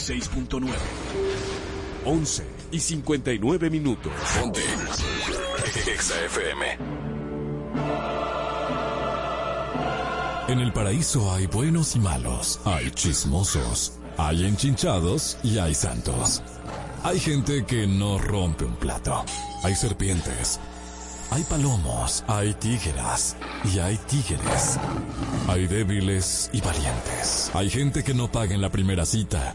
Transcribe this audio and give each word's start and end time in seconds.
96.9. 0.00 0.70
11 2.04 2.44
y 2.72 2.80
59 2.80 3.70
minutos. 3.70 4.12
Ponte. 4.38 4.60
Exa 5.86 6.14
FM. 6.24 6.78
En 10.48 10.58
el 10.58 10.72
paraíso 10.72 11.32
hay 11.32 11.46
buenos 11.46 11.94
y 11.94 12.00
malos, 12.00 12.60
hay 12.64 12.90
chismosos, 12.90 13.92
hay 14.16 14.46
enchinchados 14.46 15.38
y 15.44 15.58
hay 15.58 15.74
santos. 15.74 16.42
Hay 17.04 17.20
gente 17.20 17.64
que 17.64 17.86
no 17.86 18.18
rompe 18.18 18.64
un 18.64 18.76
plato. 18.76 19.24
Hay 19.62 19.74
serpientes. 19.74 20.58
Hay 21.30 21.44
palomos, 21.44 22.24
hay 22.26 22.52
tígeras 22.54 23.36
y 23.72 23.78
hay 23.78 23.96
tígeres. 24.08 24.78
Hay 25.46 25.68
débiles 25.68 26.50
y 26.52 26.60
valientes. 26.60 27.52
Hay 27.54 27.70
gente 27.70 28.02
que 28.02 28.14
no 28.14 28.32
paga 28.32 28.52
en 28.52 28.60
la 28.60 28.70
primera 28.70 29.06
cita 29.06 29.54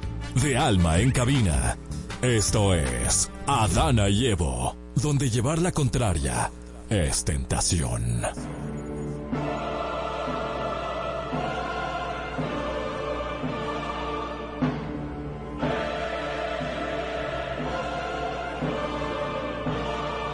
De 0.35 0.57
alma 0.57 0.99
en 0.99 1.11
cabina. 1.11 1.77
Esto 2.21 2.73
es 2.73 3.29
Adana 3.47 4.09
y 4.09 4.27
Evo, 4.27 4.75
donde 4.95 5.29
llevar 5.29 5.59
la 5.59 5.71
contraria 5.71 6.49
es 6.89 7.23
tentación. 7.25 8.21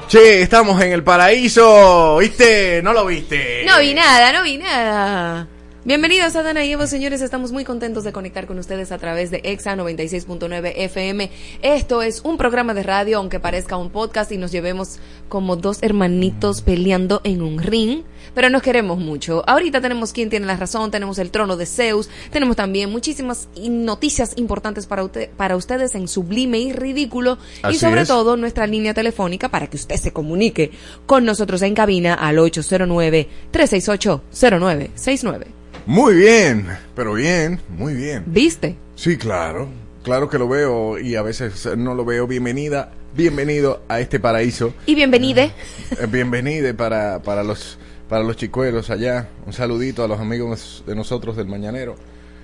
Che, 0.07 0.41
estamos 0.41 0.81
en 0.81 0.93
el 0.93 1.03
paraíso, 1.03 2.17
¿viste? 2.17 2.81
¿No 2.81 2.93
lo 2.93 3.05
viste? 3.05 3.63
No 3.65 3.79
vi 3.79 3.93
nada, 3.93 4.31
no 4.31 4.43
vi 4.43 4.57
nada. 4.57 5.47
Bienvenidos 5.87 6.35
a 6.35 6.43
Dana 6.43 6.65
y 6.65 6.73
Evo, 6.73 6.85
señores. 6.85 7.21
Estamos 7.21 7.53
muy 7.53 7.63
contentos 7.63 8.03
de 8.03 8.11
conectar 8.11 8.45
con 8.45 8.59
ustedes 8.59 8.91
a 8.91 8.97
través 8.97 9.31
de 9.31 9.39
EXA 9.45 9.77
96.9 9.77 10.73
FM. 10.75 11.31
Esto 11.61 12.01
es 12.01 12.19
un 12.25 12.35
programa 12.35 12.73
de 12.73 12.83
radio, 12.83 13.19
aunque 13.19 13.39
parezca 13.39 13.77
un 13.77 13.89
podcast 13.89 14.29
y 14.33 14.37
nos 14.37 14.51
llevemos 14.51 14.99
como 15.29 15.55
dos 15.55 15.77
hermanitos 15.81 16.61
peleando 16.61 17.21
en 17.23 17.41
un 17.41 17.59
ring, 17.59 18.01
pero 18.35 18.49
nos 18.49 18.63
queremos 18.63 18.99
mucho. 18.99 19.45
Ahorita 19.47 19.79
tenemos 19.79 20.11
quien 20.11 20.29
tiene 20.29 20.45
la 20.45 20.57
razón, 20.57 20.91
tenemos 20.91 21.19
el 21.19 21.31
trono 21.31 21.55
de 21.55 21.65
Zeus, 21.65 22.09
tenemos 22.33 22.57
también 22.57 22.91
muchísimas 22.91 23.47
noticias 23.57 24.33
importantes 24.35 24.87
para, 24.87 25.07
para 25.37 25.55
ustedes 25.55 25.95
en 25.95 26.09
sublime 26.09 26.59
y 26.59 26.73
ridículo 26.73 27.37
y 27.71 27.75
sobre 27.75 28.05
todo 28.05 28.35
nuestra 28.35 28.67
línea 28.67 28.93
telefónica 28.93 29.47
para 29.47 29.67
que 29.67 29.77
usted 29.77 29.95
se 29.95 30.11
comunique 30.11 30.69
con 31.05 31.23
nosotros 31.23 31.61
en 31.61 31.75
cabina 31.75 32.13
al 32.13 32.39
809 32.39 33.29
368 33.51 34.21
0969. 34.59 35.47
Muy 35.87 36.15
bien, 36.15 36.67
pero 36.95 37.13
bien, 37.13 37.61
muy 37.69 37.93
bien. 37.93 38.23
¿Viste? 38.25 38.75
Sí, 38.95 39.15
claro. 39.15 39.69
Claro 40.03 40.29
que 40.29 40.37
lo 40.37 40.49
veo 40.49 40.99
y 40.99 41.15
a 41.15 41.21
veces 41.21 41.65
no 41.77 41.95
lo 41.95 42.03
veo. 42.03 42.27
Bienvenida, 42.27 42.91
bienvenido 43.15 43.81
a 43.87 44.01
este 44.01 44.19
paraíso. 44.19 44.73
Y 44.85 44.95
bienvenide. 44.95 45.53
Eh, 45.91 46.05
bienvenide 46.09 46.73
para, 46.73 47.21
para 47.21 47.41
los 47.41 47.79
para 48.09 48.21
los 48.25 48.35
chicuelos 48.35 48.89
allá. 48.89 49.29
Un 49.45 49.53
saludito 49.53 50.03
a 50.03 50.09
los 50.09 50.19
amigos 50.19 50.83
de 50.85 50.93
nosotros 50.93 51.37
del 51.37 51.47
Mañanero. 51.47 51.95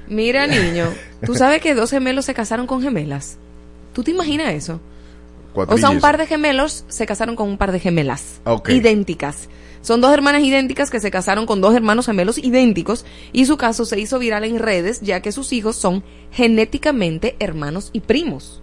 Mira, 0.08 0.48
niño, 0.48 0.88
tú 1.26 1.36
sabes 1.36 1.62
que 1.62 1.76
dos 1.76 1.90
gemelos 1.90 2.24
se 2.24 2.34
casaron 2.34 2.66
con 2.66 2.82
gemelas. 2.82 3.36
¿Tú 3.92 4.04
te 4.04 4.12
imaginas 4.12 4.54
eso? 4.54 4.80
O 5.54 5.78
sea, 5.78 5.90
un 5.90 6.00
par 6.00 6.18
de 6.18 6.28
gemelos 6.28 6.86
se 6.88 7.06
casaron 7.06 7.36
con 7.36 7.50
un 7.50 7.58
par 7.58 7.74
de 7.74 7.82
gemelas. 7.82 8.40
Idénticas. 8.70 9.50
Son 9.84 10.00
dos 10.00 10.14
hermanas 10.14 10.44
idénticas 10.44 10.90
que 10.90 11.02
se 11.02 11.12
casaron 11.12 11.46
con 11.46 11.60
dos 11.60 11.76
hermanos 11.76 12.06
gemelos 12.06 12.38
idénticos 12.38 13.06
y 13.34 13.46
su 13.46 13.58
caso 13.58 13.84
se 13.84 14.00
hizo 14.00 14.18
viral 14.18 14.46
en 14.46 14.58
redes 14.58 15.02
ya 15.02 15.22
que 15.22 15.34
sus 15.34 15.52
hijos 15.52 15.76
son 15.76 16.06
genéticamente 16.32 17.36
hermanos 17.40 17.90
y 17.92 18.00
primos. 18.00 18.62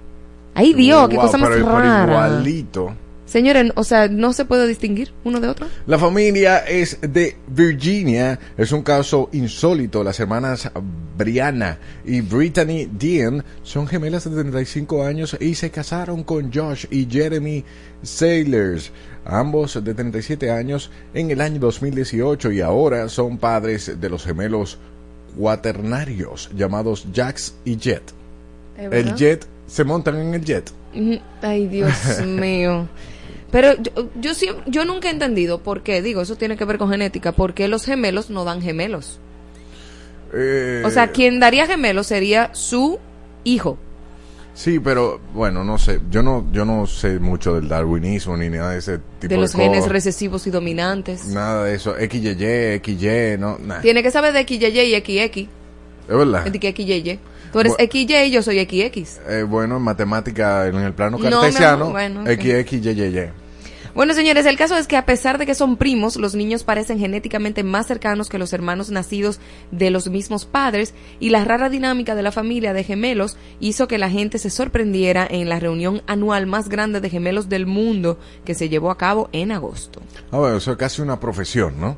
Ay 0.55 0.73
Dios, 0.73 1.11
qué 1.11 1.17
cosa 1.17 1.37
más 1.37 1.51
rara. 1.61 2.11
igualito. 2.11 2.95
Señores, 3.31 3.71
o 3.77 3.85
sea, 3.85 4.09
¿no 4.09 4.33
se 4.33 4.45
puede 4.45 4.67
distinguir 4.67 5.13
uno 5.23 5.39
de 5.39 5.47
otro? 5.47 5.69
La 5.87 6.01
familia 6.01 6.59
es 6.67 6.99
de 7.01 7.37
Virginia. 7.47 8.41
Es 8.57 8.73
un 8.73 8.83
caso 8.83 9.29
insólito. 9.33 10.03
Las 10.03 10.19
hermanas 10.19 10.69
Brianna 11.17 11.79
y 12.05 12.23
Brittany 12.23 12.89
Dean 12.91 13.45
son 13.63 13.87
gemelas 13.87 14.25
de 14.25 14.33
35 14.33 15.05
años 15.05 15.37
y 15.39 15.55
se 15.55 15.71
casaron 15.71 16.25
con 16.25 16.53
Josh 16.53 16.87
y 16.91 17.07
Jeremy 17.09 17.65
Sailors, 18.03 18.91
ambos 19.25 19.83
de 19.83 19.95
37 19.95 20.51
años, 20.51 20.91
en 21.15 21.31
el 21.31 21.41
año 21.41 21.59
2018 21.61 22.53
y 22.53 22.61
ahora 22.61 23.09
son 23.09 23.39
padres 23.39 24.01
de 24.01 24.09
los 24.09 24.25
gemelos 24.25 24.79
cuaternarios 25.37 26.51
llamados 26.55 27.07
Jax 27.15 27.55
y 27.65 27.77
Jet. 27.77 28.03
El 28.77 29.15
Jet, 29.15 29.47
se 29.67 29.85
montan 29.85 30.19
en 30.19 30.35
el 30.35 30.45
Jet. 30.45 30.73
Ay, 31.43 31.67
Dios 31.69 32.21
mío. 32.27 32.89
Pero 33.51 33.75
yo, 33.83 34.09
yo, 34.21 34.33
yo 34.67 34.85
nunca 34.85 35.09
he 35.09 35.13
entendido 35.13 35.61
por 35.61 35.83
qué, 35.83 36.03
digo, 36.03 36.23
eso 36.23 36.37
tiene 36.37 36.57
que 36.57 36.65
ver 36.65 36.79
con 36.79 36.91
genética, 36.91 37.33
por 37.33 37.53
qué 37.53 37.69
los 37.69 37.85
gemelos 37.85 38.31
no 38.31 38.45
dan 38.45 38.63
gemelos. 38.63 39.19
Eh, 40.33 40.83
o 40.85 40.91
sea, 40.91 41.09
quien 41.09 41.41
daría 41.41 41.67
gemelos 41.67 42.07
sería 42.07 42.55
su 42.55 42.99
hijo. 43.43 43.79
Sí, 44.61 44.79
pero 44.79 45.19
bueno, 45.33 45.65
no 45.65 45.79
sé, 45.79 46.03
yo 46.11 46.23
no 46.23 46.45
yo 46.53 46.67
no 46.67 46.87
sé 46.87 47.19
mucho 47.19 47.55
del 47.55 47.67
darwinismo 47.67 48.37
ni 48.37 48.51
nada 48.51 48.73
de 48.73 48.81
ese 48.81 48.99
tipo 48.99 49.21
de 49.21 49.29
De 49.29 49.37
los 49.39 49.55
genes 49.55 49.89
recesivos 49.89 50.47
y 50.47 50.51
dominantes. 50.51 51.29
Nada 51.29 51.65
de 51.65 51.77
eso, 51.77 51.95
XYY, 51.95 52.83
XY, 52.85 53.39
no, 53.39 53.57
nada. 53.59 53.81
Tiene 53.81 54.03
que 54.03 54.11
saber 54.11 54.35
de 54.35 54.43
XYY 54.43 54.81
y 54.81 55.01
XX. 55.01 55.37
Es 55.39 55.49
verdad. 56.09 56.45
De 56.45 56.61
que 56.61 56.75
XYY. 56.75 57.19
Tú 57.51 57.61
eres 57.61 57.73
XY 57.79 58.15
y 58.27 58.31
yo 58.33 58.43
soy 58.43 58.63
XX. 58.63 59.21
Eh, 59.31 59.45
bueno, 59.45 59.79
en 59.79 59.83
matemática, 59.83 60.67
en 60.67 60.75
el 60.75 60.93
plano 60.93 61.19
cartesiano, 61.19 61.87
no, 61.87 61.91
bueno, 61.93 62.25
XX, 62.27 62.83
bueno, 63.95 64.15
señores, 64.15 64.47
el 64.47 64.57
caso 64.57 64.77
es 64.77 64.87
que 64.87 64.97
a 64.97 65.07
pesar 65.07 65.39
de 65.39 65.47
que 65.47 65.55
son 65.55 65.77
primos, 65.77 66.17
los 66.17 66.35
niños 66.35 66.65
parecen 66.65 66.99
genéticamente 66.99 67.63
más 67.63 67.87
cercanos 67.87 68.29
que 68.29 68.39
los 68.39 68.53
hermanos 68.53 68.91
nacidos 68.91 69.41
de 69.71 69.91
los 69.91 70.09
mismos 70.09 70.45
padres 70.45 70.95
y 71.19 71.31
la 71.31 71.45
rara 71.45 71.69
dinámica 71.69 72.15
de 72.15 72.23
la 72.23 72.33
familia 72.33 72.73
de 72.73 72.85
gemelos 72.85 73.37
hizo 73.59 73.89
que 73.89 73.99
la 73.99 74.11
gente 74.11 74.39
se 74.39 74.51
sorprendiera 74.51 75.27
en 75.29 75.49
la 75.49 75.61
reunión 75.61 76.03
anual 76.07 76.47
más 76.47 76.69
grande 76.69 77.01
de 77.01 77.11
gemelos 77.11 77.49
del 77.49 77.67
mundo 77.67 78.19
que 78.45 78.55
se 78.55 78.69
llevó 78.69 78.91
a 78.91 78.99
cabo 78.99 79.29
en 79.33 79.53
agosto. 79.53 80.01
Ah, 80.31 80.39
bueno, 80.39 80.57
eso 80.57 80.73
es 80.73 80.79
casi 80.79 81.03
una 81.03 81.19
profesión, 81.19 81.81
¿no? 81.81 81.97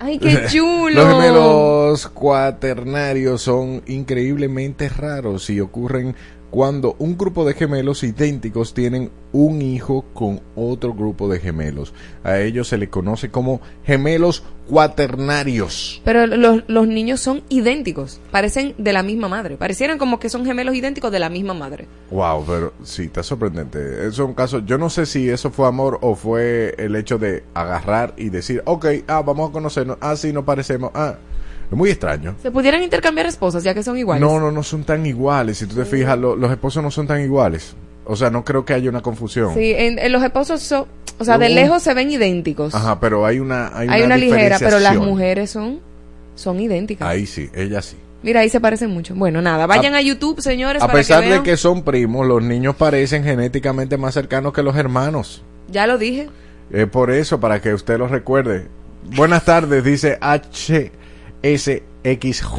¡Ay, 0.00 0.18
qué 0.18 0.46
chulo! 0.50 0.90
Los 0.90 1.08
gemelos 1.08 2.08
cuaternarios 2.08 3.42
son 3.42 3.82
increíblemente 3.86 4.88
raros 4.88 5.48
y 5.50 5.60
ocurren 5.60 6.14
cuando 6.54 6.94
un 7.00 7.18
grupo 7.18 7.44
de 7.44 7.52
gemelos 7.52 8.04
idénticos 8.04 8.74
tienen 8.74 9.10
un 9.32 9.60
hijo 9.60 10.04
con 10.14 10.40
otro 10.54 10.94
grupo 10.94 11.28
de 11.28 11.40
gemelos. 11.40 11.92
A 12.22 12.38
ellos 12.38 12.68
se 12.68 12.78
le 12.78 12.88
conoce 12.88 13.28
como 13.28 13.60
gemelos 13.82 14.44
cuaternarios. 14.68 16.00
Pero 16.04 16.28
los, 16.28 16.62
los, 16.68 16.86
niños 16.86 17.18
son 17.18 17.42
idénticos, 17.48 18.20
parecen 18.30 18.76
de 18.78 18.92
la 18.92 19.02
misma 19.02 19.28
madre, 19.28 19.56
parecieran 19.56 19.98
como 19.98 20.20
que 20.20 20.28
son 20.28 20.44
gemelos 20.44 20.76
idénticos 20.76 21.10
de 21.10 21.18
la 21.18 21.28
misma 21.28 21.54
madre. 21.54 21.88
Wow, 22.12 22.44
pero 22.46 22.72
sí, 22.84 23.06
está 23.06 23.24
sorprendente. 23.24 24.06
Es 24.06 24.16
un 24.20 24.34
caso, 24.34 24.60
yo 24.60 24.78
no 24.78 24.90
sé 24.90 25.06
si 25.06 25.28
eso 25.28 25.50
fue 25.50 25.66
amor 25.66 25.98
o 26.02 26.14
fue 26.14 26.76
el 26.78 26.94
hecho 26.94 27.18
de 27.18 27.42
agarrar 27.54 28.14
y 28.16 28.28
decir, 28.28 28.62
ok, 28.64 28.86
ah, 29.08 29.22
vamos 29.22 29.50
a 29.50 29.52
conocernos, 29.52 29.98
ah, 30.00 30.14
sí, 30.14 30.32
nos 30.32 30.44
parecemos, 30.44 30.92
ah. 30.94 31.16
Es 31.70 31.76
muy 31.76 31.90
extraño. 31.90 32.34
¿Se 32.42 32.50
pudieran 32.50 32.82
intercambiar 32.82 33.26
esposas 33.26 33.62
ya 33.62 33.74
que 33.74 33.82
son 33.82 33.98
iguales? 33.98 34.20
No, 34.20 34.38
no, 34.38 34.50
no 34.50 34.62
son 34.62 34.84
tan 34.84 35.04
iguales. 35.06 35.58
Si 35.58 35.66
tú 35.66 35.76
te 35.76 35.84
fijas, 35.84 36.18
los 36.18 36.50
esposos 36.50 36.82
no 36.82 36.90
son 36.90 37.06
tan 37.06 37.20
iguales. 37.20 37.74
O 38.06 38.16
sea, 38.16 38.30
no 38.30 38.44
creo 38.44 38.64
que 38.64 38.74
haya 38.74 38.90
una 38.90 39.00
confusión. 39.00 39.54
Sí, 39.54 39.72
en, 39.76 40.12
los 40.12 40.22
esposos 40.22 40.62
son, 40.62 40.86
o 41.18 41.24
sea, 41.24 41.38
de 41.38 41.48
lejos 41.48 41.82
se 41.82 41.94
ven 41.94 42.10
idénticos. 42.10 42.74
Ajá, 42.74 43.00
pero 43.00 43.24
hay 43.24 43.38
una 43.38 43.76
hay, 43.76 44.02
una, 44.02 44.16
ligera, 44.16 44.58
pero 44.58 44.78
las 44.78 44.96
mujeres 44.96 45.50
son 45.50 45.80
son 46.34 46.60
idénticas. 46.60 47.08
Ahí 47.08 47.26
sí, 47.26 47.48
ellas 47.54 47.86
sí. 47.86 47.96
Mira, 48.22 48.40
ahí 48.40 48.48
se 48.48 48.60
parecen 48.60 48.90
mucho. 48.90 49.14
Bueno, 49.14 49.42
nada, 49.42 49.66
vayan 49.66 49.94
a, 49.94 50.00
YouTube, 50.00 50.40
señores. 50.40 50.82
A 50.82 50.88
pesar 50.88 51.24
de 51.24 51.42
que 51.42 51.56
son 51.56 51.82
primos, 51.82 52.26
los 52.26 52.42
niños 52.42 52.74
parecen 52.74 53.22
genéticamente 53.22 53.98
más 53.98 54.14
cercanos 54.14 54.52
que 54.52 54.62
los 54.62 54.76
hermanos. 54.76 55.42
Ya 55.70 55.86
lo 55.86 55.98
dije. 55.98 56.28
Es 56.70 56.88
por 56.88 57.10
eso, 57.10 57.38
para 57.38 57.60
que 57.60 57.74
usted 57.74 57.98
lo 57.98 58.08
recuerde. 58.08 58.68
Buenas 59.14 59.44
tardes, 59.44 59.84
dice 59.84 60.18
HSXJ 61.44 62.58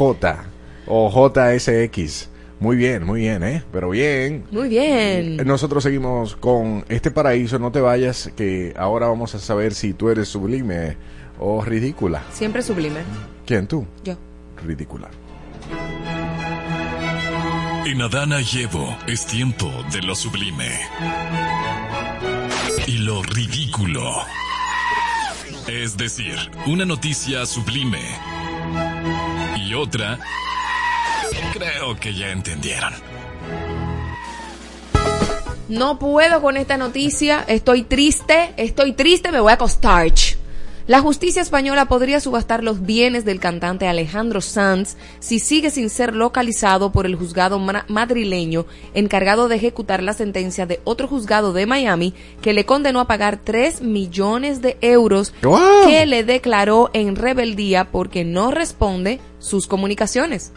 o 0.87 1.09
JSX. 1.09 2.29
Muy 2.59 2.77
bien, 2.77 3.03
muy 3.03 3.21
bien, 3.21 3.43
¿eh? 3.43 3.63
Pero 3.71 3.89
bien. 3.89 4.45
Muy 4.51 4.69
bien. 4.69 5.37
Nosotros 5.45 5.83
seguimos 5.83 6.35
con 6.35 6.85
este 6.87 7.11
paraíso, 7.11 7.59
no 7.59 7.71
te 7.71 7.81
vayas, 7.81 8.31
que 8.35 8.73
ahora 8.77 9.07
vamos 9.07 9.35
a 9.35 9.39
saber 9.39 9.73
si 9.73 9.93
tú 9.93 10.09
eres 10.09 10.29
sublime 10.29 10.95
o 11.39 11.63
ridícula. 11.63 12.23
Siempre 12.31 12.61
sublime. 12.61 13.01
¿Quién 13.45 13.67
tú? 13.67 13.85
Yo. 14.03 14.15
Ridícula. 14.65 15.09
En 17.85 18.01
Adana 18.01 18.39
y 18.41 18.61
Evo 18.61 18.95
es 19.05 19.25
tiempo 19.25 19.71
de 19.91 20.01
lo 20.01 20.15
sublime. 20.15 20.69
Y 22.87 22.99
lo 22.99 23.21
ridículo. 23.23 24.11
Es 25.67 25.97
decir, 25.97 26.35
una 26.67 26.85
noticia 26.85 27.45
sublime. 27.45 28.34
Y 29.57 29.73
otra... 29.73 30.19
Creo 31.53 31.95
que 31.95 32.13
ya 32.13 32.31
entendieron. 32.31 32.93
No 35.67 35.99
puedo 35.99 36.41
con 36.41 36.57
esta 36.57 36.77
noticia. 36.77 37.43
Estoy 37.47 37.83
triste. 37.83 38.53
Estoy 38.57 38.93
triste. 38.93 39.31
Me 39.31 39.39
voy 39.39 39.51
a 39.51 39.55
acostar. 39.55 40.11
La 40.87 40.99
justicia 41.01 41.41
española 41.41 41.85
podría 41.85 42.19
subastar 42.19 42.63
los 42.63 42.85
bienes 42.85 43.25
del 43.25 43.39
cantante 43.39 43.87
Alejandro 43.87 44.39
Sanz 44.39 44.97
si 45.19 45.39
sigue 45.39 45.71
sin 45.71 45.89
ser 45.89 46.15
localizado 46.15 46.91
por 46.91 47.07
el 47.07 47.15
juzgado 47.15 47.57
ma- 47.57 47.85
madrileño 47.87 48.67
encargado 48.93 49.47
de 49.47 49.55
ejecutar 49.55 50.03
la 50.03 50.13
sentencia 50.13 50.67
de 50.67 50.81
otro 50.83 51.07
juzgado 51.07 51.53
de 51.53 51.65
Miami 51.65 52.13
que 52.39 52.53
le 52.53 52.67
condenó 52.67 52.99
a 52.99 53.07
pagar 53.07 53.39
3 53.43 53.81
millones 53.81 54.61
de 54.61 54.77
euros 54.81 55.33
¡Wow! 55.41 55.87
que 55.87 56.05
le 56.05 56.23
declaró 56.23 56.91
en 56.93 57.15
rebeldía 57.15 57.89
porque 57.91 58.23
no 58.23 58.51
responde 58.51 59.19
sus 59.39 59.65
comunicaciones. 59.65 60.51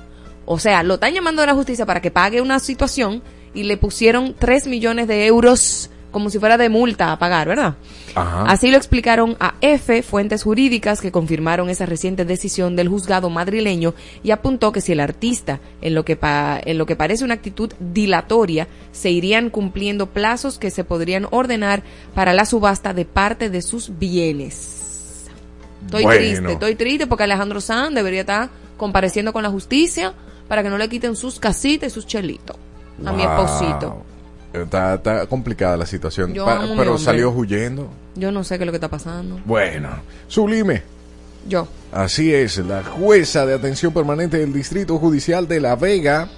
O 0.44 0.58
sea, 0.58 0.82
lo 0.82 0.94
están 0.94 1.14
llamando 1.14 1.40
a 1.42 1.46
la 1.46 1.54
justicia 1.54 1.86
para 1.86 2.02
que 2.02 2.10
pague 2.10 2.42
una 2.42 2.58
situación 2.58 3.22
y 3.54 3.62
le 3.62 3.78
pusieron 3.78 4.34
3 4.38 4.66
millones 4.66 5.08
de 5.08 5.24
euros 5.26 5.88
como 6.10 6.30
si 6.30 6.38
fuera 6.38 6.56
de 6.56 6.68
multa 6.68 7.12
a 7.12 7.18
pagar, 7.18 7.48
¿verdad? 7.48 7.74
Ajá. 8.14 8.44
Así 8.44 8.70
lo 8.70 8.76
explicaron 8.76 9.36
a 9.40 9.54
F 9.60 10.02
fuentes 10.02 10.42
jurídicas 10.42 11.00
que 11.00 11.12
confirmaron 11.12 11.68
esa 11.68 11.84
reciente 11.86 12.24
decisión 12.24 12.76
del 12.76 12.88
juzgado 12.88 13.28
madrileño 13.30 13.94
y 14.22 14.30
apuntó 14.30 14.72
que 14.72 14.80
si 14.80 14.92
el 14.92 15.00
artista, 15.00 15.60
en 15.82 15.94
lo 15.94 16.04
que, 16.04 16.16
pa- 16.16 16.58
en 16.64 16.78
lo 16.78 16.86
que 16.86 16.96
parece 16.96 17.24
una 17.24 17.34
actitud 17.34 17.72
dilatoria, 17.78 18.68
se 18.92 19.10
irían 19.10 19.50
cumpliendo 19.50 20.06
plazos 20.06 20.58
que 20.58 20.70
se 20.70 20.82
podrían 20.84 21.26
ordenar 21.30 21.82
para 22.14 22.32
la 22.32 22.46
subasta 22.46 22.94
de 22.94 23.04
parte 23.04 23.50
de 23.50 23.60
sus 23.62 23.98
bienes. 23.98 25.26
Estoy 25.84 26.02
Bueno. 26.04 26.18
triste, 26.20 26.52
estoy 26.52 26.74
triste 26.74 27.06
porque 27.06 27.24
Alejandro 27.24 27.60
Sanz 27.60 27.94
debería 27.94 28.20
estar 28.20 28.48
compareciendo 28.76 29.32
con 29.32 29.42
la 29.42 29.50
justicia 29.50 30.12
para 30.48 30.62
que 30.62 30.70
no 30.70 30.78
le 30.78 30.88
quiten 30.88 31.14
sus 31.16 31.38
casitas 31.38 31.90
y 31.92 31.94
sus 31.94 32.06
chelitos 32.06 32.56
a 33.04 33.12
mi 33.12 33.22
esposito. 33.22 34.02
Está, 34.52 34.94
está 34.94 35.26
complicada 35.26 35.76
la 35.76 35.86
situación. 35.86 36.32
Yo 36.34 36.44
Pa- 36.44 36.64
pero 36.76 36.96
salió 36.98 37.30
huyendo. 37.30 37.88
Yo 38.14 38.32
no 38.32 38.42
sé 38.44 38.56
qué 38.58 38.64
es 38.64 38.66
lo 38.66 38.72
que 38.72 38.76
está 38.78 38.88
pasando. 38.88 39.40
Bueno, 39.44 39.90
sublime. 40.26 40.82
Yo. 41.46 41.68
Así 41.92 42.34
es, 42.34 42.58
la 42.58 42.82
jueza 42.82 43.46
de 43.46 43.54
atención 43.54 43.92
permanente 43.92 44.38
del 44.38 44.52
Distrito 44.52 44.98
Judicial 44.98 45.46
de 45.48 45.60
La 45.60 45.76
Vega 45.76 46.28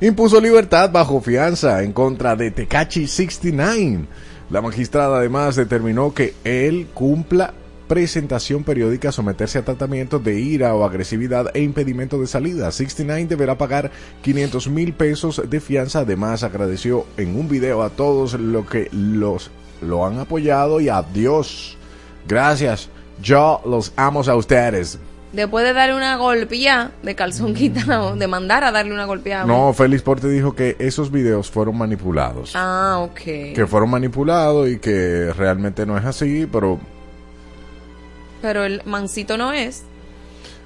impuso 0.00 0.40
libertad 0.40 0.90
bajo 0.92 1.20
fianza 1.20 1.82
en 1.82 1.92
contra 1.92 2.36
de 2.36 2.50
Tecachi 2.50 3.06
69. 3.06 4.06
La 4.50 4.60
magistrada 4.60 5.18
además 5.18 5.56
determinó 5.56 6.12
que 6.12 6.34
él 6.44 6.88
cumpla 6.92 7.54
presentación 7.92 8.64
periódica 8.64 9.12
someterse 9.12 9.58
a 9.58 9.66
tratamientos 9.66 10.24
de 10.24 10.40
ira 10.40 10.74
o 10.74 10.82
agresividad 10.82 11.54
e 11.54 11.60
impedimento 11.60 12.18
de 12.18 12.26
salida. 12.26 12.72
69 12.72 13.26
deberá 13.26 13.58
pagar 13.58 13.90
500 14.22 14.68
mil 14.68 14.94
pesos 14.94 15.42
de 15.46 15.60
fianza. 15.60 15.98
Además 15.98 16.42
agradeció 16.42 17.04
en 17.18 17.38
un 17.38 17.50
video 17.50 17.82
a 17.82 17.90
todos 17.90 18.32
los 18.32 18.64
que 18.64 18.88
los 18.92 19.50
lo 19.82 20.06
han 20.06 20.18
apoyado 20.18 20.80
y 20.80 20.88
a 20.88 21.02
Dios. 21.02 21.76
Gracias. 22.26 22.88
Yo 23.20 23.60
los 23.66 23.92
amo 23.96 24.22
a 24.26 24.36
ustedes. 24.36 24.98
Después 25.34 25.62
de 25.66 25.74
darle 25.74 25.94
una 25.94 26.16
golpeada 26.16 26.92
de 27.02 27.14
calzón 27.14 27.52
quitado, 27.54 28.16
de 28.16 28.26
mandar 28.26 28.64
a 28.64 28.72
darle 28.72 28.94
una 28.94 29.04
golpeada. 29.04 29.44
No, 29.44 29.74
Félix 29.74 30.00
Porte 30.00 30.30
dijo 30.30 30.54
que 30.54 30.76
esos 30.78 31.10
videos 31.10 31.50
fueron 31.50 31.76
manipulados. 31.76 32.52
Ah, 32.54 33.00
ok. 33.02 33.54
Que 33.54 33.66
fueron 33.68 33.90
manipulados 33.90 34.70
y 34.70 34.78
que 34.78 35.30
realmente 35.36 35.84
no 35.84 35.98
es 35.98 36.06
así, 36.06 36.48
pero 36.50 36.80
Pero 38.42 38.64
el 38.64 38.82
mancito 38.84 39.36
no 39.38 39.52
es. 39.52 39.84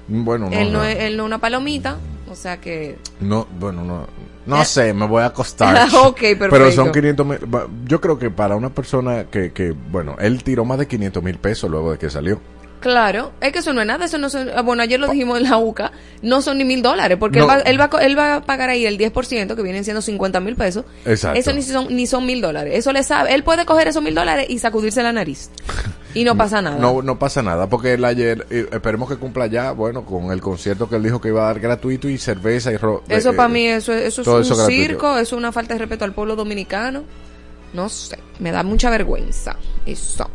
bueno, 0.09 0.49
no. 0.49 0.57
él, 0.57 0.73
no 0.73 0.79
no. 0.79 0.85
es 0.85 0.97
él 0.99 1.15
no 1.17 1.23
es 1.23 1.27
una 1.27 1.37
palomita. 1.39 1.97
O 2.29 2.35
sea 2.35 2.59
que. 2.59 2.97
No, 3.21 3.47
bueno, 3.59 3.83
no. 3.85 4.07
No 4.45 4.61
Eh. 4.61 4.65
sé, 4.65 4.93
me 4.93 5.05
voy 5.07 5.21
a 5.23 5.27
acostar. 5.27 5.87
Ok, 6.03 6.19
Pero 6.21 6.49
perfecto. 6.49 6.71
son 6.83 6.91
500 6.91 7.25
mil. 7.25 7.39
Yo 7.85 8.01
creo 8.01 8.17
que 8.19 8.29
para 8.29 8.55
una 8.55 8.69
persona 8.69 9.25
que, 9.25 9.51
que, 9.53 9.71
bueno, 9.91 10.15
él 10.19 10.43
tiró 10.43 10.65
más 10.65 10.79
de 10.79 10.87
500 10.87 11.21
mil 11.23 11.37
pesos 11.37 11.69
luego 11.69 11.91
de 11.91 11.97
que 11.97 12.09
salió. 12.09 12.39
Claro, 12.79 13.31
es 13.41 13.51
que 13.51 13.59
eso 13.59 13.73
no 13.73 13.81
es 13.81 13.87
nada, 13.87 14.05
eso 14.05 14.19
no 14.19 14.29
son, 14.29 14.49
ah, 14.55 14.61
bueno, 14.61 14.83
ayer 14.83 14.99
lo 14.99 15.07
dijimos 15.07 15.39
en 15.39 15.49
la 15.49 15.57
UCA, 15.57 15.91
no 16.21 16.43
son 16.43 16.59
ni 16.59 16.63
mil 16.63 16.83
dólares, 16.83 17.17
porque 17.19 17.39
No. 17.39 17.45
él, 17.45 17.49
va, 17.49 17.61
él, 17.63 17.81
va, 17.81 17.89
él 18.05 18.17
va 18.17 18.35
a 18.35 18.41
pagar 18.43 18.69
ahí 18.69 18.85
el 18.85 18.99
10%, 18.99 19.55
que 19.55 19.61
vienen 19.63 19.83
siendo 19.83 19.99
50 20.03 20.39
mil 20.41 20.55
pesos. 20.55 20.85
Exacto. 21.03 21.39
Eso 21.39 21.53
ni 21.53 21.63
son 21.63 21.87
ni 21.95 22.05
son 22.05 22.23
mil 22.27 22.39
dólares, 22.39 22.73
eso 22.75 22.93
le 22.93 23.01
sabe, 23.03 23.33
él 23.33 23.43
puede 23.43 23.65
coger 23.65 23.87
esos 23.87 24.03
mil 24.03 24.13
dólares 24.13 24.45
y 24.47 24.59
sacudirse 24.59 25.01
la 25.01 25.11
nariz. 25.11 25.49
Y 26.17 26.23
no 26.23 26.35
pasa 26.35 26.61
nada. 26.61 26.77
No, 26.77 27.01
no 27.01 27.19
pasa 27.19 27.41
nada, 27.41 27.67
porque 27.67 27.93
él 27.93 28.03
ayer, 28.05 28.45
eh, 28.49 28.67
esperemos 28.71 29.07
que 29.09 29.17
cumpla 29.17 29.47
ya, 29.47 29.71
bueno, 29.71 30.03
con 30.05 30.31
el 30.31 30.41
concierto 30.41 30.89
que 30.89 30.95
él 30.95 31.03
dijo 31.03 31.21
que 31.21 31.29
iba 31.29 31.43
a 31.43 31.45
dar 31.47 31.59
gratuito 31.59 32.09
y 32.09 32.17
cerveza 32.17 32.71
y 32.71 32.77
ro- 32.77 33.03
Eso 33.07 33.29
eh, 33.31 33.33
para 33.33 33.49
mí, 33.49 33.65
eso, 33.67 33.93
eso 33.93 34.21
es 34.21 34.27
un 34.27 34.41
eso 34.41 34.65
circo, 34.65 35.11
eso 35.17 35.35
es 35.35 35.39
una 35.39 35.51
falta 35.51 35.73
de 35.73 35.79
respeto 35.79 36.05
al 36.05 36.13
pueblo 36.13 36.35
dominicano. 36.35 37.03
No 37.73 37.89
sé, 37.89 38.17
me 38.39 38.51
da 38.51 38.63
mucha 38.63 38.89
vergüenza. 38.89 39.55
Eso. 39.85 40.29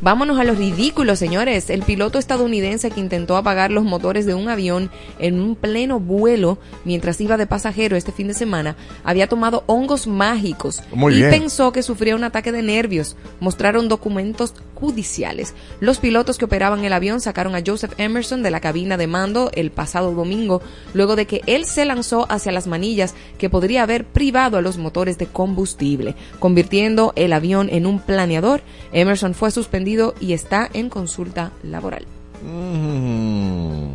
Vámonos 0.00 0.38
a 0.38 0.44
los 0.44 0.58
ridículos, 0.58 1.18
señores. 1.18 1.70
El 1.70 1.82
piloto 1.82 2.20
estadounidense 2.20 2.92
que 2.92 3.00
intentó 3.00 3.36
apagar 3.36 3.72
los 3.72 3.82
motores 3.82 4.26
de 4.26 4.34
un 4.34 4.48
avión 4.48 4.92
en 5.18 5.40
un 5.40 5.56
pleno 5.56 5.98
vuelo 5.98 6.58
mientras 6.84 7.20
iba 7.20 7.36
de 7.36 7.48
pasajero 7.48 7.96
este 7.96 8.12
fin 8.12 8.28
de 8.28 8.34
semana 8.34 8.76
había 9.02 9.28
tomado 9.28 9.64
hongos 9.66 10.06
mágicos 10.06 10.82
Muy 10.92 11.14
y 11.14 11.16
bien. 11.16 11.30
pensó 11.30 11.72
que 11.72 11.82
sufría 11.82 12.14
un 12.14 12.22
ataque 12.22 12.52
de 12.52 12.62
nervios. 12.62 13.16
Mostraron 13.40 13.88
documentos 13.88 14.54
judiciales. 14.76 15.54
Los 15.80 15.98
pilotos 15.98 16.38
que 16.38 16.44
operaban 16.44 16.84
el 16.84 16.92
avión 16.92 17.20
sacaron 17.20 17.56
a 17.56 17.62
Joseph 17.66 17.94
Emerson 17.98 18.44
de 18.44 18.52
la 18.52 18.60
cabina 18.60 18.96
de 18.96 19.08
mando 19.08 19.50
el 19.54 19.72
pasado 19.72 20.12
domingo, 20.12 20.62
luego 20.94 21.16
de 21.16 21.26
que 21.26 21.42
él 21.46 21.64
se 21.64 21.84
lanzó 21.84 22.30
hacia 22.30 22.52
las 22.52 22.68
manillas 22.68 23.16
que 23.36 23.50
podría 23.50 23.82
haber 23.82 24.04
privado 24.04 24.58
a 24.58 24.62
los 24.62 24.78
motores 24.78 25.18
de 25.18 25.26
combustible, 25.26 26.14
convirtiendo 26.38 27.12
el 27.16 27.32
avión 27.32 27.68
en 27.72 27.84
un 27.84 27.98
planeador. 27.98 28.62
Emerson 28.92 29.34
fue 29.34 29.50
suspendido 29.50 29.87
y 30.20 30.32
está 30.32 30.68
en 30.72 30.88
consulta 30.90 31.52
laboral. 31.62 32.04
Mm, 32.44 33.94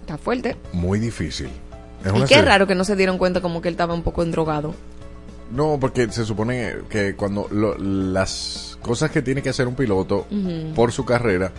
Está 0.00 0.18
fuerte. 0.18 0.56
muy 0.72 0.98
difícil. 0.98 1.48
Es 2.04 2.12
Y 2.14 2.20
qué 2.20 2.26
serie- 2.28 2.42
raro 2.42 2.66
que 2.66 2.74
no 2.74 2.84
se 2.84 2.96
dieron 2.96 3.18
cuenta 3.18 3.40
como 3.40 3.60
que 3.60 3.68
él 3.68 3.74
estaba 3.74 3.94
un 3.94 4.02
poco 4.02 4.22
endrogado. 4.22 4.74
No, 5.50 5.78
porque 5.80 6.10
se 6.12 6.24
supone 6.24 6.74
que 6.90 7.14
cuando 7.14 7.48
lo- 7.50 7.76
las 7.78 8.78
cosas 8.82 9.10
que 9.10 9.22
tiene 9.22 9.42
que 9.42 9.48
hacer 9.48 9.66
un 9.66 9.74
piloto 9.74 10.26
por 10.74 10.92
su 10.92 11.04
carrera, 11.04 11.50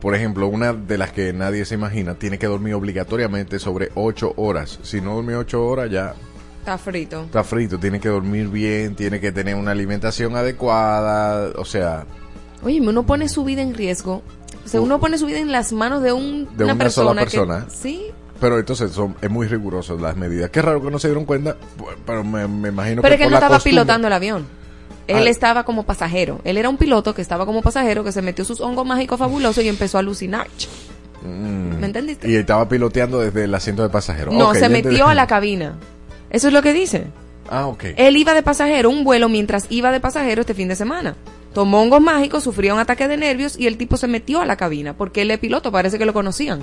por 0.00 0.14
ejemplo, 0.14 0.46
una 0.48 0.72
de 0.72 0.98
las 0.98 1.12
que 1.12 1.32
nadie 1.32 1.64
se 1.64 1.74
imagina, 1.76 2.14
tiene 2.14 2.38
que 2.38 2.46
dormir 2.46 2.74
obligatoriamente 2.74 3.58
sobre 3.58 3.90
ocho 3.94 4.34
horas. 4.36 4.78
Si 4.82 5.00
no 5.00 5.14
duerme 5.14 5.36
ocho 5.36 5.64
horas 5.64 5.90
ya 5.90 6.14
Está 6.58 6.76
frito. 6.76 7.22
está 7.22 7.44
frito, 7.44 7.78
tiene 7.78 8.00
que 8.00 8.08
dormir 8.08 8.48
bien, 8.48 8.94
tiene 8.96 9.20
que 9.20 9.30
tener 9.32 9.54
una 9.54 9.70
alimentación 9.70 10.36
adecuada, 10.36 11.52
o 11.56 11.64
sea, 11.64 12.04
Oye, 12.62 12.80
uno 12.80 13.04
pone 13.04 13.28
su 13.28 13.44
vida 13.44 13.62
en 13.62 13.74
riesgo. 13.74 14.22
O 14.64 14.68
sea, 14.68 14.80
uno 14.80 14.98
pone 14.98 15.16
su 15.18 15.26
vida 15.26 15.38
en 15.38 15.52
las 15.52 15.72
manos 15.72 16.02
de, 16.02 16.12
un, 16.12 16.48
De 16.56 16.64
una 16.64 16.90
sola 16.90 17.20
persona. 17.22 17.64
que- 17.66 17.70
sí. 17.70 18.02
pero 18.40 18.58
entonces 18.58 18.90
son 18.92 19.14
es 19.22 19.30
muy 19.30 19.46
riguroso 19.46 19.96
las 19.96 20.16
medidas. 20.16 20.50
Qué 20.50 20.60
raro 20.62 20.82
que 20.82 20.90
no 20.90 20.98
se 20.98 21.08
dieron 21.08 21.24
cuenta, 21.24 21.56
pero 22.04 22.24
me, 22.24 22.48
me 22.48 22.68
imagino 22.70 23.00
Pero 23.02 23.12
que 23.12 23.14
es 23.14 23.18
que 23.20 23.24
por 23.26 23.30
no 23.32 23.34
la 23.34 23.38
estaba 23.38 23.56
costumbre- 23.56 23.70
pilotando 23.70 24.06
el 24.08 24.12
avión. 24.12 24.46
Él 25.06 25.24
Ah. 25.26 25.30
estaba 25.30 25.62
como 25.64 25.84
pasajero. 25.84 26.40
Él 26.42 26.58
era 26.58 26.68
un 26.68 26.76
piloto 26.78 27.14
que 27.14 27.22
estaba 27.22 27.46
como 27.46 27.62
pasajero, 27.62 28.02
que 28.02 28.10
se 28.10 28.22
metió 28.22 28.44
sus 28.44 28.60
hongos 28.60 28.84
mágicos 28.84 29.18
fabulosos 29.20 29.62
y 29.62 29.68
empezó 29.68 29.98
a 29.98 30.00
alucinar. 30.00 30.48
Mm. 31.22 31.78
¿Me 31.80 31.86
entendiste? 31.86 32.28
Y 32.28 32.34
estaba 32.34 32.68
piloteando 32.68 33.20
desde 33.20 33.44
el 33.44 33.54
asiento 33.54 33.82
de 33.82 33.88
pasajero. 33.88 34.32
no, 34.32 34.52
se 34.54 34.68
metió 34.68 34.90
entendí. 34.90 35.00
a 35.00 35.14
la 35.14 35.26
cabina. 35.28 35.76
Eso 36.30 36.48
es 36.48 36.52
lo 36.52 36.60
que 36.62 36.72
dice. 36.72 37.06
Ah, 37.48 37.66
ok. 37.68 37.84
Él 37.96 38.16
iba 38.16 38.34
de 38.34 38.42
pasajero, 38.42 38.90
un 38.90 39.04
vuelo 39.04 39.28
mientras 39.28 39.66
iba 39.70 39.92
de 39.92 40.00
pasajero 40.00 40.40
este 40.40 40.54
fin 40.54 40.66
de 40.68 40.74
semana. 40.74 41.14
Tomó 41.56 41.80
hongos 41.80 42.02
mágicos, 42.02 42.44
sufrió 42.44 42.74
un 42.74 42.80
ataque 42.80 43.08
de 43.08 43.16
nervios 43.16 43.58
y 43.58 43.66
el 43.66 43.78
tipo 43.78 43.96
se 43.96 44.06
metió 44.06 44.42
a 44.42 44.44
la 44.44 44.56
cabina 44.56 44.94
porque 44.94 45.22
él 45.22 45.30
es 45.30 45.38
piloto, 45.38 45.72
parece 45.72 45.96
que 45.96 46.04
lo 46.04 46.12
conocían. 46.12 46.62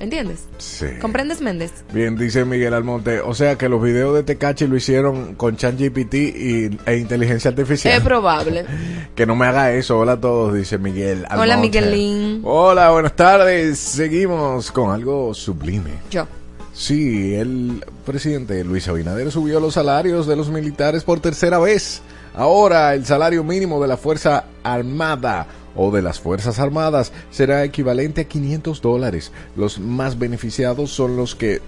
¿Entiendes? 0.00 0.44
Sí. 0.58 0.84
¿Comprendes, 1.00 1.40
Méndez? 1.40 1.72
Bien, 1.94 2.14
dice 2.18 2.44
Miguel 2.44 2.74
Almonte. 2.74 3.20
O 3.20 3.32
sea 3.32 3.56
que 3.56 3.70
los 3.70 3.82
videos 3.82 4.14
de 4.14 4.22
Tecachi 4.22 4.66
lo 4.66 4.76
hicieron 4.76 5.34
con 5.36 5.56
ChatGPT 5.56 6.14
y, 6.14 6.78
e 6.84 6.96
inteligencia 6.98 7.52
artificial. 7.52 7.94
Es 7.94 8.02
probable. 8.02 8.66
que 9.14 9.24
no 9.24 9.34
me 9.34 9.46
haga 9.46 9.72
eso. 9.72 9.98
Hola 9.98 10.12
a 10.12 10.20
todos, 10.20 10.52
dice 10.52 10.76
Miguel 10.76 11.24
Almonte. 11.30 11.40
Hola, 11.40 11.56
Miguelín. 11.56 12.42
Hola, 12.44 12.90
buenas 12.90 13.16
tardes. 13.16 13.78
Seguimos 13.78 14.70
con 14.72 14.90
algo 14.90 15.32
sublime. 15.32 15.92
Yo. 16.10 16.26
Sí, 16.74 17.34
el 17.34 17.82
presidente 18.04 18.62
Luis 18.62 18.88
Abinader 18.88 19.32
subió 19.32 19.58
los 19.58 19.72
salarios 19.72 20.26
de 20.26 20.36
los 20.36 20.50
militares 20.50 21.02
por 21.02 21.20
tercera 21.20 21.58
vez. 21.58 22.02
Ahora 22.34 22.94
el 22.94 23.04
salario 23.04 23.44
mínimo 23.44 23.80
de 23.82 23.88
la 23.88 23.96
Fuerza 23.96 24.44
Armada 24.62 25.46
o 25.74 25.90
de 25.90 26.02
las 26.02 26.20
Fuerzas 26.20 26.58
Armadas 26.58 27.12
será 27.30 27.64
equivalente 27.64 28.22
a 28.22 28.24
500 28.24 28.80
dólares. 28.80 29.32
Los 29.56 29.78
más 29.78 30.18
beneficiados 30.18 30.90
son 30.90 31.16
los 31.16 31.34
que 31.34 31.60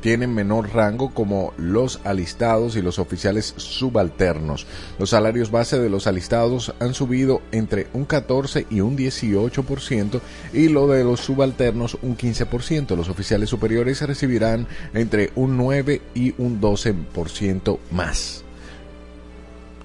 tienen 0.00 0.34
menor 0.34 0.74
rango 0.74 1.12
como 1.12 1.52
los 1.56 2.00
alistados 2.04 2.76
y 2.76 2.82
los 2.82 2.98
oficiales 2.98 3.54
subalternos. 3.56 4.66
Los 4.98 5.10
salarios 5.10 5.50
base 5.50 5.78
de 5.78 5.90
los 5.90 6.06
alistados 6.06 6.74
han 6.80 6.94
subido 6.94 7.40
entre 7.52 7.86
un 7.92 8.04
14 8.04 8.66
y 8.70 8.80
un 8.80 8.96
18% 8.96 10.20
y 10.52 10.68
lo 10.68 10.88
de 10.88 11.04
los 11.04 11.20
subalternos 11.20 11.98
un 12.02 12.16
15%. 12.16 12.96
Los 12.96 13.08
oficiales 13.08 13.50
superiores 13.50 14.00
recibirán 14.02 14.66
entre 14.94 15.30
un 15.34 15.56
9 15.56 16.00
y 16.14 16.34
un 16.38 16.60
12% 16.60 17.78
más. 17.90 18.45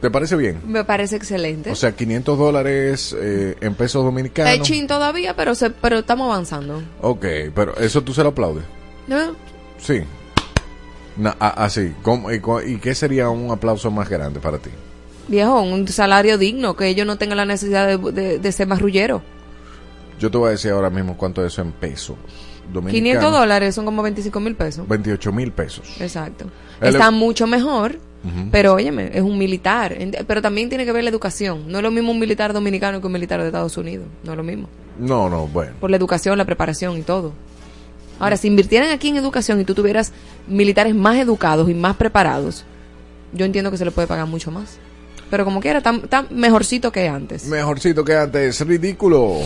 ¿Te 0.02 0.10
parece 0.10 0.36
bien? 0.36 0.60
Me 0.66 0.84
parece 0.84 1.16
excelente. 1.16 1.72
O 1.72 1.76
sea, 1.76 1.96
500 1.96 2.38
dólares 2.38 3.16
eh, 3.20 3.56
en 3.62 3.76
pesos 3.76 4.04
dominicanos. 4.04 4.52
Es 4.54 4.62
chin 4.62 4.88
todavía, 4.88 5.36
pero, 5.36 5.54
se, 5.54 5.70
pero 5.70 6.00
estamos 6.00 6.26
avanzando. 6.26 6.82
Ok, 7.02 7.26
pero 7.54 7.78
eso 7.78 8.02
tú 8.02 8.12
se 8.14 8.24
lo 8.24 8.30
aplaudes. 8.30 8.64
¿No? 9.08 9.36
Sí. 9.78 10.02
Así. 11.40 11.94
¿Cómo- 12.02 12.32
y, 12.32 12.42
¿Y 12.66 12.78
qué 12.78 12.96
sería 12.96 13.30
un 13.30 13.52
aplauso 13.52 13.92
más 13.92 14.10
grande 14.10 14.40
para 14.40 14.58
ti? 14.58 14.70
Viejo, 15.28 15.62
un 15.62 15.88
salario 15.88 16.38
digno, 16.38 16.76
que 16.76 16.88
ellos 16.88 17.06
no 17.06 17.18
tengan 17.18 17.38
la 17.38 17.46
necesidad 17.46 17.88
de, 17.88 18.12
de- 18.12 18.40
de 18.40 18.52
ser 18.52 18.68
marrullero. 18.68 19.22
Yo 20.20 20.32
te 20.32 20.38
voy 20.38 20.48
a 20.50 20.52
decir 20.52 20.72
ahora 20.72 20.90
mismo 20.90 21.16
cuánto 21.18 21.46
es 21.46 21.54
eso 21.54 21.62
en 21.62 21.72
pesos. 21.74 22.16
500 22.18 22.74
Dominicanos. 22.74 23.32
dólares 23.32 23.76
son 23.76 23.86
como 23.86 24.02
25 24.02 24.40
mil 24.40 24.56
pesos. 24.56 24.88
28 24.88 25.32
mil 25.32 25.52
pesos. 25.52 25.88
Exacto. 26.00 26.46
El- 26.80 26.90
Está 26.96 27.12
mucho 27.12 27.46
mejor, 27.48 27.98
Pero 28.52 28.74
óyeme, 28.74 29.10
es 29.14 29.22
un 29.22 29.38
militar. 29.38 29.98
Pero 30.28 30.42
también 30.42 30.70
tiene 30.70 30.86
que 30.86 30.92
ver 30.92 31.04
la 31.04 31.10
educación. 31.10 31.64
No 31.68 31.80
es 31.80 31.84
lo 31.84 31.92
mismo 31.92 32.12
un 32.12 32.20
militar 32.20 32.54
dominicano 32.54 33.02
que 33.02 33.08
un 33.08 33.14
militar 33.14 33.42
de 33.42 33.48
Estados 33.48 33.76
Unidos. 33.78 34.06
No 34.24 34.32
es 34.32 34.38
lo 34.38 34.44
mismo. 34.44 34.68
No, 35.00 35.30
no, 35.30 35.48
bueno. 35.48 35.74
Por 35.80 35.90
la 35.90 35.98
educación, 35.98 36.38
la 36.38 36.46
preparación 36.46 36.98
y 36.98 37.02
todo. 37.02 37.34
Ahora, 38.20 38.38
si 38.38 38.48
invirtieran 38.48 38.92
aquí 38.92 39.10
en 39.10 39.18
educación 39.18 39.60
y 39.60 39.66
tú 39.66 39.74
tuvieras 39.74 40.14
militares 40.48 40.94
más 40.94 41.18
educados 41.18 41.68
y 41.70 41.74
más 41.74 41.96
preparados, 41.96 42.64
yo 43.34 43.46
entiendo 43.46 43.72
que 43.72 43.78
se 43.78 43.86
le 43.86 43.92
puede 43.92 44.08
pagar 44.08 44.28
mucho 44.28 44.52
más. 44.52 44.78
Pero 45.32 45.46
como 45.46 45.60
quiera, 45.60 45.80
está, 45.80 45.92
está 45.92 46.28
mejorcito 46.30 46.92
que 46.92 47.08
antes. 47.08 47.46
Mejorcito 47.46 48.04
que 48.04 48.16
antes. 48.16 48.60
Ridículo. 48.68 49.40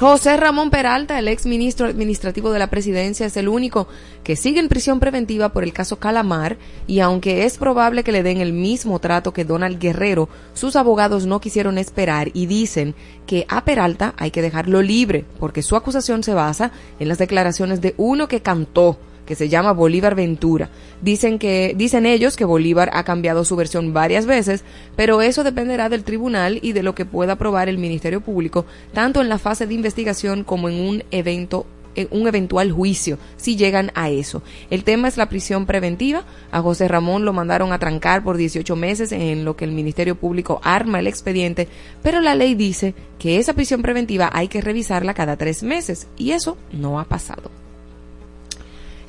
José 0.00 0.36
Ramón 0.36 0.70
Peralta, 0.70 1.18
el 1.18 1.28
ex 1.28 1.46
ministro 1.46 1.86
administrativo 1.86 2.50
de 2.50 2.58
la 2.58 2.70
presidencia, 2.70 3.26
es 3.26 3.36
el 3.36 3.48
único 3.48 3.86
que 4.24 4.34
sigue 4.34 4.58
en 4.58 4.68
prisión 4.68 4.98
preventiva 4.98 5.52
por 5.52 5.62
el 5.62 5.72
caso 5.72 5.98
Calamar 6.00 6.56
y 6.86 7.00
aunque 7.00 7.44
es 7.44 7.56
probable 7.56 8.02
que 8.02 8.10
le 8.10 8.22
den 8.22 8.40
el 8.40 8.52
mismo 8.52 8.98
trato 8.98 9.32
que 9.32 9.44
Donald 9.44 9.78
Guerrero, 9.78 10.28
sus 10.54 10.74
abogados 10.74 11.26
no 11.26 11.40
quisieron 11.40 11.78
esperar 11.78 12.30
y 12.34 12.46
dicen 12.46 12.94
que 13.26 13.46
a 13.48 13.64
Peralta 13.64 14.14
hay 14.16 14.32
que 14.32 14.42
dejarlo 14.42 14.82
libre 14.82 15.24
porque 15.38 15.62
su 15.62 15.76
acusación 15.76 16.24
se 16.24 16.34
basa 16.34 16.72
en 16.98 17.08
las 17.08 17.18
declaraciones 17.18 17.80
de 17.80 17.94
uno 17.96 18.26
que 18.26 18.42
cantó 18.42 18.98
que 19.26 19.34
se 19.34 19.48
llama 19.48 19.72
Bolívar 19.72 20.14
Ventura. 20.14 20.70
Dicen 21.00 21.38
que 21.38 21.74
dicen 21.76 22.06
ellos 22.06 22.36
que 22.36 22.44
Bolívar 22.44 22.90
ha 22.92 23.04
cambiado 23.04 23.44
su 23.44 23.56
versión 23.56 23.92
varias 23.92 24.26
veces, 24.26 24.64
pero 24.96 25.22
eso 25.22 25.44
dependerá 25.44 25.88
del 25.88 26.04
tribunal 26.04 26.58
y 26.62 26.72
de 26.72 26.82
lo 26.82 26.94
que 26.94 27.04
pueda 27.04 27.36
probar 27.36 27.68
el 27.68 27.78
Ministerio 27.78 28.20
Público, 28.20 28.66
tanto 28.92 29.20
en 29.20 29.28
la 29.28 29.38
fase 29.38 29.66
de 29.66 29.74
investigación 29.74 30.44
como 30.44 30.68
en 30.68 30.80
un 30.80 31.04
evento 31.10 31.66
en 31.94 32.08
un 32.10 32.26
eventual 32.26 32.72
juicio, 32.72 33.18
si 33.36 33.56
llegan 33.56 33.90
a 33.94 34.10
eso. 34.10 34.42
El 34.70 34.84
tema 34.84 35.08
es 35.08 35.16
la 35.16 35.28
prisión 35.28 35.66
preventiva. 35.66 36.24
A 36.50 36.62
José 36.62 36.88
Ramón 36.88 37.24
lo 37.24 37.32
mandaron 37.32 37.72
a 37.72 37.78
trancar 37.78 38.22
por 38.22 38.36
18 38.36 38.76
meses 38.76 39.12
en 39.12 39.44
lo 39.44 39.56
que 39.56 39.64
el 39.64 39.72
Ministerio 39.72 40.14
Público 40.16 40.60
arma 40.64 41.00
el 41.00 41.06
expediente, 41.06 41.68
pero 42.02 42.20
la 42.20 42.34
ley 42.34 42.54
dice 42.54 42.94
que 43.18 43.38
esa 43.38 43.52
prisión 43.54 43.82
preventiva 43.82 44.30
hay 44.32 44.48
que 44.48 44.60
revisarla 44.60 45.14
cada 45.14 45.36
tres 45.36 45.62
meses 45.62 46.08
y 46.16 46.30
eso 46.32 46.56
no 46.72 46.98
ha 46.98 47.04
pasado. 47.04 47.61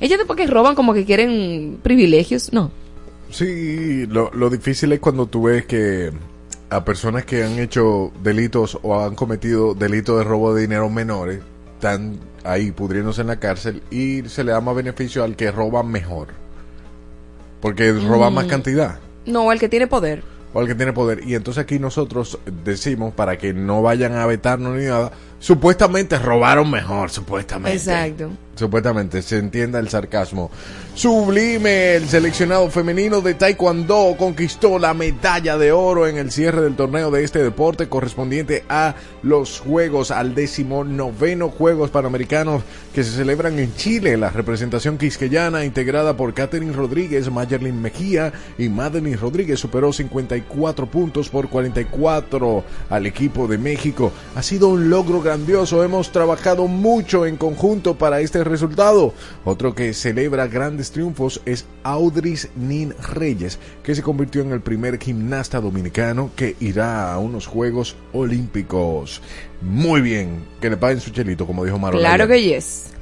Ellos 0.00 0.18
después 0.18 0.36
que 0.36 0.46
roban 0.46 0.74
como 0.74 0.94
que 0.94 1.04
quieren 1.04 1.78
privilegios, 1.82 2.52
no. 2.52 2.70
Sí, 3.30 4.06
lo, 4.06 4.30
lo 4.32 4.50
difícil 4.50 4.92
es 4.92 5.00
cuando 5.00 5.26
tú 5.26 5.44
ves 5.44 5.66
que 5.66 6.12
a 6.70 6.84
personas 6.84 7.24
que 7.24 7.44
han 7.44 7.58
hecho 7.58 8.12
delitos 8.22 8.78
o 8.82 9.00
han 9.00 9.14
cometido 9.14 9.74
delitos 9.74 10.18
de 10.18 10.24
robo 10.24 10.54
de 10.54 10.62
dinero 10.62 10.88
menores 10.90 11.40
están 11.74 12.18
ahí 12.44 12.70
pudriéndose 12.70 13.20
en 13.20 13.26
la 13.28 13.38
cárcel 13.38 13.82
y 13.90 14.22
se 14.28 14.42
le 14.44 14.52
da 14.52 14.60
más 14.60 14.74
beneficio 14.74 15.22
al 15.22 15.36
que 15.36 15.50
roba 15.50 15.82
mejor. 15.82 16.28
Porque 17.60 17.92
roba 17.92 18.30
más 18.30 18.46
cantidad. 18.46 18.98
No, 19.26 19.50
el 19.52 19.58
que 19.58 19.68
tiene 19.68 19.86
poder. 19.86 20.22
o 20.52 20.60
al 20.60 20.66
que 20.66 20.74
tiene 20.74 20.92
poder. 20.92 21.22
Y 21.26 21.34
entonces 21.34 21.62
aquí 21.62 21.78
nosotros 21.78 22.38
decimos, 22.64 23.14
para 23.14 23.38
que 23.38 23.52
no 23.52 23.82
vayan 23.82 24.12
a 24.14 24.26
vetarnos 24.26 24.76
ni 24.76 24.84
nada, 24.84 25.12
supuestamente 25.38 26.18
robaron 26.18 26.70
mejor, 26.70 27.10
supuestamente. 27.10 27.76
Exacto. 27.76 28.30
Supuestamente, 28.54 29.20
se 29.22 29.38
entienda 29.38 29.80
el 29.80 29.88
sarcasmo. 29.88 30.50
Sublime, 30.94 31.96
el 31.96 32.08
seleccionado 32.08 32.70
femenino 32.70 33.20
de 33.20 33.34
Taekwondo 33.34 34.14
conquistó 34.16 34.78
la 34.78 34.94
medalla 34.94 35.58
de 35.58 35.72
oro 35.72 36.06
en 36.06 36.18
el 36.18 36.30
cierre 36.30 36.62
del 36.62 36.76
torneo 36.76 37.10
de 37.10 37.24
este 37.24 37.42
deporte 37.42 37.88
correspondiente 37.88 38.62
a 38.68 38.94
los 39.24 39.58
Juegos, 39.58 40.12
al 40.12 40.36
décimo 40.36 40.84
noveno 40.84 41.48
Juegos 41.48 41.90
Panamericanos 41.90 42.62
que 42.94 43.02
se 43.02 43.10
celebran 43.10 43.58
en 43.58 43.74
Chile. 43.74 44.16
La 44.16 44.30
representación 44.30 44.96
quisqueyana, 44.96 45.64
integrada 45.64 46.16
por 46.16 46.32
Catherine 46.32 46.72
Rodríguez, 46.72 47.28
Mayerlin 47.32 47.82
Mejía 47.82 48.32
y 48.56 48.68
Madeline 48.68 49.18
Rodríguez, 49.18 49.58
superó 49.58 49.92
54 49.92 50.86
puntos 50.86 51.28
por 51.28 51.48
44 51.48 52.64
al 52.88 53.06
equipo 53.06 53.48
de 53.48 53.58
México. 53.58 54.12
Ha 54.36 54.44
sido 54.44 54.68
un 54.68 54.90
logro 54.90 55.23
grandioso. 55.24 55.82
Hemos 55.82 56.12
trabajado 56.12 56.68
mucho 56.68 57.26
en 57.26 57.36
conjunto 57.36 57.96
para 57.96 58.20
este 58.20 58.44
resultado. 58.44 59.12
Otro 59.44 59.74
que 59.74 59.92
celebra 59.92 60.46
grandes 60.46 60.92
triunfos 60.92 61.40
es 61.46 61.66
Audris 61.82 62.50
Nin 62.54 62.94
Reyes, 63.12 63.58
que 63.82 63.94
se 63.94 64.02
convirtió 64.02 64.42
en 64.42 64.52
el 64.52 64.60
primer 64.60 65.00
gimnasta 65.02 65.60
dominicano 65.60 66.30
que 66.36 66.54
irá 66.60 67.12
a 67.12 67.18
unos 67.18 67.46
Juegos 67.46 67.96
Olímpicos. 68.12 69.20
Muy 69.62 70.02
bien, 70.02 70.44
que 70.60 70.70
le 70.70 70.76
paguen 70.76 71.00
su 71.00 71.10
chelito, 71.10 71.46
como 71.46 71.64
dijo 71.64 71.78
Marola. 71.78 72.08
Claro 72.08 72.28
que 72.28 72.40
yes. 72.40 72.93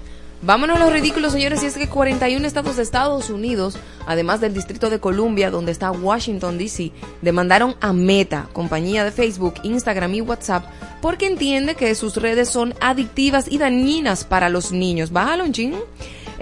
Vámonos 0.45 0.77
a 0.77 0.81
los 0.81 0.93
ridículos, 0.93 1.33
señores, 1.33 1.63
y 1.63 1.67
es 1.67 1.75
que 1.75 1.89
41 1.89 2.45
estados 2.45 2.75
de 2.75 2.83
Estados 2.83 3.31
Unidos, 3.31 3.79
además 4.09 4.41
del 4.41 4.55
Distrito 4.55 4.91
de 4.91 4.99
Columbia, 4.99 5.53
donde 5.53 5.71
está 5.71 5.93
Washington, 5.93 6.59
D.C., 6.59 6.91
demandaron 7.21 7.77
a 7.81 7.93
Meta, 7.93 8.49
compañía 8.53 9.05
de 9.05 9.13
Facebook, 9.13 9.55
Instagram 9.63 10.15
y 10.15 10.21
WhatsApp, 10.21 10.65
porque 11.01 11.27
entiende 11.27 11.77
que 11.77 11.95
sus 11.95 12.17
redes 12.17 12.49
son 12.49 12.75
adictivas 12.81 13.47
y 13.49 13.59
dañinas 13.59 14.25
para 14.25 14.49
los 14.49 14.73
niños. 14.73 15.13
Bájalo 15.13 15.47
ching. 15.53 15.75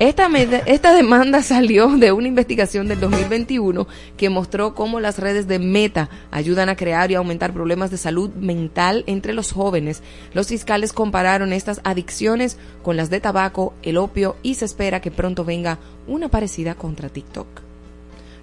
Esta, 0.00 0.30
med- 0.30 0.62
esta 0.64 0.94
demanda 0.94 1.42
salió 1.42 1.86
de 1.88 2.10
una 2.10 2.26
investigación 2.26 2.88
del 2.88 3.00
2021 3.00 3.86
que 4.16 4.30
mostró 4.30 4.74
cómo 4.74 4.98
las 4.98 5.18
redes 5.18 5.46
de 5.46 5.58
Meta 5.58 6.08
ayudan 6.30 6.70
a 6.70 6.74
crear 6.76 7.10
y 7.10 7.16
aumentar 7.16 7.52
problemas 7.52 7.90
de 7.90 7.98
salud 7.98 8.30
mental 8.30 9.04
entre 9.06 9.34
los 9.34 9.52
jóvenes. 9.52 10.02
Los 10.32 10.48
fiscales 10.48 10.94
compararon 10.94 11.52
estas 11.52 11.82
adicciones 11.84 12.56
con 12.82 12.96
las 12.96 13.10
de 13.10 13.20
tabaco, 13.20 13.74
el 13.82 13.98
opio 13.98 14.36
y 14.42 14.54
se 14.54 14.64
espera 14.64 15.02
que 15.02 15.10
pronto 15.10 15.44
venga 15.44 15.78
una 16.08 16.28
parecida 16.30 16.74
contra 16.76 17.10
TikTok. 17.10 17.46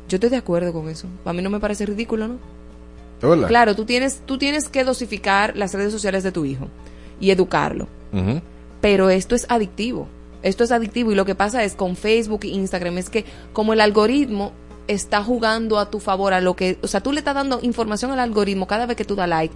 Yo 0.08 0.18
estoy 0.18 0.30
de 0.30 0.38
acuerdo 0.38 0.72
con 0.72 0.88
eso. 0.90 1.08
A 1.26 1.34
mí 1.34 1.42
no 1.42 1.50
me 1.50 1.60
parece 1.60 1.88
ridículo, 1.88 2.28
¿no? 2.28 2.34
¿Es 3.20 3.28
verdad? 3.28 3.48
Claro, 3.48 3.76
tú 3.76 3.84
tienes, 3.84 4.22
tú 4.28 4.38
tienes 4.38 4.70
que 4.70 4.84
dosificar 4.84 5.58
las 5.58 5.74
redes 5.74 5.92
sociales 5.92 6.24
de 6.24 6.32
tu 6.32 6.46
hijo 6.46 6.68
y 7.20 7.32
educarlo 7.32 7.88
pero 8.80 9.10
esto 9.10 9.34
es 9.36 9.48
adictivo. 9.50 10.08
Esto 10.44 10.64
es 10.64 10.72
adictivo 10.72 11.12
y 11.12 11.16
lo 11.16 11.26
que 11.26 11.36
pasa 11.36 11.64
es 11.64 11.74
con 11.74 11.96
Facebook 11.96 12.42
e 12.44 12.48
Instagram 12.48 12.98
es 12.98 13.10
que 13.10 13.26
como 13.54 13.74
el 13.74 13.82
algoritmo 13.82 14.54
está 14.88 15.24
jugando 15.24 15.80
a 15.80 15.90
tu 15.90 16.00
favor 16.00 16.34
a 16.34 16.42
lo 16.42 16.56
que, 16.56 16.78
o 16.82 16.88
sea, 16.88 17.02
tú 17.02 17.12
le 17.12 17.20
estás 17.20 17.36
dando 17.36 17.60
información 17.62 18.12
al 18.12 18.20
algoritmo 18.20 18.68
cada 18.68 18.86
vez 18.86 18.96
que 18.96 19.06
tú 19.06 19.16
das 19.16 19.28
like, 19.28 19.54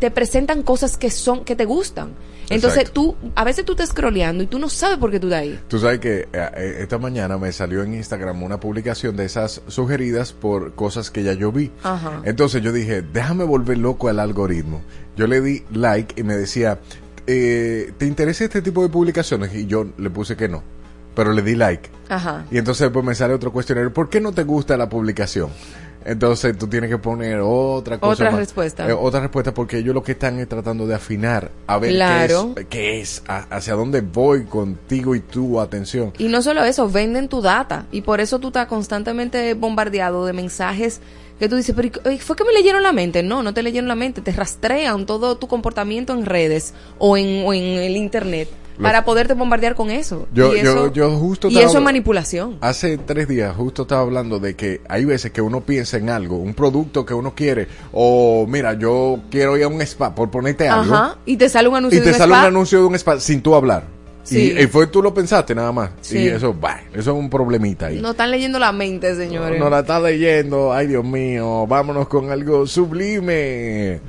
te 0.00 0.10
presentan 0.10 0.62
cosas 0.62 0.96
que 0.96 1.10
son 1.10 1.44
que 1.44 1.54
te 1.54 1.64
gustan. 1.64 2.10
Entonces 2.50 2.80
Exacto. 2.80 2.92
tú 2.92 3.16
a 3.36 3.44
veces 3.44 3.64
tú 3.64 3.72
estás 3.72 3.90
scrolleando 3.90 4.42
y 4.42 4.46
tú 4.46 4.58
no 4.58 4.68
sabes 4.68 4.98
por 4.98 5.10
qué 5.10 5.20
tú 5.20 5.28
estás 5.28 5.42
ahí. 5.42 5.60
Tú 5.68 5.78
sabes 5.78 6.00
que 6.00 6.22
eh, 6.22 6.28
eh, 6.32 6.76
esta 6.80 6.98
mañana 6.98 7.38
me 7.38 7.52
salió 7.52 7.82
en 7.82 7.94
Instagram 7.94 8.42
una 8.42 8.58
publicación 8.58 9.16
de 9.16 9.24
esas 9.24 9.62
sugeridas 9.68 10.32
por 10.32 10.74
cosas 10.74 11.10
que 11.10 11.22
ya 11.22 11.34
yo 11.34 11.52
vi. 11.52 11.70
Ajá. 11.84 12.20
Entonces 12.24 12.62
yo 12.62 12.72
dije, 12.72 13.02
déjame 13.02 13.44
volver 13.44 13.78
loco 13.78 14.08
al 14.08 14.18
algoritmo. 14.18 14.82
Yo 15.16 15.26
le 15.28 15.40
di 15.40 15.62
like 15.72 16.20
y 16.20 16.24
me 16.24 16.36
decía, 16.36 16.80
eh, 17.26 17.92
¿te 17.98 18.06
interesa 18.06 18.44
este 18.44 18.62
tipo 18.62 18.82
de 18.82 18.88
publicaciones? 18.88 19.54
Y 19.54 19.66
yo 19.66 19.86
le 19.98 20.10
puse 20.10 20.36
que 20.36 20.48
no, 20.48 20.62
pero 21.14 21.32
le 21.32 21.42
di 21.42 21.54
like. 21.54 21.90
Ajá. 22.08 22.44
Y 22.50 22.58
entonces 22.58 22.82
después 22.86 23.04
me 23.04 23.14
sale 23.14 23.34
otro 23.34 23.52
cuestionario, 23.52 23.92
¿por 23.92 24.08
qué 24.08 24.20
no 24.20 24.32
te 24.32 24.42
gusta 24.44 24.76
la 24.76 24.88
publicación? 24.88 25.50
Entonces 26.04 26.58
tú 26.58 26.66
tienes 26.66 26.90
que 26.90 26.98
poner 26.98 27.38
otra 27.44 28.00
cosa. 28.00 28.12
Otra 28.12 28.30
más. 28.32 28.40
respuesta. 28.40 28.88
Eh, 28.88 28.92
otra 28.92 29.20
respuesta 29.20 29.54
porque 29.54 29.78
ellos 29.78 29.94
lo 29.94 30.02
que 30.02 30.12
están 30.12 30.40
es 30.40 30.48
tratando 30.48 30.84
de 30.88 30.96
afinar 30.96 31.52
a 31.68 31.78
ver 31.78 31.92
Claro. 31.92 32.54
qué 32.56 32.60
es, 32.62 32.66
qué 32.68 33.00
es 33.00 33.22
a- 33.28 33.46
hacia 33.54 33.74
dónde 33.74 34.00
voy 34.00 34.44
contigo 34.46 35.14
y 35.14 35.20
tu 35.20 35.60
atención. 35.60 36.12
Y 36.18 36.26
no 36.26 36.42
solo 36.42 36.64
eso, 36.64 36.90
venden 36.90 37.28
tu 37.28 37.40
data. 37.40 37.86
Y 37.92 38.00
por 38.00 38.20
eso 38.20 38.40
tú 38.40 38.48
estás 38.48 38.66
constantemente 38.66 39.54
bombardeado 39.54 40.26
de 40.26 40.32
mensajes 40.32 41.00
que 41.42 41.48
tú 41.48 41.56
dices, 41.56 41.74
pero 41.74 41.88
¿y- 42.10 42.18
¿fue 42.18 42.36
que 42.36 42.44
me 42.44 42.52
leyeron 42.52 42.82
la 42.84 42.92
mente? 42.92 43.22
No, 43.24 43.42
no 43.42 43.52
te 43.52 43.62
leyeron 43.64 43.88
la 43.88 43.96
mente. 43.96 44.20
Te 44.20 44.30
rastrean 44.32 45.06
todo 45.06 45.36
tu 45.36 45.48
comportamiento 45.48 46.12
en 46.12 46.24
redes 46.24 46.72
o 46.98 47.16
en, 47.16 47.44
o 47.44 47.52
en 47.52 47.62
el 47.80 47.96
internet 47.96 48.48
Lo- 48.78 48.84
para 48.84 49.04
poderte 49.04 49.34
bombardear 49.34 49.74
con 49.74 49.90
eso. 49.90 50.28
Yo- 50.32 50.54
y 50.54 50.60
eso, 50.60 50.86
yo- 50.86 50.92
yo 51.10 51.10
justo 51.18 51.48
y 51.48 51.58
eso 51.58 51.78
es 51.78 51.84
manipulación. 51.84 52.58
Hace 52.60 52.96
tres 52.96 53.26
días 53.26 53.56
justo 53.56 53.82
estaba 53.82 54.02
hablando 54.02 54.38
de 54.38 54.54
que 54.54 54.80
hay 54.88 55.04
veces 55.04 55.32
que 55.32 55.42
uno 55.42 55.60
piensa 55.62 55.96
en 55.96 56.10
algo, 56.10 56.36
un 56.36 56.54
producto 56.54 57.04
que 57.04 57.12
uno 57.14 57.34
quiere, 57.34 57.66
o 57.92 58.46
mira, 58.48 58.74
yo 58.74 59.18
quiero 59.30 59.56
ir 59.56 59.64
a 59.64 59.68
un 59.68 59.80
spa, 59.82 60.14
por 60.14 60.30
ponerte 60.30 60.68
algo, 60.68 60.94
Ajá. 60.94 61.16
Y 61.26 61.36
te 61.36 61.48
sale 61.48 61.68
un 61.68 61.74
anuncio 61.76 61.96
y 61.98 62.00
de 62.00 62.06
te 62.06 62.12
un 62.12 62.18
sale 62.18 62.32
un 62.32 62.38
spa. 62.38 62.46
anuncio 62.46 62.78
de 62.78 62.84
un 62.86 62.94
spa 62.94 63.18
sin 63.20 63.42
tú 63.42 63.54
hablar. 63.56 63.84
Sí. 64.22 64.52
Y, 64.56 64.62
y 64.62 64.66
fue 64.66 64.86
tú 64.86 65.02
lo 65.02 65.12
pensaste 65.12 65.54
nada 65.54 65.72
más. 65.72 65.90
Sí. 66.00 66.18
Y 66.18 66.28
eso, 66.28 66.54
bah, 66.54 66.80
eso 66.92 67.12
es 67.12 67.16
un 67.16 67.28
problemita 67.28 67.86
ahí. 67.86 68.00
No 68.00 68.12
están 68.12 68.30
leyendo 68.30 68.58
la 68.58 68.72
mente, 68.72 69.14
señores. 69.16 69.58
No 69.58 69.68
la 69.68 69.80
está 69.80 70.00
leyendo, 70.00 70.72
ay 70.72 70.86
Dios 70.86 71.04
mío, 71.04 71.66
vámonos 71.66 72.08
con 72.08 72.30
algo 72.30 72.66
sublime. 72.66 74.00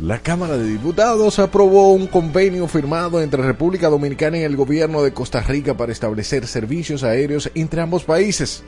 La 0.00 0.20
Cámara 0.20 0.56
de 0.56 0.64
Diputados 0.64 1.40
aprobó 1.40 1.92
un 1.92 2.06
convenio 2.06 2.68
firmado 2.68 3.20
entre 3.20 3.42
República 3.42 3.88
Dominicana 3.88 4.38
y 4.38 4.42
el 4.42 4.54
gobierno 4.54 5.02
de 5.02 5.12
Costa 5.12 5.40
Rica 5.40 5.76
para 5.76 5.90
establecer 5.90 6.46
servicios 6.46 7.02
aéreos 7.02 7.50
entre 7.56 7.80
ambos 7.80 8.04
países. 8.04 8.62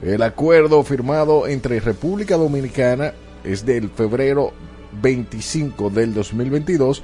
El 0.00 0.22
acuerdo 0.22 0.82
firmado 0.84 1.46
entre 1.46 1.80
República 1.80 2.36
Dominicana 2.36 3.12
es 3.44 3.66
del 3.66 3.90
febrero 3.90 4.54
25 5.02 5.90
del 5.90 6.14
2022 6.14 7.02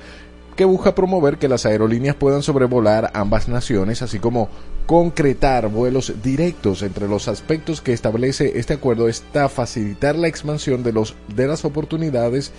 que 0.57 0.65
busca 0.65 0.95
promover 0.95 1.39
que 1.39 1.49
las 1.49 1.67
aerolíneas 1.67 2.17
puedan 2.17 2.43
sobrevolar 2.43 3.11
ambas 3.15 3.49
naciones, 3.49 4.03
así 4.03 4.19
como 4.19 4.49
concretar 4.87 5.69
vuelos 5.69 6.15
directos. 6.23 6.83
Entre 6.83 7.09
los 7.09 7.29
aspectos 7.29 7.81
que 7.81 7.93
establece 7.93 8.59
este 8.59 8.75
acuerdo 8.75 9.09
está 9.09 9.49
facilitar 9.49 10.17
la 10.17 10.29
expansión 10.29 10.83
de, 10.83 10.93
los, 10.93 11.15
de 11.35 11.47
las 11.47 11.65
oportunidades 11.65 12.53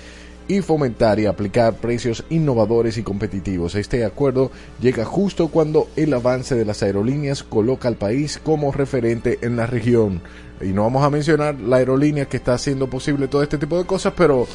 y 0.48 0.62
fomentar 0.62 1.20
y 1.20 1.26
aplicar 1.26 1.76
precios 1.76 2.24
innovadores 2.30 2.98
y 2.98 3.04
competitivos. 3.04 3.76
Este 3.76 4.06
acuerdo 4.06 4.52
llega 4.80 5.06
justo 5.06 5.48
cuando 5.48 5.88
el 5.96 6.14
avance 6.14 6.56
de 6.56 6.66
las 6.66 6.84
aerolíneas 6.84 7.44
coloca 7.44 7.88
al 7.88 7.96
país 7.96 8.40
como 8.44 8.72
referente 8.72 9.40
en 9.42 9.56
la 9.56 9.66
región. 9.66 10.22
Y 10.62 10.68
no 10.68 10.84
vamos 10.84 11.04
a 11.04 11.10
mencionar 11.10 11.60
la 11.60 11.78
aerolínea 11.78 12.26
que 12.26 12.38
está 12.38 12.54
haciendo 12.54 12.88
posible 12.90 13.28
todo 13.28 13.44
este 13.44 13.58
tipo 13.58 13.78
de 13.78 13.86
cosas, 13.86 14.14
pero 14.16 14.48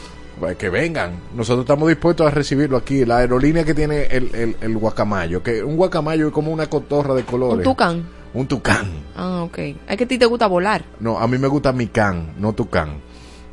eh, 0.49 0.57
que 0.59 0.71
vengan. 0.71 1.21
Nosotros 1.35 1.65
estamos 1.65 1.89
dispuestos 1.89 2.27
a 2.27 2.31
recibirlo 2.31 2.77
aquí. 2.77 3.05
La 3.05 3.19
aerolínea 3.19 3.65
que 3.65 3.75
tiene 3.75 4.05
el, 4.05 4.35
el, 4.35 4.57
el 4.61 4.79
guacamayo, 4.79 5.43
que 5.43 5.63
un 5.63 5.77
guacamayo 5.77 6.29
es 6.29 6.33
como 6.33 6.53
una 6.53 6.69
cotorra 6.69 7.15
de 7.15 7.25
colores. 7.25 7.67
Un 7.67 7.73
tucán. 7.73 8.05
Un 8.33 8.47
tucán. 8.47 8.91
Ah, 9.17 9.43
ok. 9.43 9.59
Es 9.59 9.97
que 9.97 10.05
a 10.05 10.09
ti 10.09 10.19
te 10.19 10.27
gusta 10.27 10.47
volar. 10.47 10.85
No, 11.01 11.19
a 11.19 11.27
mí 11.27 11.37
me 11.37 11.49
gusta 11.49 11.73
mi 11.73 11.89
can, 11.89 12.35
no 12.39 12.53
tucán. 12.53 13.01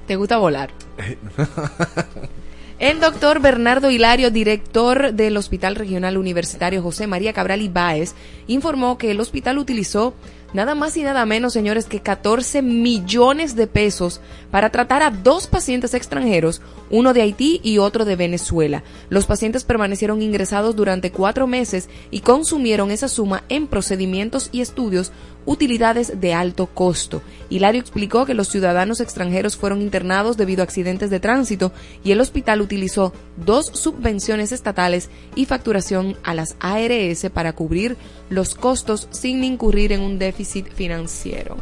Te 0.06 0.16
gusta 0.16 0.38
volar. 0.38 0.70
El 2.80 3.00
doctor 3.00 3.42
Bernardo 3.42 3.90
Hilario, 3.90 4.30
director 4.30 5.12
del 5.12 5.36
Hospital 5.36 5.76
Regional 5.76 6.16
Universitario 6.16 6.84
José 6.84 7.08
María 7.08 7.34
Cabral 7.34 7.64
Ibáez, 7.64 8.14
informó 8.46 9.00
que 9.00 9.10
el 9.10 9.20
hospital 9.20 9.58
utilizó 9.58 10.14
nada 10.54 10.76
más 10.76 10.96
y 10.98 11.04
nada 11.04 11.26
menos, 11.26 11.54
señores, 11.54 11.86
que 11.86 12.02
14 12.02 12.62
millones 12.62 13.56
de 13.56 13.68
pesos 13.68 14.22
para 14.52 14.70
tratar 14.70 15.04
a 15.04 15.12
dos 15.12 15.48
pacientes 15.48 15.94
extranjeros, 15.94 16.62
uno 16.90 17.14
de 17.14 17.22
Haití 17.22 17.60
y 17.64 17.78
otro 17.78 18.06
de 18.06 18.16
Venezuela. 18.16 18.84
Los 19.10 19.26
pacientes 19.26 19.64
permanecieron 19.64 20.22
ingresados 20.22 20.76
durante 20.76 21.12
cuatro 21.12 21.48
meses 21.48 21.90
y 22.12 22.22
consumieron 22.22 22.92
esa 22.92 23.08
suma 23.08 23.44
en 23.50 23.68
procedimientos 23.68 24.50
y 24.52 24.62
estudios 24.62 25.12
utilidades 25.48 26.20
de 26.20 26.36
alto 26.36 26.68
costo. 26.68 27.24
Hilario 27.50 27.82
explicó 27.82 28.26
que 28.26 28.36
los 28.36 28.50
ciudadanos 28.50 29.00
extranjeros 29.00 29.56
fueron 29.56 29.82
internados 29.82 30.38
debido 30.38 30.62
a 30.62 30.66
accidentes 30.66 31.10
de 31.10 31.20
tránsito 31.20 31.72
y 32.04 32.12
el 32.12 32.22
hospital 32.22 32.62
utilizó 32.62 33.14
dos 33.38 33.68
subvenciones 33.68 34.52
estatales 34.52 35.10
y 35.36 35.46
facturación 35.46 36.18
a 36.24 36.36
las 36.36 36.58
ARS 36.60 37.30
para 37.34 37.54
cubrir 37.54 37.98
los 38.30 38.54
costos 38.54 39.08
sin 39.12 39.44
incurrir 39.44 39.94
en 39.94 40.02
un 40.02 40.20
déficit 40.20 40.68
financiero. 40.72 41.58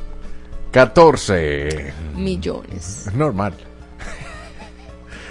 14. 0.71 1.93
Millones. 2.17 3.07
Es 3.07 3.13
normal. 3.13 3.53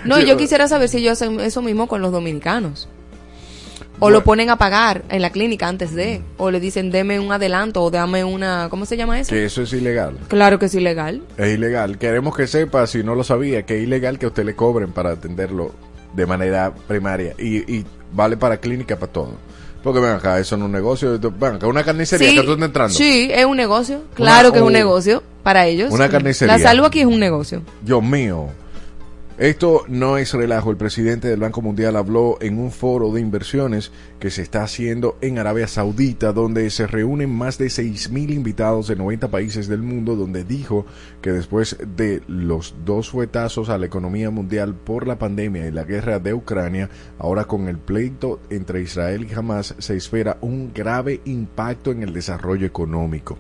No, 0.05 0.21
yo 0.21 0.37
quisiera 0.37 0.69
saber 0.69 0.89
si 0.89 0.99
ellos 0.99 1.13
hacen 1.13 1.41
eso 1.41 1.61
mismo 1.63 1.89
con 1.89 2.03
los 2.03 2.13
dominicanos. 2.13 2.89
O 4.05 4.09
Bueno. 4.09 4.19
lo 4.19 4.25
ponen 4.25 4.51
a 4.51 4.57
pagar 4.59 5.03
en 5.09 5.23
la 5.23 5.31
clínica 5.31 5.67
antes 5.67 5.95
de, 5.95 6.21
o 6.37 6.51
le 6.51 6.61
dicen 6.61 6.91
deme 6.91 7.19
un 7.21 7.33
adelanto 7.33 7.83
o 7.83 7.91
dame 7.91 8.23
una, 8.23 8.69
¿cómo 8.69 8.85
se 8.85 8.97
llama 8.99 9.19
eso? 9.19 9.31
Que 9.31 9.45
eso 9.47 9.63
es 9.63 9.73
ilegal. 9.73 10.19
Claro 10.29 10.59
que 10.59 10.67
es 10.67 10.75
ilegal. 10.75 11.23
Es 11.39 11.55
ilegal. 11.55 11.97
Queremos 11.99 12.37
que 12.37 12.47
sepa, 12.47 12.87
si 12.87 13.03
no 13.03 13.15
lo 13.15 13.25
sabía, 13.25 13.65
que 13.65 13.79
es 13.79 13.83
ilegal 13.85 14.19
que 14.19 14.27
a 14.27 14.29
usted 14.29 14.45
le 14.45 14.55
cobren 14.55 14.93
para 14.93 15.13
atenderlo 15.13 15.73
de 16.15 16.27
manera 16.27 16.73
primaria. 16.87 17.33
Y, 17.39 17.59
y 17.79 17.85
vale 18.13 18.37
para 18.37 18.59
clínica, 18.59 18.97
para 18.99 19.11
todo. 19.13 19.33
Porque 19.83 20.01
ven 20.01 20.13
acá, 20.13 20.39
eso 20.39 20.57
no 20.57 20.65
es 20.65 20.67
un 20.67 20.73
negocio. 20.73 21.19
Ven 21.19 21.55
acá, 21.55 21.67
una 21.67 21.83
carnicería 21.85 22.29
Sí, 22.31 22.37
que 22.37 22.43
tú 22.43 22.53
estás 22.53 22.67
entrando. 22.67 22.95
Sí, 22.95 23.29
es 23.33 23.45
un 23.47 23.57
negocio. 23.57 24.03
Claro 24.15 24.53
que 24.53 24.59
es 24.59 24.65
un- 24.65 24.73
negocio 24.73 25.23
para 25.43 25.67
ellos. 25.67 25.91
una 25.93 26.09
carnicería. 26.09 26.57
La 26.57 26.63
salud 26.63 26.85
aquí 26.85 27.01
es 27.01 27.07
un 27.07 27.21
negocio. 27.21 27.63
Dios 27.83 28.03
mío. 28.03 28.49
Esto 29.37 29.83
no 29.89 30.17
es 30.17 30.33
relajo. 30.33 30.71
El 30.71 30.77
presidente 30.77 31.27
del 31.27 31.41
Banco 31.41 31.61
Mundial 31.61 31.97
habló 31.97 32.39
en 32.41 32.57
un 32.57 32.71
foro 32.71 33.11
de 33.11 33.21
inversiones 33.21 33.91
que 34.21 34.31
se 34.31 34.43
está 34.43 34.63
haciendo 34.63 35.19
en 35.23 35.41
Arabia 35.41 35.67
Saudita, 35.67 36.33
donde 36.33 36.71
se 36.71 36.87
reúnen 36.87 37.35
más 37.35 37.59
de 37.59 37.67
6.000 37.67 38.31
invitados 38.33 38.87
de 38.87 38.95
90 38.95 39.33
países 39.33 39.67
del 39.67 39.83
mundo, 39.83 40.15
donde 40.15 40.45
dijo 40.45 40.87
que 41.21 41.33
después 41.33 41.77
de 41.97 42.23
los 42.29 42.77
dos 42.85 43.11
fuetazos 43.11 43.71
a 43.71 43.79
la 43.79 43.87
economía 43.87 44.31
mundial 44.31 44.77
por 44.77 45.05
la 45.09 45.19
pandemia 45.19 45.67
y 45.67 45.73
la 45.73 45.83
guerra 45.83 46.21
de 46.21 46.33
Ucrania, 46.33 46.89
ahora 47.19 47.47
con 47.47 47.67
el 47.67 47.79
pleito 47.79 48.39
entre 48.51 48.83
Israel 48.83 49.27
y 49.29 49.35
Hamas, 49.35 49.75
se 49.79 49.97
espera 49.97 50.39
un 50.43 50.73
grave 50.73 51.21
impacto 51.25 51.91
en 51.91 52.05
el 52.05 52.13
desarrollo 52.13 52.69
económico. 52.69 53.37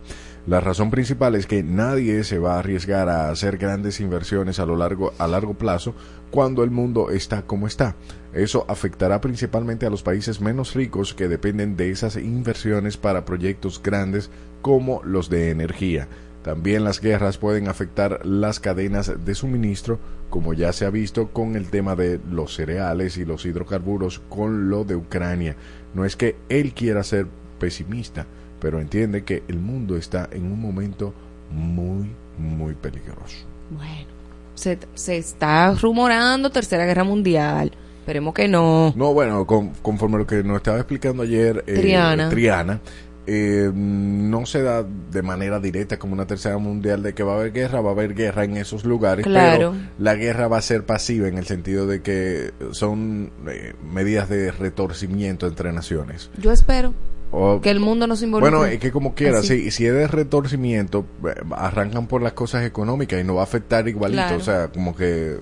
La 0.46 0.61
razón 0.61 0.90
principal 0.90 1.37
es 1.37 1.46
que 1.46 1.62
nadie 1.62 2.22
se 2.22 2.38
va 2.38 2.57
a 2.57 2.59
arriesgar 2.59 3.09
a 3.09 3.30
hacer 3.30 3.57
grandes 3.57 3.98
inversiones 4.00 4.59
a 4.59 4.66
lo 4.66 4.76
largo 4.76 5.14
a 5.16 5.26
largo 5.26 5.54
plazo 5.54 5.94
cuando 6.30 6.62
el 6.64 6.70
mundo 6.70 7.11
está 7.11 7.42
como 7.42 7.66
está. 7.66 7.96
Eso 8.35 8.66
afectará 8.68 9.22
principalmente 9.22 9.87
a 9.87 9.90
los 9.90 10.02
países 10.02 10.42
menos 10.42 10.74
ricos 10.74 11.14
que 11.14 11.28
dependen 11.28 11.76
de 11.76 11.90
esas 11.90 12.16
inversiones 12.16 12.98
para 12.98 13.24
proyectos 13.24 13.80
grandes 13.83 14.30
como 14.61 15.02
los 15.02 15.30
de 15.30 15.48
energía. 15.48 16.09
También 16.42 16.85
las 16.85 17.00
guerras 17.00 17.38
pueden 17.38 17.68
afectar 17.68 18.20
las 18.26 18.61
cadenas 18.61 19.24
de 19.24 19.35
suministro, 19.35 19.98
como 20.28 20.52
ya 20.52 20.74
se 20.74 20.85
ha 20.85 20.90
visto 20.90 21.28
con 21.28 21.57
el 21.57 21.70
tema 21.70 21.96
de 21.96 22.20
los 22.30 22.54
cereales 22.54 23.16
y 23.16 23.24
los 23.24 23.46
hidrocarburos 23.46 24.18
con 24.28 24.68
lo 24.68 24.85
de 24.85 24.94
Ucrania. 24.94 25.57
No 25.94 26.04
es 26.04 26.16
que 26.16 26.37
él 26.50 26.74
quiera 26.74 27.02
ser 27.02 27.28
pesimista, 27.59 28.26
pero 28.64 28.81
entiende 28.81 29.24
que 29.24 29.42
el 29.46 29.59
mundo 29.59 29.94
está 29.94 30.27
en 30.33 30.44
un 30.50 30.59
momento 30.59 31.12
muy, 31.50 32.11
muy 32.38 32.72
peligroso. 32.72 33.44
Bueno, 33.70 34.07
se, 34.55 34.79
se 34.94 35.18
está 35.18 35.74
rumorando 35.74 36.48
Tercera 36.48 36.87
Guerra 36.87 37.05
Mundial. 37.05 37.72
Esperemos 38.00 38.33
que 38.33 38.48
no. 38.48 38.94
No, 38.96 39.12
bueno, 39.12 39.46
con- 39.46 39.74
conforme 39.83 40.16
lo 40.16 40.27
que 40.27 40.42
nos 40.42 40.57
estaba 40.57 40.79
explicando 40.79 41.24
ayer 41.24 41.62
eh, 41.66 41.74
Triana. 41.79 42.31
Triana, 42.31 42.81
eh, 43.27 43.70
no 43.74 44.46
se 44.46 44.62
da 44.62 44.83
de 44.83 45.20
manera 45.22 45.61
directa 45.61 45.98
como 45.98 46.14
una 46.14 46.27
tercera 46.27 46.57
mundial 46.57 47.03
de 47.03 47.12
que 47.12 47.22
va 47.22 47.33
a 47.33 47.37
haber 47.37 47.53
guerra, 47.53 47.83
va 47.83 47.90
a 47.90 47.92
haber 47.92 48.14
guerra 48.14 48.44
en 48.44 48.57
esos 48.57 48.85
lugares, 48.87 49.24
Claro. 49.27 49.72
pero 49.72 49.74
la 49.98 50.14
guerra 50.14 50.48
va 50.48 50.57
a 50.57 50.62
ser 50.62 50.87
pasiva 50.87 51.29
en 51.29 51.37
el 51.37 51.44
sentido 51.44 51.87
de 51.87 52.00
que 52.00 52.53
son 52.72 53.31
eh, 53.46 53.74
medidas 53.92 54.31
de 54.31 54.50
retorcimiento 54.53 55.46
entre 55.46 55.70
naciones. 55.72 56.31
Yo 56.38 56.50
espero 56.50 56.94
O- 57.37 57.61
que 57.61 57.70
el 57.70 57.81
mundo 57.81 58.07
no 58.07 58.14
se 58.16 58.25
involucre. 58.27 58.51
Bueno, 58.57 58.64
es 58.73 58.79
que 58.79 58.92
como 58.92 59.14
quiera, 59.14 59.42
si, 59.42 59.70
si 59.70 59.87
es 59.87 59.92
de 59.92 60.07
retorcimiento, 60.07 61.05
eh, 61.27 61.35
arrancan 61.57 62.07
por 62.07 62.23
las 62.23 62.33
cosas 62.33 62.64
económicas 62.64 63.20
y 63.20 63.25
no 63.25 63.35
va 63.35 63.40
a 63.40 63.44
afectar 63.44 63.87
igualito. 63.88 64.23
Claro. 64.23 64.37
O 64.37 64.40
sea, 64.40 64.68
como 64.68 64.94
que 64.94 65.37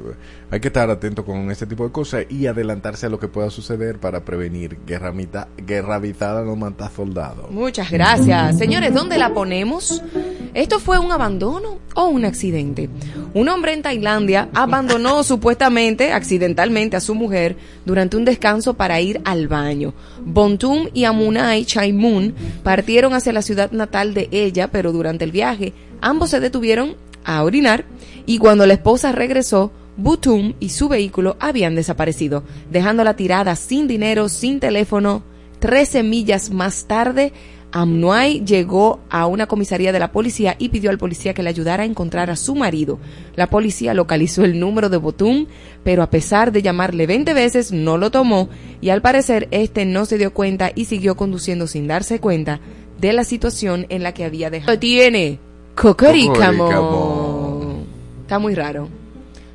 hay 0.52 0.60
que 0.60 0.68
estar 0.68 0.90
atento 0.90 1.24
con 1.24 1.50
este 1.50 1.64
tipo 1.64 1.82
de 1.86 1.92
cosas 1.92 2.26
y 2.28 2.46
adelantarse 2.46 3.06
a 3.06 3.08
lo 3.08 3.18
que 3.18 3.26
pueda 3.26 3.48
suceder 3.48 3.98
para 3.98 4.22
prevenir 4.22 4.76
guerra 4.86 5.10
mitad, 5.10 5.48
guerra 5.56 5.98
no 6.44 6.56
mata 6.56 6.90
soldado. 6.94 7.48
Muchas 7.50 7.90
gracias. 7.90 8.58
Señores, 8.58 8.92
¿dónde 8.92 9.16
la 9.16 9.32
ponemos? 9.32 10.02
¿Esto 10.52 10.78
fue 10.78 10.98
un 10.98 11.10
abandono 11.10 11.78
o 11.94 12.04
un 12.04 12.26
accidente? 12.26 12.90
Un 13.32 13.48
hombre 13.48 13.72
en 13.72 13.80
Tailandia 13.80 14.50
abandonó 14.52 15.22
supuestamente, 15.24 16.12
accidentalmente, 16.12 16.98
a 16.98 17.00
su 17.00 17.14
mujer 17.14 17.56
durante 17.86 18.18
un 18.18 18.26
descanso 18.26 18.74
para 18.74 19.00
ir 19.00 19.22
al 19.24 19.48
baño. 19.48 19.94
Bontum 20.22 20.88
y 20.92 21.04
Amunai 21.04 21.64
Chaimun 21.64 22.34
partieron 22.62 23.14
hacia 23.14 23.32
la 23.32 23.40
ciudad 23.40 23.70
natal 23.70 24.12
de 24.12 24.28
ella, 24.30 24.68
pero 24.70 24.92
durante 24.92 25.24
el 25.24 25.32
viaje 25.32 25.72
ambos 26.02 26.28
se 26.28 26.40
detuvieron 26.40 26.96
a 27.24 27.42
orinar 27.42 27.86
y 28.26 28.36
cuando 28.36 28.66
la 28.66 28.74
esposa 28.74 29.12
regresó, 29.12 29.72
Butum 29.96 30.54
y 30.60 30.70
su 30.70 30.88
vehículo 30.88 31.36
habían 31.40 31.74
desaparecido, 31.74 32.44
dejándola 32.70 33.16
tirada 33.16 33.56
sin 33.56 33.88
dinero, 33.88 34.28
sin 34.28 34.60
teléfono. 34.60 35.22
Trece 35.58 36.02
millas 36.02 36.50
más 36.50 36.86
tarde, 36.86 37.32
Amnuay 37.72 38.44
llegó 38.44 39.00
a 39.08 39.26
una 39.26 39.46
comisaría 39.46 39.92
de 39.92 39.98
la 39.98 40.12
policía 40.12 40.54
y 40.58 40.68
pidió 40.68 40.90
al 40.90 40.98
policía 40.98 41.32
que 41.32 41.42
le 41.42 41.48
ayudara 41.48 41.82
a 41.82 41.86
encontrar 41.86 42.30
a 42.30 42.36
su 42.36 42.54
marido. 42.54 42.98
La 43.34 43.48
policía 43.48 43.94
localizó 43.94 44.44
el 44.44 44.60
número 44.60 44.90
de 44.90 44.98
Botum, 44.98 45.46
pero 45.82 46.02
a 46.02 46.10
pesar 46.10 46.52
de 46.52 46.62
llamarle 46.62 47.06
20 47.06 47.32
veces 47.32 47.72
no 47.72 47.96
lo 47.96 48.10
tomó 48.10 48.50
y 48.80 48.90
al 48.90 49.00
parecer 49.00 49.48
este 49.50 49.86
no 49.86 50.04
se 50.04 50.18
dio 50.18 50.34
cuenta 50.34 50.70
y 50.74 50.84
siguió 50.84 51.16
conduciendo 51.16 51.66
sin 51.66 51.86
darse 51.86 52.20
cuenta 52.20 52.60
de 53.00 53.14
la 53.14 53.24
situación 53.24 53.86
en 53.88 54.02
la 54.02 54.12
que 54.12 54.24
había 54.24 54.50
dejado. 54.50 54.78
Tiene. 54.78 55.38
Cocorícamo. 55.74 57.84
Está 58.22 58.38
muy 58.38 58.54
raro. 58.54 59.01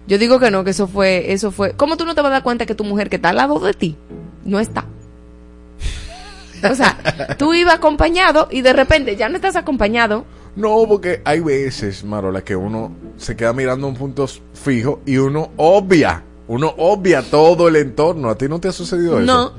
Yo 0.08 0.17
digo 0.17 0.39
que 0.39 0.50
no, 0.52 0.63
que 0.63 0.70
eso 0.72 0.88
fue, 0.88 1.34
eso 1.34 1.52
fue. 1.52 1.74
¿Cómo 1.74 1.98
tú 1.98 2.06
no 2.06 2.15
te 2.15 2.22
vas 2.22 2.30
a 2.30 2.34
dar 2.36 2.43
cuenta 2.43 2.65
que 2.65 2.76
tu 2.76 2.84
mujer 2.84 3.10
que 3.10 3.17
está 3.17 3.30
al 3.30 3.36
lado 3.38 3.60
de 3.60 3.74
ti 3.74 3.98
no 4.46 4.60
está? 4.60 4.86
O 6.70 6.74
sea, 6.76 7.36
tú 7.38 7.54
ibas 7.54 7.76
acompañado 7.76 8.48
y 8.50 8.62
de 8.62 8.74
repente 8.74 9.15
ya 9.15 9.30
no 9.30 9.36
estás 9.36 9.56
acompañado. 9.56 10.26
No, 10.56 10.86
porque 10.88 11.22
hay 11.24 11.39
veces, 11.39 12.04
Marola, 12.04 12.41
que 12.43 12.56
uno 12.56 12.91
se 13.17 13.36
queda 13.36 13.54
mirando 13.54 13.88
un 13.88 13.96
punto 13.96 14.28
fijo 14.54 15.02
y 15.06 15.17
uno 15.17 15.52
obvia, 15.58 16.24
uno 16.48 16.74
obvia 16.78 17.22
todo 17.22 17.67
el 17.67 17.76
entorno. 17.76 18.30
¿A 18.32 18.38
ti 18.38 18.48
no 18.50 18.60
te 18.60 18.70
ha 18.70 18.72
sucedido 18.72 19.17
eso? 19.20 19.26
No. 19.26 19.52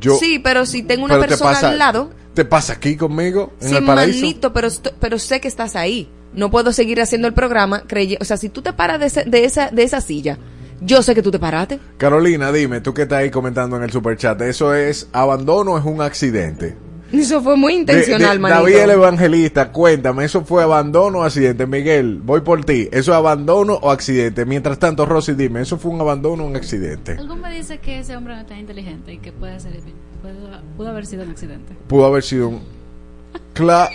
Yo, 0.00 0.16
sí, 0.16 0.38
pero 0.38 0.64
si 0.64 0.84
tengo 0.84 1.06
una 1.06 1.18
te 1.18 1.26
persona 1.26 1.50
pasa- 1.52 1.70
al 1.70 1.78
lado, 1.78 2.10
¿Te 2.34 2.44
pasa 2.44 2.74
aquí 2.74 2.96
conmigo 2.96 3.54
en 3.60 3.68
sí, 3.70 3.74
el 3.74 3.84
paraíso? 3.84 4.20
manito, 4.20 4.52
pero, 4.52 4.68
pero 5.00 5.18
sé 5.18 5.40
que 5.40 5.48
estás 5.48 5.74
ahí. 5.74 6.08
No 6.34 6.50
puedo 6.50 6.72
seguir 6.72 7.00
haciendo 7.00 7.26
el 7.28 7.34
programa 7.34 7.82
creyendo, 7.86 8.22
o 8.22 8.24
sea, 8.24 8.36
si 8.36 8.48
tú 8.48 8.62
te 8.62 8.72
paras 8.72 9.00
de, 9.00 9.06
ese- 9.06 9.24
de 9.24 9.44
esa 9.44 9.70
de 9.70 9.82
esa 9.82 10.00
silla, 10.00 10.38
yo 10.80 11.02
sé 11.02 11.14
que 11.14 11.22
tú 11.22 11.30
te 11.30 11.38
paraste. 11.38 11.80
Carolina, 11.96 12.52
dime, 12.52 12.80
tú 12.80 12.94
que 12.94 13.02
estás 13.02 13.18
ahí 13.18 13.30
comentando 13.30 13.76
en 13.76 13.82
el 13.82 13.90
superchat, 13.90 14.40
¿eso 14.42 14.74
es 14.74 15.08
abandono 15.12 15.72
o 15.72 15.78
es 15.78 15.84
un 15.84 16.00
accidente? 16.02 16.76
Eso 17.10 17.40
fue 17.42 17.56
muy 17.56 17.72
intencional, 17.74 18.32
de- 18.36 18.38
manito. 18.38 18.60
David 18.60 18.76
el 18.76 18.90
Evangelista, 18.90 19.72
cuéntame, 19.72 20.26
¿eso 20.26 20.44
fue 20.44 20.62
abandono 20.62 21.20
o 21.20 21.22
accidente? 21.22 21.66
Miguel, 21.66 22.20
voy 22.22 22.42
por 22.42 22.62
ti. 22.66 22.86
¿Eso 22.92 23.12
es 23.12 23.16
abandono 23.16 23.74
o 23.80 23.90
accidente? 23.90 24.44
Mientras 24.44 24.78
tanto, 24.78 25.06
Rosy, 25.06 25.32
dime, 25.32 25.62
¿eso 25.62 25.78
fue 25.78 25.90
un 25.90 26.00
abandono 26.02 26.44
o 26.44 26.46
un 26.46 26.54
accidente? 26.56 27.12
Algo 27.12 27.34
me 27.36 27.50
dice 27.54 27.78
que 27.78 28.00
ese 28.00 28.14
hombre 28.14 28.34
no 28.34 28.42
está 28.42 28.58
inteligente 28.58 29.14
y 29.14 29.18
que 29.18 29.32
puede 29.32 29.58
ser 29.58 29.72
puede- 30.20 30.34
pudo 30.76 30.88
haber 30.90 31.06
sido 31.06 31.22
un 31.24 31.30
accidente. 31.30 31.72
Pudo 31.88 32.04
haber 32.04 32.22
sido 32.22 32.50
un... 32.50 32.60
Cla- 33.54 33.88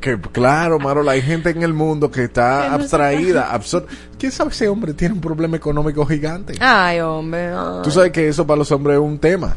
que, 0.00 0.18
claro, 0.32 0.78
Marola, 0.78 1.12
hay 1.12 1.22
gente 1.22 1.50
en 1.50 1.62
el 1.62 1.72
mundo 1.72 2.10
que 2.10 2.24
está 2.24 2.72
abstraída, 2.74 3.50
absor- 3.52 3.86
¿Quién 4.18 4.32
sabe 4.32 4.50
ese 4.50 4.68
hombre 4.68 4.92
tiene 4.94 5.14
un 5.14 5.20
problema 5.20 5.56
económico 5.56 6.04
gigante? 6.06 6.54
Ay, 6.60 7.00
hombre. 7.00 7.48
ay. 7.54 7.82
Tú 7.84 7.90
sabes 7.90 8.10
que 8.10 8.28
eso 8.28 8.46
para 8.46 8.58
los 8.58 8.72
hombres 8.72 8.96
es 8.96 9.00
un 9.02 9.18
tema. 9.18 9.56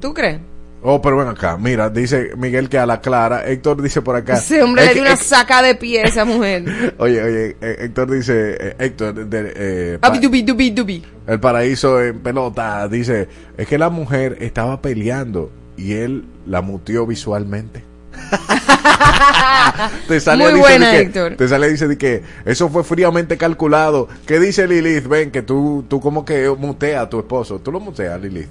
¿Tú 0.00 0.12
crees? 0.12 0.40
Oh, 0.86 1.00
pero 1.00 1.16
ven 1.16 1.28
acá, 1.28 1.56
mira, 1.56 1.88
dice 1.88 2.32
Miguel 2.36 2.68
que 2.68 2.76
a 2.78 2.84
la 2.84 3.00
clara, 3.00 3.46
Héctor 3.46 3.80
dice 3.80 4.02
por 4.02 4.16
acá. 4.16 4.34
Ese 4.34 4.62
hombre 4.62 4.84
le 4.84 4.92
dio 4.92 5.02
una 5.02 5.16
saca 5.16 5.62
de 5.62 5.74
pie 5.76 6.02
a 6.02 6.08
esa 6.08 6.26
mujer. 6.26 6.94
Oye, 6.98 7.22
oye, 7.22 7.56
eh, 7.62 7.76
Héctor 7.80 8.10
dice, 8.10 8.56
eh, 8.60 8.76
Héctor, 8.78 9.14
de- 9.14 9.24
de- 9.24 9.52
eh, 9.94 9.98
pa- 9.98 10.08
Abi, 10.08 10.18
dubi, 10.18 10.42
dubi, 10.42 10.70
dubi. 10.72 11.02
el 11.26 11.40
paraíso 11.40 12.02
en 12.02 12.18
pelota, 12.18 12.86
dice, 12.88 13.26
es 13.56 13.66
que 13.66 13.78
la 13.78 13.88
mujer 13.88 14.36
estaba 14.40 14.82
peleando 14.82 15.50
y 15.78 15.94
él 15.94 16.26
la 16.46 16.60
mutió 16.60 17.06
visualmente. 17.06 17.82
te 20.08 20.20
sale 20.20 20.44
Muy 20.44 20.54
dice 20.54 20.60
buena, 20.62 20.86
de 20.90 20.92
que- 20.96 21.00
Héctor. 21.02 21.34
Te 21.36 21.48
sale 21.48 21.68
dice 21.70 21.88
de 21.88 21.98
que 21.98 22.22
eso 22.44 22.68
fue 22.68 22.84
fríamente 22.84 23.36
calculado. 23.36 24.08
¿Qué 24.26 24.38
dice 24.40 24.66
Lilith? 24.66 25.06
Ven, 25.06 25.30
que 25.30 25.42
tú, 25.42 25.84
tú 25.88 26.00
como 26.00 26.24
que 26.24 26.48
mutea 26.50 27.02
a 27.02 27.08
tu 27.08 27.18
esposo. 27.18 27.58
Tú 27.60 27.72
lo 27.72 27.80
muteas, 27.80 28.20
Lilith. 28.20 28.48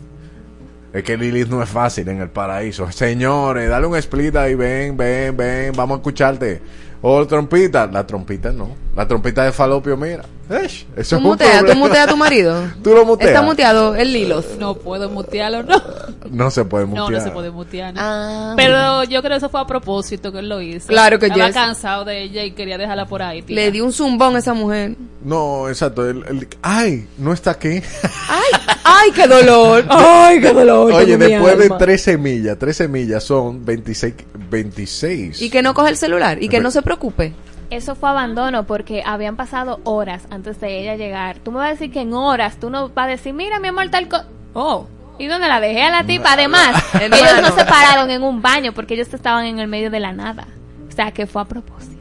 Es 0.94 1.04
que 1.04 1.18
Lilith 1.18 1.48
no 1.50 1.62
es 1.64 1.70
fácil 1.70 2.08
en 2.10 2.22
el 2.22 2.30
paraíso. 2.30 2.92
Señores, 2.92 3.68
dale 3.70 3.88
un 3.88 3.96
split 3.96 4.36
ahí, 4.36 4.54
ven, 4.56 4.96
ven, 4.96 5.36
ven, 5.36 5.72
vamos 5.76 5.96
a 5.96 5.98
escucharte. 6.00 6.62
O 7.02 7.26
trompita, 7.28 7.88
la 7.88 8.06
trompita 8.06 8.52
no. 8.52 8.70
La 8.96 9.08
trompita 9.08 9.44
de 9.44 9.52
falopio, 9.52 9.98
mira. 9.98 10.24
Eso 10.50 10.86
¿Tú 10.94 11.00
es 11.02 11.12
un 11.14 11.24
muteas, 11.24 11.66
tú 11.66 11.76
muteas 11.76 12.08
a 12.08 12.12
tu 12.12 12.18
marido? 12.18 12.64
Tú 12.84 12.94
lo 12.94 13.06
muteas. 13.06 13.30
Está 13.32 13.42
muteado 13.42 13.96
el 13.96 14.12
Liloth. 14.12 14.58
No 14.60 14.76
puedo 14.76 15.10
mutearlo, 15.10 15.64
no. 15.64 15.82
No 16.30 16.52
se 16.52 16.66
puede 16.66 16.86
No, 16.86 17.04
mutear. 17.04 17.12
no 17.12 17.22
se 17.28 17.32
puede 17.32 17.50
mutear. 17.50 17.94
no. 17.94 18.00
Ah. 18.04 18.54
Pero 18.58 19.04
yo 19.06 19.22
creo 19.22 19.32
que 19.32 19.38
eso 19.38 19.50
fue 19.50 19.62
a 19.62 19.66
propósito 19.66 20.32
que 20.32 20.40
él 20.40 20.50
lo 20.50 20.62
hizo. 20.62 20.88
Claro 20.88 21.18
que 21.18 21.28
Estaba 21.28 21.48
yes. 21.48 21.56
cansado 21.56 22.04
de 22.06 22.24
ella 22.24 22.44
y 22.44 22.52
quería 22.52 22.78
dejarla 22.78 23.06
por 23.06 23.22
ahí. 23.22 23.42
tía. 23.42 23.56
Le 23.56 23.72
dio 23.72 23.86
un 23.86 23.94
zumbón 23.94 24.36
a 24.36 24.40
esa 24.40 24.54
mujer. 24.54 24.96
No, 25.24 25.70
exacto. 25.70 26.08
el- 26.10 26.24
el- 26.28 26.48
ay, 26.62 27.08
no 27.18 27.32
está 27.34 27.52
aquí. 27.52 27.70
¡Ay! 28.30 28.62
¡Ay, 28.84 29.12
qué 29.12 29.28
dolor! 29.28 29.86
¡Ay, 29.90 30.42
qué 30.42 30.52
dolor! 30.54 30.92
Oye, 30.94 31.18
después 31.18 31.58
de 31.58 31.70
tres 31.80 32.02
semillas, 32.04 32.58
tres 32.60 32.78
semillas 32.78 33.24
son 33.24 33.64
26. 33.66 34.14
26. 34.52 35.42
Y 35.42 35.50
que 35.50 35.62
no 35.62 35.74
coge 35.74 35.90
el 35.90 35.98
celular 35.98 36.42
y 36.44 36.50
que 36.50 36.60
no 36.60 36.70
se 36.70 36.82
preocupe. 36.82 37.34
Eso 37.74 37.96
fue 37.96 38.10
abandono 38.10 38.68
porque 38.68 39.02
habían 39.04 39.36
pasado 39.36 39.80
horas 39.84 40.28
antes 40.30 40.60
de 40.62 40.80
ella 40.80 40.96
llegar. 40.96 41.40
Tú 41.40 41.52
me 41.52 41.58
vas 41.58 41.70
a 41.70 41.72
decir 41.72 41.92
que 41.92 42.02
en 42.02 42.14
horas 42.14 42.58
tú 42.58 42.70
no 42.70 42.90
vas 42.90 43.06
a 43.06 43.10
decir, 43.10 43.34
mira 43.34 43.60
mi 43.60 43.70
amor, 43.70 43.90
tal 43.90 44.08
cosa. 44.08 44.28
Oh. 44.54 44.86
¿Y 45.18 45.26
dónde 45.26 45.48
la 45.48 45.60
dejé 45.60 45.82
a 45.82 45.90
la 45.90 46.04
tipa? 46.04 46.34
Además, 46.34 46.84
ellos 47.02 47.42
no 47.42 47.52
se 47.56 47.66
pararon 47.66 48.12
en 48.12 48.22
un 48.22 48.44
baño 48.44 48.74
porque 48.74 48.94
ellos 48.94 49.12
estaban 49.12 49.46
en 49.46 49.58
el 49.58 49.68
medio 49.68 49.90
de 49.90 50.00
la 50.00 50.14
nada. 50.14 50.48
O 50.88 50.92
sea, 50.92 51.12
que 51.12 51.26
fue 51.26 51.42
a 51.42 51.46
propósito. 51.46 51.98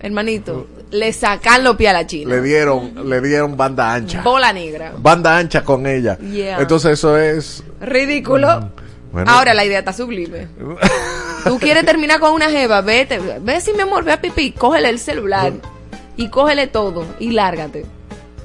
Hermanito, 0.00 0.66
le 0.90 1.12
sacan 1.12 1.62
los 1.62 1.76
pies 1.76 1.90
a 1.90 1.92
la 1.92 2.06
china. 2.06 2.34
Le 2.34 2.42
dieron, 2.42 3.08
le 3.08 3.20
dieron 3.20 3.56
banda 3.56 3.94
ancha. 3.94 4.22
Bola 4.22 4.52
negra. 4.52 4.94
Banda 4.98 5.38
ancha 5.38 5.62
con 5.62 5.86
ella. 5.86 6.18
Yeah. 6.18 6.60
Entonces 6.60 6.92
eso 6.92 7.16
es. 7.16 7.62
Ridículo. 7.80 8.72
Bueno. 9.12 9.30
Ahora 9.30 9.54
la 9.54 9.64
idea 9.64 9.78
está 9.80 9.92
sublime. 9.92 10.48
Tú 11.44 11.58
quieres 11.58 11.84
terminar 11.86 12.20
con 12.20 12.32
una 12.32 12.50
jeva, 12.50 12.80
vete, 12.82 13.18
ve 13.40 13.60
si 13.60 13.72
mi 13.72 13.80
amor, 13.80 14.04
ve 14.04 14.12
a 14.12 14.20
pipí, 14.20 14.52
cógele 14.52 14.90
el 14.90 14.98
celular 14.98 15.52
y 16.16 16.28
cógele 16.28 16.66
todo 16.66 17.04
y 17.18 17.30
lárgate. 17.30 17.86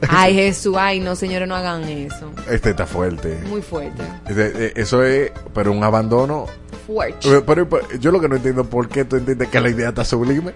Ay, 0.10 0.34
Jesús, 0.36 0.76
ay, 0.78 1.00
no, 1.00 1.16
señores, 1.16 1.48
no 1.48 1.56
hagan 1.56 1.84
eso. 1.84 2.32
Este 2.50 2.70
está 2.72 2.86
fuerte. 2.86 3.40
Muy 3.48 3.62
fuerte. 3.62 4.04
Este, 4.28 4.68
eh, 4.68 4.74
Eso 4.76 5.04
es, 5.04 5.32
pero 5.54 5.72
un 5.72 5.84
abandono. 5.84 6.46
Fuerte. 6.88 7.30
Eh, 7.38 7.42
Pero, 7.46 7.70
pero 7.70 7.88
yo 8.00 8.12
lo 8.12 8.20
que 8.20 8.28
no 8.28 8.36
entiendo 8.36 8.66
por 8.66 8.90
qué 8.90 9.06
tú 9.06 9.16
entiendes 9.16 9.48
que 9.48 9.62
la 9.62 9.70
idea 9.70 9.90
está 9.90 10.04
sublime. 10.04 10.54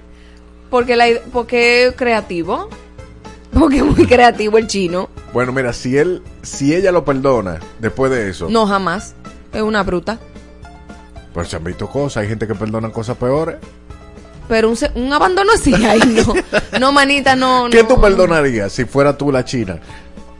Porque, 0.70 0.98
la, 0.98 1.06
porque 1.32 1.86
es 1.88 1.96
creativo. 1.96 2.70
Porque 3.58 3.78
es 3.78 3.84
muy 3.86 4.06
creativo 4.06 4.58
el 4.58 4.68
chino. 4.68 5.10
Bueno, 5.34 5.54
mira, 5.54 5.72
si 5.72 5.98
él, 5.98 6.22
si 6.44 6.76
ella 6.76 6.92
lo 6.92 7.06
perdona 7.06 7.60
después 7.80 8.12
de 8.12 8.30
eso, 8.30 8.50
No, 8.50 8.68
jamás. 8.68 9.16
Es 9.58 9.64
una 9.64 9.82
bruta. 9.84 10.20
pues 11.34 11.48
se 11.50 11.56
han 11.56 11.64
visto 11.64 11.88
cosas, 11.90 12.18
hay 12.22 12.30
gente 12.30 12.46
que 12.48 12.54
perdona 12.56 12.90
cosas 12.92 13.18
peores. 13.18 13.56
Pero 14.48 14.70
un, 14.70 14.78
un 14.96 15.12
abandono 15.12 15.52
así, 15.54 15.74
ay, 15.74 16.00
no. 16.26 16.80
No, 16.80 16.92
manita, 16.92 17.36
no. 17.36 17.68
¿Qué 17.72 17.82
no. 17.82 17.88
tú 17.90 18.00
perdonarías 18.00 18.72
si 18.72 18.86
fuera 18.86 19.18
tú 19.18 19.32
la 19.32 19.44
china? 19.44 19.80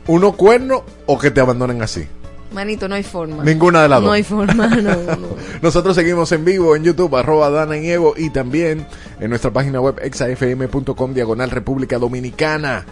¿Unos 0.06 0.36
cuernos 0.36 0.82
o 1.06 1.18
que 1.18 1.30
te 1.30 1.40
abandonen 1.40 1.82
así? 1.82 2.06
Manito, 2.52 2.88
no 2.88 2.94
hay 2.94 3.02
forma. 3.02 3.44
Ninguna 3.44 3.82
de 3.82 3.88
las 3.88 4.00
No 4.00 4.06
dos. 4.06 4.14
hay 4.14 4.22
forma, 4.22 4.66
no, 4.68 4.94
no. 4.94 5.28
Nosotros 5.62 5.94
seguimos 5.94 6.30
en 6.32 6.44
vivo 6.44 6.74
en 6.76 6.84
YouTube, 6.84 7.14
arroba 7.16 7.50
Dana 7.50 7.76
y 7.76 7.90
Evo, 7.90 8.14
y 8.16 8.30
también 8.30 8.86
en 9.20 9.28
nuestra 9.30 9.50
página 9.52 9.80
web 9.80 9.98
exafm.com, 10.02 11.12
diagonal 11.12 11.50
República 11.50 11.98
Dominicana. 11.98 12.86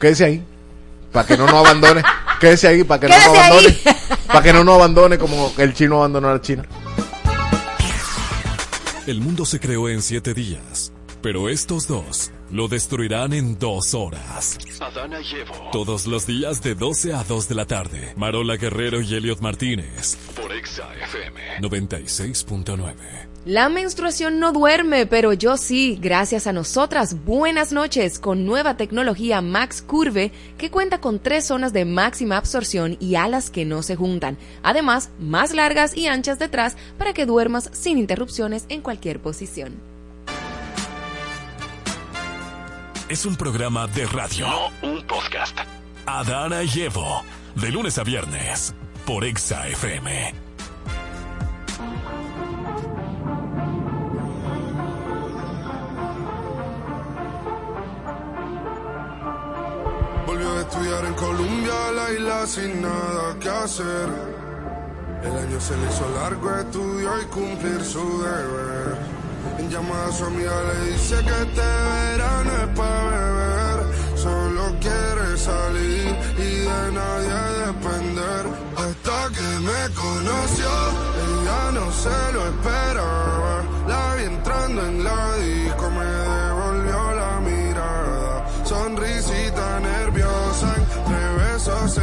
Quédese 0.00 0.24
ahí, 0.24 0.42
para 1.12 1.26
que 1.26 1.36
no 1.36 1.44
nos 1.46 1.54
abandone. 1.56 2.02
Quédese 2.40 2.68
ahí, 2.68 2.84
para 2.84 3.00
que 3.00 3.08
no 3.08 3.14
nos 3.16 3.26
ahí. 3.26 3.36
abandone. 3.36 3.78
Para 4.32 4.42
que 4.42 4.52
no 4.52 4.62
nos 4.62 4.76
abandone 4.76 5.18
como 5.18 5.52
el 5.58 5.74
chino 5.74 5.96
abandonó 5.96 6.28
a 6.28 6.34
la 6.34 6.40
China. 6.40 6.64
El 9.06 9.20
mundo 9.20 9.44
se 9.44 9.58
creó 9.58 9.88
en 9.88 10.02
siete 10.02 10.34
días, 10.34 10.92
pero 11.20 11.48
estos 11.48 11.88
dos 11.88 12.30
lo 12.52 12.68
destruirán 12.68 13.32
en 13.32 13.58
dos 13.58 13.94
horas. 13.94 14.58
Adana 14.80 15.20
y 15.20 15.36
Evo 15.36 15.70
Todos 15.72 16.06
los 16.06 16.26
días 16.26 16.62
de 16.62 16.74
12 16.74 17.14
a 17.14 17.24
2 17.24 17.48
de 17.48 17.54
la 17.54 17.66
tarde. 17.66 18.12
Marola 18.16 18.56
Guerrero 18.56 19.00
y 19.00 19.14
Elliot 19.14 19.40
Martínez. 19.40 20.16
por 20.34 20.52
Exa 20.52 20.88
FM. 20.94 21.60
96.9. 21.60 23.30
La 23.46 23.70
menstruación 23.70 24.38
no 24.38 24.52
duerme, 24.52 25.06
pero 25.06 25.32
yo 25.32 25.56
sí, 25.56 25.98
gracias 25.98 26.46
a 26.46 26.52
nosotras. 26.52 27.24
Buenas 27.24 27.72
noches, 27.72 28.18
con 28.18 28.44
nueva 28.44 28.76
tecnología 28.76 29.40
Max 29.40 29.80
Curve, 29.80 30.30
que 30.58 30.70
cuenta 30.70 31.00
con 31.00 31.20
tres 31.20 31.46
zonas 31.46 31.72
de 31.72 31.86
máxima 31.86 32.36
absorción 32.36 32.98
y 33.00 33.14
alas 33.14 33.48
que 33.48 33.64
no 33.64 33.82
se 33.82 33.96
juntan. 33.96 34.36
Además, 34.62 35.08
más 35.18 35.54
largas 35.54 35.96
y 35.96 36.06
anchas 36.06 36.38
detrás 36.38 36.76
para 36.98 37.14
que 37.14 37.24
duermas 37.24 37.70
sin 37.72 37.96
interrupciones 37.96 38.66
en 38.68 38.82
cualquier 38.82 39.22
posición. 39.22 39.89
Es 43.10 43.26
un 43.26 43.34
programa 43.34 43.88
de 43.88 44.06
radio. 44.06 44.46
No 44.46 44.88
un 44.88 45.04
podcast. 45.04 45.58
Adana 46.06 46.62
y 46.62 46.82
Evo. 46.82 47.24
De 47.56 47.72
lunes 47.72 47.98
a 47.98 48.04
viernes. 48.04 48.72
Por 49.04 49.24
Exa 49.24 49.66
FM. 49.66 50.32
volvió 60.24 60.52
a 60.52 60.60
estudiar 60.60 61.04
en 61.04 61.14
Colombia, 61.14 61.90
la 61.92 62.12
isla 62.12 62.46
sin 62.46 62.80
nada 62.80 63.36
que 63.40 63.48
hacer. 63.48 64.08
El 65.24 65.32
año 65.32 65.60
se 65.60 65.76
le 65.76 65.86
hizo 65.88 66.08
largo, 66.14 66.56
estudió 66.56 67.20
y 67.20 67.24
cumplir 67.24 67.82
su 67.82 68.22
deber. 68.22 68.96
En 69.58 69.70
llamada 69.70 70.06
a 70.06 70.12
su 70.12 70.24
amiga 70.24 70.52
le 70.68 70.92
dice 70.92 71.16
que 71.16 71.30
este 71.30 71.60
verano 71.60 72.50
es 72.62 72.78
para 72.78 73.32
beber. 73.38 73.78
Solo 74.16 74.62
quiere 74.80 75.36
salir 75.38 76.16
y 76.38 76.50
de 76.68 76.92
nadie 76.92 77.38
depender. 77.66 78.42
Hasta 78.76 79.18
que 79.36 79.48
me 79.68 79.94
conoció, 79.94 80.70
ella 81.26 81.72
no 81.72 81.92
se 81.92 82.32
lo 82.34 82.46
esperaba. 82.48 83.62
La 83.88 84.14
vi 84.14 84.24
entrando 84.24 84.86
en 84.86 85.04
la 85.04 85.34
disco, 85.36 85.90
me 85.90 86.04
devolvió 86.04 87.14
la 87.14 87.40
mirada. 87.40 88.46
Sonrisita 88.64 89.80
nerviosa, 89.80 90.74
entre 90.76 91.34
besos 91.44 91.94
se 91.94 92.02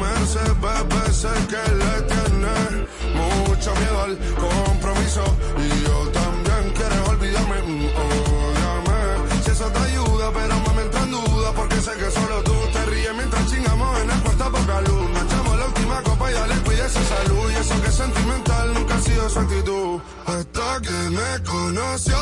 merced. 0.00 0.52
Bebé, 0.64 1.12
sé 1.12 1.28
que 1.50 1.62
le 1.80 1.94
tiene 2.10 2.56
mucho 3.20 3.70
miedo 3.80 4.02
al 4.06 4.14
compromiso. 4.44 5.24
Y 5.64 5.68
yo 5.84 5.96
también 6.20 6.62
quieres 6.76 7.08
olvidarme. 7.08 7.58
Mm, 7.62 7.86
ódiame. 8.06 9.42
Si 9.44 9.50
eso 9.50 9.66
te 9.70 9.78
ayuda, 9.78 10.30
pero 10.32 10.54
me 10.74 10.82
entra 10.82 11.02
en 11.02 11.10
duda. 11.10 11.52
Porque 11.54 11.76
sé 11.76 11.92
que 12.00 12.10
solo 12.10 12.42
tú 12.42 12.54
te 12.72 12.86
ríes 12.86 13.14
mientras 13.14 13.46
chingamos 13.50 14.00
en 14.00 14.10
el 14.10 14.20
cuarto 14.22 14.52
poca 14.52 14.80
luz. 14.82 15.10
Nos 15.10 15.22
echamos 15.24 15.58
la 15.58 15.66
última 15.66 16.02
copa 16.02 16.30
y 16.30 16.34
dale, 16.34 16.54
cuide 16.64 16.86
esa 16.86 17.02
salud. 17.04 17.50
Y 17.50 17.54
eso 17.56 17.82
que 17.82 17.88
es 17.88 17.94
sentimental 17.94 18.74
nunca 18.74 18.94
ha 18.94 19.00
sido 19.00 19.28
su 19.28 19.38
actitud. 19.38 20.00
Hasta 20.26 20.80
que 20.82 20.98
me 21.18 21.30
conoció, 21.44 22.16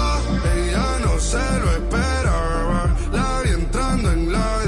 ella 0.55 0.87
no 1.05 1.19
se 1.21 1.45
lo 1.63 1.71
esperaba. 1.73 2.97
La 3.13 3.41
vi 3.43 3.51
entrando 3.51 4.13
en 4.13 4.33
la 4.33 4.68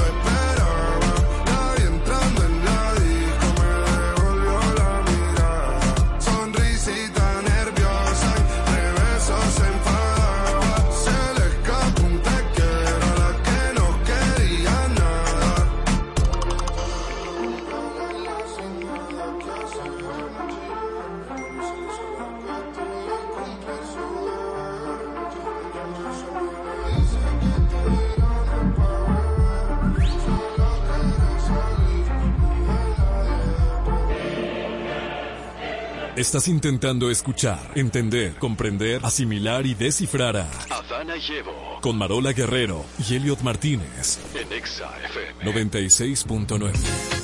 Estás 36.21 36.47
intentando 36.47 37.09
escuchar, 37.09 37.71
entender, 37.73 38.35
comprender, 38.35 39.01
asimilar 39.03 39.65
y 39.65 39.73
descifrar 39.73 40.37
a 40.37 40.47
Adana 40.69 41.17
y 41.17 41.31
Evo 41.31 41.79
con 41.81 41.97
Marola 41.97 42.31
Guerrero 42.31 42.85
y 43.09 43.15
Elliot 43.15 43.41
Martínez. 43.41 44.19
en 44.35 44.53
Exa 44.53 44.91
FM. 45.03 45.51
96.9. 45.51 47.20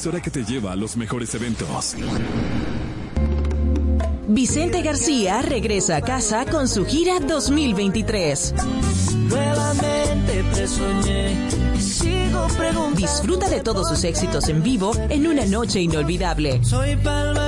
emisora 0.00 0.22
que 0.22 0.30
te 0.30 0.44
lleva 0.44 0.72
a 0.72 0.76
los 0.76 0.96
mejores 0.96 1.34
eventos. 1.34 1.94
Vicente 4.28 4.80
García 4.80 5.42
regresa 5.42 5.96
a 5.96 6.00
casa 6.00 6.46
con 6.46 6.68
su 6.68 6.86
gira 6.86 7.20
2023. 7.20 8.54
Nuevamente 9.28 10.44
presoñé 10.54 11.50
sigo 11.78 12.46
preguntando. 12.56 12.96
Disfruta 12.96 13.50
de 13.50 13.60
todos 13.60 13.90
sus 13.90 14.02
éxitos 14.04 14.48
en 14.48 14.62
vivo 14.62 14.92
en 15.10 15.26
una 15.26 15.44
noche 15.44 15.82
inolvidable. 15.82 16.64
Soy 16.64 16.96
palma 16.96 17.39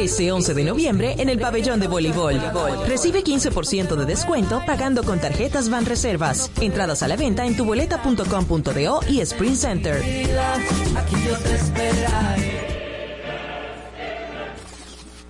Ese 0.00 0.32
11 0.32 0.54
de 0.54 0.64
noviembre 0.64 1.14
en 1.18 1.28
el 1.28 1.38
pabellón 1.38 1.78
de 1.78 1.86
voleibol. 1.86 2.40
Recibe 2.86 3.22
15% 3.22 3.96
de 3.96 4.06
descuento 4.06 4.62
pagando 4.64 5.02
con 5.02 5.20
tarjetas 5.20 5.68
Van 5.68 5.84
Reservas. 5.84 6.50
Entradas 6.58 7.02
a 7.02 7.08
la 7.08 7.16
venta 7.16 7.44
en 7.44 7.54
tuboleta.com.do 7.54 9.00
y 9.06 9.20
Sprint 9.20 9.56
Center. 9.56 10.02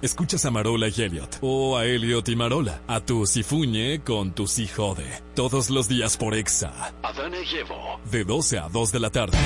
Escuchas 0.03 0.45
a 0.45 0.53
Marola 0.53 0.87
y 0.89 1.03
Elliot, 1.03 1.39
o 1.41 1.77
a 1.77 1.85
Elliot 1.85 2.29
y 2.29 2.37
Marola, 2.37 2.81
a 2.87 3.01
tu 3.01 3.27
Sifuñe 3.27 4.01
con 4.05 4.33
tu 4.33 4.47
Si 4.47 4.69
Jode, 4.69 5.21
todos 5.35 5.69
los 5.69 5.89
días 5.89 6.17
por 6.17 6.35
Exa, 6.35 6.95
Adana 7.03 7.39
y 7.41 7.57
Evo. 7.57 8.01
de 8.11 8.25
12 8.25 8.59
a 8.61 8.69
2 8.69 8.93
de 8.93 9.01
la 9.01 9.11
tarde. 9.11 9.37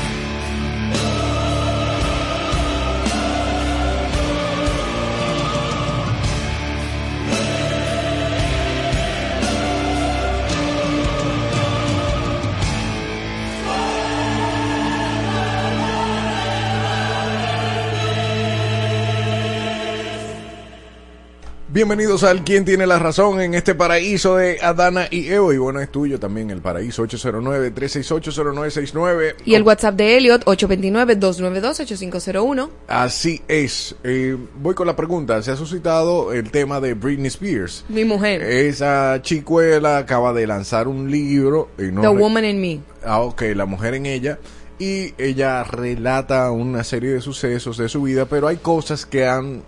Bienvenidos 21.74 22.22
al 22.22 22.44
Quien 22.44 22.64
Tiene 22.64 22.86
la 22.86 23.00
Razón 23.00 23.40
en 23.40 23.54
este 23.54 23.74
paraíso 23.74 24.36
de 24.36 24.60
Adana 24.60 25.08
y 25.10 25.26
Evo. 25.26 25.52
Y 25.52 25.58
bueno, 25.58 25.80
es 25.80 25.90
tuyo 25.90 26.20
también 26.20 26.52
el 26.52 26.60
paraíso 26.60 27.02
809-368-0969. 27.02 29.34
Y 29.44 29.56
el 29.56 29.64
WhatsApp 29.64 29.96
de 29.96 30.16
Elliot, 30.16 30.44
829-292-8501. 30.44 32.70
Así 32.86 33.42
es. 33.48 33.96
Eh, 34.04 34.36
voy 34.54 34.76
con 34.76 34.86
la 34.86 34.94
pregunta. 34.94 35.42
Se 35.42 35.50
ha 35.50 35.56
suscitado 35.56 36.32
el 36.32 36.52
tema 36.52 36.80
de 36.80 36.94
Britney 36.94 37.26
Spears. 37.26 37.84
Mi 37.88 38.04
mujer. 38.04 38.42
Esa 38.42 39.20
chicuela 39.20 39.98
acaba 39.98 40.32
de 40.32 40.46
lanzar 40.46 40.86
un 40.86 41.10
libro. 41.10 41.70
y 41.76 41.90
no 41.90 42.02
The 42.02 42.08
Woman 42.08 42.44
in 42.44 42.60
Me. 42.60 42.78
Ah, 43.04 43.22
ok, 43.22 43.42
la 43.56 43.66
mujer 43.66 43.94
en 43.94 44.06
ella. 44.06 44.38
Y 44.78 45.12
ella 45.18 45.64
relata 45.64 46.52
una 46.52 46.84
serie 46.84 47.10
de 47.10 47.20
sucesos 47.20 47.78
de 47.78 47.88
su 47.88 48.02
vida, 48.02 48.26
pero 48.26 48.46
hay 48.46 48.58
cosas 48.58 49.06
que 49.06 49.26
han 49.26 49.64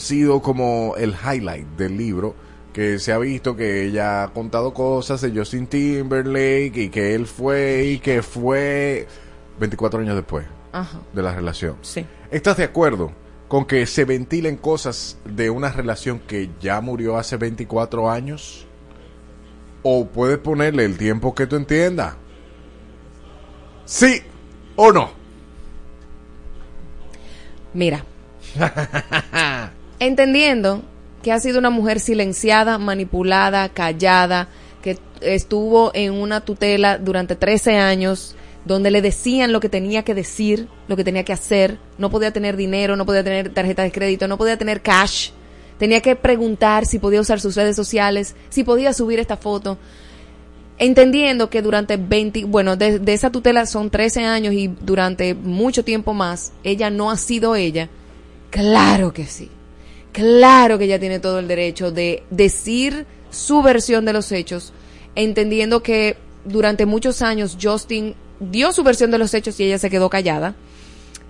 sido 0.00 0.40
como 0.42 0.94
el 0.96 1.14
highlight 1.14 1.66
del 1.76 1.96
libro, 1.96 2.34
que 2.72 2.98
se 2.98 3.12
ha 3.12 3.18
visto 3.18 3.56
que 3.56 3.84
ella 3.86 4.24
ha 4.24 4.28
contado 4.32 4.72
cosas 4.72 5.20
de 5.20 5.30
Justin 5.36 5.66
Timberlake 5.66 6.76
y 6.76 6.88
que 6.88 7.14
él 7.14 7.26
fue 7.26 7.84
y 7.84 7.98
que 7.98 8.22
fue 8.22 9.06
24 9.58 10.00
años 10.00 10.14
después 10.16 10.46
Ajá. 10.72 11.00
de 11.12 11.22
la 11.22 11.34
relación. 11.34 11.76
Sí. 11.82 12.06
¿Estás 12.30 12.56
de 12.56 12.64
acuerdo 12.64 13.12
con 13.48 13.64
que 13.64 13.84
se 13.86 14.04
ventilen 14.04 14.56
cosas 14.56 15.18
de 15.24 15.50
una 15.50 15.70
relación 15.72 16.20
que 16.20 16.50
ya 16.60 16.80
murió 16.80 17.16
hace 17.16 17.36
24 17.36 18.10
años? 18.10 18.66
¿O 19.82 20.06
puedes 20.06 20.38
ponerle 20.38 20.84
el 20.84 20.96
tiempo 20.96 21.34
que 21.34 21.46
tú 21.46 21.56
entiendas? 21.56 22.14
¿Sí 23.84 24.22
o 24.76 24.92
no? 24.92 25.10
Mira. 27.74 28.04
Entendiendo 30.00 30.82
que 31.22 31.30
ha 31.30 31.38
sido 31.38 31.58
una 31.58 31.68
mujer 31.68 32.00
silenciada, 32.00 32.78
manipulada, 32.78 33.68
callada, 33.68 34.48
que 34.82 34.98
estuvo 35.20 35.90
en 35.94 36.14
una 36.14 36.40
tutela 36.40 36.96
durante 36.96 37.36
13 37.36 37.76
años, 37.76 38.34
donde 38.64 38.90
le 38.90 39.02
decían 39.02 39.52
lo 39.52 39.60
que 39.60 39.68
tenía 39.68 40.02
que 40.02 40.14
decir, 40.14 40.68
lo 40.88 40.96
que 40.96 41.04
tenía 41.04 41.24
que 41.24 41.34
hacer, 41.34 41.78
no 41.98 42.10
podía 42.10 42.32
tener 42.32 42.56
dinero, 42.56 42.96
no 42.96 43.04
podía 43.04 43.22
tener 43.22 43.52
tarjeta 43.52 43.82
de 43.82 43.92
crédito, 43.92 44.26
no 44.26 44.38
podía 44.38 44.56
tener 44.56 44.80
cash, 44.80 45.32
tenía 45.78 46.00
que 46.00 46.16
preguntar 46.16 46.86
si 46.86 46.98
podía 46.98 47.20
usar 47.20 47.38
sus 47.38 47.54
redes 47.54 47.76
sociales, 47.76 48.34
si 48.48 48.64
podía 48.64 48.94
subir 48.94 49.18
esta 49.18 49.36
foto. 49.36 49.76
Entendiendo 50.78 51.50
que 51.50 51.60
durante 51.60 51.98
20, 51.98 52.46
bueno, 52.46 52.74
de, 52.76 53.00
de 53.00 53.12
esa 53.12 53.30
tutela 53.30 53.66
son 53.66 53.90
13 53.90 54.24
años 54.24 54.54
y 54.54 54.68
durante 54.68 55.34
mucho 55.34 55.84
tiempo 55.84 56.14
más, 56.14 56.52
ella 56.64 56.88
no 56.88 57.10
ha 57.10 57.18
sido 57.18 57.54
ella, 57.54 57.90
claro 58.50 59.12
que 59.12 59.26
sí. 59.26 59.50
Claro 60.12 60.78
que 60.78 60.84
ella 60.84 60.98
tiene 60.98 61.20
todo 61.20 61.38
el 61.38 61.48
derecho 61.48 61.92
de 61.92 62.24
decir 62.30 63.06
su 63.30 63.62
versión 63.62 64.04
de 64.04 64.12
los 64.12 64.32
hechos, 64.32 64.72
entendiendo 65.14 65.82
que 65.82 66.16
durante 66.44 66.86
muchos 66.86 67.22
años 67.22 67.56
Justin 67.60 68.14
dio 68.40 68.72
su 68.72 68.82
versión 68.82 69.10
de 69.10 69.18
los 69.18 69.34
hechos 69.34 69.58
y 69.60 69.64
ella 69.64 69.78
se 69.78 69.90
quedó 69.90 70.10
callada. 70.10 70.54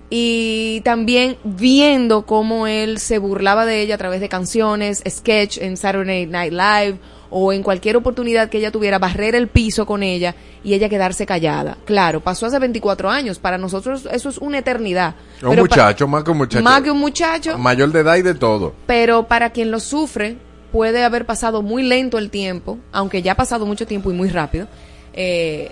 Y 0.09 0.81
también 0.83 1.37
viendo 1.43 2.25
cómo 2.25 2.67
él 2.67 2.97
se 2.97 3.17
burlaba 3.17 3.65
de 3.65 3.81
ella 3.81 3.95
a 3.95 3.97
través 3.97 4.19
de 4.19 4.27
canciones, 4.27 5.01
sketch 5.07 5.57
en 5.57 5.77
Saturday 5.77 6.25
Night 6.25 6.51
Live 6.51 6.99
o 7.31 7.51
en 7.53 7.63
cualquier 7.63 7.95
oportunidad 7.97 8.49
que 8.49 8.57
ella 8.59 8.71
tuviera, 8.71 8.99
barrer 8.99 9.33
el 9.35 9.47
piso 9.47 9.85
con 9.85 10.03
ella 10.03 10.35
y 10.63 10.73
ella 10.73 10.89
quedarse 10.89 11.25
callada. 11.25 11.77
Claro, 11.85 12.19
pasó 12.19 12.45
hace 12.45 12.59
24 12.59 13.09
años. 13.09 13.39
Para 13.39 13.57
nosotros 13.57 14.07
eso 14.11 14.29
es 14.29 14.37
una 14.37 14.59
eternidad. 14.59 15.15
Un 15.41 15.49
Pero 15.51 15.63
muchacho, 15.63 16.07
más 16.07 16.23
que 16.23 16.31
un 16.31 16.37
muchacho. 16.37 16.63
Más 16.63 16.81
que 16.81 16.91
un 16.91 16.99
muchacho. 16.99 17.57
Mayor 17.57 17.91
de 17.91 18.01
edad 18.01 18.17
y 18.17 18.21
de 18.21 18.35
todo. 18.35 18.73
Pero 18.85 19.23
para 19.27 19.49
quien 19.51 19.71
lo 19.71 19.79
sufre, 19.79 20.35
puede 20.71 21.03
haber 21.03 21.25
pasado 21.25 21.61
muy 21.61 21.83
lento 21.83 22.17
el 22.17 22.29
tiempo, 22.29 22.77
aunque 22.91 23.21
ya 23.21 23.31
ha 23.31 23.35
pasado 23.35 23.65
mucho 23.65 23.87
tiempo 23.87 24.11
y 24.11 24.13
muy 24.13 24.29
rápido. 24.29 24.67
Eh, 25.13 25.71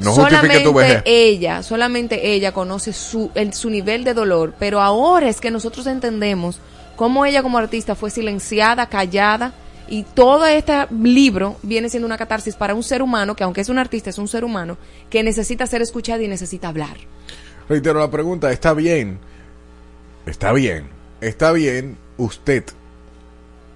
No 0.00 0.10
tu 0.10 0.16
solamente 0.22 1.02
ella, 1.04 1.62
solamente 1.62 2.32
ella 2.34 2.52
conoce 2.52 2.92
su, 2.92 3.30
el- 3.36 3.52
su 3.54 3.70
nivel 3.70 4.02
de 4.04 4.12
dolor, 4.14 4.54
pero 4.58 4.80
ahora 4.80 5.28
es 5.28 5.40
que 5.40 5.50
nosotros 5.52 5.86
entendemos 5.86 6.58
cómo 6.96 7.24
ella 7.24 7.42
como 7.42 7.58
artista 7.58 7.94
fue 7.94 8.10
silenciada, 8.10 8.86
callada, 8.86 9.52
y 9.88 10.02
todo 10.02 10.46
este 10.46 10.86
libro 10.90 11.56
viene 11.62 11.88
siendo 11.88 12.06
una 12.06 12.18
catarsis 12.18 12.56
para 12.56 12.74
un 12.74 12.82
ser 12.82 13.02
humano, 13.02 13.36
que 13.36 13.44
aunque 13.44 13.60
es 13.60 13.68
un 13.68 13.78
artista, 13.78 14.10
es 14.10 14.18
un 14.18 14.28
ser 14.28 14.44
humano, 14.44 14.76
que 15.10 15.22
necesita 15.22 15.66
ser 15.66 15.82
escuchado 15.82 16.22
y 16.22 16.28
necesita 16.28 16.68
hablar. 16.68 16.96
Reitero 17.68 18.00
la 18.00 18.10
pregunta, 18.10 18.52
está 18.52 18.74
bien, 18.74 19.18
está 20.26 20.52
bien, 20.52 20.88
está 21.20 21.52
bien 21.52 21.96
usted 22.16 22.64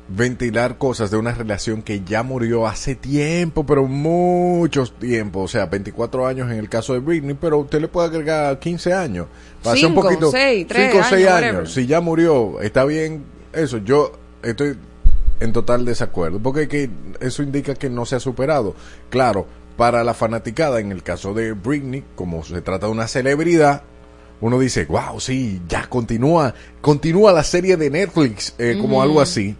ventilar 0.08 0.78
cosas 0.78 1.10
de 1.10 1.18
una 1.18 1.32
relación 1.32 1.82
que 1.82 2.02
ya 2.02 2.22
murió 2.22 2.66
hace 2.66 2.94
tiempo, 2.94 3.64
pero 3.66 3.86
muchos 3.86 4.98
tiempo, 4.98 5.40
o 5.40 5.48
sea, 5.48 5.66
24 5.66 6.26
años 6.26 6.50
en 6.50 6.58
el 6.58 6.68
caso 6.68 6.94
de 6.94 7.00
Britney, 7.00 7.36
pero 7.38 7.58
usted 7.58 7.80
le 7.80 7.88
puede 7.88 8.08
agregar 8.08 8.58
15 8.58 8.92
años. 8.94 9.26
Hacer 9.64 9.86
un 9.86 9.94
poquito, 9.94 10.28
o 10.28 10.30
seis 10.30 10.66
años, 10.70 11.12
años. 11.12 11.30
whatever. 11.30 11.68
Si 11.68 11.86
ya 11.86 12.00
murió, 12.00 12.60
está 12.62 12.84
bien 12.84 13.24
eso. 13.52 13.78
Yo 13.78 14.12
estoy 14.42 14.76
en 15.40 15.52
total 15.52 15.84
desacuerdo, 15.84 16.38
porque 16.40 16.68
que 16.68 16.90
eso 17.20 17.42
indica 17.42 17.74
que 17.74 17.90
no 17.90 18.04
se 18.06 18.16
ha 18.16 18.20
superado. 18.20 18.74
Claro, 19.10 19.46
para 19.76 20.02
la 20.04 20.14
fanaticada, 20.14 20.80
en 20.80 20.90
el 20.90 21.02
caso 21.02 21.34
de 21.34 21.52
Britney, 21.52 22.04
como 22.14 22.42
se 22.44 22.60
trata 22.62 22.86
de 22.86 22.92
una 22.92 23.06
celebridad, 23.06 23.82
uno 24.40 24.58
dice, 24.58 24.84
wow, 24.86 25.20
sí, 25.20 25.60
ya 25.68 25.88
continúa, 25.88 26.54
continúa 26.80 27.32
la 27.32 27.44
serie 27.44 27.76
de 27.76 27.90
Netflix, 27.90 28.54
eh, 28.58 28.78
como 28.80 29.02
algo 29.02 29.20
así. 29.20 29.56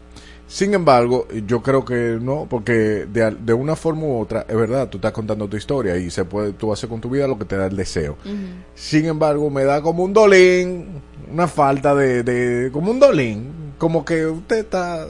Sin 0.46 0.72
embargo, 0.72 1.28
yo 1.46 1.62
creo 1.62 1.84
que 1.84 2.18
no, 2.20 2.46
porque 2.48 3.06
de, 3.12 3.36
de 3.38 3.52
una 3.52 3.76
forma 3.76 4.04
u 4.04 4.18
otra, 4.20 4.46
es 4.48 4.56
verdad, 4.56 4.88
tú 4.88 4.96
estás 4.96 5.12
contando 5.12 5.46
tu 5.46 5.56
historia 5.58 5.96
y 5.96 6.10
se 6.10 6.24
puede, 6.24 6.52
tú 6.52 6.72
haces 6.72 6.88
con 6.88 7.00
tu 7.00 7.10
vida 7.10 7.28
lo 7.28 7.38
que 7.38 7.44
te 7.44 7.56
da 7.56 7.66
el 7.66 7.76
deseo. 7.76 8.16
Sin 8.74 9.04
embargo, 9.04 9.50
me 9.50 9.64
da 9.64 9.82
como 9.82 10.04
un 10.04 10.14
dolín, 10.14 11.02
una 11.30 11.48
falta 11.48 11.94
de, 11.94 12.22
de 12.22 12.72
como 12.72 12.90
un 12.90 12.98
dolín, 12.98 13.74
como 13.76 14.04
que 14.06 14.24
usted 14.24 14.58
está 14.60 15.06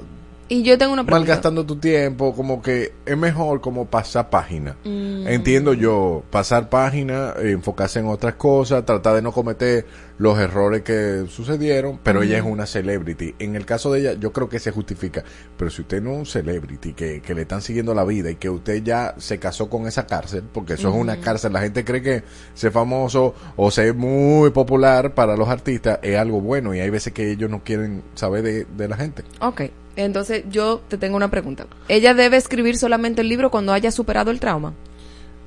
Y 0.50 0.62
yo 0.62 0.78
tengo 0.78 0.94
una 0.94 1.04
pregunta. 1.04 1.26
malgastando 1.26 1.66
tu 1.66 1.76
tiempo, 1.76 2.34
como 2.34 2.62
que 2.62 2.92
es 3.04 3.16
mejor 3.18 3.60
como 3.60 3.84
pasar 3.86 4.30
página. 4.30 4.76
Mm. 4.84 5.26
Entiendo 5.28 5.74
yo, 5.74 6.22
pasar 6.30 6.70
página, 6.70 7.34
enfocarse 7.38 7.98
en 8.00 8.06
otras 8.06 8.34
cosas, 8.34 8.86
tratar 8.86 9.14
de 9.16 9.22
no 9.22 9.30
cometer 9.32 9.84
los 10.16 10.38
errores 10.38 10.82
que 10.82 11.26
sucedieron, 11.28 12.00
pero 12.02 12.22
ella 12.22 12.38
es 12.38 12.42
Ujú. 12.42 12.52
una 12.52 12.66
celebrity. 12.66 13.34
En 13.38 13.56
el 13.56 13.66
caso 13.66 13.92
de 13.92 14.00
ella, 14.00 14.12
yo 14.14 14.32
creo 14.32 14.48
que 14.48 14.58
se 14.58 14.70
justifica. 14.70 15.22
Pero 15.58 15.70
si 15.70 15.82
usted 15.82 16.02
no 16.02 16.12
es 16.12 16.18
un 16.20 16.26
celebrity, 16.26 16.94
que, 16.94 17.20
que 17.20 17.34
le 17.34 17.42
están 17.42 17.60
siguiendo 17.60 17.94
la 17.94 18.04
vida 18.04 18.30
y 18.30 18.36
que 18.36 18.48
usted 18.48 18.82
ya 18.82 19.14
se 19.18 19.38
casó 19.38 19.68
con 19.68 19.86
esa 19.86 20.06
cárcel, 20.06 20.44
porque 20.52 20.72
eso 20.74 20.88
es 20.88 20.94
una 20.94 21.12
Ujú. 21.14 21.22
cárcel, 21.22 21.52
la 21.52 21.60
gente 21.60 21.84
cree 21.84 22.00
que 22.02 22.22
ser 22.54 22.72
famoso 22.72 23.34
o 23.56 23.70
ser 23.70 23.94
muy 23.94 24.50
popular 24.50 25.14
para 25.14 25.36
los 25.36 25.48
artistas 25.48 25.98
es 26.02 26.16
algo 26.16 26.40
bueno 26.40 26.74
y 26.74 26.80
hay 26.80 26.88
veces 26.90 27.12
que 27.12 27.30
ellos 27.30 27.50
no 27.50 27.62
quieren 27.62 28.02
saber 28.14 28.42
de, 28.42 28.64
de 28.64 28.88
la 28.88 28.96
gente. 28.96 29.22
Ok, 29.40 29.62
entonces 30.04 30.44
yo 30.50 30.80
te 30.88 30.96
tengo 30.98 31.16
una 31.16 31.30
pregunta. 31.30 31.66
¿Ella 31.88 32.14
debe 32.14 32.36
escribir 32.36 32.76
solamente 32.78 33.20
el 33.22 33.28
libro 33.28 33.50
cuando 33.50 33.72
haya 33.72 33.90
superado 33.90 34.30
el 34.30 34.40
trauma? 34.40 34.72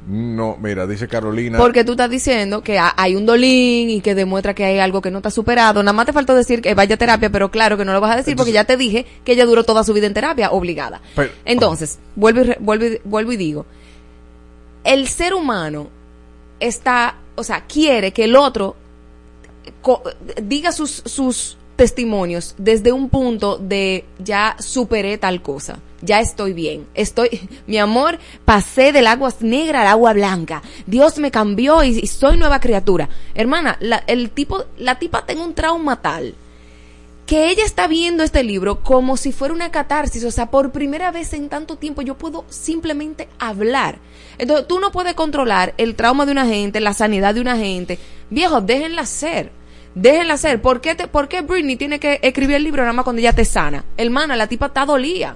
No, 0.08 0.58
mira, 0.60 0.88
dice 0.88 1.08
Carolina. 1.08 1.60
Porque 1.60 1.84
tú 1.84 1.91
estás 1.91 2.10
diciendo 2.10 2.64
que 2.64 2.80
ha- 2.80 2.93
hay 2.97 3.16
un 3.16 3.26
dolín 3.28 3.89
y 3.91 4.02
que 4.02 4.16
demuestra 4.16 4.56
que 4.56 4.66
hay 4.66 4.80
algo 4.80 4.99
que 5.02 5.12
no 5.12 5.20
está 5.20 5.30
superado. 5.30 5.84
Nada 5.84 5.93
más 5.93 6.08
te 6.08 6.14
faltó 6.14 6.34
decir 6.34 6.60
que 6.62 6.74
vaya 6.74 6.95
a 6.95 6.97
terapia, 6.97 7.30
pero 7.30 7.52
claro 7.52 7.78
que 7.78 7.86
no 7.86 7.93
lo 7.93 8.02
vas 8.02 8.12
a 8.14 8.16
decir 8.18 8.36
porque 8.36 8.52
ya 8.52 8.64
te 8.64 8.78
dije 8.78 9.06
que 9.24 9.34
ella 9.34 9.45
duró 9.45 9.64
toda 9.64 9.84
su 9.84 9.93
vida 9.93 10.08
en 10.08 10.16
terapia, 10.16 10.49
obligada. 10.52 11.02
Pero- 11.16 11.32
Entonces, 11.45 11.99
vuelvo 12.16 12.41
y, 12.41 12.43
re- 12.45 12.58
vuelvo, 12.60 12.86
y, 12.86 12.99
vuelvo 13.04 13.32
y 13.32 13.38
digo, 13.38 13.66
el 14.84 15.08
ser 15.08 15.36
humano 15.36 15.89
está, 16.60 17.18
o 17.36 17.43
sea, 17.43 17.66
quiere 17.68 18.12
que 18.12 18.24
el 18.24 18.36
otro 18.36 18.76
diga 20.41 20.72
sus, 20.72 21.04
sus 21.06 21.58
testimonios 21.82 22.53
desde 22.59 22.91
un 22.91 23.09
punto 23.09 23.57
de 23.57 24.05
ya 24.19 24.55
superé 24.59 25.17
tal 25.17 25.41
cosa, 25.41 25.79
ya 26.03 26.19
estoy 26.19 26.53
bien, 26.53 26.86
estoy, 26.93 27.49
mi 27.65 27.79
amor, 27.79 28.19
pasé 28.45 28.91
del 28.91 29.07
agua 29.07 29.34
negra 29.39 29.82
al 29.82 29.88
agua 29.88 30.13
blanca, 30.13 30.61
Dios 30.86 31.17
me 31.17 31.32
cambió 31.32 31.84
y, 31.84 32.05
soy 32.05 32.38
nueva 32.38 32.59
criatura. 32.59 33.09
Hermana, 33.34 33.77
la, 33.79 34.03
el 34.05 34.29
tipo, 34.29 34.63
la 34.77 34.99
tipa 34.99 35.25
tiene 35.25 35.43
un 35.43 35.55
trauma 35.55 36.03
tal 36.03 36.36
que 37.25 37.49
ella 37.49 37.65
está 37.65 37.88
viendo 37.88 38.21
este 38.21 38.43
libro 38.43 38.84
como 38.84 39.17
si 39.17 39.32
fuera 39.32 39.51
una 39.51 39.71
catarsis, 39.71 40.23
o 40.23 40.29
sea, 40.29 40.51
por 40.51 40.71
primera 40.71 41.09
vez 41.09 41.34
en 41.34 41.49
tanto 41.49 41.77
tiempo 41.77 42.03
yo 42.03 42.15
puedo 42.15 42.45
simplemente 42.49 43.27
hablar. 43.39 43.97
Entonces, 44.38 44.67
tú 44.67 44.79
no 44.79 44.91
puedes 44.91 45.15
controlar 45.15 45.73
el 45.77 45.95
trauma 45.95 46.27
de 46.27 46.32
una 46.34 46.45
gente, 46.45 46.79
la 46.79 46.93
sanidad 46.93 47.34
de 47.34 47.41
una 47.41 47.57
gente. 47.57 47.97
Viejo, 48.29 48.61
déjenla 48.61 49.07
ser. 49.07 49.61
Déjenla 49.96 50.38
ser. 50.38 50.62
¿Por 50.62 50.80
qué, 50.82 50.96
te- 50.96 51.08
¿Por 51.08 51.28
qué 51.28 51.42
Britney 51.42 51.76
tiene 51.76 52.00
que 52.00 52.20
escribir 52.22 52.56
el 52.58 52.64
libro 52.64 52.82
nada 52.82 52.94
más 52.94 53.04
cuando 53.04 53.20
ella 53.20 53.34
te 53.34 53.46
sana? 53.46 53.84
Hermana, 53.98 54.36
la 54.36 54.48
tipa 54.48 54.68
está 54.68 54.86
dolía. 54.86 55.36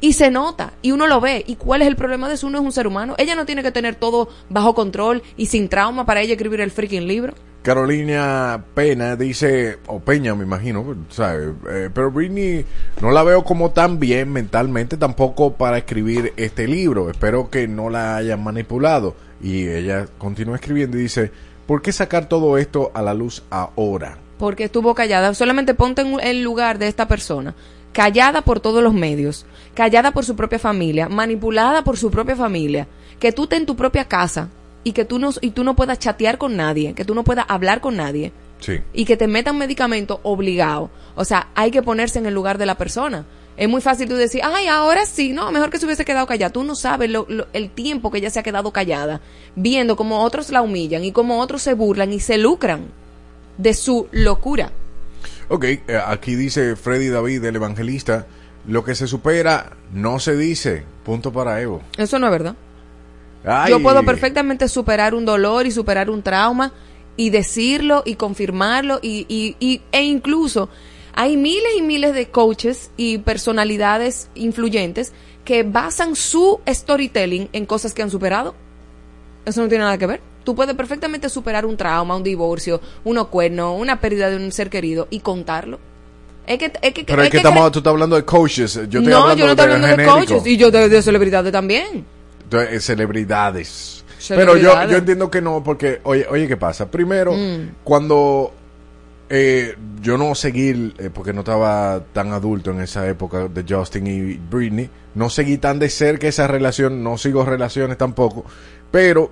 Y 0.00 0.14
se 0.14 0.32
nota, 0.32 0.72
y 0.82 0.90
uno 0.90 1.06
lo 1.06 1.20
ve. 1.20 1.44
¿Y 1.46 1.54
cuál 1.54 1.82
es 1.82 1.86
el 1.88 1.94
problema 1.94 2.26
de 2.28 2.34
eso? 2.34 2.48
Uno 2.48 2.58
es 2.58 2.64
un 2.64 2.72
ser 2.72 2.88
humano. 2.88 3.14
Ella 3.18 3.36
no 3.36 3.46
tiene 3.46 3.62
que 3.62 3.70
tener 3.70 3.94
todo 3.94 4.28
bajo 4.48 4.74
control 4.74 5.22
y 5.36 5.46
sin 5.46 5.68
trauma 5.68 6.04
para 6.06 6.22
ella 6.22 6.32
escribir 6.32 6.60
el 6.60 6.72
freaking 6.72 7.06
libro. 7.06 7.34
Carolina 7.62 8.64
Pena 8.74 9.14
dice, 9.14 9.78
o 9.86 10.00
Peña 10.00 10.34
me 10.34 10.42
imagino, 10.44 10.96
¿sabes? 11.10 11.50
Eh, 11.70 11.90
pero 11.94 12.10
Britney 12.10 12.64
no 13.00 13.12
la 13.12 13.22
veo 13.22 13.44
como 13.44 13.70
tan 13.70 14.00
bien 14.00 14.32
mentalmente 14.32 14.96
tampoco 14.96 15.52
para 15.54 15.78
escribir 15.78 16.32
este 16.36 16.66
libro. 16.66 17.08
Espero 17.08 17.48
que 17.50 17.68
no 17.68 17.88
la 17.88 18.16
hayan 18.16 18.42
manipulado. 18.42 19.14
Y 19.40 19.68
ella 19.68 20.06
continúa 20.18 20.56
escribiendo 20.56 20.96
y 20.98 21.02
dice, 21.02 21.30
¿por 21.72 21.80
qué 21.80 21.90
sacar 21.90 22.28
todo 22.28 22.58
esto 22.58 22.90
a 22.92 23.00
la 23.00 23.14
luz 23.14 23.42
ahora? 23.48 24.18
porque 24.36 24.64
estuvo 24.64 24.94
callada. 24.94 25.32
Solamente 25.32 25.72
ponte 25.72 26.02
en 26.02 26.20
el 26.20 26.42
lugar 26.42 26.78
de 26.78 26.86
esta 26.86 27.08
persona. 27.08 27.54
Callada 27.94 28.42
por 28.42 28.60
todos 28.60 28.82
los 28.82 28.92
medios, 28.92 29.46
callada 29.72 30.10
por 30.10 30.26
su 30.26 30.36
propia 30.36 30.58
familia, 30.58 31.08
manipulada 31.08 31.82
por 31.82 31.96
su 31.96 32.10
propia 32.10 32.36
familia. 32.36 32.88
Que 33.18 33.32
tú 33.32 33.44
estés 33.44 33.60
en 33.60 33.64
tu 33.66 33.74
propia 33.74 34.04
casa 34.04 34.48
y 34.84 34.92
que 34.92 35.06
tú 35.06 35.18
no, 35.18 35.30
y 35.40 35.52
tú 35.52 35.64
no 35.64 35.74
puedas 35.74 35.98
chatear 35.98 36.36
con 36.36 36.56
nadie, 36.58 36.92
que 36.92 37.06
tú 37.06 37.14
no 37.14 37.24
puedas 37.24 37.46
hablar 37.48 37.80
con 37.80 37.96
nadie 37.96 38.32
Sí. 38.58 38.80
y 38.92 39.06
que 39.06 39.16
te 39.16 39.28
metan 39.28 39.56
medicamento 39.56 40.20
obligado. 40.24 40.90
O 41.14 41.24
sea, 41.24 41.48
hay 41.54 41.70
que 41.70 41.80
ponerse 41.82 42.18
en 42.18 42.26
el 42.26 42.34
lugar 42.34 42.58
de 42.58 42.66
la 42.66 42.74
persona. 42.76 43.24
Es 43.56 43.68
muy 43.68 43.80
fácil 43.82 44.08
tú 44.08 44.14
decir, 44.16 44.40
ay, 44.44 44.66
ahora 44.66 45.04
sí, 45.06 45.32
no, 45.32 45.50
mejor 45.52 45.70
que 45.70 45.78
se 45.78 45.84
hubiese 45.86 46.04
quedado 46.04 46.26
callada. 46.26 46.52
Tú 46.52 46.64
no 46.64 46.74
sabes 46.74 47.10
lo- 47.10 47.26
lo- 47.28 47.46
el 47.52 47.70
tiempo 47.70 48.10
que 48.10 48.18
ella 48.18 48.30
se 48.30 48.38
ha 48.40 48.42
quedado 48.42 48.72
callada, 48.72 49.20
viendo 49.56 49.94
cómo 49.96 50.22
otros 50.22 50.50
la 50.50 50.62
humillan 50.62 51.04
y 51.04 51.12
cómo 51.12 51.38
otros 51.40 51.62
se 51.62 51.74
burlan 51.74 52.12
y 52.12 52.20
se 52.20 52.38
lucran 52.38 52.86
de 53.58 53.74
su 53.74 54.08
locura. 54.10 54.72
Ok, 55.48 55.64
eh, 55.64 55.80
aquí 56.06 56.34
dice 56.34 56.76
Freddy 56.76 57.08
David, 57.08 57.44
el 57.44 57.56
evangelista, 57.56 58.26
lo 58.66 58.84
que 58.84 58.94
se 58.94 59.06
supera 59.06 59.72
no 59.92 60.18
se 60.18 60.34
dice. 60.36 60.84
Punto 61.04 61.32
para 61.32 61.60
Evo. 61.60 61.82
Eso 61.98 62.18
no 62.18 62.26
es 62.26 62.32
verdad. 62.32 62.54
Ay. 63.44 63.70
Yo 63.70 63.82
puedo 63.82 64.02
perfectamente 64.04 64.68
superar 64.68 65.14
un 65.14 65.24
dolor 65.26 65.66
y 65.66 65.72
superar 65.72 66.08
un 66.08 66.22
trauma 66.22 66.72
y 67.16 67.28
decirlo 67.30 68.02
y 68.06 68.14
confirmarlo 68.14 68.98
y, 69.02 69.26
y, 69.28 69.56
y- 69.60 69.82
e 69.92 70.02
incluso 70.04 70.70
hay 71.14 71.36
miles 71.36 71.72
y 71.78 71.82
miles 71.82 72.14
de 72.14 72.28
coaches 72.28 72.90
y 72.96 73.18
personalidades 73.18 74.28
influyentes 74.34 75.12
que 75.44 75.62
basan 75.62 76.14
su 76.16 76.60
storytelling 76.68 77.48
en 77.52 77.66
cosas 77.66 77.92
que 77.94 78.02
han 78.02 78.10
superado. 78.10 78.54
Eso 79.44 79.60
no 79.62 79.68
tiene 79.68 79.84
nada 79.84 79.98
que 79.98 80.06
ver. 80.06 80.20
Tú 80.44 80.54
puedes 80.54 80.74
perfectamente 80.74 81.28
superar 81.28 81.66
un 81.66 81.76
trauma, 81.76 82.16
un 82.16 82.22
divorcio, 82.22 82.80
unos 83.04 83.28
cuernos, 83.28 83.80
una 83.80 84.00
pérdida 84.00 84.30
de 84.30 84.36
un 84.36 84.50
ser 84.52 84.70
querido 84.70 85.06
y 85.10 85.20
contarlo. 85.20 85.78
Es 86.46 86.58
que, 86.58 86.72
es 86.82 86.92
que, 86.94 87.04
Pero 87.04 87.22
es 87.22 87.30
que 87.30 87.36
estamos, 87.36 87.70
tú 87.70 87.78
estás 87.78 87.92
hablando 87.92 88.16
de 88.16 88.24
coaches. 88.24 88.74
Yo 88.74 88.80
estoy 89.00 89.02
no, 89.06 89.18
hablando 89.18 89.36
yo 89.36 89.44
no 89.46 89.50
estoy 89.52 89.64
hablando 89.64 89.86
de 89.86 89.92
genérico. 89.94 90.14
coaches 90.16 90.46
y 90.46 90.56
yo 90.56 90.70
de, 90.72 90.88
de 90.88 91.02
celebridades 91.02 91.52
también. 91.52 92.04
de- 92.50 92.76
eh, 92.76 92.80
celebridades. 92.80 94.04
Pero 94.28 94.56
yo, 94.56 94.72
yo 94.88 94.96
entiendo 94.98 95.30
que 95.30 95.40
no, 95.40 95.62
porque, 95.64 96.00
oye, 96.04 96.26
oye, 96.30 96.46
¿qué 96.48 96.56
pasa? 96.56 96.88
Primero, 96.90 97.32
Mm. 97.32 97.70
cuando 97.84 98.52
eh, 99.34 99.76
yo 100.02 100.18
no 100.18 100.34
seguí, 100.34 100.92
eh, 100.98 101.08
porque 101.12 101.32
no 101.32 101.40
estaba 101.40 102.04
tan 102.12 102.32
adulto 102.34 102.70
en 102.70 102.82
esa 102.82 103.08
época 103.08 103.48
de 103.48 103.64
Justin 103.66 104.06
y 104.06 104.34
Britney, 104.34 104.90
no 105.14 105.30
seguí 105.30 105.56
tan 105.56 105.78
de 105.78 105.88
cerca 105.88 106.28
esa 106.28 106.46
relación, 106.46 107.02
no 107.02 107.16
sigo 107.16 107.42
relaciones 107.42 107.96
tampoco, 107.96 108.44
pero 108.90 109.30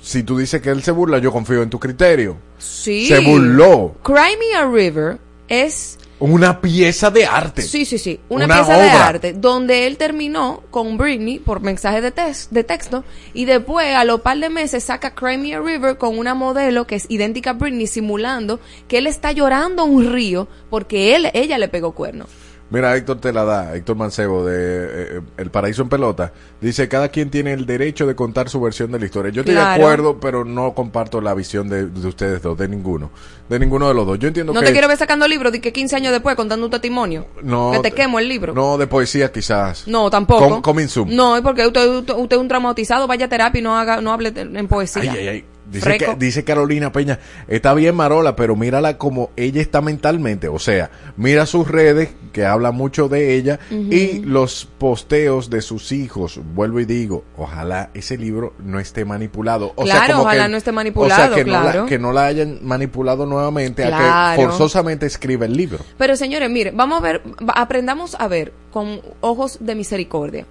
si 0.00 0.22
tú 0.22 0.38
dices 0.38 0.62
que 0.62 0.70
él 0.70 0.82
se 0.82 0.90
burla, 0.90 1.18
yo 1.18 1.32
confío 1.32 1.62
en 1.62 1.68
tu 1.68 1.78
criterio. 1.78 2.38
Sí. 2.56 3.08
Se 3.08 3.18
burló. 3.18 3.96
Cry 4.02 4.38
Me 4.38 4.54
a 4.56 4.66
River 4.66 5.18
es 5.48 5.98
Una 6.18 6.60
pieza 6.62 7.10
de 7.10 7.26
arte. 7.26 7.62
Sí, 7.62 7.84
sí, 7.84 7.98
sí. 7.98 8.18
Una, 8.30 8.46
Una 8.46 8.54
pieza 8.56 8.78
de 8.78 8.88
arte 8.88 9.32
donde 9.34 9.86
él 9.86 9.98
terminó 9.98 10.62
con 10.70 10.96
Britney 10.96 11.38
por 11.38 11.60
mensaje 11.60 12.00
de, 12.00 12.12
de 12.50 12.64
texto 12.64 13.04
y 13.34 13.44
después 13.44 13.94
a 13.94 14.04
los 14.04 14.22
par 14.22 14.38
de 14.38 14.48
meses 14.48 14.84
saca 14.84 15.14
Cry 15.14 15.36
Me 15.36 15.54
a 15.54 15.60
River 15.60 15.98
con 15.98 16.18
una 16.18 16.34
modelo 16.34 16.86
que 16.86 16.94
es 16.94 17.06
idéntica 17.10 17.50
a 17.50 17.52
Britney 17.54 17.86
simulando 17.86 18.60
que 18.88 18.98
él 18.98 19.06
está 19.06 19.32
llorando 19.32 19.84
un 19.84 20.10
río 20.10 20.48
porque 20.70 21.14
él, 21.14 21.30
ella 21.34 21.58
le 21.58 21.68
pegó 21.68 21.92
cuerno. 21.92 22.26
Mira, 22.68 22.96
Héctor 22.96 23.20
te 23.20 23.32
la 23.32 23.44
da, 23.44 23.76
Héctor 23.76 23.94
Mancebo 23.94 24.44
de 24.44 25.18
eh, 25.18 25.20
El 25.36 25.50
Paraíso 25.52 25.82
en 25.82 25.88
Pelota. 25.88 26.32
Dice, 26.60 26.88
cada 26.88 27.08
quien 27.10 27.30
tiene 27.30 27.52
el 27.52 27.64
derecho 27.64 28.06
de 28.08 28.16
contar 28.16 28.48
su 28.48 28.60
versión 28.60 28.90
de 28.90 28.98
la 28.98 29.04
historia. 29.06 29.30
Yo 29.30 29.42
estoy 29.42 29.54
de 29.54 29.60
acuerdo, 29.60 30.18
pero 30.18 30.44
no 30.44 30.74
comparto 30.74 31.20
la 31.20 31.32
visión 31.34 31.68
de, 31.68 31.86
de 31.86 32.08
ustedes 32.08 32.42
dos, 32.42 32.58
de 32.58 32.66
ninguno. 32.68 33.10
De 33.48 33.60
ninguno 33.60 33.86
de 33.86 33.94
los 33.94 34.04
dos. 34.04 34.18
Yo 34.18 34.26
entiendo 34.26 34.52
No 34.52 34.58
que... 34.60 34.66
te 34.66 34.72
quiero 34.72 34.88
ver 34.88 34.98
sacando 34.98 35.28
libros 35.28 35.52
de 35.52 35.60
que 35.60 35.72
15 35.72 35.94
años 35.94 36.12
después 36.12 36.34
contando 36.34 36.66
un 36.66 36.70
testimonio. 36.72 37.26
no, 37.42 37.70
que 37.72 37.78
te 37.78 37.92
quemo 37.92 38.18
el 38.18 38.28
libro. 38.28 38.52
No, 38.52 38.76
de 38.78 38.88
poesía 38.88 39.30
quizás. 39.30 39.86
No, 39.86 40.10
tampoco. 40.10 40.48
Com- 40.48 40.62
coming 40.62 40.88
soon. 40.88 41.14
No, 41.14 41.40
porque 41.44 41.64
usted, 41.66 41.86
usted, 41.88 42.14
usted 42.14 42.36
es 42.36 42.42
un 42.42 42.48
traumatizado, 42.48 43.06
vaya 43.06 43.26
a 43.26 43.28
terapia 43.28 43.60
y 43.60 43.62
no 43.62 43.78
haga, 43.78 44.00
no 44.00 44.12
hable 44.12 44.32
en 44.34 44.66
poesía. 44.66 45.02
Ay, 45.12 45.18
ay, 45.20 45.28
ay. 45.28 45.44
Dice, 45.70 45.98
que- 45.98 46.14
dice 46.16 46.44
Carolina 46.44 46.92
Peña, 46.92 47.18
está 47.48 47.74
bien 47.74 47.96
Marola, 47.96 48.36
pero 48.36 48.54
mírala 48.54 48.98
como 48.98 49.30
ella 49.36 49.60
está 49.60 49.80
mentalmente. 49.80 50.46
O 50.48 50.58
sea, 50.60 50.90
mira 51.16 51.44
sus 51.44 51.66
redes, 51.68 52.10
que 52.32 52.44
habla 52.46 52.70
mucho 52.70 53.08
de 53.08 53.34
ella, 53.34 53.58
y 53.70 54.20
los 54.20 54.68
posteos 54.78 55.50
de 55.50 55.62
sus 55.62 55.90
hijos. 55.92 56.40
Vuelvo 56.54 56.78
y 56.80 56.84
digo, 56.84 57.24
ojalá 57.36 57.90
ese 57.94 58.16
libro 58.16 58.54
no 58.58 58.78
esté 58.78 59.04
manipulado. 59.04 59.72
O 59.76 59.84
sea, 59.86 59.96
Claro, 59.96 60.12
como 60.14 60.22
ojalá 60.22 60.44
que- 60.44 60.50
no 60.50 60.56
esté 60.56 60.70
O 60.70 60.74
manipulado, 60.74 61.26
sea, 61.34 61.34
que, 61.34 61.44
no 61.44 61.62
la, 61.64 61.86
que 61.86 61.98
no 61.98 62.12
la 62.12 62.26
hayan 62.26 62.58
manipulado 62.62 63.26
nuevamente 63.26 63.84
a 63.84 64.34
que 64.36 64.42
forzosamente 64.42 65.06
escriba 65.06 65.46
el 65.46 65.56
libro. 65.56 65.78
Pero 65.98 66.14
señores, 66.16 66.48
mire, 66.48 66.70
vamos 66.70 66.98
a 66.98 67.02
ver, 67.02 67.22
aprendamos 67.54 68.14
a 68.20 68.28
ver 68.28 68.52
con 68.70 69.00
ojos 69.20 69.58
de 69.60 69.74
misericordia. 69.74 70.46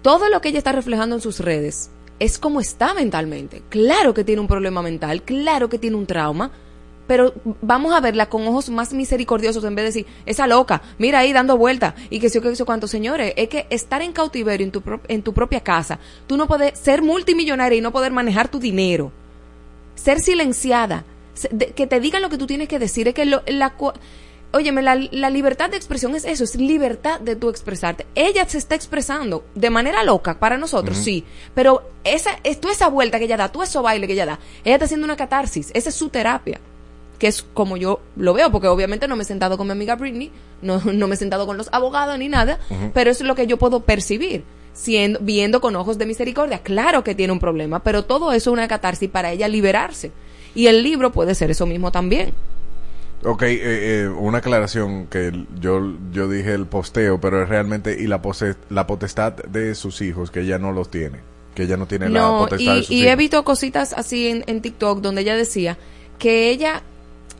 Todo 0.00 0.28
lo 0.30 0.40
que 0.40 0.48
ella 0.50 0.58
está 0.58 0.72
reflejando 0.72 1.16
en 1.16 1.20
sus 1.20 1.40
redes 1.40 1.90
es 2.18 2.38
como 2.38 2.60
está 2.60 2.94
mentalmente. 2.94 3.62
Claro 3.68 4.14
que 4.14 4.24
tiene 4.24 4.40
un 4.40 4.48
problema 4.48 4.82
mental, 4.82 5.22
claro 5.22 5.68
que 5.68 5.78
tiene 5.78 5.96
un 5.96 6.06
trauma, 6.06 6.50
pero 7.06 7.32
vamos 7.62 7.94
a 7.94 8.00
verla 8.00 8.28
con 8.28 8.46
ojos 8.46 8.68
más 8.68 8.92
misericordiosos 8.92 9.64
en 9.64 9.74
vez 9.74 9.82
de 9.84 9.86
decir, 9.86 10.06
esa 10.26 10.46
loca, 10.46 10.82
mira 10.98 11.20
ahí 11.20 11.32
dando 11.32 11.56
vueltas 11.56 11.94
y 12.10 12.20
que 12.20 12.28
sé 12.28 12.40
que 12.42 12.54
sé 12.54 12.64
cuánto. 12.66 12.86
Señores, 12.86 13.32
es 13.36 13.48
que 13.48 13.66
estar 13.70 14.02
en 14.02 14.12
cautiverio 14.12 14.64
en 14.66 14.72
tu, 14.72 14.82
en 15.08 15.22
tu 15.22 15.32
propia 15.32 15.60
casa, 15.60 15.98
tú 16.26 16.36
no 16.36 16.46
puedes 16.46 16.78
ser 16.78 17.00
multimillonaria 17.00 17.78
y 17.78 17.80
no 17.80 17.92
poder 17.92 18.12
manejar 18.12 18.48
tu 18.48 18.58
dinero 18.58 19.10
ser 19.94 20.20
silenciada, 20.20 21.04
que 21.74 21.86
te 21.86 21.98
digan 22.00 22.22
lo 22.22 22.28
que 22.28 22.38
tú 22.38 22.46
tienes 22.46 22.68
que 22.68 22.78
decir, 22.78 23.08
es 23.08 23.14
que 23.14 23.24
lo- 23.24 23.42
la, 23.46 23.74
óyeme, 24.52 24.82
la, 24.82 24.96
la 25.10 25.30
libertad 25.30 25.70
de 25.70 25.76
expresión 25.76 26.14
es 26.14 26.24
eso, 26.24 26.44
es 26.44 26.56
libertad 26.56 27.20
de 27.20 27.36
tú 27.36 27.48
expresarte. 27.48 28.06
Ella 28.14 28.48
se 28.48 28.58
está 28.58 28.74
expresando 28.74 29.44
de 29.54 29.70
manera 29.70 30.02
loca 30.04 30.38
para 30.38 30.56
nosotros, 30.56 30.96
sí, 30.96 31.24
pero 31.54 31.82
esa, 32.04 32.30
es, 32.44 32.60
tú 32.60 32.68
esa 32.68 32.88
vuelta 32.88 33.18
que 33.18 33.24
ella 33.24 33.36
da, 33.36 33.52
tú 33.52 33.62
eso 33.62 33.82
baile 33.82 34.06
que 34.06 34.14
ella 34.14 34.26
da, 34.26 34.38
ella 34.64 34.76
está 34.76 34.86
haciendo 34.86 35.04
una 35.04 35.16
catarsis, 35.16 35.70
esa 35.74 35.88
es 35.88 35.94
su 35.94 36.08
terapia 36.08 36.60
que 37.18 37.26
es 37.26 37.42
como 37.42 37.76
yo 37.76 38.00
lo 38.16 38.32
veo, 38.32 38.50
porque 38.50 38.68
obviamente 38.68 39.08
no 39.08 39.16
me 39.16 39.22
he 39.22 39.26
sentado 39.26 39.58
con 39.58 39.66
mi 39.66 39.72
amiga 39.72 39.96
Britney, 39.96 40.30
no, 40.62 40.80
no 40.84 41.08
me 41.08 41.14
he 41.14 41.18
sentado 41.18 41.46
con 41.46 41.56
los 41.56 41.68
abogados 41.72 42.18
ni 42.18 42.28
nada, 42.28 42.60
pero 42.94 43.10
eso 43.10 43.24
es 43.24 43.28
lo 43.28 43.34
que 43.34 43.46
yo 43.46 43.56
puedo 43.58 43.80
percibir, 43.80 44.44
siendo, 44.72 45.18
viendo 45.20 45.60
con 45.60 45.74
ojos 45.76 45.98
de 45.98 46.06
misericordia. 46.06 46.60
Claro 46.60 47.02
que 47.02 47.14
tiene 47.14 47.32
un 47.32 47.40
problema, 47.40 47.82
pero 47.82 48.04
todo 48.04 48.32
eso 48.32 48.50
es 48.50 48.54
una 48.54 48.68
catarsis 48.68 49.10
para 49.10 49.32
ella 49.32 49.48
liberarse. 49.48 50.12
Y 50.54 50.66
el 50.68 50.82
libro 50.82 51.12
puede 51.12 51.34
ser 51.34 51.50
eso 51.50 51.66
mismo 51.66 51.92
también. 51.92 52.32
Ok, 53.24 53.42
eh, 53.42 53.58
eh, 54.02 54.08
una 54.08 54.38
aclaración 54.38 55.06
que 55.08 55.32
yo, 55.60 55.92
yo 56.12 56.28
dije 56.28 56.54
el 56.54 56.66
posteo, 56.66 57.20
pero 57.20 57.42
es 57.42 57.48
realmente 57.48 57.96
y 58.00 58.06
la, 58.06 58.22
pose- 58.22 58.54
la 58.70 58.86
potestad 58.86 59.32
de 59.32 59.74
sus 59.74 60.00
hijos, 60.02 60.30
que 60.30 60.40
ella 60.42 60.58
no 60.58 60.70
los 60.72 60.90
tiene. 60.90 61.18
que 61.54 61.64
ella 61.64 61.76
no 61.76 61.86
tiene 61.86 62.08
la 62.08 62.20
potestad 62.38 62.74
de 62.74 62.78
y, 62.78 62.82
sus 62.84 62.90
y 62.92 62.98
hijos. 63.00 63.12
he 63.12 63.16
visto 63.16 63.44
cositas 63.44 63.92
así 63.92 64.28
en, 64.28 64.44
en 64.46 64.62
TikTok 64.62 65.00
donde 65.00 65.22
ella 65.22 65.34
decía 65.36 65.76
que 66.18 66.50
ella 66.50 66.82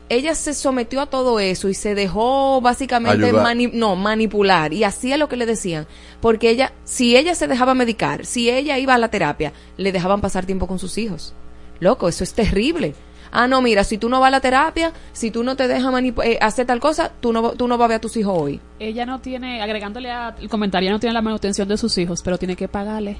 ella 0.09 0.33
se 0.35 0.53
sometió 0.55 1.01
a 1.01 1.05
todo 1.05 1.39
eso 1.39 1.69
y 1.69 1.73
se 1.75 1.93
dejó 1.95 2.59
básicamente 2.61 3.27
mani- 3.43 3.71
no, 3.71 3.95
manipular 3.95 4.73
y 4.73 4.83
hacía 4.83 5.17
lo 5.17 5.29
que 5.29 5.37
le 5.37 5.45
decían. 5.45 5.85
Porque 6.19 6.49
ella, 6.49 6.73
si 6.83 7.15
ella 7.15 7.35
se 7.35 7.47
dejaba 7.47 7.75
medicar, 7.75 8.25
si 8.25 8.49
ella 8.49 8.77
iba 8.79 8.95
a 8.95 8.97
la 8.97 9.09
terapia, 9.11 9.53
le 9.77 9.91
dejaban 9.91 10.19
pasar 10.19 10.45
tiempo 10.47 10.65
con 10.67 10.79
sus 10.79 10.97
hijos. 10.97 11.35
Loco, 11.79 12.09
eso 12.09 12.23
es 12.23 12.33
terrible. 12.33 12.95
Ah, 13.31 13.47
no, 13.47 13.61
mira, 13.61 13.83
si 13.83 13.97
tú 13.97 14.09
no 14.09 14.19
vas 14.19 14.27
a 14.29 14.31
la 14.31 14.39
terapia, 14.41 14.91
si 15.13 15.31
tú 15.31 15.43
no 15.43 15.55
te 15.55 15.67
dejas 15.67 15.93
eh, 16.23 16.37
hacer 16.41 16.65
tal 16.65 16.79
cosa, 16.79 17.11
tú 17.19 17.31
no, 17.33 17.51
tú 17.51 17.67
no 17.67 17.77
vas 17.77 17.85
a 17.85 17.87
ver 17.89 17.97
a 17.97 18.01
tus 18.01 18.17
hijos 18.17 18.33
hoy. 18.37 18.59
Ella 18.79 19.05
no 19.05 19.19
tiene, 19.19 19.61
agregándole 19.61 20.11
al 20.11 20.35
comentario, 20.49 20.87
ella 20.87 20.93
no 20.93 20.99
tiene 20.99 21.13
la 21.13 21.21
manutención 21.21 21.67
de 21.67 21.77
sus 21.77 21.97
hijos, 21.97 22.21
pero 22.23 22.37
tiene 22.37 22.55
que 22.55 22.67
pagarle. 22.67 23.17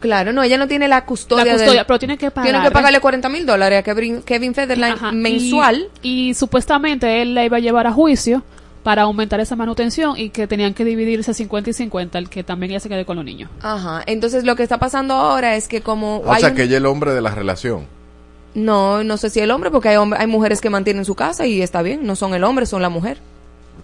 Claro, 0.00 0.32
no, 0.32 0.44
ella 0.44 0.56
no 0.58 0.68
tiene 0.68 0.86
la 0.86 1.04
custodia. 1.04 1.44
La 1.44 1.52
custodia, 1.54 1.78
del- 1.80 1.86
pero 1.86 1.98
tiene 1.98 2.16
que 2.16 2.30
Tiene 2.30 2.48
que 2.50 2.52
pagarle. 2.52 2.70
pagarle 2.70 3.00
40 3.00 3.28
mil 3.28 3.44
dólares 3.44 3.80
a 3.80 3.82
Kevin, 3.82 4.22
Kevin 4.22 4.54
Federline 4.54 4.92
Ajá, 4.94 5.10
mensual. 5.10 5.88
Y, 6.02 6.28
y 6.28 6.34
supuestamente 6.34 7.20
él 7.20 7.34
la 7.34 7.44
iba 7.44 7.56
a 7.56 7.60
llevar 7.60 7.88
a 7.88 7.92
juicio 7.92 8.44
para 8.84 9.02
aumentar 9.02 9.40
esa 9.40 9.56
manutención 9.56 10.16
y 10.16 10.30
que 10.30 10.46
tenían 10.46 10.72
que 10.72 10.84
dividirse 10.84 11.34
50 11.34 11.70
y 11.70 11.72
50, 11.72 12.16
el 12.16 12.30
que 12.30 12.44
también 12.44 12.70
ella 12.70 12.80
se 12.80 12.88
quede 12.88 13.04
con 13.04 13.16
los 13.16 13.24
niños. 13.24 13.50
Ajá, 13.60 14.04
entonces 14.06 14.44
lo 14.44 14.54
que 14.54 14.62
está 14.62 14.78
pasando 14.78 15.14
ahora 15.14 15.56
es 15.56 15.66
que 15.66 15.80
como 15.80 16.18
O 16.18 16.32
hay 16.32 16.40
sea, 16.42 16.50
un- 16.50 16.54
que 16.54 16.62
ella 16.62 16.74
es 16.76 16.78
el 16.78 16.86
hombre 16.86 17.12
de 17.12 17.20
la 17.20 17.34
relación. 17.34 17.86
No, 18.58 19.02
no 19.04 19.16
sé 19.16 19.30
si 19.30 19.40
el 19.40 19.50
hombre, 19.50 19.70
porque 19.70 19.88
hay, 19.90 19.96
hombre- 19.96 20.20
hay 20.20 20.26
mujeres 20.26 20.60
que 20.60 20.70
mantienen 20.70 21.04
su 21.04 21.14
casa 21.14 21.46
y 21.46 21.62
está 21.62 21.82
bien, 21.82 22.06
no 22.06 22.16
son 22.16 22.34
el 22.34 22.44
hombre, 22.44 22.66
son 22.66 22.82
la 22.82 22.88
mujer. 22.88 23.18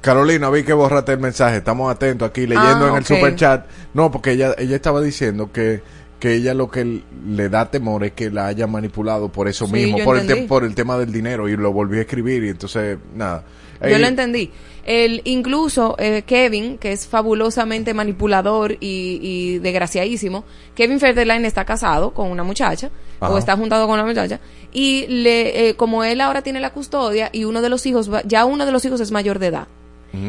Carolina, 0.00 0.50
vi 0.50 0.64
que 0.64 0.72
borraste 0.74 1.12
el 1.12 1.18
mensaje. 1.20 1.56
Estamos 1.58 1.90
atentos 1.90 2.28
aquí 2.28 2.46
leyendo 2.46 2.86
Ah, 2.86 2.88
en 2.90 2.96
el 2.96 3.04
super 3.06 3.36
chat. 3.36 3.66
No, 3.94 4.10
porque 4.10 4.32
ella, 4.32 4.54
ella 4.58 4.76
estaba 4.76 5.00
diciendo 5.00 5.50
que, 5.50 5.82
que 6.20 6.34
ella 6.34 6.52
lo 6.52 6.70
que 6.70 7.02
le 7.26 7.48
da 7.48 7.70
temor 7.70 8.04
es 8.04 8.12
que 8.12 8.30
la 8.30 8.46
haya 8.46 8.66
manipulado 8.66 9.28
por 9.30 9.48
eso 9.48 9.66
Sí, 9.66 9.72
mismo, 9.72 10.04
por 10.04 10.18
el, 10.18 10.46
por 10.46 10.64
el 10.64 10.74
tema 10.74 10.98
del 10.98 11.10
dinero. 11.10 11.48
Y 11.48 11.56
lo 11.56 11.72
volví 11.72 11.98
a 11.98 12.02
escribir 12.02 12.44
y 12.44 12.50
entonces, 12.50 12.98
nada. 13.14 13.44
Yo 13.90 13.98
lo 13.98 14.06
entendí. 14.06 14.50
El, 14.86 15.22
incluso 15.24 15.96
eh, 15.98 16.24
Kevin, 16.26 16.76
que 16.76 16.92
es 16.92 17.06
fabulosamente 17.06 17.94
manipulador 17.94 18.72
y, 18.80 19.18
y 19.22 19.58
desgraciadísimo, 19.60 20.44
Kevin 20.74 21.00
Federline 21.00 21.46
está 21.46 21.64
casado 21.64 22.12
con 22.12 22.30
una 22.30 22.42
muchacha, 22.44 22.90
Ajá. 23.18 23.32
o 23.32 23.38
está 23.38 23.56
juntado 23.56 23.86
con 23.86 23.94
una 23.94 24.04
muchacha, 24.04 24.40
y 24.72 25.06
le, 25.08 25.68
eh, 25.70 25.74
como 25.76 26.04
él 26.04 26.20
ahora 26.20 26.42
tiene 26.42 26.60
la 26.60 26.70
custodia 26.70 27.30
y 27.32 27.44
uno 27.44 27.62
de 27.62 27.70
los 27.70 27.86
hijos, 27.86 28.12
va- 28.12 28.22
ya 28.26 28.44
uno 28.44 28.66
de 28.66 28.72
los 28.72 28.84
hijos 28.84 29.00
es 29.00 29.10
mayor 29.10 29.38
de 29.38 29.46
edad. 29.46 29.68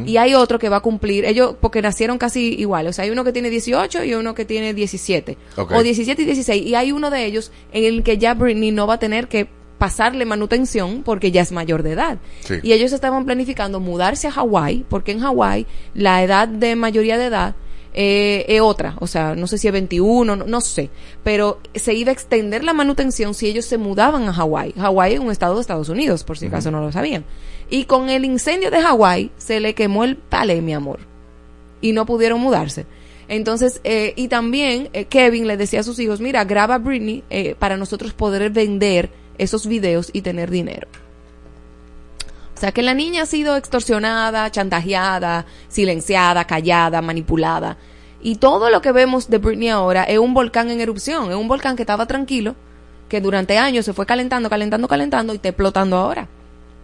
Y 0.07 0.17
hay 0.17 0.33
otro 0.33 0.57
que 0.57 0.67
va 0.67 0.77
a 0.77 0.79
cumplir, 0.79 1.25
ellos, 1.25 1.57
porque 1.61 1.79
nacieron 1.79 2.17
casi 2.17 2.55
iguales, 2.55 2.89
o 2.89 2.93
sea, 2.93 3.05
hay 3.05 3.11
uno 3.11 3.23
que 3.23 3.31
tiene 3.31 3.51
18 3.51 4.03
y 4.03 4.15
uno 4.15 4.33
que 4.33 4.43
tiene 4.43 4.73
17, 4.73 5.37
Ok. 5.57 5.71
o 5.73 5.83
17 5.83 6.23
y 6.23 6.25
16, 6.25 6.65
y 6.65 6.73
hay 6.73 6.91
uno 6.91 7.11
de 7.11 7.23
ellos 7.25 7.51
en 7.71 7.83
el 7.83 8.01
que 8.01 8.17
ya 8.17 8.33
Britney 8.33 8.71
no 8.71 8.87
va 8.87 8.95
a 8.95 8.99
tener 8.99 9.27
que 9.27 9.47
pasarle 9.77 10.25
manutención 10.25 11.03
porque 11.03 11.31
ya 11.31 11.41
es 11.41 11.51
mayor 11.51 11.83
de 11.83 11.91
edad. 11.91 12.17
Sí. 12.41 12.55
Y 12.63 12.73
ellos 12.73 12.93
estaban 12.93 13.25
planificando 13.25 13.79
mudarse 13.79 14.27
a 14.27 14.31
Hawái, 14.31 14.85
porque 14.89 15.11
en 15.11 15.19
Hawái 15.19 15.65
la 15.93 16.23
edad 16.23 16.47
de 16.47 16.75
mayoría 16.75 17.17
de 17.17 17.25
edad 17.25 17.55
eh, 17.97 18.45
es 18.49 18.59
otra, 18.59 18.95
o 18.99 19.07
sea, 19.07 19.35
no 19.35 19.47
sé 19.47 19.57
si 19.57 19.67
es 19.67 19.73
21, 19.73 20.35
no, 20.35 20.45
no 20.45 20.61
sé, 20.61 20.89
pero 21.23 21.59
se 21.73 21.93
iba 21.93 22.09
a 22.09 22.13
extender 22.13 22.61
la 22.61 22.73
manutención 22.73 23.33
si 23.33 23.47
ellos 23.47 23.65
se 23.65 23.77
mudaban 23.77 24.27
a 24.27 24.33
Hawái. 24.33 24.73
Hawái 24.73 25.13
es 25.13 25.19
un 25.19 25.31
estado 25.31 25.55
de 25.55 25.61
Estados 25.61 25.87
Unidos, 25.87 26.25
por 26.25 26.37
si 26.37 26.47
acaso 26.47 26.71
no 26.71 26.81
lo 26.81 26.91
sabían. 26.91 27.23
Y 27.69 27.85
con 27.85 28.09
el 28.09 28.25
incendio 28.25 28.69
de 28.69 28.81
Hawái 28.81 29.31
se 29.37 29.61
le 29.61 29.73
quemó 29.75 30.03
el 30.03 30.17
palé, 30.17 30.61
mi 30.61 30.73
amor, 30.73 30.99
y 31.79 31.93
no 31.93 32.05
pudieron 32.05 32.41
mudarse. 32.41 32.85
Entonces, 33.27 33.81
eh, 33.83 34.13
y 34.15 34.27
también 34.27 34.89
eh, 34.93 35.05
Kevin 35.05 35.47
le 35.47 35.57
decía 35.57 35.79
a 35.79 35.83
sus 35.83 35.99
hijos, 35.99 36.21
mira, 36.21 36.43
graba 36.45 36.77
Britney 36.77 37.23
eh, 37.29 37.55
para 37.57 37.77
nosotros 37.77 38.13
poder 38.13 38.49
vender 38.51 39.09
esos 39.37 39.67
videos 39.67 40.09
y 40.13 40.21
tener 40.21 40.49
dinero. 40.49 40.87
O 42.55 42.57
sea 42.57 42.71
que 42.71 42.81
la 42.81 42.93
niña 42.93 43.23
ha 43.23 43.25
sido 43.25 43.57
extorsionada, 43.57 44.49
chantajeada, 44.49 45.45
silenciada, 45.67 46.45
callada, 46.45 47.01
manipulada. 47.01 47.77
Y 48.21 48.35
todo 48.35 48.69
lo 48.69 48.81
que 48.81 48.93
vemos 48.93 49.29
de 49.29 49.37
Britney 49.39 49.69
ahora 49.69 50.03
es 50.03 50.19
un 50.19 50.33
volcán 50.33 50.69
en 50.69 50.79
erupción, 50.79 51.29
es 51.29 51.35
un 51.35 51.47
volcán 51.47 51.75
que 51.75 51.83
estaba 51.83 52.07
tranquilo, 52.07 52.55
que 53.09 53.21
durante 53.21 53.57
años 53.57 53.85
se 53.85 53.93
fue 53.93 54.05
calentando, 54.05 54.49
calentando, 54.49 54.87
calentando 54.87 55.33
y 55.33 55.35
está 55.35 55.49
explotando 55.49 55.97
ahora. 55.97 56.27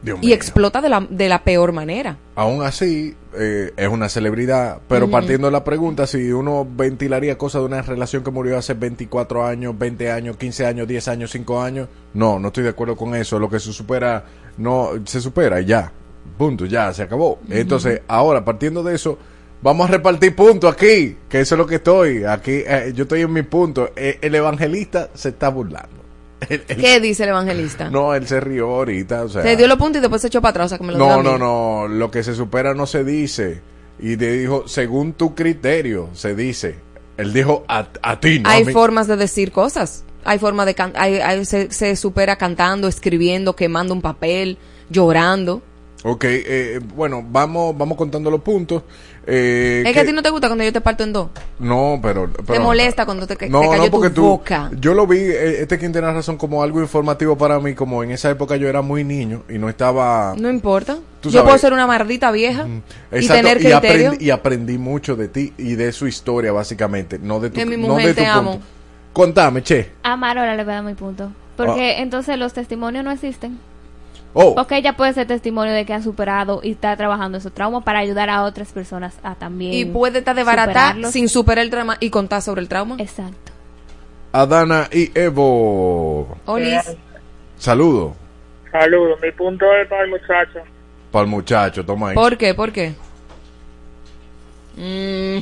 Dios 0.02 0.20
Y 0.22 0.28
mío. 0.28 0.36
explota 0.36 0.82
de 0.82 0.90
la, 0.90 1.06
de 1.10 1.30
la 1.30 1.44
peor 1.44 1.72
manera. 1.74 2.18
Aún 2.36 2.64
así, 2.64 3.16
eh, 3.38 3.72
es 3.78 3.88
una 3.88 4.10
celebridad. 4.10 4.80
Pero 4.88 5.10
partiendo 5.10 5.48
de 5.48 5.52
la 5.52 5.64
pregunta, 5.64 6.08
si 6.08 6.32
uno 6.32 6.68
ventilaría 6.70 7.38
cosas 7.38 7.62
de 7.62 7.68
una 7.68 7.82
relación 7.82 8.24
que 8.24 8.32
murió 8.32 8.58
hace 8.58 8.74
24 8.74 9.46
años, 9.46 9.78
20 9.78 10.12
años, 10.12 10.38
15 10.38 10.66
años, 10.66 10.88
10 10.88 11.08
años, 11.08 11.32
5 11.32 11.62
años, 11.62 11.88
no, 12.14 12.40
no 12.40 12.48
estoy 12.48 12.64
de 12.64 12.70
acuerdo 12.70 12.96
con 12.96 13.16
eso. 13.16 13.38
Lo 13.40 13.50
que 13.50 13.60
se 13.60 13.72
supera, 13.72 14.24
no, 14.58 14.90
se 15.06 15.22
supera 15.22 15.62
y 15.62 15.66
ya. 15.66 15.92
Punto, 16.38 16.66
ya, 16.66 16.92
se 16.94 17.04
acabó. 17.04 17.40
Entonces, 17.50 18.02
ahora, 18.08 18.44
partiendo 18.44 18.82
de 18.82 18.96
eso, 18.96 19.18
vamos 19.62 19.88
a 19.88 19.92
repartir 19.92 20.36
puntos 20.36 20.74
aquí, 20.74 21.16
que 21.30 21.42
eso 21.42 21.56
es 21.56 21.60
lo 21.60 21.68
que 21.68 21.76
estoy. 21.76 22.24
Aquí, 22.24 22.64
eh, 22.66 22.92
yo 22.96 23.04
estoy 23.04 23.22
en 23.22 23.32
mi 23.34 23.44
punto. 23.44 23.92
Eh, 23.96 24.18
el 24.22 24.34
evangelista 24.34 25.10
se 25.14 25.30
está 25.30 25.50
burlando. 25.50 26.01
El- 26.50 26.64
el- 26.68 26.78
¿Qué 26.78 27.00
dice 27.00 27.24
el 27.24 27.30
evangelista? 27.30 27.90
No, 27.90 28.14
él 28.14 28.28
se 28.28 28.40
rió 28.40 28.70
ahorita. 28.76 29.24
O 29.24 29.30
sea, 29.30 29.42
Se 29.44 29.56
dio 29.56 29.68
los 29.68 29.78
puntos 29.78 30.00
y 30.00 30.02
después 30.02 30.22
se 30.22 30.28
echó 30.28 30.42
para 30.42 30.50
atrás, 30.52 30.66
o 30.66 30.70
sea 30.70 30.78
que 30.78 30.84
me 30.84 30.92
lo 30.94 30.98
dio 30.98 31.14
a 31.14 31.18
no, 31.24 31.38
no, 31.38 31.38
no. 31.38 31.88
Lo 31.88 32.10
que 32.12 32.24
se 32.24 32.34
supera 32.36 32.74
no 32.74 32.86
se 32.86 33.04
dice. 33.04 33.62
Y 34.00 34.18
te 34.18 34.32
dijo, 34.32 34.68
según 34.68 35.14
tu 35.14 35.36
criterio, 35.36 36.10
se 36.14 36.34
dice. 36.36 36.76
Él 37.18 37.34
dijo 37.34 37.64
a, 37.68 37.88
a 38.02 38.20
ti, 38.20 38.40
no 38.40 38.50
a 38.50 38.54
Hay 38.54 38.66
mí. 38.66 38.74
formas 38.74 39.08
de 39.08 39.16
decir 39.18 39.52
cosas. 39.52 40.04
Hay 40.24 40.40
forma 40.40 40.66
de 40.66 40.74
can- 40.76 40.94
hay, 40.96 41.16
hay- 41.16 41.46
se, 41.46 41.72
se 41.72 41.96
supera 41.96 42.36
cantando, 42.38 42.88
escribiendo, 42.88 43.56
quemando 43.56 43.94
un 43.94 44.02
papel, 44.02 44.58
llorando. 44.90 45.62
Ok, 46.04 46.24
eh, 46.26 46.80
bueno, 46.96 47.24
vamos, 47.30 47.78
vamos 47.78 47.96
contando 47.96 48.32
los 48.32 48.42
puntos. 48.42 48.82
Eh, 49.28 49.84
es 49.86 49.94
que 49.94 50.00
a 50.00 50.06
ti 50.06 50.12
no 50.12 50.24
te 50.24 50.32
gusta 50.32 50.48
cuando 50.48 50.64
yo 50.64 50.74
te 50.74 50.82
parto 50.82 51.04
en 51.04 51.14
dos. 51.14 51.30
No, 51.60 52.00
pero... 52.02 52.28
te 52.28 52.42
pero- 52.42 52.64
molesta 52.64 53.06
cuando 53.06 53.28
te, 53.28 53.36
te 53.36 53.50
No, 53.50 53.62
cayó 53.70 53.84
no, 53.86 53.92
porque 53.92 54.10
tu 54.10 54.16
tú, 54.16 54.28
boca. 54.30 54.72
yo 54.80 54.96
lo 54.96 55.06
vi, 55.06 55.20
eh, 55.20 55.62
este 55.62 55.78
quien 55.78 55.92
tiene 55.92 56.12
razón, 56.12 56.38
como 56.38 56.64
algo 56.64 56.82
informativo 56.82 57.38
para 57.38 57.60
mí, 57.60 57.76
como 57.76 58.04
en 58.04 58.10
esa 58.10 58.32
época 58.32 58.56
yo 58.56 58.68
era 58.68 58.82
muy 58.82 59.04
niño 59.04 59.44
y 59.48 59.60
no 59.60 59.70
estaba... 59.70 60.34
No 60.40 60.50
importa. 60.50 60.98
Tú 61.22 61.30
Yo 61.30 61.34
sabes. 61.34 61.44
puedo 61.46 61.58
ser 61.60 61.74
una 61.74 61.86
maldita 61.86 62.32
vieja 62.32 62.66
y 63.12 63.16
Exacto, 63.18 63.44
tener 63.44 63.58
y, 63.58 63.66
criterio. 63.66 63.78
aprendí, 64.10 64.26
y 64.26 64.30
aprendí 64.32 64.78
mucho 64.80 65.16
de 65.16 65.28
ti 65.28 65.54
y 65.60 65.76
de 65.76 65.92
su 65.92 66.08
historia, 66.08 66.52
básicamente, 66.52 67.20
no 67.20 67.40
de 67.40 67.52
tu, 67.52 67.60
De 67.60 67.66
mi 67.68 67.78
no 67.78 67.90
mujer, 67.90 68.08
de 68.08 68.14
tu 68.16 68.22
te 68.22 68.26
amo. 68.26 68.52
punto. 68.54 68.66
Contame, 69.14 69.62
che. 69.62 69.92
A 70.02 70.16
Marola 70.18 70.56
le 70.56 70.64
voy 70.64 70.72
a 70.74 70.76
dar 70.78 70.84
mi 70.84 70.96
punto. 70.96 71.32
Porque 71.58 72.00
entonces 72.02 72.40
los 72.40 72.54
testimonios 72.54 73.04
no 73.06 73.12
existen. 73.12 73.60
Oh, 74.34 74.56
Porque 74.56 74.78
ella 74.78 74.94
puede 74.96 75.14
ser 75.14 75.28
testimonio 75.28 75.74
de 75.74 75.86
que 75.86 75.94
ha 75.94 76.02
superado 76.02 76.62
y 76.64 76.72
está 76.72 76.96
trabajando 76.96 77.38
esos 77.38 77.54
traumas 77.54 77.84
para 77.84 78.00
ayudar 78.00 78.30
a 78.30 78.44
otras 78.44 78.72
personas 78.72 79.14
a 79.24 79.36
también. 79.36 79.74
y 79.74 79.84
puede 79.86 80.20
estar 80.20 80.36
de 80.36 80.44
barata 80.44 80.96
sin 81.12 81.28
superar 81.28 81.64
el 81.66 81.70
trauma 81.70 81.98
y 82.00 82.10
contar 82.10 82.42
sobre 82.42 82.62
el 82.62 82.70
trauma. 82.70 82.96
Exacto. 83.00 83.52
Adana 84.32 84.88
y 84.92 85.12
Evo. 85.20 86.38
Olis. 86.46 86.96
Saludo 87.58 88.16
Saludos, 88.72 89.20
mi 89.22 89.32
punto 89.34 89.66
es 89.74 89.88
para 89.90 90.04
el 90.04 90.10
muchacho. 90.12 90.60
para 91.12 91.24
el 91.24 91.30
muchacho, 91.30 91.86
toma 91.86 92.10
ahí. 92.10 92.16
¿Por 92.16 92.38
qué? 92.38 92.54
¿Por 92.54 92.72
qué? 92.72 92.94
Mm, 94.78 95.40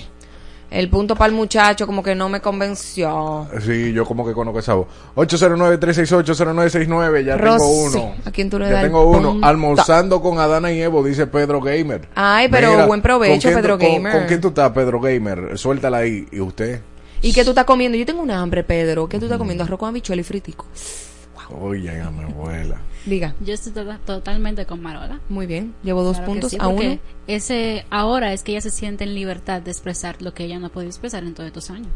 el 0.71 0.89
punto 0.89 1.15
para 1.15 1.29
el 1.29 1.35
muchacho 1.35 1.85
como 1.87 2.01
que 2.03 2.15
no 2.15 2.29
me 2.29 2.41
convenció. 2.41 3.47
Sí, 3.65 3.91
yo 3.93 4.05
como 4.05 4.25
que 4.25 4.33
conozco 4.33 4.59
esa 4.59 4.73
voz. 4.75 4.87
809-368-0969, 5.15 7.23
ya 7.25 7.37
Rosy, 7.37 7.57
tengo 7.59 7.83
uno. 7.83 8.15
¿a 8.25 8.31
quién 8.31 8.49
tú 8.49 8.59
le 8.59 8.69
Ya 8.69 8.81
tengo 8.81 9.09
uno. 9.09 9.31
punto? 9.31 9.45
Almorzando 9.47 10.21
con 10.21 10.39
Adana 10.39 10.71
y 10.71 10.81
Evo, 10.81 11.03
dice 11.03 11.27
Pedro 11.27 11.61
Gamer. 11.61 12.07
Ay, 12.15 12.47
pero 12.49 12.87
buen 12.87 13.01
provecho, 13.01 13.33
¿con 13.33 13.39
quién 13.41 13.55
Pedro 13.55 13.77
tú- 13.77 13.85
Gamer. 13.85 14.11
¿Con, 14.13 14.25
quién 14.27 14.41
tú 14.41 14.47
estás, 14.49 14.71
Pedro 14.71 14.99
Gamer? 14.99 15.57
Suéltala 15.57 15.97
ahí. 15.97 16.27
¿Y 16.31 16.39
usted? 16.39 16.81
¿Y 17.21 17.33
qué 17.33 17.43
tú 17.43 17.49
estás 17.49 17.65
comiendo? 17.65 17.97
Yo 17.97 18.05
tengo 18.05 18.21
un 18.21 18.31
hambre, 18.31 18.63
Pedro. 18.63 19.07
¿Qué 19.09 19.19
tú 19.19 19.25
estás 19.25 19.37
comiendo? 19.37 19.63
Arroz 19.63 19.79
con 19.79 19.89
habichuela 19.89 20.21
y 20.21 20.23
fritico. 20.23 20.65
Oye, 21.59 21.85
ya 21.97 22.09
mi 22.11 22.23
abuela. 22.23 22.77
Diga. 23.05 23.33
Yo 23.39 23.53
estoy 23.53 23.71
to- 23.71 23.97
totalmente 24.05 24.65
con 24.65 24.81
Marola. 24.81 25.19
Muy 25.29 25.45
bien. 25.45 25.73
Llevo 25.83 26.03
dos 26.03 26.17
Claro 26.17 26.31
puntos 26.31 26.51
sí, 26.51 26.57
a 26.59 26.67
uno. 26.67 26.99
Ese, 27.27 27.85
ahora 27.89 28.33
es 28.33 28.43
que 28.43 28.51
ella 28.51 28.61
se 28.61 28.69
siente 28.71 29.03
en 29.05 29.15
libertad 29.15 29.61
de 29.61 29.71
expresar 29.71 30.21
lo 30.21 30.33
que 30.33 30.43
ella 30.45 30.59
no 30.59 30.67
ha 30.67 30.69
podido 30.69 30.89
expresar 30.89 31.23
en 31.23 31.33
todos 31.33 31.47
estos 31.47 31.69
años. 31.69 31.87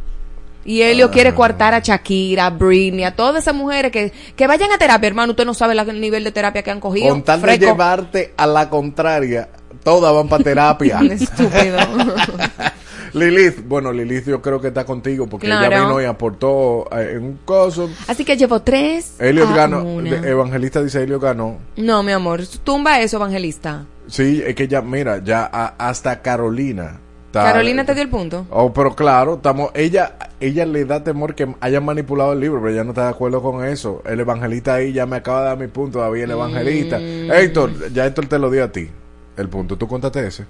Y 0.66 0.82
Helio 0.82 1.12
quiere 1.12 1.34
coartar 1.36 1.74
a 1.74 1.80
Shakira, 1.80 2.45
a 2.45 2.49
Britney, 2.49 3.04
a 3.04 3.14
todas 3.14 3.43
esas 3.43 3.54
mujeres 3.54 3.91
que, 3.91 4.14
que 4.34 4.47
vayan 4.47 4.72
a 4.72 4.78
terapia, 4.78 5.08
hermano. 5.08 5.32
Usted 5.32 5.45
no 5.45 5.54
sabe 5.54 5.76
la- 5.76 5.82
el 5.82 5.99
nivel 5.99 6.24
de 6.24 6.32
terapia 6.32 6.64
que 6.64 6.72
han 6.72 6.80
cogido. 6.80 7.10
Con 7.10 7.22
tal 7.24 7.41
de 7.41 7.58
llevarte 7.60 8.34
a 8.38 8.47
la 8.47 8.70
contraria, 8.70 9.49
todas 9.84 10.14
van 10.14 10.30
para 10.30 10.41
terapia. 10.43 10.99
Estúpido. 11.12 11.78
Lilith, 13.14 13.68
bueno, 13.68 13.91
Lilith 13.91 14.26
yo 14.28 14.41
creo 14.41 14.59
que 14.59 14.70
está 14.70 14.86
contigo 14.86 15.28
porque 15.28 15.47
ella 15.47 15.59
Claro. 15.68 15.86
vino 15.88 16.01
y 16.01 16.05
aportó 16.05 16.88
eh, 16.91 17.14
en 17.16 17.24
un 17.24 17.39
coso. 17.45 17.89
Así 18.07 18.26
que 18.26 18.36
llevo 18.38 18.61
tres. 18.61 19.16
Elliot 19.20 19.49
a 19.49 19.55
ganó, 19.55 19.84
una. 19.84 20.09
Evangelista 20.28 20.82
dice 20.82 21.03
Elliot 21.03 21.22
ganó. 21.22 21.57
No, 21.78 22.01
mi 22.03 22.11
amor. 22.11 22.41
Tumba 22.64 22.99
eso, 23.01 23.18
evangelista. 23.18 23.86
Sí, 24.07 24.41
es 24.45 24.55
que 24.55 24.68
ya, 24.68 24.82
mira, 24.82 25.24
ya 25.24 25.49
a- 25.51 25.76
hasta 25.78 26.22
Carolina 26.22 26.99
Está- 27.28 27.43
Carolina 27.51 27.84
te 27.86 27.93
dio 27.95 28.03
el 28.03 28.09
punto. 28.09 28.45
Oh, 28.51 28.72
pero 28.74 28.95
claro, 28.95 29.36
estamos, 29.36 29.72
ella, 29.74 30.18
ella 30.39 30.66
le 30.68 30.86
da 30.86 31.03
temor 31.03 31.34
que 31.34 31.47
hayan 31.61 31.84
manipulado 31.84 32.34
el 32.34 32.39
libro, 32.39 32.59
pero 32.61 32.72
ella 32.74 32.84
no 32.84 32.91
está 32.91 33.05
de 33.05 33.09
acuerdo 33.09 33.41
con 33.41 33.66
eso. 33.66 34.03
El 34.05 34.20
evangelista 34.20 34.76
ahí 34.76 34.93
ya 34.93 35.05
me 35.07 35.16
acaba 35.16 35.39
de 35.41 35.45
dar 35.47 35.57
mi 35.57 35.66
punto, 35.68 35.97
todavía 35.99 36.26
el 36.26 36.32
evangelista. 36.32 36.99
Mm. 36.99 37.32
Héctor, 37.32 37.91
ya 37.91 38.05
Héctor 38.05 38.28
te 38.28 38.38
lo 38.38 38.51
dio 38.51 38.64
a 38.64 38.72
ti. 38.72 38.88
El 39.36 39.49
punto, 39.49 39.76
¿tú 39.78 39.88
contaste 39.88 40.28
ese? 40.28 40.45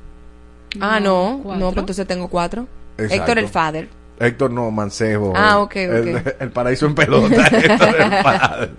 Ah, 0.80 1.00
no, 1.00 1.40
cuatro. 1.44 1.60
no, 1.60 1.72
pues 1.72 1.78
entonces 1.84 2.08
tengo 2.08 2.28
cuatro. 2.28 2.68
Exacto. 2.98 3.16
Héctor 3.16 3.40
el 3.40 3.48
father. 3.48 3.90
Héctor 4.20 4.52
no, 4.52 4.70
Mancebo. 4.72 5.34
Ah, 5.36 5.60
ok, 5.60 5.72
ok. 5.72 5.76
El, 5.78 6.22
el 6.40 6.52
paraíso 6.52 6.86
en 6.86 6.96
pelota. 6.96 7.48
Héctor 7.52 7.96
el 8.02 8.24
padre. 8.24 8.70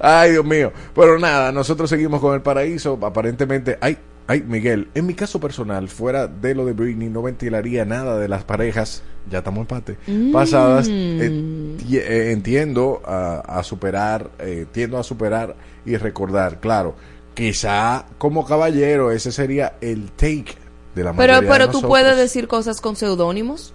Ay, 0.00 0.30
Dios 0.32 0.44
mío. 0.44 0.72
Pero 0.94 1.18
nada, 1.18 1.52
nosotros 1.52 1.88
seguimos 1.90 2.20
con 2.20 2.34
el 2.34 2.40
paraíso. 2.40 2.98
Aparentemente, 3.02 3.76
ay, 3.80 3.98
ay, 4.26 4.42
Miguel, 4.46 4.88
en 4.94 5.06
mi 5.06 5.14
caso 5.14 5.38
personal, 5.40 5.88
fuera 5.88 6.26
de 6.26 6.54
lo 6.54 6.64
de 6.64 6.72
Britney, 6.72 7.08
no 7.10 7.22
ventilaría 7.22 7.84
nada 7.84 8.18
de 8.18 8.28
las 8.28 8.44
parejas, 8.44 9.02
ya 9.30 9.38
estamos 9.38 9.58
en 9.58 9.62
empate, 9.62 9.96
Mm. 10.06 10.32
pasadas. 10.32 10.88
eh, 10.90 11.76
eh, 11.92 12.30
entiendo 12.32 13.02
a, 13.04 13.40
a 13.58 13.62
superar, 13.62 14.30
eh, 14.38 14.66
tiendo 14.72 14.98
a 14.98 15.02
superar 15.02 15.54
y 15.84 15.96
recordar, 15.96 16.58
claro. 16.60 16.94
Quizá 17.34 18.04
como 18.18 18.44
caballero, 18.46 19.10
ese 19.10 19.32
sería 19.32 19.74
el 19.80 20.10
take 20.12 20.54
de 20.94 21.04
la 21.04 21.12
Pero, 21.12 21.32
mayoría 21.34 21.50
pero 21.50 21.66
de 21.66 21.72
tú 21.72 21.78
nosotros. 21.78 21.88
puedes 21.88 22.16
decir 22.16 22.48
cosas 22.48 22.80
con 22.80 22.96
seudónimos. 22.96 23.72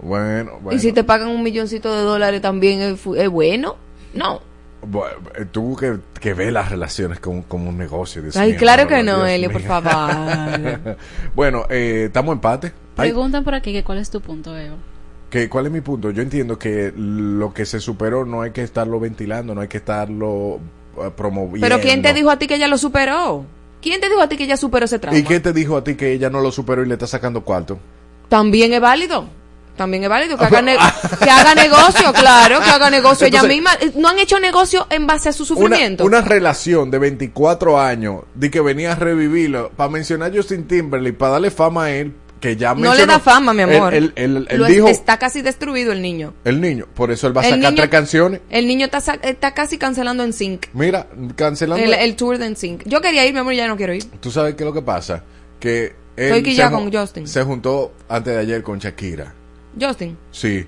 Bueno, 0.00 0.58
bueno. 0.60 0.76
Y 0.76 0.80
si 0.80 0.92
te 0.92 1.04
pagan 1.04 1.28
un 1.28 1.42
milloncito 1.42 1.94
de 1.94 2.02
dólares 2.02 2.42
también 2.42 2.80
es, 2.80 3.28
bueno. 3.30 3.76
No. 4.14 4.40
Bueno, 4.84 5.18
eh, 5.38 5.44
tú 5.50 5.76
que, 5.76 5.98
que 6.20 6.34
ves 6.34 6.52
las 6.52 6.68
relaciones 6.70 7.20
como, 7.20 7.44
como 7.44 7.68
un 7.68 7.78
negocio. 7.78 8.20
Dios 8.20 8.36
Ay, 8.36 8.50
mío, 8.50 8.58
claro 8.58 8.88
que 8.88 9.02
no, 9.04 9.24
Elio, 9.24 9.50
por 9.52 9.62
favor. 9.62 10.96
bueno, 11.36 11.66
eh, 11.70 12.04
estamos 12.06 12.32
empate. 12.32 12.72
Ay, 12.96 13.10
Preguntan 13.10 13.44
por 13.44 13.54
aquí 13.54 13.72
que 13.72 13.84
cuál 13.84 13.98
es 13.98 14.10
tu 14.10 14.20
punto, 14.20 14.58
Evo. 14.58 14.74
que, 15.30 15.48
¿Cuál 15.48 15.66
es 15.66 15.72
mi 15.72 15.82
punto? 15.82 16.10
Yo 16.10 16.20
entiendo 16.20 16.58
que 16.58 16.92
lo 16.96 17.54
que 17.54 17.64
se 17.64 17.78
superó 17.78 18.24
no 18.24 18.42
hay 18.42 18.50
que 18.50 18.62
estarlo 18.62 18.98
ventilando, 18.98 19.54
no 19.54 19.60
hay 19.60 19.68
que 19.68 19.76
estarlo 19.78 20.58
eh, 20.98 21.10
promoviendo. 21.16 21.60
Pero 21.64 21.80
¿quién 21.80 22.02
te 22.02 22.12
dijo 22.12 22.28
a 22.30 22.38
ti 22.40 22.48
que 22.48 22.56
ella 22.56 22.66
lo 22.66 22.76
superó? 22.76 23.46
¿Quién 23.82 24.00
te 24.00 24.08
dijo 24.08 24.20
a 24.22 24.28
ti 24.28 24.36
que 24.36 24.44
ella 24.44 24.56
superó 24.56 24.86
ese 24.86 24.98
trauma? 24.98 25.18
¿Y 25.18 25.24
quién 25.24 25.42
te 25.42 25.52
dijo 25.52 25.76
a 25.76 25.84
ti 25.84 25.94
que 25.96 26.12
ella 26.12 26.30
no 26.30 26.40
lo 26.40 26.50
superó 26.52 26.82
y 26.82 26.86
le 26.86 26.94
está 26.94 27.06
sacando 27.06 27.42
cuarto? 27.42 27.78
También 28.28 28.72
es 28.72 28.80
válido. 28.80 29.26
También 29.76 30.02
es 30.04 30.08
válido 30.10 30.36
que 30.36 30.44
haga, 30.44 30.60
ne- 30.60 30.76
que 31.18 31.30
haga 31.30 31.54
negocio, 31.54 32.12
claro, 32.12 32.60
que 32.60 32.70
haga 32.70 32.90
negocio 32.90 33.26
ella 33.26 33.42
misma. 33.42 33.70
Eh, 33.80 33.92
No 33.96 34.08
han 34.08 34.18
hecho 34.18 34.38
negocio 34.38 34.86
en 34.90 35.06
base 35.06 35.30
a 35.30 35.32
su 35.32 35.44
Una, 35.44 35.48
sufrimiento. 35.48 36.04
una 36.04 36.20
relación 36.20 36.90
de 36.90 36.98
24 36.98 37.80
años 37.80 38.20
de 38.34 38.50
que 38.50 38.60
venía 38.60 38.92
a 38.92 38.94
revivirlo 38.96 39.70
para 39.74 39.88
mencionar 39.88 40.30
a 40.30 40.34
Justin 40.36 40.68
Timberlake, 40.68 41.16
para 41.16 41.32
darle 41.32 41.50
fama 41.50 41.84
a 41.84 41.90
él, 41.90 42.12
que 42.42 42.56
ya 42.56 42.74
no 42.74 42.92
le 42.94 43.06
da 43.06 43.18
fama, 43.20 43.54
mi 43.54 43.62
amor. 43.62 43.94
Él, 43.94 44.12
él- 44.16 44.36
él- 44.36 44.46
él 44.50 44.58
Lo- 44.58 44.66
dijo, 44.66 44.88
Está 44.88 45.16
casi 45.18 45.40
destruido 45.40 45.92
el 45.92 46.02
niño. 46.02 46.34
el 46.44 46.60
niño, 46.60 46.86
por 46.92 47.10
eso 47.12 47.26
él 47.28 47.34
va 47.36 47.40
a 47.40 47.44
El 47.44 47.50
sacar 47.54 47.70
niño- 47.72 47.76
tres 47.76 47.88
canciones. 47.88 48.40
El 48.50 48.66
niño 48.66 48.86
está, 48.92 49.14
está 49.22 49.54
casi 49.54 49.78
cancelando 49.78 50.24
en 50.24 50.32
Sync. 50.34 50.66
Mira, 50.74 51.06
cancelando. 51.36 51.82
El, 51.82 51.94
el 51.94 52.16
tour 52.16 52.36
de 52.38 52.54
Sync. 52.56 52.82
Yo 52.84 53.00
quería 53.00 53.24
ir, 53.24 53.32
mi 53.32 53.38
amor, 53.38 53.54
ya 53.54 53.66
no 53.68 53.76
quiero 53.78 53.94
ir. 53.94 54.04
Tú 54.20 54.30
sabes 54.30 54.54
qué 54.56 54.64
es 54.64 54.66
lo 54.66 54.74
que 54.74 54.82
pasa, 54.82 55.22
que 55.60 55.94
él 56.16 56.42
quillada 56.42 56.70
se 56.70 56.76
con 56.76 56.92
Justin. 56.92 57.26
Se 57.28 57.42
juntó 57.44 57.94
antes 58.08 58.34
de 58.34 58.40
ayer 58.40 58.62
con 58.62 58.78
Shakira. 58.78 59.32
Justin. 59.80 60.18
Sí. 60.32 60.66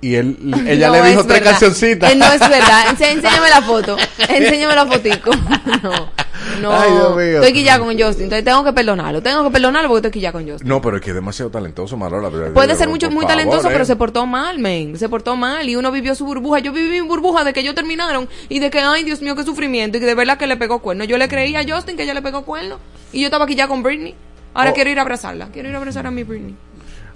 Y 0.00 0.14
él, 0.16 0.36
ella 0.66 0.88
No 0.88 0.94
le 0.94 1.08
dijo 1.10 1.20
es 1.20 1.26
tres 1.26 1.40
verdad. 1.40 1.50
cancioncitas. 1.52 2.12
Eh, 2.12 2.16
no 2.16 2.32
es 2.32 2.40
verdad. 2.40 2.86
Enséñame 2.98 3.48
la 3.50 3.62
foto. 3.62 3.96
Enséñame 4.28 4.74
la 4.74 4.86
fotico. 4.86 5.30
No. 5.82 6.23
No. 6.60 6.72
Ay, 6.72 6.90
Dios 6.92 7.16
mío. 7.16 7.34
Estoy 7.40 7.52
quillada 7.52 7.78
con 7.80 7.88
Justin. 7.98 8.24
Entonces 8.24 8.44
tengo 8.44 8.64
que 8.64 8.72
perdonarlo. 8.72 9.22
Tengo 9.22 9.44
que 9.44 9.50
perdonarlo 9.50 9.88
porque 9.88 10.06
estoy 10.06 10.10
quillada 10.20 10.32
con 10.32 10.48
Justin. 10.48 10.68
No, 10.68 10.80
pero 10.80 10.96
es 10.96 11.02
que 11.02 11.10
es 11.10 11.14
demasiado 11.14 11.50
talentoso, 11.50 11.96
Marola. 11.96 12.30
pero- 12.30 12.52
Puede 12.54 12.74
ser 12.76 12.88
mucho, 12.88 13.10
muy 13.10 13.22
favor, 13.22 13.28
talentoso, 13.36 13.68
eh. 13.68 13.72
pero 13.72 13.84
se 13.84 13.96
portó 13.96 14.26
mal, 14.26 14.58
men. 14.58 14.96
Se 14.98 15.08
portó 15.08 15.36
mal 15.36 15.68
y 15.68 15.76
uno 15.76 15.90
vivió 15.92 16.14
su 16.14 16.24
burbuja. 16.24 16.60
Yo 16.60 16.72
viví 16.72 17.00
mi 17.00 17.06
burbuja 17.06 17.44
de 17.44 17.52
que 17.52 17.60
ellos 17.60 17.74
terminaron 17.74 18.28
y 18.48 18.58
de 18.60 18.70
que, 18.70 18.80
ay, 18.80 19.04
Dios 19.04 19.20
mío, 19.22 19.34
qué 19.36 19.42
sufrimiento 19.44 19.96
y 19.98 20.00
que 20.00 20.06
de 20.06 20.14
verdad 20.14 20.38
que 20.38 20.46
le 20.46 20.56
pegó 20.56 20.78
cuerno. 20.80 21.04
Yo 21.04 21.18
le 21.18 21.28
creía 21.28 21.60
a 21.60 21.64
Justin 21.68 21.96
que 21.96 22.04
ella 22.04 22.14
le 22.14 22.22
pegó 22.22 22.44
cuerno 22.44 22.78
y 23.12 23.20
yo 23.20 23.26
estaba 23.26 23.44
aquí 23.44 23.54
ya 23.54 23.68
con 23.68 23.82
Britney. 23.82 24.14
Ahora 24.54 24.70
Oh. 24.70 24.74
quiero 24.74 24.90
ir 24.90 24.98
a 24.98 25.02
abrazarla. 25.02 25.48
Quiero 25.52 25.68
ir 25.68 25.74
a 25.74 25.78
abrazar 25.78 26.06
a 26.06 26.10
mi 26.10 26.22
Britney. 26.22 26.54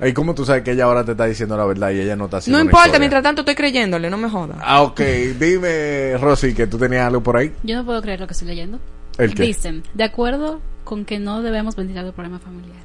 ¿Y 0.00 0.12
cómo 0.12 0.32
tú 0.32 0.44
sabes 0.44 0.62
que 0.62 0.70
ella 0.72 0.84
ahora 0.84 1.04
te 1.04 1.10
está 1.12 1.24
diciendo 1.24 1.56
la 1.56 1.64
verdad 1.64 1.90
y 1.90 2.00
ella 2.00 2.14
no 2.14 2.26
está 2.26 2.36
haciendo 2.36 2.56
No 2.58 2.64
importa, 2.64 2.86
historia? 2.86 2.98
mientras 3.00 3.22
tanto 3.24 3.40
estoy 3.42 3.56
creyéndole, 3.56 4.08
no 4.10 4.16
me 4.16 4.30
jodas. 4.30 4.56
Ah, 4.60 4.82
ok. 4.82 5.00
Dime, 5.40 6.16
Rosy, 6.18 6.54
que 6.54 6.68
tú 6.68 6.78
tenías 6.78 7.04
algo 7.08 7.20
por 7.20 7.36
ahí. 7.36 7.52
Yo 7.64 7.74
no 7.76 7.84
puedo 7.84 8.00
creer 8.00 8.20
lo 8.20 8.26
que 8.28 8.32
estoy 8.32 8.46
leyendo. 8.46 8.78
¿El 9.18 9.34
qué? 9.34 9.42
Dicen, 9.44 9.82
de 9.94 10.04
acuerdo 10.04 10.60
con 10.84 11.04
que 11.04 11.18
no 11.18 11.42
debemos 11.42 11.76
ventilar 11.76 12.04
los 12.04 12.14
problemas 12.14 12.42
familiares. 12.42 12.82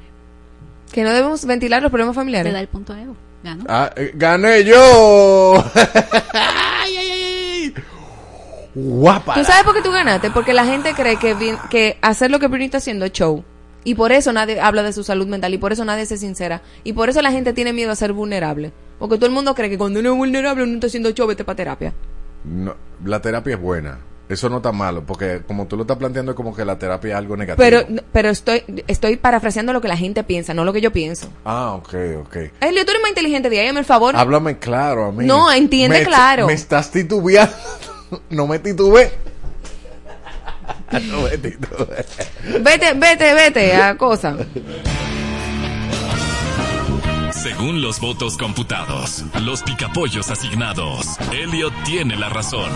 Que 0.92 1.02
no 1.02 1.10
debemos 1.10 1.44
ventilar 1.44 1.82
los 1.82 1.90
problemas 1.90 2.14
Le 2.14 2.18
da 2.18 2.20
familiares. 2.20 2.54
el 2.54 2.68
punto 2.68 2.92
a 2.92 3.00
Evo. 3.00 3.16
Ganó. 3.42 3.64
Ah, 3.68 3.90
eh, 3.96 4.12
gané 4.14 4.64
yo. 4.64 5.54
ay, 6.32 6.96
ay, 6.96 7.10
ay. 7.10 7.74
Guapa. 8.74 9.34
¿Tú 9.34 9.44
sabes 9.44 9.64
por 9.64 9.74
qué 9.74 9.82
tú 9.82 9.90
ganaste? 9.90 10.30
Porque 10.30 10.52
la 10.52 10.64
gente 10.64 10.92
cree 10.94 11.16
que 11.16 11.98
hacer 12.00 12.30
lo 12.30 12.38
que 12.38 12.48
Britney 12.48 12.66
está 12.66 12.78
haciendo 12.78 13.04
es 13.04 13.12
show. 13.12 13.44
Y 13.84 13.94
por 13.94 14.12
eso 14.12 14.32
nadie 14.32 14.60
habla 14.60 14.82
de 14.82 14.92
su 14.92 15.04
salud 15.04 15.26
mental. 15.26 15.52
Y 15.52 15.58
por 15.58 15.72
eso 15.72 15.84
nadie 15.84 16.06
se 16.06 16.16
sincera. 16.16 16.62
Y 16.82 16.94
por 16.94 17.10
eso 17.10 17.20
la 17.22 17.30
gente 17.30 17.52
tiene 17.52 17.72
miedo 17.72 17.92
a 17.92 17.96
ser 17.96 18.12
vulnerable. 18.12 18.72
Porque 18.98 19.16
todo 19.16 19.26
el 19.26 19.32
mundo 19.32 19.54
cree 19.54 19.68
que 19.68 19.78
cuando 19.78 20.00
uno 20.00 20.12
es 20.12 20.16
vulnerable 20.16 20.64
uno 20.64 20.74
está 20.74 20.86
haciendo 20.86 21.10
show, 21.10 21.26
vete 21.26 21.44
para 21.44 21.56
terapia. 21.56 21.92
No, 22.44 22.74
la 23.04 23.20
terapia 23.20 23.54
es 23.54 23.60
buena. 23.60 23.98
Eso 24.26 24.48
no 24.48 24.56
está 24.56 24.72
malo, 24.72 25.04
porque 25.04 25.42
como 25.46 25.66
tú 25.66 25.76
lo 25.76 25.82
estás 25.82 25.98
planteando 25.98 26.32
es 26.32 26.36
como 26.36 26.56
que 26.56 26.64
la 26.64 26.78
terapia 26.78 27.10
es 27.10 27.16
algo 27.16 27.36
negativo. 27.36 27.62
Pero, 27.62 28.02
pero 28.10 28.30
estoy, 28.30 28.64
estoy 28.86 29.16
parafraseando 29.16 29.72
lo 29.74 29.82
que 29.82 29.88
la 29.88 29.98
gente 29.98 30.24
piensa, 30.24 30.54
no 30.54 30.64
lo 30.64 30.72
que 30.72 30.80
yo 30.80 30.92
pienso. 30.92 31.28
Ah, 31.44 31.72
ok, 31.74 31.94
ok. 32.20 32.36
Elio, 32.60 32.84
tú 32.84 32.90
eres 32.92 33.02
más 33.02 33.10
inteligente 33.10 33.50
de 33.50 33.60
ahí, 33.60 33.66
el 33.66 33.84
favor. 33.84 34.16
Háblame 34.16 34.58
claro 34.58 35.06
a 35.06 35.12
mí. 35.12 35.26
No, 35.26 35.52
entiende 35.52 35.98
Me- 36.00 36.06
claro. 36.06 36.46
Me 36.46 36.54
estás 36.54 36.90
titubeando. 36.90 37.54
no 38.30 38.46
me 38.46 38.58
titube. 38.58 39.10
no 40.90 41.20
me 41.20 41.36
titube. 41.36 42.06
Vete, 42.62 42.94
vete, 42.94 43.34
vete 43.34 43.74
a 43.74 43.96
cosa. 43.98 44.36
Según 47.30 47.82
los 47.82 48.00
votos 48.00 48.38
computados, 48.38 49.22
los 49.42 49.62
picapollos 49.62 50.30
asignados, 50.30 51.06
Elliot 51.30 51.74
tiene 51.84 52.16
la 52.16 52.30
razón. 52.30 52.70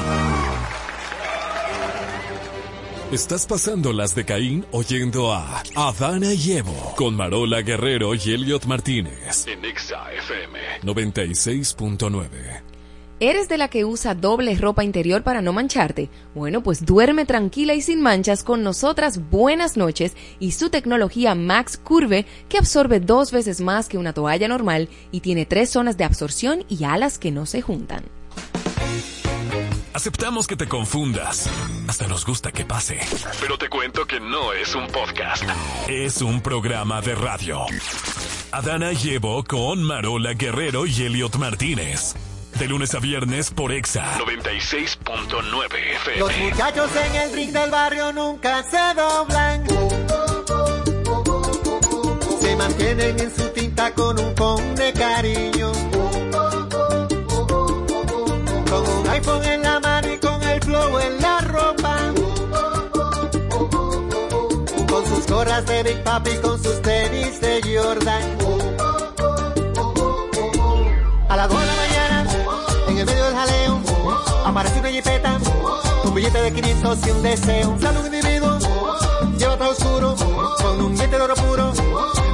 Estás 3.12 3.46
pasando 3.46 3.94
las 3.94 4.14
de 4.14 4.26
Caín 4.26 4.66
oyendo 4.70 5.32
a 5.32 5.62
Adana 5.74 6.34
y 6.34 6.52
Evo 6.52 6.92
con 6.94 7.16
Marola 7.16 7.62
Guerrero 7.62 8.14
y 8.14 8.18
Elliot 8.18 8.66
Martínez. 8.66 9.46
En 9.46 9.64
Exa 9.64 10.12
FM. 10.12 10.58
96.9. 10.82 12.28
¿Eres 13.18 13.48
de 13.48 13.56
la 13.56 13.68
que 13.68 13.86
usa 13.86 14.14
doble 14.14 14.54
ropa 14.56 14.84
interior 14.84 15.22
para 15.22 15.40
no 15.40 15.54
mancharte? 15.54 16.10
Bueno, 16.34 16.62
pues 16.62 16.84
duerme 16.84 17.24
tranquila 17.24 17.72
y 17.72 17.80
sin 17.80 18.02
manchas 18.02 18.44
con 18.44 18.62
nosotras 18.62 19.30
Buenas 19.30 19.78
noches 19.78 20.14
y 20.38 20.52
su 20.52 20.68
tecnología 20.68 21.34
Max 21.34 21.78
Curve 21.78 22.26
que 22.50 22.58
absorbe 22.58 23.00
dos 23.00 23.32
veces 23.32 23.62
más 23.62 23.88
que 23.88 23.96
una 23.96 24.12
toalla 24.12 24.48
normal 24.48 24.90
y 25.12 25.20
tiene 25.20 25.46
tres 25.46 25.70
zonas 25.70 25.96
de 25.96 26.04
absorción 26.04 26.62
y 26.68 26.84
alas 26.84 27.18
que 27.18 27.30
no 27.30 27.46
se 27.46 27.62
juntan. 27.62 28.17
Aceptamos 29.94 30.46
que 30.46 30.56
te 30.56 30.68
confundas. 30.68 31.48
Hasta 31.88 32.06
nos 32.06 32.24
gusta 32.24 32.52
que 32.52 32.64
pase. 32.64 33.00
Pero 33.40 33.58
te 33.58 33.68
cuento 33.68 34.06
que 34.06 34.20
no 34.20 34.52
es 34.52 34.74
un 34.74 34.86
podcast. 34.88 35.44
Es 35.88 36.22
un 36.22 36.40
programa 36.40 37.00
de 37.00 37.14
radio. 37.14 37.64
Adana 38.52 38.92
y 38.92 39.14
Evo 39.14 39.44
con 39.44 39.82
Marola 39.82 40.34
Guerrero 40.34 40.86
y 40.86 41.02
Elliot 41.02 41.36
Martínez. 41.36 42.14
De 42.58 42.66
lunes 42.66 42.94
a 42.94 42.98
viernes 42.98 43.50
por 43.50 43.72
Exa. 43.72 44.18
96.9 44.18 45.66
FM. 45.96 46.18
Los 46.18 46.36
muchachos 46.38 46.90
en 46.96 47.14
el 47.14 47.32
ring 47.32 47.52
del 47.52 47.70
barrio 47.70 48.12
nunca 48.12 48.62
se 48.64 48.94
doblan. 49.00 49.64
Se 52.40 52.56
mantienen 52.56 53.20
en 53.20 53.34
su 53.34 53.48
tinta 53.50 53.94
con 53.94 54.18
un 54.18 54.34
con 54.34 54.74
de 54.74 54.92
cariño. 54.92 55.72
Gorras 65.58 65.66
de 65.66 65.82
Big 65.82 66.02
Papi, 66.04 66.30
con 66.42 66.62
sus 66.62 66.80
tenis 66.82 67.40
de 67.40 67.60
Jordan. 67.62 68.22
A 71.28 71.36
las 71.36 71.48
2 71.48 71.60
de 71.60 71.66
la 71.66 71.76
mañana, 71.76 72.26
en 72.88 72.98
el 72.98 73.06
medio 73.06 73.24
del 73.24 73.34
jaleo, 73.34 73.80
aparece 74.44 74.80
una 74.80 74.90
jipeta, 74.90 75.38
un 76.04 76.14
billete 76.14 76.42
de 76.42 76.52
500 76.52 77.06
y 77.06 77.10
un 77.10 77.22
deseo. 77.22 77.70
Un 77.70 77.80
saludo 77.80 78.06
individuo, 78.06 78.58
lleva 79.38 79.56
todo 79.56 79.70
oscuro, 79.70 80.16
con 80.60 80.80
un 80.80 80.94
diente 80.94 81.16
de 81.16 81.22
oro 81.22 81.34
puro, 81.34 81.72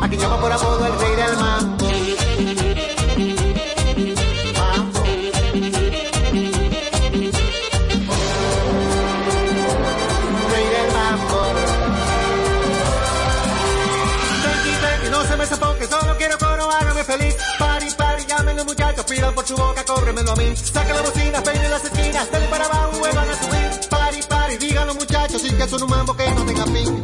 a 0.00 0.08
quien 0.08 0.20
llama 0.20 0.40
por 0.40 0.52
apodo 0.52 0.86
el 0.86 0.98
rey 0.98 1.16
del 1.16 1.36
mambo. 1.36 1.83
que 18.94 19.32
por 19.34 19.46
su 19.46 19.56
boca, 19.56 19.84
cóbremelo 19.84 20.32
a 20.32 20.36
mí. 20.36 20.56
Saca 20.56 20.94
la 20.94 21.02
bocina, 21.02 21.42
peine 21.42 21.68
las 21.68 21.84
esquinas, 21.84 22.30
dale 22.30 22.46
para 22.46 22.64
abajo, 22.64 22.98
vuelvan 22.98 23.28
a 23.28 23.34
subir. 23.34 23.88
Pari, 23.90 24.20
pari, 24.28 24.56
díganlo 24.58 24.94
muchachos, 24.94 25.44
y 25.44 25.54
que 25.54 25.68
son 25.68 25.82
un 25.82 25.90
mambo 25.90 26.16
que 26.16 26.30
no 26.30 26.44
tenga 26.44 26.64
fin. 26.66 27.03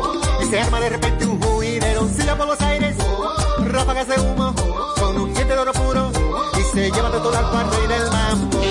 se 0.51 0.59
arma 0.59 0.81
de 0.81 0.89
repente 0.89 1.25
un 1.25 1.41
juidero. 1.41 2.09
Silla 2.09 2.37
por 2.37 2.45
los 2.45 2.59
aires, 2.59 2.97
ráfagas 3.67 4.07
de 4.09 4.19
humo, 4.19 4.53
con 4.99 5.17
un 5.17 5.33
diente 5.33 5.53
de 5.53 5.59
oro 5.59 5.71
puro 5.71 6.11
y 6.59 6.75
se 6.75 6.91
lleva 6.91 7.09
de 7.09 7.19
todo 7.19 7.37
al 7.37 7.49
cuarto 7.49 7.77
y 7.81 7.87
del 7.87 8.11
mambo. 8.11 8.61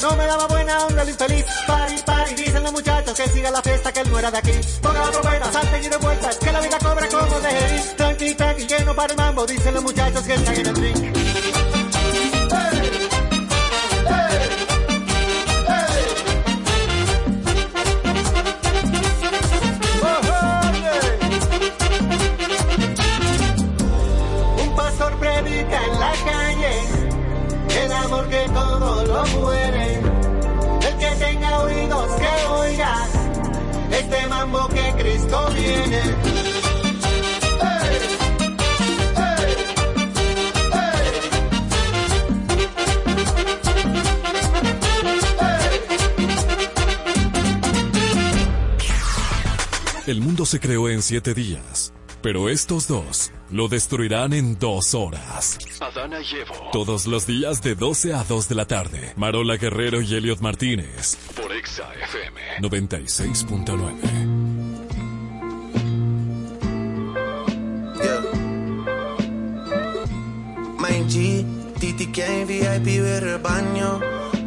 No 0.00 0.14
me 0.14 0.26
daba 0.26 0.46
buena 0.46 0.86
onda 0.86 1.02
el 1.02 1.08
infeliz. 1.08 1.44
Que 3.18 3.28
siga 3.30 3.50
la 3.50 3.60
fiesta, 3.60 3.92
que 3.92 4.00
él 4.00 4.10
no 4.10 4.18
era 4.18 4.30
de 4.30 4.38
aquí. 4.38 4.52
Ponga 4.80 5.04
la 5.04 5.10
trompeta, 5.10 5.52
salten 5.52 5.84
y 5.84 5.88
de 5.88 5.96
vueltas, 5.96 6.36
que 6.36 6.52
la 6.52 6.60
vida 6.60 6.78
cobra 6.78 7.08
como 7.08 7.40
de 7.40 7.50
ir. 7.50 7.96
Tranqui, 7.96 8.34
tranqui, 8.36 8.66
lleno 8.66 8.94
para 8.94 9.12
el 9.12 9.18
mambo, 9.18 9.44
dicen 9.44 9.74
los 9.74 9.82
muchachos 9.82 10.22
que 10.22 10.34
están 10.34 10.54
en 10.54 10.66
el 10.66 10.74
predica 25.18 25.84
en 25.84 26.00
la 26.00 26.12
calle 26.24 26.72
el 27.82 27.92
amor 27.92 28.28
que 28.28 28.48
todo 28.54 29.04
lo 29.06 29.26
muere. 29.40 30.07
Que 32.18 32.46
oiga 32.50 33.06
este 33.90 34.26
mambo 34.26 34.68
que 34.68 34.94
Cristo 34.98 35.50
viene. 35.54 36.02
El 50.06 50.22
mundo 50.22 50.46
se 50.46 50.58
creó 50.58 50.88
en 50.88 51.02
siete 51.02 51.34
días, 51.34 51.92
pero 52.22 52.48
estos 52.48 52.88
dos 52.88 53.30
lo 53.50 53.68
destruirán 53.68 54.32
en 54.32 54.58
dos 54.58 54.94
horas. 54.94 55.58
Adana 55.80 56.20
y 56.22 56.36
Evo. 56.36 56.70
Todos 56.72 57.06
los 57.06 57.26
días 57.26 57.62
de 57.62 57.74
12 57.74 58.14
a 58.14 58.24
2 58.24 58.48
de 58.48 58.54
la 58.54 58.66
tarde. 58.66 59.12
Marola 59.16 59.56
Guerrero 59.58 60.00
y 60.00 60.14
Elliot 60.14 60.40
Martínez. 60.40 61.18
Por 61.58 61.64
Exa 61.64 61.90
FM. 62.04 62.40
96.9. 62.60 63.92
My 70.78 71.04
G, 71.08 71.44
TTK 71.80 72.46
VIP 72.46 73.02
ver 73.02 73.24
el 73.24 73.38
baño. 73.38 73.98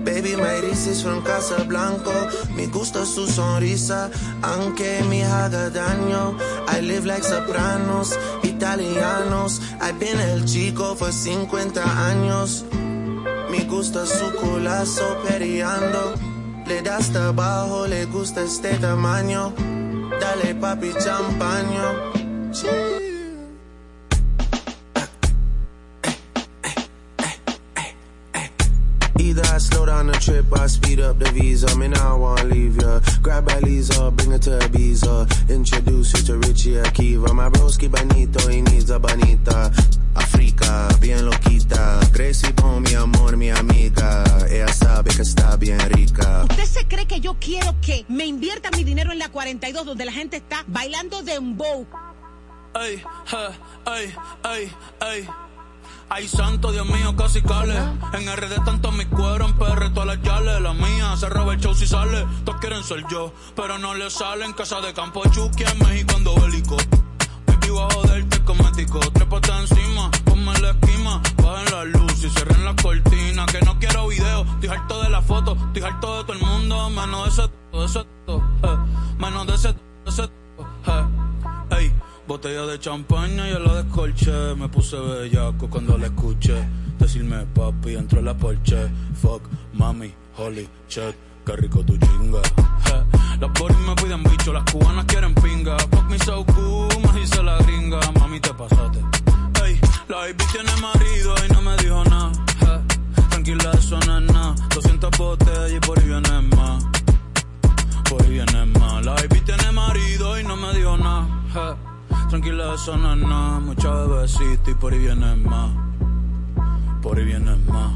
Baby, 0.05 0.35
my 0.37 0.61
is 0.71 1.03
from 1.03 1.21
Casablanco. 1.23 2.13
Me 2.55 2.67
gusta 2.67 3.05
su 3.05 3.27
sonrisa, 3.27 4.09
aunque 4.41 5.03
me 5.09 5.25
haga 5.25 5.69
daño. 5.69 6.37
I 6.69 6.81
live 6.81 7.05
like 7.05 7.23
sopranos, 7.23 8.17
italianos. 8.43 9.59
I've 9.81 9.99
been 9.99 10.19
el 10.19 10.45
chico 10.45 10.95
for 10.95 11.11
50 11.11 11.83
años. 12.07 12.63
Me 13.49 13.65
gusta 13.65 14.05
su 14.05 14.31
culazo 14.35 15.17
periando. 15.27 16.30
Le 16.65 16.81
da 16.81 16.97
hasta 16.97 17.27
abajo, 17.27 17.87
le 17.87 18.05
gusta 18.05 18.41
este 18.43 18.77
tamaño. 18.77 19.53
Dale 20.19 20.55
papi 20.55 20.91
champaño. 21.03 22.11
Down 30.01 30.07
the 30.07 30.17
trip, 30.17 30.59
I 30.59 30.65
speed 30.65 30.99
up 30.99 31.19
the 31.19 31.29
visa. 31.29 31.77
Me 31.77 31.87
now 31.87 32.15
I 32.15 32.17
wanna 32.17 32.45
leave 32.45 32.81
ya. 32.81 32.99
Grab 33.21 33.47
a 33.51 33.59
Lisa, 33.61 34.09
bring 34.09 34.31
her 34.31 34.39
to 34.39 34.57
Ibiza. 34.57 35.29
Introduce 35.47 36.11
you 36.13 36.23
to 36.25 36.37
Richie 36.39 36.81
Akiva. 36.81 37.31
My 37.35 37.49
broski 37.49 37.87
bonito, 37.87 38.39
he 38.49 38.63
needs 38.63 38.89
a 38.89 38.97
bonita. 38.97 39.71
Africa, 40.15 40.89
bien 40.99 41.23
loquita. 41.29 41.99
Gracie 42.11 42.51
pon 42.53 42.81
mi 42.81 42.95
amor, 42.95 43.37
mi 43.37 43.51
amiga. 43.51 44.23
Ella 44.49 44.73
sabe 44.73 45.11
que 45.11 45.21
está 45.21 45.55
bien 45.57 45.79
rica. 45.91 46.47
¿Usted 46.49 46.65
se 46.65 46.87
cree 46.87 47.05
que 47.05 47.19
yo 47.19 47.35
quiero 47.39 47.75
que 47.79 48.03
me 48.09 48.25
invierta 48.25 48.71
mi 48.71 48.83
dinero 48.83 49.11
en 49.11 49.19
la 49.19 49.29
42 49.29 49.85
donde 49.85 50.05
la 50.05 50.11
gente 50.11 50.37
está 50.37 50.63
bailando 50.65 51.21
dembow? 51.21 51.85
Je, 52.73 53.03
ey, 53.85 54.13
ey, 54.45 54.71
ey. 54.99 55.27
Ay, 56.13 56.27
santo, 56.27 56.73
Dios 56.73 56.85
mío, 56.87 57.15
casi 57.15 57.41
cale. 57.41 57.73
En 58.11 58.27
RD 58.27 58.65
tanto 58.65 58.91
mi 58.91 59.05
cuero, 59.05 59.45
en 59.45 59.53
PR 59.53 59.93
todas 59.93 60.07
las 60.07 60.21
yales. 60.21 60.59
La 60.59 60.73
mía 60.73 61.15
se 61.15 61.29
roba 61.29 61.53
el 61.53 61.61
show 61.61 61.73
si 61.73 61.87
sale. 61.87 62.27
Todos 62.43 62.59
quieren 62.59 62.83
ser 62.83 63.05
yo, 63.09 63.31
pero 63.55 63.77
no 63.77 63.95
le 63.95 64.09
salen. 64.09 64.51
Casa 64.51 64.81
de 64.81 64.93
campo 64.93 65.23
Chucky 65.29 65.63
en 65.63 65.79
México 65.79 66.13
ando 66.17 66.35
bélico. 66.35 66.75
Baby, 67.47 67.67
a 67.79 67.93
joderte 67.93 68.43
cosmético. 68.43 68.99
Trépate 68.99 69.51
encima, 69.53 70.11
ponme 70.25 70.51
la 70.59 70.71
esquima. 70.71 71.21
Bajen 71.41 71.73
la 71.73 71.85
luz 71.85 72.23
y 72.25 72.29
cierren 72.29 72.65
la 72.65 72.75
cortina. 72.75 73.45
Que 73.45 73.61
no 73.61 73.79
quiero 73.79 74.09
video, 74.09 74.41
estoy 74.41 74.67
harto 74.67 75.01
de 75.03 75.09
la 75.09 75.21
foto. 75.21 75.55
Estoy 75.67 75.83
harto 75.83 76.17
de 76.17 76.23
todo 76.25 76.33
el 76.33 76.39
mundo, 76.45 76.89
menos 76.89 77.23
de 77.23 77.43
ese, 77.43 77.51
de 77.71 77.85
ese, 77.85 77.99
eh. 78.27 78.77
Menos 79.17 79.47
de 79.47 79.55
ese, 79.55 79.67
de 79.69 79.79
ese, 80.07 80.23
eh. 80.23 81.05
Ey, 81.77 81.93
botella 82.31 82.65
de 82.65 82.79
champaña 82.79 83.49
y 83.49 83.51
la 83.51 83.83
descolché. 83.83 84.55
Me 84.55 84.69
puse 84.69 84.97
bellaco 84.97 85.69
cuando 85.69 85.97
la 85.97 86.05
escuché. 86.05 86.65
Decirme 86.97 87.45
papi, 87.53 87.95
entró 87.95 88.19
en 88.19 88.25
la 88.25 88.33
porche. 88.33 88.89
Fuck, 89.21 89.41
mami, 89.73 90.13
holy 90.37 90.65
shit, 90.87 91.13
qué 91.45 91.57
rico 91.57 91.83
tu 91.83 91.97
chinga. 91.97 92.41
Las 93.41 93.51
boris 93.59 93.77
me 93.79 93.95
piden 93.95 94.23
bicho, 94.23 94.53
las 94.53 94.63
cubanas 94.71 95.03
quieren 95.05 95.35
pinga. 95.35 95.77
Fuck 95.91 96.09
me 96.09 96.17
so 96.19 96.45
cool, 96.45 96.87
me 97.03 97.19
dice 97.19 97.43
la 97.43 97.57
gringa. 97.57 97.99
Mami, 98.17 98.39
te 98.39 98.53
pasaste. 98.53 98.99
Ey, 99.65 99.77
la 100.07 100.17
baby 100.17 100.43
tiene 100.53 100.71
marido 100.81 101.35
y 101.45 101.53
no 101.53 101.61
me 101.61 101.75
dijo 101.77 102.03
nada. 102.05 102.31
Eso 112.81 112.97
no 112.97 113.13
es 113.13 113.19
nada. 113.19 113.59
Mucha 113.59 113.93
bebecita 113.93 114.71
y 114.71 114.73
por 114.73 114.93
ahí 114.93 114.99
viene 114.99 115.35
más. 115.35 115.71
Por 117.01 117.17
ahí 117.17 117.25
viene 117.25 117.55
más. 117.67 117.91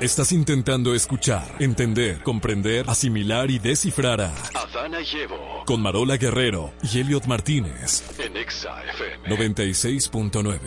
Estás 0.00 0.30
intentando 0.30 0.94
escuchar, 0.94 1.44
entender, 1.58 2.22
comprender, 2.22 2.88
asimilar 2.88 3.50
y 3.50 3.58
descifrar 3.58 4.20
a 4.20 4.32
Adana 4.54 5.00
y 5.00 5.16
Evo. 5.16 5.64
con 5.66 5.82
Marola 5.82 6.16
Guerrero 6.16 6.70
y 6.84 7.00
Elliot 7.00 7.26
Martínez. 7.26 8.04
En 8.20 8.36
Exa 8.36 8.80
FM. 8.84 9.28
96.9. 9.28 10.60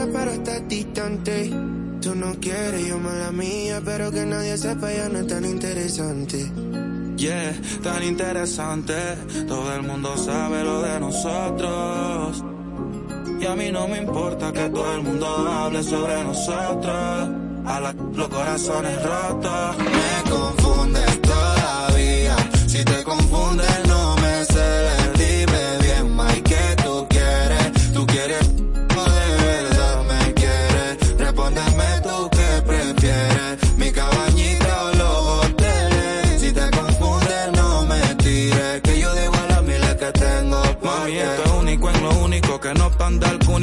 cerca 0.00 0.18
pero 0.18 0.30
estás 0.30 0.68
distante. 0.68 1.50
Tú 2.00 2.14
no 2.14 2.34
quieres, 2.40 2.86
yo 2.86 2.98
mala 2.98 3.30
mía, 3.30 3.80
pero 3.84 4.10
que 4.10 4.24
nadie 4.24 4.56
sepa 4.56 4.90
ya 4.92 5.08
no 5.08 5.18
es 5.18 5.26
tan 5.26 5.44
interesante. 5.44 6.50
Yeah, 7.16 7.52
tan 7.82 8.02
interesante. 8.02 8.94
Todo 9.46 9.74
el 9.74 9.82
mundo 9.82 10.16
sabe 10.16 10.64
lo 10.64 10.80
de 10.80 11.00
nosotros. 11.00 12.42
Y 13.38 13.46
a 13.46 13.54
mí 13.54 13.70
no 13.70 13.86
me 13.88 13.98
importa 13.98 14.52
que 14.52 14.70
todo 14.70 14.94
el 14.94 15.02
mundo 15.02 15.26
hable 15.26 15.82
sobre 15.82 16.24
nosotros. 16.24 17.28
A 17.66 17.80
los 18.14 18.28
corazones 18.28 18.96
rotos. 19.02 19.76
Me 19.78 20.30
confundes 20.30 21.20
todavía. 21.20 22.36
Si 22.66 22.82
te 22.84 23.04
confundes, 23.04 23.79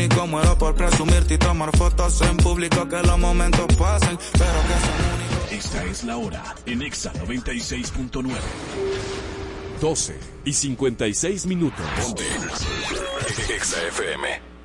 único. 0.07 0.27
Muero 0.27 0.57
por 0.57 0.75
presumirte 0.75 1.35
y 1.35 1.37
tomar 1.37 1.75
fotos 1.75 2.21
en 2.21 2.37
público. 2.37 2.87
Que 2.87 3.01
los 3.01 3.17
momentos 3.17 3.67
pasen, 3.75 4.17
pero 4.33 4.61
que 4.67 5.53
son 5.53 5.57
Esta 5.57 5.83
es 5.85 6.03
la 6.03 6.17
hora 6.17 6.55
en 6.65 6.81
Exa 6.81 7.13
96.9. 7.13 8.29
12 9.81 10.19
y 10.45 10.53
56 10.53 11.45
minutos. 11.45 11.85
Ponte. 12.01 12.23
Exa 13.53 13.87
FM. 13.87 14.56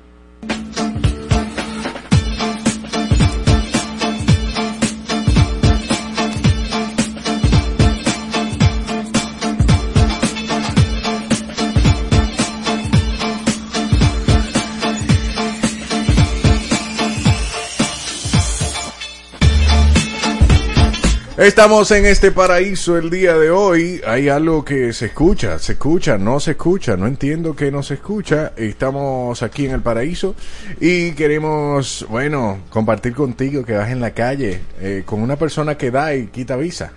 Estamos 21.43 21.91
en 21.91 22.05
este 22.05 22.31
paraíso 22.31 22.97
el 22.97 23.09
día 23.09 23.37
de 23.37 23.51
hoy. 23.51 23.99
Hay 24.07 24.29
algo 24.29 24.63
que 24.63 24.93
se 24.93 25.07
escucha, 25.07 25.59
se 25.59 25.73
escucha, 25.73 26.17
no 26.17 26.39
se 26.39 26.51
escucha. 26.51 26.95
No 26.95 27.05
entiendo 27.05 27.53
que 27.53 27.69
no 27.69 27.83
se 27.83 27.95
escucha. 27.95 28.53
Estamos 28.55 29.43
aquí 29.43 29.65
en 29.65 29.71
el 29.71 29.81
paraíso 29.81 30.35
y 30.79 31.11
queremos, 31.11 32.05
bueno, 32.09 32.59
compartir 32.69 33.13
contigo 33.13 33.65
que 33.65 33.73
vas 33.73 33.89
en 33.89 33.99
la 33.99 34.11
calle 34.11 34.61
eh, 34.79 35.03
con 35.05 35.21
una 35.21 35.35
persona 35.35 35.77
que 35.77 35.91
da 35.91 36.15
y 36.15 36.27
quita 36.27 36.55
visa. 36.55 36.93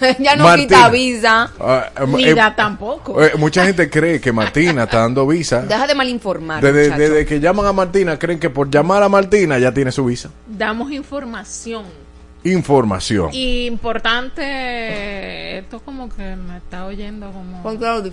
ya 0.18 0.34
no 0.34 0.42
Martina. 0.42 0.66
quita 0.66 0.88
visa. 0.88 1.52
Ah, 1.60 1.90
eh, 2.00 2.06
Ni 2.08 2.24
eh, 2.24 2.34
da 2.34 2.56
tampoco. 2.56 3.22
eh, 3.22 3.30
mucha 3.38 3.64
gente 3.64 3.88
cree 3.88 4.20
que 4.20 4.32
Martina 4.32 4.84
está 4.84 4.98
dando 4.98 5.24
visa. 5.24 5.62
Deja 5.68 5.86
de 5.86 5.94
malinformar. 5.94 6.60
Desde, 6.60 6.90
desde 6.96 7.24
que 7.24 7.38
llaman 7.38 7.66
a 7.66 7.72
Martina, 7.72 8.18
creen 8.18 8.40
que 8.40 8.50
por 8.50 8.68
llamar 8.68 9.04
a 9.04 9.08
Martina 9.08 9.56
ya 9.60 9.72
tiene 9.72 9.92
su 9.92 10.04
visa. 10.04 10.30
Damos 10.48 10.90
información. 10.90 12.01
Información. 12.44 13.30
Y 13.32 13.66
importante, 13.66 15.58
esto 15.58 15.80
como 15.80 16.08
que 16.08 16.36
me 16.36 16.56
está 16.56 16.86
oyendo 16.86 17.30
como 17.30 17.62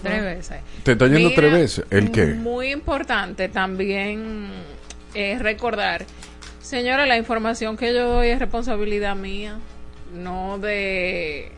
tres 0.02 0.24
veces. 0.24 0.58
¿Te 0.84 0.92
está 0.92 1.06
oyendo 1.06 1.30
Mira, 1.30 1.42
tres 1.42 1.52
veces? 1.52 1.86
¿El 1.90 2.12
qué? 2.12 2.28
Muy 2.28 2.72
importante 2.72 3.50
también 3.50 4.50
es 5.14 5.42
recordar, 5.42 6.06
señora, 6.62 7.06
la 7.06 7.18
información 7.18 7.76
que 7.76 7.94
yo 7.94 8.08
doy 8.08 8.28
es 8.28 8.40
responsabilidad 8.40 9.16
mía, 9.16 9.58
no 10.14 10.60
de 10.60 11.52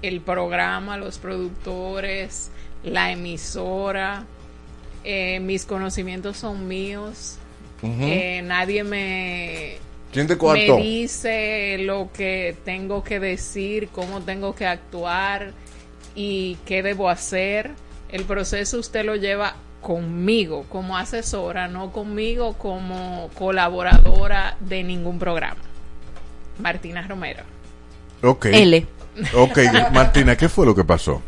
el 0.00 0.20
programa, 0.20 0.96
los 0.96 1.18
productores, 1.18 2.50
la 2.82 3.10
emisora. 3.12 4.24
Eh, 5.04 5.40
mis 5.40 5.66
conocimientos 5.66 6.38
son 6.38 6.66
míos. 6.68 7.38
Eh, 7.82 8.40
nadie 8.42 8.82
me 8.82 9.76
¿Quién 10.14 10.28
te 10.28 10.38
coartó? 10.38 10.76
me 10.76 10.82
dice 10.82 11.76
lo 11.80 12.08
que 12.12 12.56
tengo 12.64 13.02
que 13.02 13.18
decir, 13.18 13.88
cómo 13.88 14.20
tengo 14.20 14.54
que 14.54 14.64
actuar 14.64 15.52
y 16.14 16.56
qué 16.64 16.82
debo 16.82 17.10
hacer. 17.10 17.72
El 18.08 18.24
proceso 18.24 18.78
usted 18.78 19.04
lo 19.04 19.16
lleva 19.16 19.56
conmigo 19.80 20.64
como 20.70 20.96
asesora, 20.96 21.66
no 21.66 21.92
conmigo 21.92 22.54
como 22.54 23.28
colaboradora 23.34 24.56
de 24.60 24.84
ningún 24.84 25.18
programa. 25.18 25.60
Martina 26.60 27.06
Romero. 27.06 27.42
Ok. 28.22 28.46
L. 28.46 28.86
Ok, 29.34 29.58
Martina, 29.92 30.36
¿qué 30.36 30.48
fue 30.48 30.64
lo 30.64 30.74
que 30.74 30.84
pasó? 30.84 31.20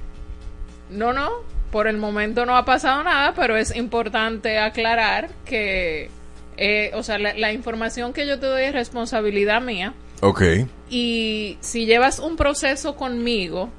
No, 0.90 1.12
no, 1.12 1.30
por 1.70 1.88
el 1.88 1.98
momento 1.98 2.46
no 2.46 2.56
ha 2.56 2.64
pasado 2.64 3.02
nada, 3.02 3.34
pero 3.34 3.56
es 3.56 3.74
importante 3.74 4.58
aclarar 4.58 5.28
que, 5.44 6.10
eh, 6.56 6.90
o 6.94 7.02
sea, 7.02 7.18
la, 7.18 7.34
la 7.34 7.52
información 7.52 8.12
que 8.12 8.26
yo 8.26 8.38
te 8.38 8.46
doy 8.46 8.62
es 8.62 8.72
responsabilidad 8.72 9.60
mía. 9.60 9.94
Ok. 10.20 10.42
Y 10.88 11.58
si 11.60 11.86
llevas 11.86 12.18
un 12.18 12.36
proceso 12.36 12.96
conmigo 12.96 13.70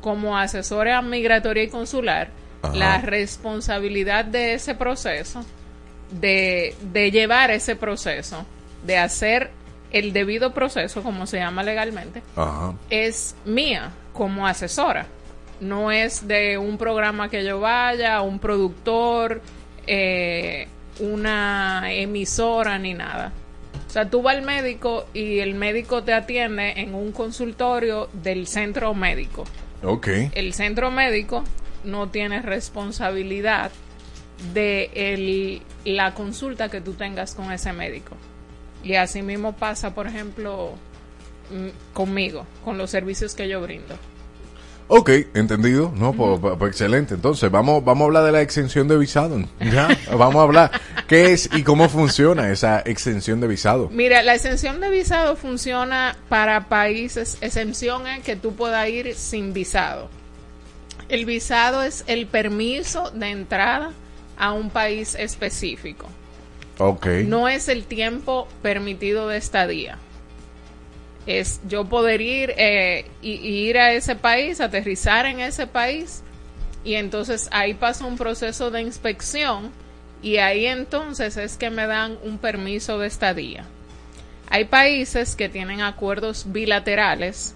como 0.00 0.38
asesora 0.38 1.02
migratoria 1.02 1.62
y 1.64 1.68
consular, 1.68 2.30
Ajá. 2.62 2.74
la 2.74 2.98
responsabilidad 2.98 4.24
de 4.24 4.54
ese 4.54 4.74
proceso, 4.74 5.44
de, 6.10 6.74
de 6.92 7.10
llevar 7.10 7.50
ese 7.50 7.76
proceso, 7.76 8.44
de 8.84 8.98
hacer 8.98 9.50
el 9.90 10.12
debido 10.12 10.52
proceso, 10.52 11.02
como 11.02 11.26
se 11.26 11.38
llama 11.38 11.62
legalmente, 11.62 12.22
Ajá. 12.36 12.74
es 12.90 13.34
mía 13.44 13.90
como 14.12 14.46
asesora. 14.46 15.06
No 15.60 15.90
es 15.90 16.26
de 16.26 16.56
un 16.56 16.78
programa 16.78 17.28
que 17.28 17.44
yo 17.44 17.60
vaya, 17.60 18.22
un 18.22 18.38
productor, 18.38 19.42
eh, 19.86 20.68
una 20.98 21.92
emisora 21.92 22.78
ni 22.78 22.94
nada. 22.94 23.32
O 23.86 23.92
sea, 23.92 24.08
tú 24.08 24.22
vas 24.22 24.36
al 24.36 24.42
médico 24.42 25.06
y 25.14 25.38
el 25.40 25.54
médico 25.54 26.02
te 26.04 26.12
atiende 26.12 26.72
en 26.76 26.94
un 26.94 27.12
consultorio 27.12 28.08
del 28.12 28.46
centro 28.46 28.94
médico. 28.94 29.44
Ok. 29.82 30.08
El 30.32 30.52
centro 30.54 30.90
médico 30.90 31.44
no 31.84 32.08
tiene 32.08 32.42
responsabilidad 32.42 33.70
de 34.54 34.90
el- 34.94 35.62
la 35.84 36.14
consulta 36.14 36.68
que 36.68 36.80
tú 36.80 36.92
tengas 36.94 37.34
con 37.34 37.50
ese 37.52 37.72
médico. 37.72 38.16
Y 38.84 38.94
así 38.94 39.22
mismo 39.22 39.54
pasa, 39.56 39.94
por 39.94 40.06
ejemplo, 40.06 40.72
mm, 41.50 41.92
conmigo, 41.94 42.46
con 42.64 42.78
los 42.78 42.90
servicios 42.90 43.34
que 43.34 43.48
yo 43.48 43.60
brindo. 43.60 43.96
Ok, 44.92 45.08
entendido. 45.34 45.92
No, 45.94 46.12
pues, 46.12 46.40
pues, 46.40 46.56
pues, 46.58 46.70
excelente. 46.72 47.14
Entonces, 47.14 47.48
vamos, 47.48 47.84
vamos 47.84 48.02
a 48.02 48.06
hablar 48.06 48.24
de 48.24 48.32
la 48.32 48.42
extensión 48.42 48.88
de 48.88 48.98
visado. 48.98 49.38
Ya, 49.60 49.86
vamos 50.10 50.34
a 50.34 50.42
hablar 50.42 50.72
qué 51.06 51.32
es 51.32 51.48
y 51.54 51.62
cómo 51.62 51.88
funciona 51.88 52.50
esa 52.50 52.80
extensión 52.84 53.40
de 53.40 53.46
visado. 53.46 53.88
Mira, 53.92 54.24
la 54.24 54.34
exención 54.34 54.80
de 54.80 54.90
visado 54.90 55.36
funciona 55.36 56.16
para 56.28 56.68
países, 56.68 57.38
exención 57.40 58.08
es 58.08 58.24
que 58.24 58.34
tú 58.34 58.56
puedas 58.56 58.88
ir 58.88 59.14
sin 59.14 59.52
visado. 59.52 60.10
El 61.08 61.24
visado 61.24 61.84
es 61.84 62.02
el 62.08 62.26
permiso 62.26 63.12
de 63.12 63.30
entrada 63.30 63.92
a 64.36 64.52
un 64.52 64.70
país 64.70 65.14
específico. 65.14 66.08
Ok. 66.78 67.06
No 67.26 67.48
es 67.48 67.68
el 67.68 67.84
tiempo 67.84 68.48
permitido 68.60 69.28
de 69.28 69.36
estadía. 69.36 69.98
Es 71.26 71.60
yo 71.68 71.84
poder 71.84 72.20
ir 72.20 72.54
eh, 72.56 73.06
y, 73.22 73.32
ir 73.32 73.78
a 73.78 73.92
ese 73.92 74.16
país, 74.16 74.60
aterrizar 74.60 75.26
en 75.26 75.40
ese 75.40 75.66
país 75.66 76.22
y 76.82 76.94
entonces 76.94 77.48
ahí 77.52 77.74
pasa 77.74 78.06
un 78.06 78.16
proceso 78.16 78.70
de 78.70 78.80
inspección 78.80 79.70
y 80.22 80.38
ahí 80.38 80.66
entonces 80.66 81.36
es 81.36 81.56
que 81.56 81.70
me 81.70 81.86
dan 81.86 82.18
un 82.22 82.38
permiso 82.38 82.98
de 82.98 83.06
estadía. 83.06 83.64
Hay 84.48 84.64
países 84.64 85.36
que 85.36 85.48
tienen 85.48 85.80
acuerdos 85.80 86.46
bilaterales 86.48 87.54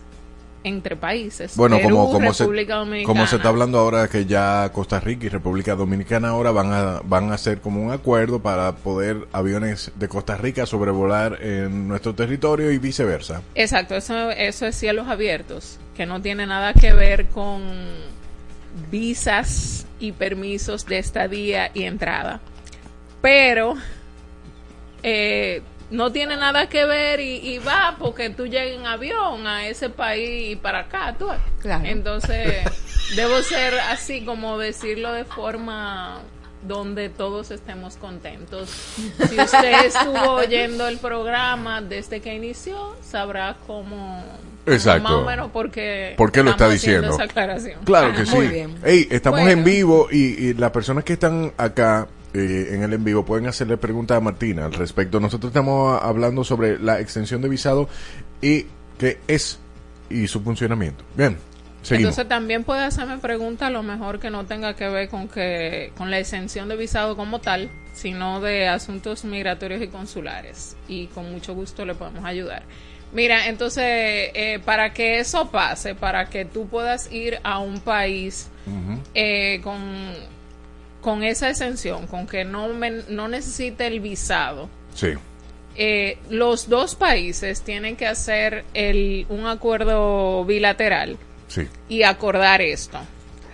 entre 0.65 0.97
países. 0.97 1.57
Bueno, 1.57 1.77
Perú, 1.77 1.97
como, 1.97 2.13
como, 2.13 2.33
se, 2.33 2.45
Dominicana. 2.45 3.05
como 3.05 3.27
se 3.27 3.37
está 3.37 3.49
hablando 3.51 3.79
ahora 3.79 4.09
que 4.09 4.25
ya 4.25 4.71
Costa 4.73 4.99
Rica 4.99 5.27
y 5.27 5.29
República 5.29 5.75
Dominicana 5.77 6.31
ahora 6.31 6.51
van 6.51 6.73
a, 6.73 7.01
van 7.05 7.31
a 7.31 7.35
hacer 7.35 7.61
como 7.61 7.83
un 7.83 7.93
acuerdo 7.93 8.41
para 8.41 8.73
poder 8.73 9.29
aviones 9.33 9.93
de 9.95 10.09
Costa 10.09 10.37
Rica 10.37 10.67
sobrevolar 10.67 11.39
en 11.43 11.87
nuestro 11.87 12.15
territorio 12.15 12.73
y 12.73 12.79
viceversa. 12.79 13.43
Exacto, 13.55 13.95
eso, 13.95 14.31
eso 14.31 14.67
es 14.67 14.75
cielos 14.75 15.09
abiertos, 15.09 15.79
que 15.95 16.07
no 16.07 16.21
tiene 16.23 16.47
nada 16.47 16.73
que 16.73 16.93
ver 16.95 17.27
con 17.27 17.63
visas 18.91 19.87
y 20.01 20.13
permisos 20.13 20.87
de 20.87 20.99
estadía 20.99 21.71
y 21.75 21.85
entrada. 21.85 22.41
Pero 23.21 23.75
eh, 25.03 25.63
no 25.95 26.11
tiene 26.13 26.37
nada 26.37 26.69
que 26.69 26.85
ver 26.85 27.21
y, 27.21 27.37
y 27.37 27.59
va 27.59 27.97
porque 27.99 28.29
tú 28.31 28.47
llegas 28.47 28.79
en 28.81 28.87
avión 28.87 29.47
a 29.47 29.67
ese 29.67 29.89
país 29.91 30.53
y 30.53 30.57
para 30.57 30.81
acá. 30.81 31.15
Tú. 31.19 31.29
Claro. 31.61 31.85
Entonces, 31.87 32.65
debo 33.17 33.41
ser 33.43 33.79
así 33.79 34.25
como 34.25 34.59
decirlo 34.59 35.13
de 35.13 35.25
forma 35.25 36.21
donde 36.63 37.11
todos 37.11 37.51
estemos 37.51 37.97
contentos. 37.97 38.69
Si 39.29 39.39
usted 39.39 39.85
estuvo 39.85 40.33
oyendo 40.33 40.89
el 40.89 40.99
programa 40.99 41.81
desde 41.81 42.21
que 42.21 42.35
inició, 42.35 42.97
sabrá 43.03 43.57
cómo... 43.67 44.25
Exacto. 44.67 45.03
Más 45.03 45.13
o 45.13 45.25
menos 45.27 45.51
porque 45.53 46.15
¿Por 46.17 46.33
qué 46.33 46.43
lo 46.43 46.53
está 46.53 46.69
diciendo? 46.71 47.11
esa 47.13 47.25
aclaración. 47.25 47.81
Claro 47.85 48.15
que 48.15 48.25
sí. 48.25 48.35
Muy 48.35 48.49
bien. 48.49 48.75
Ey, 48.83 49.07
estamos 49.11 49.41
Bueno. 49.41 49.59
en 49.59 49.63
vivo 49.65 50.09
y, 50.11 50.17
y 50.49 50.55
las 50.55 50.71
personas 50.71 51.05
que 51.05 51.13
están 51.13 51.53
acá 51.59 52.09
eh, 52.35 52.75
en 52.75 52.83
el 52.83 52.93
en 52.93 53.05
vivo 53.05 53.25
pueden 53.25 53.47
hacerle 53.47 53.77
preguntas 53.77 54.17
a 54.17 54.21
Martina 54.21 54.67
al 54.67 54.73
respecto. 54.73 55.21
Nosotros 55.21 55.51
estamos 55.51 56.03
hablando 56.03 56.45
sobre 56.45 56.79
la 56.79 57.01
extensión 57.01 57.41
de 57.43 57.49
visado 57.49 57.89
y 58.43 58.67
qué 58.99 59.19
es 59.29 59.59
y 60.11 60.27
su 60.27 60.41
funcionamiento. 60.41 61.05
Bien, 61.17 61.39
seguimos. 61.83 62.11
Entonces 62.11 62.29
también 62.29 62.65
puede 62.65 62.83
hacerme 62.83 63.19
preguntas 63.19 63.69
a 63.69 63.71
lo 63.71 63.83
mejor 63.83 64.19
que 64.19 64.31
no 64.31 64.45
tenga 64.47 64.75
que 64.75 64.89
ver 64.89 65.09
con 65.09 65.29
que 65.29 65.93
con 65.97 66.11
la 66.11 66.19
exención 66.19 66.69
de 66.69 66.77
visado 66.77 67.17
como 67.17 67.41
tal, 67.41 67.71
sino 67.93 68.41
de 68.41 68.69
asuntos 68.69 69.25
migratorios 69.25 69.81
y 69.81 69.89
consulares. 69.89 70.77
Y 70.89 71.07
con 71.09 71.31
mucho 71.31 71.55
gusto 71.55 71.85
le 71.85 71.95
podemos 71.95 72.25
ayudar. 72.25 72.65
Mira, 73.13 73.47
entonces, 73.47 73.85
eh, 73.85 74.61
para 74.65 74.93
que 74.93 75.21
eso 75.21 75.49
pase, 75.53 75.95
para 75.95 76.29
que 76.29 76.45
tú 76.45 76.67
puedas 76.67 77.11
ir 77.13 77.39
a 77.45 77.61
un 77.61 77.79
país 77.79 78.49
eh, 79.15 79.61
con, 79.63 79.79
con 81.05 81.23
esa 81.23 81.51
exención, 81.51 82.07
con 82.09 82.27
que 82.27 82.45
no, 82.47 82.69
me- 82.71 83.03
no 83.11 83.29
necesite 83.29 83.87
el 83.87 84.01
visado, 84.01 84.71
Sí. 84.95 85.09
eh, 85.77 86.17
los 86.31 86.69
dos 86.71 86.95
países 86.95 87.61
tienen 87.61 87.95
que 87.95 88.07
hacer 88.07 88.65
el, 88.75 89.27
un 89.29 89.47
acuerdo 89.47 90.45
bilateral 90.47 91.19
Sí. 91.47 91.69
y 91.91 92.05
acordar 92.05 92.63
esto. 92.63 92.99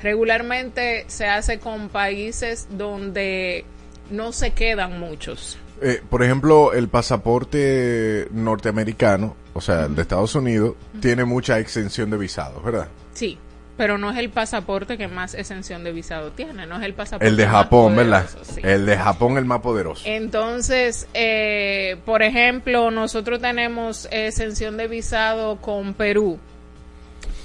Regularmente 0.01 1.05
se 1.09 1.27
hace 1.27 1.59
con 1.59 1.89
países 1.89 2.69
donde 2.71 3.65
no 4.11 4.33
se 4.33 4.53
quedan 4.53 4.99
muchos. 5.01 5.59
Eh, 5.83 6.01
por 6.09 6.23
ejemplo, 6.23 6.73
el 6.73 6.89
pasaporte 6.89 8.29
norteamericano, 8.31 9.35
o 9.55 9.61
sea, 9.61 9.87
el 9.87 9.95
de 9.97 10.03
Estados 10.03 10.35
Unidos, 10.35 10.75
tiene 11.01 11.25
mucha 11.25 11.59
extensión 11.59 12.11
de 12.11 12.17
visados, 12.17 12.63
¿verdad? 12.65 12.89
Sí, 13.15 13.39
pero 13.81 13.97
no 13.97 14.11
es 14.11 14.19
el 14.19 14.29
pasaporte 14.29 14.99
que 14.99 15.09
más 15.09 15.33
exención 15.33 15.83
de 15.85 15.93
visado 15.93 16.33
tiene, 16.33 16.67
no 16.67 16.77
es 16.77 16.83
el 16.83 16.93
pasaporte 16.93 17.27
El 17.27 17.39
de 17.39 17.47
más 17.47 17.55
Japón, 17.55 17.97
¿verdad? 17.97 18.29
sí. 18.43 18.61
El 18.63 18.85
de 18.85 18.99
Japón, 18.99 19.39
el 19.39 19.47
más 19.47 19.63
poderoso. 19.63 20.03
Entonces, 20.05 21.09
eh, 21.15 21.97
por 22.05 22.23
ejemplo, 22.23 22.91
nosotros 22.91 23.41
tenemos 23.41 24.07
exención 24.11 24.77
de 24.77 24.87
visado 24.87 25.63
con 25.63 25.95
Perú, 25.95 26.39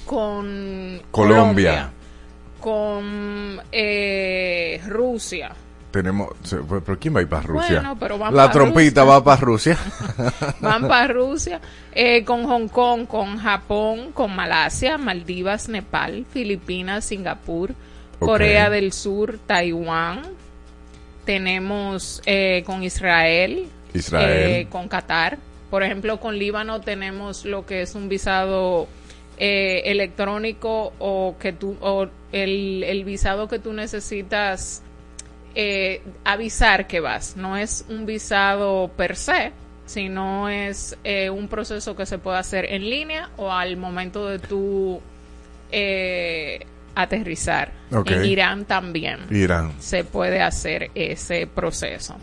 con 0.04 1.00
Colombia. 1.10 1.90
con 2.60 3.62
eh, 3.72 4.82
Rusia. 4.86 5.52
Tenemos, 5.96 6.28
pero 6.84 6.98
¿quién 6.98 7.14
va 7.14 7.20
a 7.20 7.22
ir 7.22 7.28
para 7.28 7.42
Rusia? 7.42 7.74
Bueno, 7.80 7.96
pero 7.98 8.18
van 8.18 8.34
La 8.36 8.46
pa' 8.46 8.52
trompita 8.52 9.00
Rusia. 9.00 9.04
va 9.04 9.24
para 9.24 9.40
Rusia. 9.40 9.78
Van 10.60 10.86
para 10.86 11.08
Rusia, 11.08 11.60
eh, 11.92 12.22
con 12.24 12.44
Hong 12.44 12.68
Kong, 12.68 13.06
con 13.06 13.38
Japón, 13.38 14.12
con 14.12 14.36
Malasia, 14.36 14.98
Maldivas, 14.98 15.68
Nepal, 15.70 16.26
Filipinas, 16.30 17.06
Singapur. 17.06 17.74
Corea 18.18 18.70
del 18.70 18.92
Sur, 18.92 19.38
Taiwán. 19.46 20.22
Tenemos 21.24 22.22
eh, 22.26 22.62
con 22.64 22.82
Israel, 22.82 23.66
Israel. 23.92 24.30
eh, 24.30 24.66
con 24.70 24.88
Qatar. 24.88 25.38
Por 25.70 25.82
ejemplo, 25.82 26.20
con 26.20 26.38
Líbano 26.38 26.80
tenemos 26.80 27.44
lo 27.44 27.66
que 27.66 27.82
es 27.82 27.94
un 27.94 28.08
visado 28.08 28.86
eh, 29.38 29.82
electrónico 29.86 30.92
o 30.98 31.34
que 31.40 31.52
tú 31.52 31.76
o 31.80 32.06
el, 32.32 32.84
el 32.84 33.04
visado 33.04 33.48
que 33.48 33.58
tú 33.58 33.72
necesitas 33.72 34.82
eh, 35.56 36.02
avisar 36.24 36.86
que 36.86 37.00
vas. 37.00 37.36
No 37.36 37.56
es 37.56 37.84
un 37.88 38.06
visado 38.06 38.90
per 38.96 39.16
se, 39.16 39.52
sino 39.86 40.48
es 40.48 40.96
eh, 41.02 41.30
un 41.30 41.48
proceso 41.48 41.96
que 41.96 42.06
se 42.06 42.18
puede 42.18 42.38
hacer 42.38 42.66
en 42.72 42.88
línea 42.88 43.30
o 43.38 43.50
al 43.50 43.76
momento 43.76 44.28
de 44.28 44.38
tu 44.38 45.00
eh, 45.72 46.64
aterrizar. 46.94 47.72
En 47.90 48.24
Irán 48.24 48.64
también 48.66 49.20
Irán. 49.30 49.72
se 49.80 50.04
puede 50.04 50.40
hacer 50.42 50.90
ese 50.94 51.46
proceso. 51.46 52.16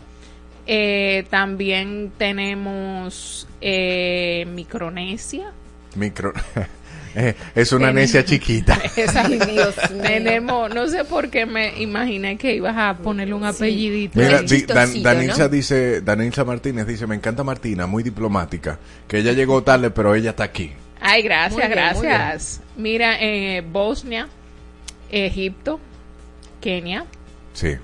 Eh, 0.66 1.26
también 1.28 2.12
tenemos 2.16 3.46
eh, 3.60 4.46
Micronesia. 4.48 5.52
Micro. 5.96 6.32
Eh, 7.16 7.34
es 7.54 7.72
una 7.72 7.92
necia 7.92 8.24
chiquita. 8.24 8.74
Esa- 8.96 9.24
Ay, 9.24 9.38
Dios. 9.50 9.74
Tenemos, 10.02 10.74
no 10.74 10.88
sé 10.88 11.04
por 11.04 11.30
qué 11.30 11.46
me 11.46 11.80
imaginé 11.80 12.36
que 12.36 12.54
ibas 12.54 12.76
a 12.76 12.96
ponerle 12.96 13.34
un 13.34 13.44
apellidito. 13.44 14.18
Mira, 14.18 14.42
di- 14.42 14.62
Dan- 14.62 15.02
Danilza 15.02 15.42
¿no? 15.44 15.48
dice, 15.48 16.00
Danilza 16.00 16.44
Martínez 16.44 16.86
dice, 16.86 17.06
me 17.06 17.14
encanta 17.14 17.44
Martina, 17.44 17.86
muy 17.86 18.02
diplomática, 18.02 18.78
que 19.06 19.18
ella 19.18 19.32
llegó 19.32 19.62
tarde, 19.62 19.90
pero 19.90 20.14
ella 20.14 20.30
está 20.30 20.44
aquí. 20.44 20.72
Ay, 21.00 21.22
gracias, 21.22 21.56
bien, 21.56 21.70
gracias. 21.70 22.60
Mira, 22.76 23.16
eh, 23.20 23.60
Bosnia, 23.60 24.26
Egipto, 25.10 25.78
Kenia. 26.60 27.04
Sí. 27.52 27.76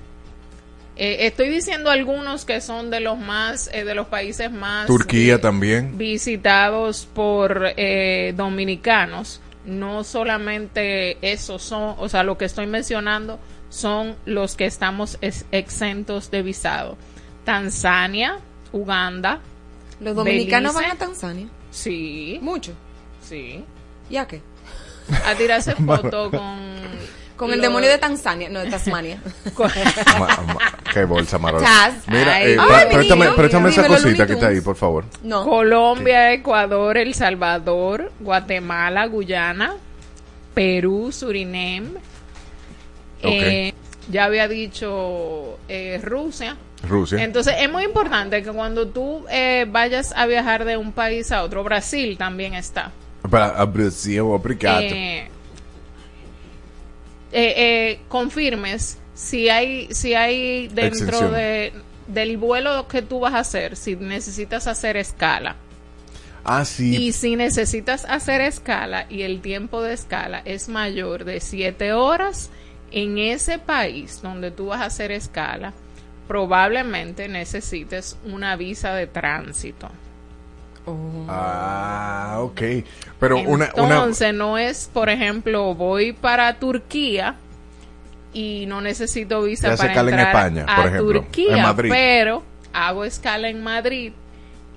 Eh, 1.03 1.25
estoy 1.25 1.49
diciendo 1.49 1.89
algunos 1.89 2.45
que 2.45 2.61
son 2.61 2.91
de 2.91 2.99
los 2.99 3.17
más, 3.17 3.71
eh, 3.73 3.83
de 3.85 3.95
los 3.95 4.05
países 4.05 4.51
más 4.51 4.85
Turquía 4.85 5.35
eh, 5.35 5.39
también. 5.39 5.97
visitados 5.97 7.07
por 7.11 7.69
eh, 7.75 8.33
dominicanos. 8.37 9.41
No 9.65 10.03
solamente 10.03 11.17
esos 11.23 11.63
son, 11.63 11.95
o 11.97 12.07
sea, 12.07 12.21
lo 12.21 12.37
que 12.37 12.45
estoy 12.45 12.67
mencionando 12.67 13.39
son 13.69 14.15
los 14.25 14.55
que 14.55 14.65
estamos 14.65 15.17
ex- 15.21 15.45
exentos 15.51 16.29
de 16.29 16.43
visado. 16.43 16.97
Tanzania, 17.45 18.37
Uganda. 18.71 19.39
Los 19.99 20.15
dominicanos 20.15 20.73
Belice. 20.75 20.87
van 20.89 20.97
a 20.97 20.99
Tanzania. 20.99 21.47
Sí. 21.71 22.37
Mucho. 22.43 22.73
Sí. 23.27 23.63
¿Ya 24.09 24.27
qué? 24.27 24.41
A 25.25 25.33
tirarse 25.35 25.73
foto 25.85 26.29
con... 26.29 26.59
Con 27.41 27.51
el 27.51 27.59
demonio 27.59 27.89
de 27.89 27.97
Tanzania, 27.97 28.49
no, 28.49 28.59
de 28.59 28.69
Tasmania. 28.69 29.19
Ma- 30.19 30.27
ma- 30.45 30.57
qué 30.93 31.05
bolsa. 31.05 31.39
Chas. 31.59 31.95
Mira, 32.05 32.35
Ay, 32.35 32.51
eh, 32.51 32.57
ay, 32.59 32.85
préstame, 32.91 33.25
niño. 33.25 33.35
préstame 33.35 33.69
esa 33.69 33.87
cosita 33.87 34.27
que 34.27 34.33
está 34.33 34.49
ahí, 34.49 34.61
por 34.61 34.75
favor. 34.75 35.05
No. 35.23 35.43
Colombia, 35.43 36.33
Ecuador, 36.33 36.99
El 36.99 37.15
Salvador, 37.15 38.11
Guatemala, 38.19 39.07
Guyana, 39.07 39.73
Perú, 40.53 41.11
Surinam. 41.11 41.95
Eh, 43.23 43.73
ya 44.11 44.25
había 44.25 44.47
dicho 44.47 45.57
eh, 45.67 45.99
Rusia. 46.03 46.57
Rusia. 46.87 47.23
Entonces 47.23 47.55
es 47.57 47.71
muy 47.71 47.85
importante 47.85 48.43
que 48.43 48.51
cuando 48.51 48.87
tú 48.87 49.25
eh, 49.31 49.65
vayas 49.67 50.13
a 50.15 50.27
viajar 50.27 50.63
de 50.63 50.77
un 50.77 50.91
país 50.91 51.31
a 51.31 51.41
otro, 51.41 51.63
Brasil 51.63 52.19
también 52.19 52.53
está. 52.53 52.91
Para 53.31 53.65
Brasil, 53.65 54.19
obrigado. 54.19 54.81
Eh, 54.81 55.27
eh, 57.31 57.53
eh, 57.55 57.99
confirmes 58.07 58.97
si 59.13 59.49
hay 59.49 59.87
si 59.93 60.13
hay 60.13 60.67
dentro 60.67 61.29
de 61.29 61.73
del 62.07 62.37
vuelo 62.37 62.87
que 62.87 63.01
tú 63.01 63.19
vas 63.19 63.33
a 63.33 63.39
hacer, 63.39 63.75
si 63.75 63.95
necesitas 63.95 64.67
hacer 64.67 64.97
escala. 64.97 65.55
ah, 66.43 66.65
sí. 66.65 66.95
Y 66.95 67.11
si 67.13 67.35
necesitas 67.35 68.05
hacer 68.05 68.41
escala 68.41 69.05
y 69.09 69.21
el 69.21 69.41
tiempo 69.41 69.81
de 69.81 69.93
escala 69.93 70.41
es 70.43 70.67
mayor 70.67 71.23
de 71.23 71.39
7 71.39 71.93
horas 71.93 72.49
en 72.91 73.17
ese 73.17 73.59
país 73.59 74.19
donde 74.21 74.51
tú 74.51 74.67
vas 74.67 74.81
a 74.81 74.85
hacer 74.85 75.11
escala, 75.11 75.73
probablemente 76.27 77.27
necesites 77.27 78.17
una 78.25 78.55
visa 78.55 78.93
de 78.93 79.07
tránsito. 79.07 79.89
Ah, 81.27 82.37
ok. 82.41 82.61
Pero 83.19 83.37
una, 83.39 83.69
una, 83.75 83.95
Entonces 83.95 84.33
no 84.33 84.57
es, 84.57 84.89
por 84.91 85.09
ejemplo, 85.09 85.75
voy 85.75 86.13
para 86.13 86.57
Turquía 86.59 87.35
y 88.33 88.65
no 88.67 88.81
necesito 88.81 89.43
visa 89.43 89.69
Ya 89.69 89.77
para 89.77 89.91
en 89.93 90.09
entrar 90.09 90.27
España, 90.27 90.65
a 90.67 90.75
por 90.75 90.87
ejemplo, 90.87 91.21
Turquía, 91.21 91.57
en 91.57 91.63
Madrid. 91.63 91.89
pero 91.91 92.43
hago 92.73 93.03
escala 93.03 93.49
en 93.49 93.61
Madrid 93.61 94.13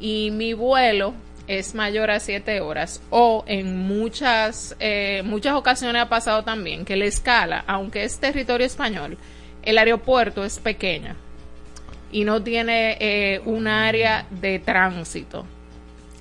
y 0.00 0.30
mi 0.32 0.54
vuelo 0.54 1.14
es 1.46 1.74
mayor 1.74 2.10
a 2.10 2.20
7 2.20 2.60
horas 2.60 3.02
o 3.10 3.44
en 3.46 3.78
muchas 3.86 4.74
eh, 4.80 5.22
muchas 5.24 5.54
ocasiones 5.54 6.02
ha 6.02 6.08
pasado 6.08 6.42
también 6.42 6.84
que 6.84 6.96
la 6.96 7.04
escala, 7.04 7.64
aunque 7.66 8.04
es 8.04 8.18
territorio 8.18 8.66
español, 8.66 9.18
el 9.62 9.78
aeropuerto 9.78 10.44
es 10.44 10.58
pequeño 10.58 11.14
y 12.10 12.24
no 12.24 12.42
tiene 12.42 12.96
eh, 13.00 13.40
un 13.44 13.66
área 13.66 14.26
de 14.30 14.58
tránsito. 14.58 15.46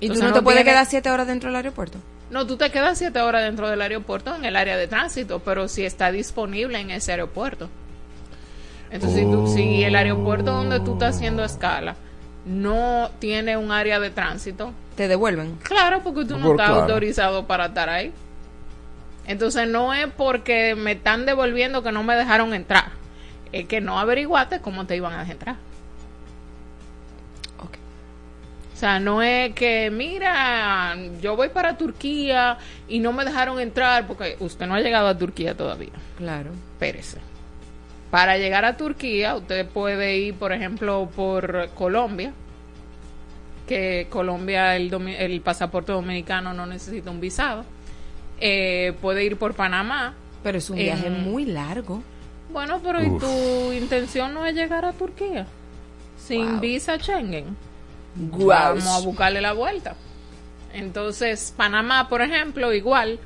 ¿Y 0.00 0.08
tú 0.08 0.14
no 0.22 0.32
te 0.32 0.42
puedes 0.42 0.58
tiene- 0.58 0.70
quedar 0.72 0.86
siete 0.86 1.10
horas 1.10 1.26
dentro 1.26 1.48
del 1.48 1.56
aeropuerto? 1.56 1.98
no, 2.30 2.46
tú 2.46 2.56
te 2.56 2.70
quedas 2.70 2.98
siete 2.98 3.20
horas 3.20 3.42
dentro 3.44 3.68
del 3.68 3.80
aeropuerto 3.80 4.34
en 4.34 4.44
el 4.44 4.56
área 4.56 4.76
de 4.76 4.88
tránsito, 4.88 5.38
pero 5.40 5.68
si 5.68 5.84
está 5.84 6.10
disponible 6.10 6.78
en 6.80 6.90
ese 6.90 7.12
aeropuerto. 7.12 7.68
Entonces, 8.90 9.20
si, 9.20 9.24
tú- 9.24 9.46
si 9.48 9.82
el 9.84 9.94
aeropuerto 9.96 10.52
donde 10.52 10.80
tú 10.80 10.94
estás 10.94 11.16
haciendo 11.16 11.44
escala 11.44 11.96
no 12.44 13.10
tiene 13.20 13.56
un 13.56 13.70
área 13.72 14.00
de 14.00 14.10
tránsito, 14.10 14.72
Te 14.96 15.08
devuelven. 15.08 15.56
Claro, 15.62 16.02
porque 16.04 16.24
tú 16.24 16.38
no 16.38 16.46
Por- 16.46 16.54
estás 16.56 16.68
claro. 16.70 16.82
autorizado 16.82 17.46
para 17.46 17.66
estar 17.66 17.88
ahí. 17.88 18.12
Entonces 19.26 19.66
no 19.68 19.94
es 19.94 20.06
porque 20.16 20.74
me 20.76 20.92
están 20.92 21.26
devolviendo 21.26 21.82
que 21.82 21.90
no 21.92 22.02
me 22.04 22.14
dejaron 22.14 22.52
entrar. 22.54 22.90
Es 23.52 23.66
que 23.66 23.80
no 23.80 23.98
averiguaste 23.98 24.60
cómo 24.60 24.86
te 24.86 24.96
iban 24.96 25.12
a 25.14 25.18
dejar 25.20 25.32
entrar. 25.32 25.56
O 28.74 28.76
sea, 28.76 28.98
no 28.98 29.22
es 29.22 29.54
que, 29.54 29.88
mira, 29.92 30.96
yo 31.22 31.36
voy 31.36 31.48
para 31.48 31.78
Turquía 31.78 32.58
y 32.88 32.98
no 32.98 33.12
me 33.12 33.24
dejaron 33.24 33.60
entrar 33.60 34.06
porque 34.08 34.36
usted 34.40 34.66
no 34.66 34.74
ha 34.74 34.80
llegado 34.80 35.06
a 35.06 35.16
Turquía 35.16 35.56
todavía. 35.56 35.92
Claro. 36.18 36.50
Espérese. 36.72 37.18
Para 38.10 38.36
llegar 38.36 38.64
a 38.64 38.76
Turquía, 38.76 39.36
usted 39.36 39.66
puede 39.68 40.16
ir, 40.18 40.34
por 40.34 40.52
ejemplo, 40.52 41.08
por 41.14 41.68
Colombia, 41.76 42.32
que 43.68 44.08
Colombia 44.10 44.74
el, 44.76 44.92
el 44.92 45.40
pasaporte 45.40 45.92
dominicano 45.92 46.52
no 46.52 46.66
necesita 46.66 47.10
un 47.10 47.20
visado. 47.20 47.64
Eh, 48.40 48.92
puede 49.00 49.24
ir 49.24 49.36
por 49.36 49.54
Panamá. 49.54 50.14
Pero 50.42 50.58
es 50.58 50.68
un 50.68 50.76
viaje 50.76 51.10
muy 51.10 51.44
largo. 51.46 52.02
Bueno, 52.52 52.80
pero 52.82 53.02
¿y 53.02 53.18
tu 53.18 53.72
intención 53.72 54.34
no 54.34 54.44
es 54.46 54.54
llegar 54.54 54.84
a 54.84 54.92
Turquía? 54.92 55.46
Sin 56.18 56.52
Wow. 56.52 56.60
visa 56.60 56.98
Schengen. 56.98 57.56
Vamos 58.14 58.86
a 58.86 59.00
buscarle 59.00 59.40
la 59.40 59.52
vuelta. 59.52 59.96
Entonces, 60.72 61.52
Panamá, 61.56 62.08
por 62.08 62.20
ejemplo, 62.22 62.72
igual, 62.72 63.18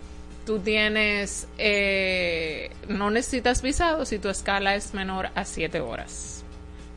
tú 0.45 0.59
tienes, 0.59 1.49
eh, 1.59 2.71
no 2.89 3.11
necesitas 3.11 3.63
visado 3.63 4.05
si 4.05 4.19
tu 4.19 4.29
escala 4.29 4.75
es 4.75 4.95
menor 4.95 5.31
a 5.35 5.45
7 5.45 5.81
horas. 5.81 6.45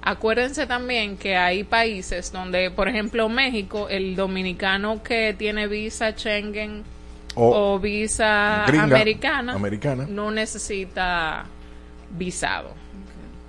Acuérdense 0.01 0.65
también 0.65 1.15
que 1.15 1.35
hay 1.37 1.63
países 1.63 2.31
donde, 2.31 2.71
por 2.71 2.87
ejemplo, 2.87 3.29
México, 3.29 3.87
el 3.87 4.15
dominicano 4.15 5.03
que 5.03 5.35
tiene 5.37 5.67
visa 5.67 6.11
Schengen 6.11 6.83
O 7.35 7.73
o, 7.75 7.79
visa 7.79 8.63
gringa, 8.67 8.83
americana, 8.83 9.53
americana. 9.53 10.05
no 10.09 10.31
necesita 10.31 11.45
visado 12.09 12.80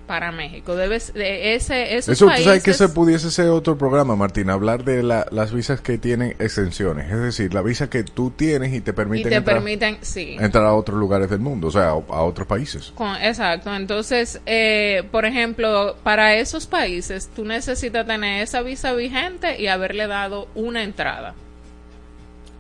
para 0.06 0.32
México. 0.32 0.74
Debes 0.76 1.12
de 1.14 1.54
ese 1.54 1.96
esos 1.96 2.12
Eso, 2.14 2.26
tú 2.26 2.30
sabes 2.42 2.62
que 2.62 2.70
países- 2.70 2.80
ese 2.80 2.88
pudiese 2.88 3.30
ser 3.30 3.48
otro 3.48 3.78
programa, 3.78 4.16
Martín, 4.16 4.50
hablar 4.50 4.84
de 4.84 5.02
la- 5.02 5.26
las 5.30 5.52
visas 5.52 5.80
que 5.80 5.98
tienen 5.98 6.36
exenciones. 6.38 7.10
Es 7.10 7.18
decir, 7.18 7.54
la 7.54 7.62
visa 7.62 7.88
que 7.88 8.02
tú 8.04 8.30
tienes 8.30 8.72
y 8.72 8.80
te 8.80 8.90
y 8.90 8.94
permiten 8.94 9.30
te 9.30 9.36
entrar, 9.36 9.56
permiten, 9.56 9.98
sí. 10.02 10.36
entrar 10.40 10.64
a 10.64 10.74
otros 10.74 10.98
lugares 10.98 11.30
del 11.30 11.40
mundo, 11.40 11.68
o 11.68 11.70
sea, 11.70 11.90
a, 11.90 11.92
a 11.92 12.22
otros 12.22 12.46
países. 12.46 12.92
Con- 12.94 13.16
exacto. 13.16 13.74
Entonces, 13.74 14.40
eh, 14.46 15.04
por 15.10 15.24
ejemplo, 15.24 15.96
para 16.02 16.34
esos 16.36 16.66
países, 16.66 17.30
tú 17.34 17.44
necesitas 17.44 18.06
tener 18.06 18.42
esa 18.42 18.62
visa 18.62 18.92
vigente 18.92 19.60
y 19.60 19.68
haberle 19.68 20.06
dado 20.06 20.48
una 20.54 20.82
entrada, 20.82 21.34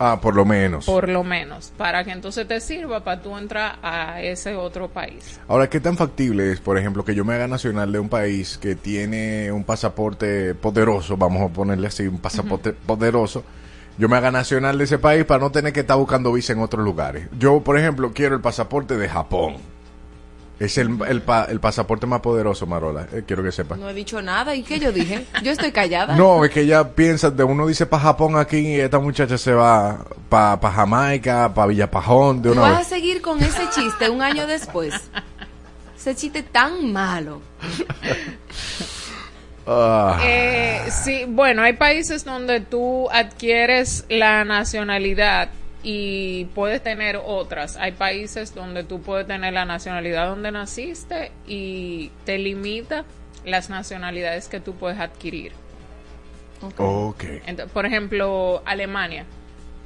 Ah, 0.04 0.20
por 0.20 0.34
lo 0.34 0.44
menos. 0.44 0.84
por 0.84 1.08
lo 1.08 1.22
menos, 1.22 1.72
para 1.76 2.02
que 2.02 2.10
entonces 2.10 2.48
te 2.48 2.58
sirva 2.58 3.04
para 3.04 3.22
tú 3.22 3.38
entrar 3.38 3.78
a 3.84 4.20
ese 4.20 4.56
otro 4.56 4.88
país. 4.88 5.38
Ahora, 5.46 5.70
¿qué 5.70 5.78
tan 5.78 5.96
factible 5.96 6.50
es, 6.50 6.58
por 6.58 6.76
ejemplo, 6.76 7.04
que 7.04 7.14
yo 7.14 7.24
me 7.24 7.34
haga 7.34 7.46
nacional 7.46 7.92
de 7.92 8.00
un 8.00 8.08
país 8.08 8.58
que 8.58 8.74
tiene 8.74 9.52
un 9.52 9.62
pasaporte 9.62 10.56
poderoso, 10.56 11.16
vamos 11.16 11.48
a 11.48 11.54
ponerle 11.54 11.86
así, 11.86 12.08
un 12.08 12.18
pasaporte 12.18 12.72
poderoso, 12.72 13.44
yo 13.96 14.08
me 14.08 14.16
haga 14.16 14.32
nacional 14.32 14.76
de 14.76 14.84
ese 14.84 14.98
país 14.98 15.24
para 15.24 15.38
no 15.38 15.52
tener 15.52 15.72
que 15.72 15.80
estar 15.80 15.96
buscando 15.96 16.32
visa 16.32 16.52
en 16.52 16.58
otros 16.58 16.84
lugares? 16.84 17.28
Yo, 17.38 17.60
por 17.60 17.78
ejemplo, 17.78 18.10
quiero 18.12 18.34
el 18.34 18.40
pasaporte 18.40 18.96
de 18.96 19.08
Japón. 19.08 19.58
Es 20.64 20.78
el, 20.78 20.96
el, 21.08 21.22
pa- 21.22 21.44
el 21.46 21.58
pasaporte 21.58 22.06
más 22.06 22.20
poderoso, 22.20 22.66
Marola, 22.66 23.06
eh, 23.12 23.24
quiero 23.26 23.42
que 23.42 23.50
sepa. 23.50 23.76
No 23.76 23.88
he 23.90 23.94
dicho 23.94 24.22
nada. 24.22 24.54
¿Y 24.54 24.62
qué 24.62 24.78
yo 24.78 24.92
dije? 24.92 25.26
Yo 25.42 25.50
estoy 25.50 25.72
callada. 25.72 26.14
No, 26.14 26.44
es 26.44 26.50
que 26.52 26.60
ella 26.60 26.88
piensa, 26.94 27.30
de 27.30 27.42
uno 27.42 27.66
dice 27.66 27.84
para 27.86 28.02
Japón 28.04 28.36
aquí 28.36 28.58
y 28.58 28.80
esta 28.80 29.00
muchacha 29.00 29.36
se 29.38 29.52
va 29.52 30.04
para 30.28 30.60
pa 30.60 30.70
Jamaica, 30.70 31.52
para 31.52 31.66
Villapajón, 31.66 32.42
de 32.42 32.50
¿Tú 32.50 32.52
una 32.52 32.62
vas 32.70 32.80
a 32.80 32.84
seguir 32.84 33.20
con 33.20 33.42
ese 33.42 33.68
chiste 33.74 34.08
un 34.08 34.22
año 34.22 34.46
después? 34.46 34.94
Ese 35.96 36.14
chiste 36.14 36.42
tan 36.44 36.92
malo. 36.92 37.40
Ah. 39.66 40.18
Eh, 40.24 40.80
sí, 40.90 41.24
bueno, 41.28 41.62
hay 41.62 41.74
países 41.74 42.24
donde 42.24 42.60
tú 42.60 43.08
adquieres 43.12 44.04
la 44.08 44.44
nacionalidad 44.44 45.50
y 45.82 46.44
puedes 46.54 46.82
tener 46.82 47.18
otras. 47.24 47.76
Hay 47.76 47.92
países 47.92 48.54
donde 48.54 48.84
tú 48.84 49.00
puedes 49.02 49.26
tener 49.26 49.52
la 49.52 49.64
nacionalidad 49.64 50.28
donde 50.28 50.52
naciste 50.52 51.32
y 51.46 52.10
te 52.24 52.38
limita 52.38 53.04
las 53.44 53.68
nacionalidades 53.70 54.48
que 54.48 54.60
tú 54.60 54.74
puedes 54.74 55.00
adquirir. 55.00 55.52
Ok. 56.78 57.22
Ento- 57.46 57.66
por 57.68 57.86
ejemplo, 57.86 58.62
Alemania. 58.64 59.24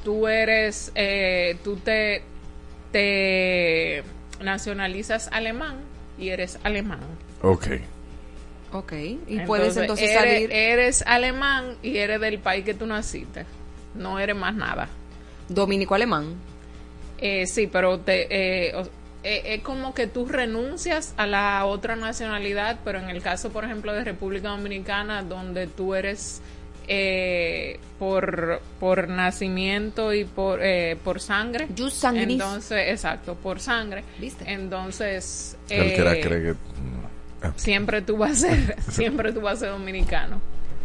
Tú 0.05 0.29
eres, 0.29 0.93
eh, 0.95 1.57
tú 1.65 1.77
te, 1.77 2.23
te 2.93 4.03
nacionalizas 4.41 5.29
alemán 5.33 5.77
y 6.19 6.29
eres 6.29 6.59
alemán. 6.65 7.01
Ok. 7.43 7.67
Ok. 8.73 8.93
Y 9.27 9.41
puedes 9.47 9.77
entonces 9.77 10.11
eres, 10.11 10.21
salir. 10.21 10.53
Eres 10.53 11.03
alemán 11.07 11.77
y 11.83 11.97
eres 11.97 12.21
del 12.21 12.39
país 12.39 12.65
que 12.65 12.75
tú 12.75 12.87
naciste. 12.87 13.47
No 13.95 14.19
eres 14.19 14.37
más 14.37 14.55
nada. 14.55 14.89
Dominico-alemán. 15.49 16.35
Eh, 17.19 17.47
sí, 17.47 17.67
pero 17.67 17.99
te, 18.01 18.27
eh, 18.69 18.75
eh, 19.25 19.55
es 19.55 19.63
como 19.63 19.95
que 19.95 20.07
tú 20.07 20.27
renuncias 20.27 21.15
a 21.17 21.27
la 21.27 21.65
otra 21.65 21.97
nacionalidad, 21.97 22.79
pero 22.85 22.99
en 22.99 23.09
el 23.09 23.23
caso, 23.23 23.51
por 23.51 23.65
ejemplo, 23.65 23.93
de 23.93 24.05
República 24.05 24.51
Dominicana, 24.51 25.23
donde 25.23 25.67
tú 25.67 25.95
eres 25.95 26.41
eh, 26.89 27.81
por, 27.99 28.61
por 28.79 29.09
nacimiento 29.09 30.13
y 30.15 30.25
por, 30.25 30.61
eh, 30.63 30.97
por 31.03 31.21
sangre. 31.21 31.67
sanguinis. 31.91 32.35
Entonces, 32.41 32.91
exacto, 32.91 33.35
por 33.35 33.59
sangre. 33.59 34.05
Entonces, 34.45 35.57
El 35.69 35.95
que 35.95 36.03
la 36.03 36.15
eh, 36.15 36.21
cree 36.21 36.43
que... 36.43 36.55
siempre 37.57 38.03
tú 38.03 38.17
vas 38.17 38.45
a 38.45 38.51
ser, 38.51 38.81
siempre 38.91 39.33
tú 39.33 39.41
vas 39.41 39.55
a 39.55 39.61
ser 39.61 39.71
dominicano. 39.71 40.41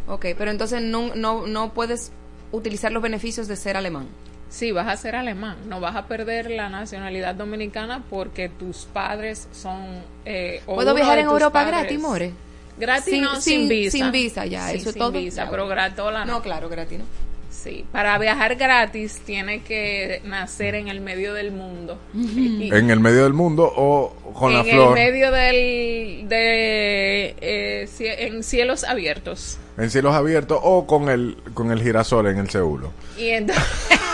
Ok, 0.07 0.27
pero 0.37 0.49
entonces 0.49 0.81
no, 0.81 1.13
no, 1.13 1.45
no 1.45 1.73
puedes 1.73 2.11
utilizar 2.51 2.91
los 2.91 3.03
beneficios 3.03 3.47
de 3.47 3.55
ser 3.55 3.77
alemán. 3.77 4.07
Sí, 4.51 4.71
vas 4.73 4.87
a 4.89 4.97
ser 4.97 5.15
alemán, 5.15 5.55
no 5.69 5.79
vas 5.79 5.95
a 5.95 6.07
perder 6.07 6.51
la 6.51 6.67
nacionalidad 6.67 7.33
dominicana 7.35 8.03
porque 8.09 8.49
tus 8.49 8.85
padres 8.85 9.47
son... 9.53 10.03
Eh, 10.25 10.61
o 10.67 10.75
¿Puedo 10.75 10.93
viajar 10.93 11.19
en 11.19 11.25
Europa 11.27 11.63
padres- 11.63 11.79
gratis, 11.79 11.99
more? 11.99 12.31
Gratis 12.77 13.13
Sin- 13.13 13.23
no, 13.23 13.35
sin, 13.39 13.59
sin- 13.61 13.69
visa. 13.69 13.91
sin 13.97 14.11
visa, 14.11 14.45
ya, 14.45 14.67
Sí, 14.69 14.77
eso 14.77 14.89
es 14.89 14.93
sin 14.93 14.99
todo. 14.99 15.11
visa, 15.13 15.45
Ya, 15.45 15.49
pero 15.49 15.63
bueno. 15.65 15.75
gratola 15.81 16.25
no. 16.25 16.33
No, 16.33 16.41
claro, 16.41 16.67
gratis 16.67 16.99
no. 16.99 17.05
Sí, 17.49 17.85
para 17.91 18.17
viajar 18.17 18.55
gratis 18.55 19.19
tiene 19.25 19.61
que 19.61 20.21
nacer 20.25 20.75
en 20.75 20.87
el 20.89 20.99
medio 21.01 21.33
del 21.33 21.51
mundo. 21.51 21.97
Y- 22.13 22.69
En 22.73 22.89
el 22.89 22.99
medio 22.99 23.23
del 23.23 23.33
mundo 23.33 23.71
o 23.73 24.13
con 24.33 24.53
la 24.53 24.59
en 24.61 24.65
flor. 24.67 24.97
el 24.97 25.05
medio 25.05 25.31
del... 25.31 26.27
De, 26.27 27.35
eh, 27.39 27.89
en 28.19 28.43
cielos 28.43 28.83
abiertos. 28.83 29.57
En 29.77 29.89
cielos 29.89 30.13
abiertos 30.13 30.59
o 30.61 30.85
con 30.87 31.07
el, 31.09 31.37
con 31.53 31.71
el 31.71 31.81
girasol 31.81 32.27
en 32.27 32.37
el 32.37 32.49
ceulo. 32.49 32.91
Y 33.17 33.29
entonces... 33.29 33.63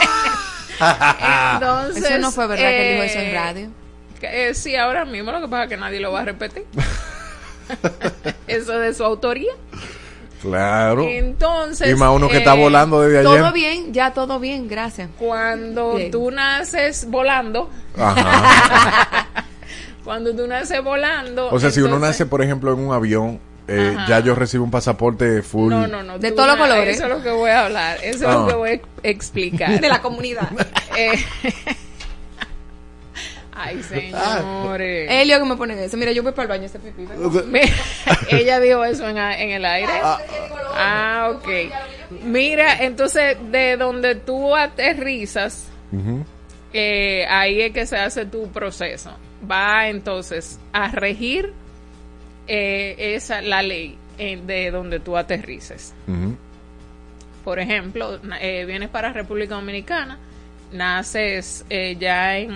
entonces 0.80 2.04
Eso 2.04 2.18
no 2.20 2.32
fue 2.32 2.48
verdad 2.48 2.66
que 2.66 2.90
él 2.90 2.94
dijo 2.96 3.04
eso 3.04 3.20
en 3.20 3.26
eh, 3.26 3.34
radio. 3.34 3.70
que, 4.20 4.50
eh, 4.50 4.54
sí, 4.54 4.76
ahora 4.76 5.06
mismo 5.06 5.32
lo 5.32 5.42
que 5.42 5.48
pasa 5.48 5.64
es 5.64 5.70
que 5.70 5.78
nadie 5.78 6.00
lo 6.00 6.12
va 6.12 6.22
a 6.22 6.26
repetir. 6.26 6.66
Eso 8.48 8.80
de 8.80 8.94
su 8.94 9.04
autoría. 9.04 9.52
Claro. 10.42 11.04
Entonces, 11.04 11.90
y 11.90 11.96
más 11.96 12.12
uno 12.16 12.30
que 12.30 12.38
está 12.38 12.56
eh, 12.56 12.60
volando 12.60 13.02
desde 13.02 13.24
Todo 13.24 13.52
bien, 13.52 13.92
ya 13.94 14.14
todo 14.14 14.40
bien, 14.40 14.68
gracias. 14.68 15.10
Cuando 15.18 15.96
Bien. 15.96 16.12
tú 16.12 16.30
naces 16.32 17.10
volando, 17.10 17.70
Ajá. 17.98 19.28
cuando 20.04 20.36
tú 20.36 20.48
naces 20.48 20.84
volando, 20.84 21.50
O 21.50 21.60
sea, 21.60 21.72
si 21.72 21.82
uno 21.82 21.98
nace, 22.00 22.26
por 22.26 22.42
ejemplo, 22.44 22.72
en 22.72 22.80
un 22.80 22.94
avión, 22.94 23.40
eh, 23.68 23.96
ya 24.08 24.20
yo 24.22 24.34
recibo 24.36 24.64
un 24.64 24.72
pasaporte 24.72 25.42
full. 25.42 25.70
No, 25.72 25.88
no, 25.88 26.04
no. 26.04 26.18
De 26.20 26.32
todos 26.32 26.48
los 26.48 26.58
colores. 26.58 26.96
Eso 26.96 27.06
es 27.06 27.10
lo 27.10 27.22
que 27.24 27.32
voy 27.32 27.50
a 27.50 27.66
hablar. 27.66 27.98
Eso 28.04 28.18
es 28.30 28.36
Ah. 28.36 28.40
lo 28.40 28.48
que 28.48 28.54
voy 28.56 28.70
a 28.72 28.80
explicar. 29.04 29.80
De 29.80 29.90
la 29.90 30.02
comunidad. 30.02 30.50
Eh, 30.98 31.12
Ay, 33.60 33.82
señores. 33.84 35.08
Helio 35.12 35.40
que 35.40 35.46
me 35.46 35.56
pone 35.56 35.84
eso. 35.84 35.98
Mira, 35.98 36.12
yo 36.12 36.22
voy 36.22 36.32
para 36.32 36.44
el 36.44 36.50
baño 36.50 36.66
hacer 36.66 36.80
pipí. 36.82 37.08
Ella 38.30 38.60
dijo 38.60 38.84
eso 38.86 39.08
en, 39.10 39.18
el 39.18 39.66
aire. 39.66 39.92
Ah, 40.76 41.32
ok. 41.34 41.48
Mira, 42.24 42.84
entonces, 42.84 43.38
de 43.52 43.78
donde 43.78 44.14
tú 44.16 44.56
aterrizas, 44.56 45.68
eh, 46.74 47.26
ahí 47.30 47.62
es 47.62 47.72
que 47.74 47.86
se 47.88 47.98
hace 47.98 48.26
tu 48.26 48.52
proceso. 48.52 49.12
Va 49.50 49.88
entonces 49.88 50.60
a 50.72 50.90
regir 50.90 51.54
eh, 52.48 52.96
esa 53.16 53.42
la 53.42 53.62
ley 53.62 53.98
eh, 54.18 54.40
de 54.46 54.72
donde 54.72 55.00
tú 55.00 55.18
aterrices. 55.18 55.94
Por 57.44 57.60
ejemplo, 57.60 58.20
eh, 58.42 58.66
vienes 58.66 58.90
para 58.90 59.14
República 59.14 59.56
Dominicana, 59.56 60.18
naces 60.72 61.66
eh, 61.70 61.96
ya 62.00 62.38
en 62.38 62.52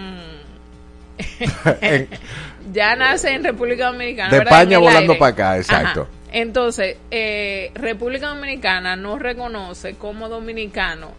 En- 1.81 2.07
ya 2.73 2.95
nace 2.95 3.33
en 3.33 3.43
República 3.43 3.87
Dominicana. 3.87 4.31
De 4.31 4.39
¿verdad? 4.39 4.53
España 4.61 4.77
volando 4.79 5.17
para 5.17 5.31
acá, 5.31 5.57
exacto. 5.57 6.01
Ajá. 6.01 6.09
Entonces, 6.33 6.97
eh, 7.09 7.71
República 7.75 8.27
Dominicana 8.27 8.95
no 8.95 9.19
reconoce 9.19 9.95
como 9.95 10.29
dominicano 10.29 11.11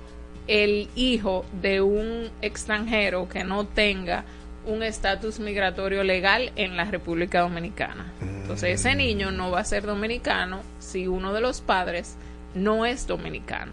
el 0.47 0.89
hijo 0.97 1.45
de 1.61 1.81
un 1.83 2.31
extranjero 2.41 3.29
que 3.29 3.45
no 3.45 3.67
tenga 3.67 4.25
un 4.67 4.83
estatus 4.83 5.39
migratorio 5.41 6.03
legal 6.05 6.53
en 6.57 6.77
la 6.77 6.85
República 6.85 7.41
Dominicana. 7.41 8.13
Entonces, 8.21 8.81
ese 8.81 8.95
niño 8.95 9.31
no 9.31 9.51
va 9.51 9.61
a 9.61 9.65
ser 9.65 9.85
dominicano 9.85 10.61
si 10.79 11.07
uno 11.07 11.33
de 11.33 11.41
los 11.41 11.61
padres 11.61 12.17
no 12.55 12.85
es 12.87 13.07
dominicano. 13.07 13.73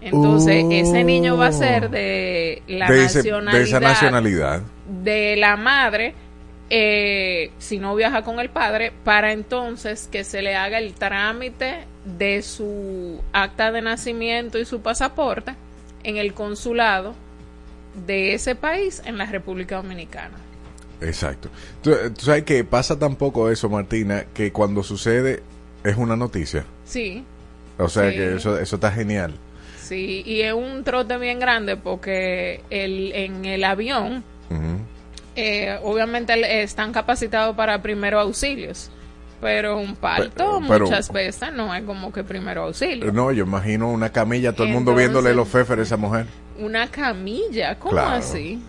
Entonces, 0.00 0.64
ese 0.70 1.04
niño 1.04 1.36
va 1.36 1.48
a 1.48 1.52
ser 1.52 1.90
de 1.90 2.62
la 2.68 2.88
de, 2.90 3.04
ese- 3.04 3.22
de 3.22 3.30
nacionalidad 3.32 3.62
esa 3.62 3.80
nacionalidad. 3.80 4.62
de 4.88 5.36
la 5.36 5.56
madre 5.56 6.14
eh, 6.70 7.50
si 7.58 7.78
no 7.78 7.94
viaja 7.96 8.22
con 8.22 8.38
el 8.40 8.48
padre 8.48 8.92
para 9.04 9.32
entonces 9.32 10.08
que 10.10 10.24
se 10.24 10.40
le 10.40 10.54
haga 10.56 10.78
el 10.78 10.94
trámite 10.94 11.84
de 12.04 12.40
su 12.42 13.20
acta 13.32 13.72
de 13.72 13.82
nacimiento 13.82 14.58
y 14.58 14.64
su 14.64 14.80
pasaporte 14.80 15.54
en 16.04 16.16
el 16.16 16.32
consulado 16.32 17.14
de 18.06 18.34
ese 18.34 18.54
país 18.54 19.02
en 19.04 19.18
la 19.18 19.26
República 19.26 19.76
Dominicana. 19.76 20.36
Exacto. 21.00 21.48
Tú, 21.82 21.92
tú 22.16 22.24
sabes 22.26 22.44
que 22.44 22.62
pasa 22.64 22.98
tampoco 22.98 23.50
eso, 23.50 23.68
Martina, 23.68 24.24
que 24.34 24.52
cuando 24.52 24.82
sucede 24.82 25.42
es 25.82 25.96
una 25.96 26.14
noticia. 26.16 26.64
Sí, 26.84 27.24
O 27.78 27.88
sea 27.88 28.10
Sí. 28.10 28.16
que 28.16 28.34
eso, 28.36 28.58
eso 28.58 28.76
está 28.76 28.92
genial. 28.92 29.34
sí, 29.82 30.22
y 30.26 30.42
es 30.42 30.52
un 30.52 30.84
trote 30.84 31.16
bien 31.18 31.40
grande 31.40 31.76
porque 31.76 32.62
el, 32.70 33.12
en 33.12 33.44
el 33.46 33.64
avión 33.64 34.22
eh, 35.36 35.78
obviamente 35.82 36.62
están 36.62 36.92
capacitados 36.92 37.56
para 37.56 37.80
primeros 37.82 38.22
auxilios, 38.22 38.90
pero 39.40 39.78
un 39.78 39.96
parto 39.96 40.60
pero- 40.68 40.84
muchas 40.86 41.10
veces 41.12 41.52
no 41.52 41.74
es 41.74 41.82
como 41.84 42.12
que 42.12 42.22
primero 42.24 42.64
auxilio. 42.64 43.10
No, 43.12 43.32
yo 43.32 43.44
imagino 43.44 43.90
una 43.90 44.10
camilla, 44.10 44.52
todo 44.52 44.66
el 44.66 44.72
mundo 44.72 44.94
viéndole 44.94 45.34
los 45.34 45.48
feferes 45.48 45.80
a 45.92 45.94
esa 45.94 45.96
mujer. 45.96 46.26
Una 46.58 46.88
camilla, 46.88 47.78
¿cómo 47.78 47.92
Claro. 47.92 48.10
así? 48.16 48.62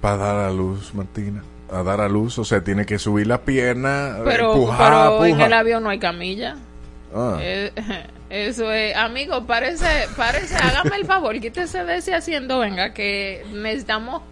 para 0.00 0.16
dar 0.16 0.36
a 0.46 0.50
luz, 0.50 0.94
Martina. 0.94 1.44
A 1.70 1.82
dar 1.82 2.00
a 2.00 2.08
luz, 2.08 2.38
o 2.38 2.44
sea, 2.44 2.64
tiene 2.64 2.86
que 2.86 2.98
subir 2.98 3.26
la 3.26 3.42
pierna, 3.42 4.16
Pero, 4.24 4.52
empujar, 4.54 4.90
pero 5.20 5.26
en 5.26 5.40
el 5.40 5.52
avión 5.52 5.82
no 5.82 5.90
hay 5.90 5.98
camilla. 5.98 6.56
Ah. 7.14 7.38
Eh, 7.40 7.70
eso 8.30 8.72
es, 8.72 8.96
amigo, 8.96 9.46
parece, 9.46 9.86
parece, 10.16 10.56
hágame 10.56 10.96
el 10.96 11.04
favor, 11.06 11.38
quítese 11.38 11.84
de 11.84 11.96
ese 11.98 12.14
asiento, 12.14 12.58
venga, 12.58 12.92
que 12.94 13.44
necesitamos 13.52 14.22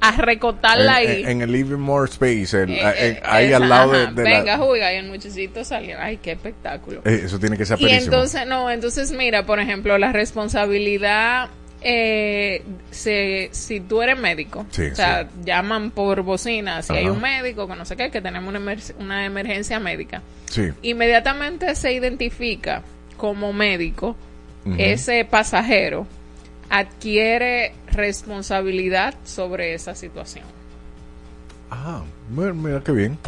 a 0.00 0.12
recotarla 0.16 1.00
en, 1.02 1.08
ahí. 1.10 1.22
en- 1.22 1.28
en 1.30 1.42
el 1.42 1.52
Living 1.52 1.78
More 1.78 2.10
Space, 2.10 2.62
el- 2.62 2.70
Eh, 2.70 2.80
en- 3.08 3.14
eh, 3.16 3.20
ahí 3.24 3.46
esa, 3.46 3.56
al 3.56 3.68
lado 3.68 3.92
de, 3.92 4.02
ajá, 4.02 4.12
de 4.12 4.22
venga, 4.22 4.56
la... 4.56 4.58
juega, 4.58 4.92
y 4.92 4.96
el 4.96 5.06
muchachito 5.06 5.64
salió. 5.64 5.96
Ay, 5.98 6.18
qué 6.18 6.32
espectáculo. 6.32 7.00
Eh, 7.04 7.22
eso 7.24 7.38
tiene 7.38 7.56
que 7.56 7.64
ser 7.64 7.78
Y 7.80 7.84
perísimo. 7.84 8.14
entonces, 8.14 8.46
no, 8.46 8.70
entonces 8.70 9.12
mira, 9.12 9.46
por 9.46 9.60
ejemplo, 9.60 9.96
la 9.96 10.12
responsabilidad, 10.12 11.48
eh, 11.86 12.62
se, 12.90 13.48
si 13.52 13.80
tú 13.80 14.00
eres 14.02 14.18
médico, 14.18 14.66
Sí, 14.70 14.82
o 14.86 14.94
sea, 14.94 15.28
llaman 15.44 15.90
por 15.90 16.22
bocina, 16.22 16.82
si 16.82 16.94
hay 16.94 17.06
un 17.08 17.20
médico, 17.20 17.68
que 17.68 17.74
no 17.76 17.84
sé 17.84 17.96
qué, 17.96 18.10
que 18.10 18.20
tenemos 18.22 18.48
una, 18.48 18.58
emer- 18.60 18.94
una 18.98 19.24
emergencia 19.26 19.78
médica, 19.80 20.22
Sí. 20.50 20.70
inmediatamente 20.82 21.74
se 21.74 21.92
identifica 21.92 22.82
como 23.16 23.52
médico, 23.52 24.16
ese 24.78 25.26
pasajero 25.26 26.06
adquiere 26.70 27.74
responsabilidad 27.92 29.14
sobre 29.24 29.74
esa 29.74 29.94
situación. 29.94 30.44
Ah, 31.70 32.02
mira, 32.30 32.52
mira 32.52 32.80
qué 32.84 32.92
bien. 32.92 33.18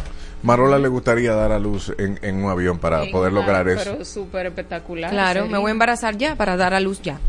Marola 0.43 0.77
le 0.77 0.87
gustaría 0.87 1.33
dar 1.33 1.51
a 1.51 1.59
luz 1.59 1.91
en, 1.97 2.19
en 2.21 2.43
un 2.43 2.49
avión 2.51 2.77
para 2.77 3.03
En 3.03 3.11
poder 3.11 3.31
una- 3.31 3.41
lograr 3.41 3.67
eso. 3.67 3.91
Pero 3.91 4.05
súper 4.05 4.45
espectacular. 4.45 5.09
Claro, 5.09 5.41
sería. 5.41 5.51
me 5.51 5.57
voy 5.57 5.69
a 5.69 5.71
embarazar 5.71 6.17
ya 6.17 6.35
para 6.35 6.55
dar 6.55 6.73
a 6.73 6.79
luz 6.79 7.01
ya. 7.01 7.19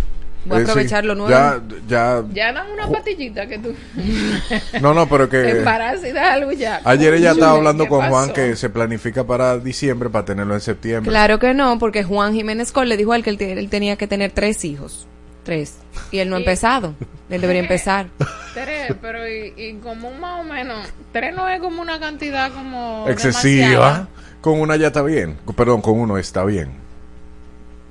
Voy 0.44 0.58
a 0.58 0.60
Eh, 0.60 0.64
sí. 0.64 0.70
aprovechar 0.70 1.04
lo 1.04 1.14
nuevo. 1.14 1.30
Ya, 1.30 1.60
ya. 1.88 2.22
Ya 2.32 2.52
dan 2.52 2.70
una 2.70 2.86
patillita 2.88 3.46
que 3.48 3.58
tú. 3.58 3.74
No, 4.80 4.94
no, 4.94 5.08
pero 5.08 5.28
que. 5.28 5.50
Embarazas 5.58 6.04
y 6.14 6.16
algo 6.16 6.52
ya. 6.52 6.80
Ayer 6.84 7.14
ella 7.14 7.32
estaba 7.32 7.52
hablando 7.52 7.84
¿qué 7.84 7.90
con 7.90 8.08
Juan 8.08 8.32
que 8.32 8.54
se 8.54 8.68
planifica 8.70 9.24
para 9.24 9.58
diciembre 9.58 10.10
para 10.10 10.24
tenerlo 10.26 10.54
en 10.54 10.60
septiembre. 10.60 11.10
Claro 11.10 11.38
que 11.38 11.54
no, 11.54 11.78
porque 11.78 12.04
Juan 12.04 12.34
Jiménez 12.34 12.70
Col 12.72 12.88
le 12.88 12.96
dijo 12.96 13.12
a 13.12 13.16
él 13.16 13.24
que 13.24 13.30
él 13.30 13.68
tenía 13.70 13.96
que 13.96 14.06
tener 14.06 14.30
tres 14.32 14.64
hijos. 14.64 15.06
Tres. 15.48 15.78
Y 16.10 16.18
él 16.18 16.28
no 16.28 16.36
ha 16.36 16.40
empezado. 16.40 16.94
Él 17.30 17.40
debería 17.40 17.62
empezar. 17.62 18.08
Tres, 18.52 18.94
pero 19.00 19.26
y, 19.26 19.54
y 19.56 19.72
como 19.82 20.08
un 20.10 20.20
más 20.20 20.40
o 20.40 20.44
menos. 20.44 20.86
Tres 21.10 21.34
no 21.34 21.48
es 21.48 21.58
como 21.58 21.80
una 21.80 21.98
cantidad 21.98 22.52
como. 22.52 23.06
Excesiva. 23.08 23.66
demasiada. 23.66 24.08
Con 24.42 24.60
una 24.60 24.76
ya 24.76 24.88
está 24.88 25.00
bien. 25.00 25.38
Perdón, 25.56 25.80
con 25.80 25.98
uno 25.98 26.18
está 26.18 26.44
bien. 26.44 26.72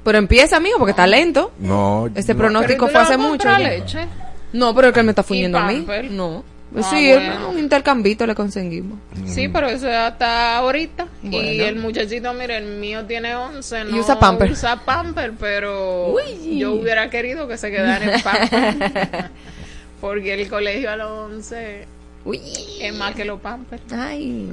Pero 0.03 0.19
empieza, 0.19 0.57
amigo, 0.57 0.77
porque 0.77 0.91
está 0.91 1.07
lento. 1.07 1.51
No. 1.57 2.07
Este 2.13 2.35
no. 2.35 2.41
pronóstico 2.41 2.89
fue 2.89 2.99
hace 3.01 3.17
mucho. 3.17 3.49
leche. 3.57 4.07
No, 4.53 4.75
pero 4.75 4.89
es 4.89 4.93
que 4.93 4.99
él 4.99 5.07
me 5.07 5.13
está 5.13 5.23
¿Y 5.23 5.25
fundiendo 5.25 5.57
a 5.57 5.65
mí. 5.65 5.83
No. 6.11 6.43
Ah, 6.75 6.83
sí, 6.83 7.11
bueno. 7.13 7.49
un 7.49 7.59
intercambito 7.59 8.27
le 8.27 8.35
conseguimos. 8.35 8.99
Sí, 9.25 9.47
pero 9.47 9.67
eso 9.67 9.87
es 9.87 9.95
hasta 9.95 10.57
ahorita. 10.57 11.07
Y 11.23 11.61
el 11.61 11.77
muchachito, 11.77 12.33
mire, 12.33 12.57
el 12.57 12.77
mío 12.77 13.05
tiene 13.05 13.35
11. 13.35 13.85
No 13.85 13.95
Y 13.95 13.99
usa 13.99 14.19
pamper. 14.19 14.51
Usa 14.51 14.75
pamper, 14.83 15.33
pero 15.39 16.09
Uy. 16.13 16.59
yo 16.59 16.73
hubiera 16.73 17.09
querido 17.09 17.47
que 17.47 17.57
se 17.57 17.71
quedara 17.71 18.15
en 18.15 18.21
pamper. 18.21 19.29
porque 20.01 20.33
el 20.33 20.49
colegio 20.49 20.91
a 20.91 20.95
los 20.97 21.09
11 21.09 21.85
Uy. 22.25 22.41
es 22.81 22.93
más 22.93 23.15
que 23.15 23.23
los 23.25 23.39
pamper. 23.39 23.79
Ay, 23.91 24.49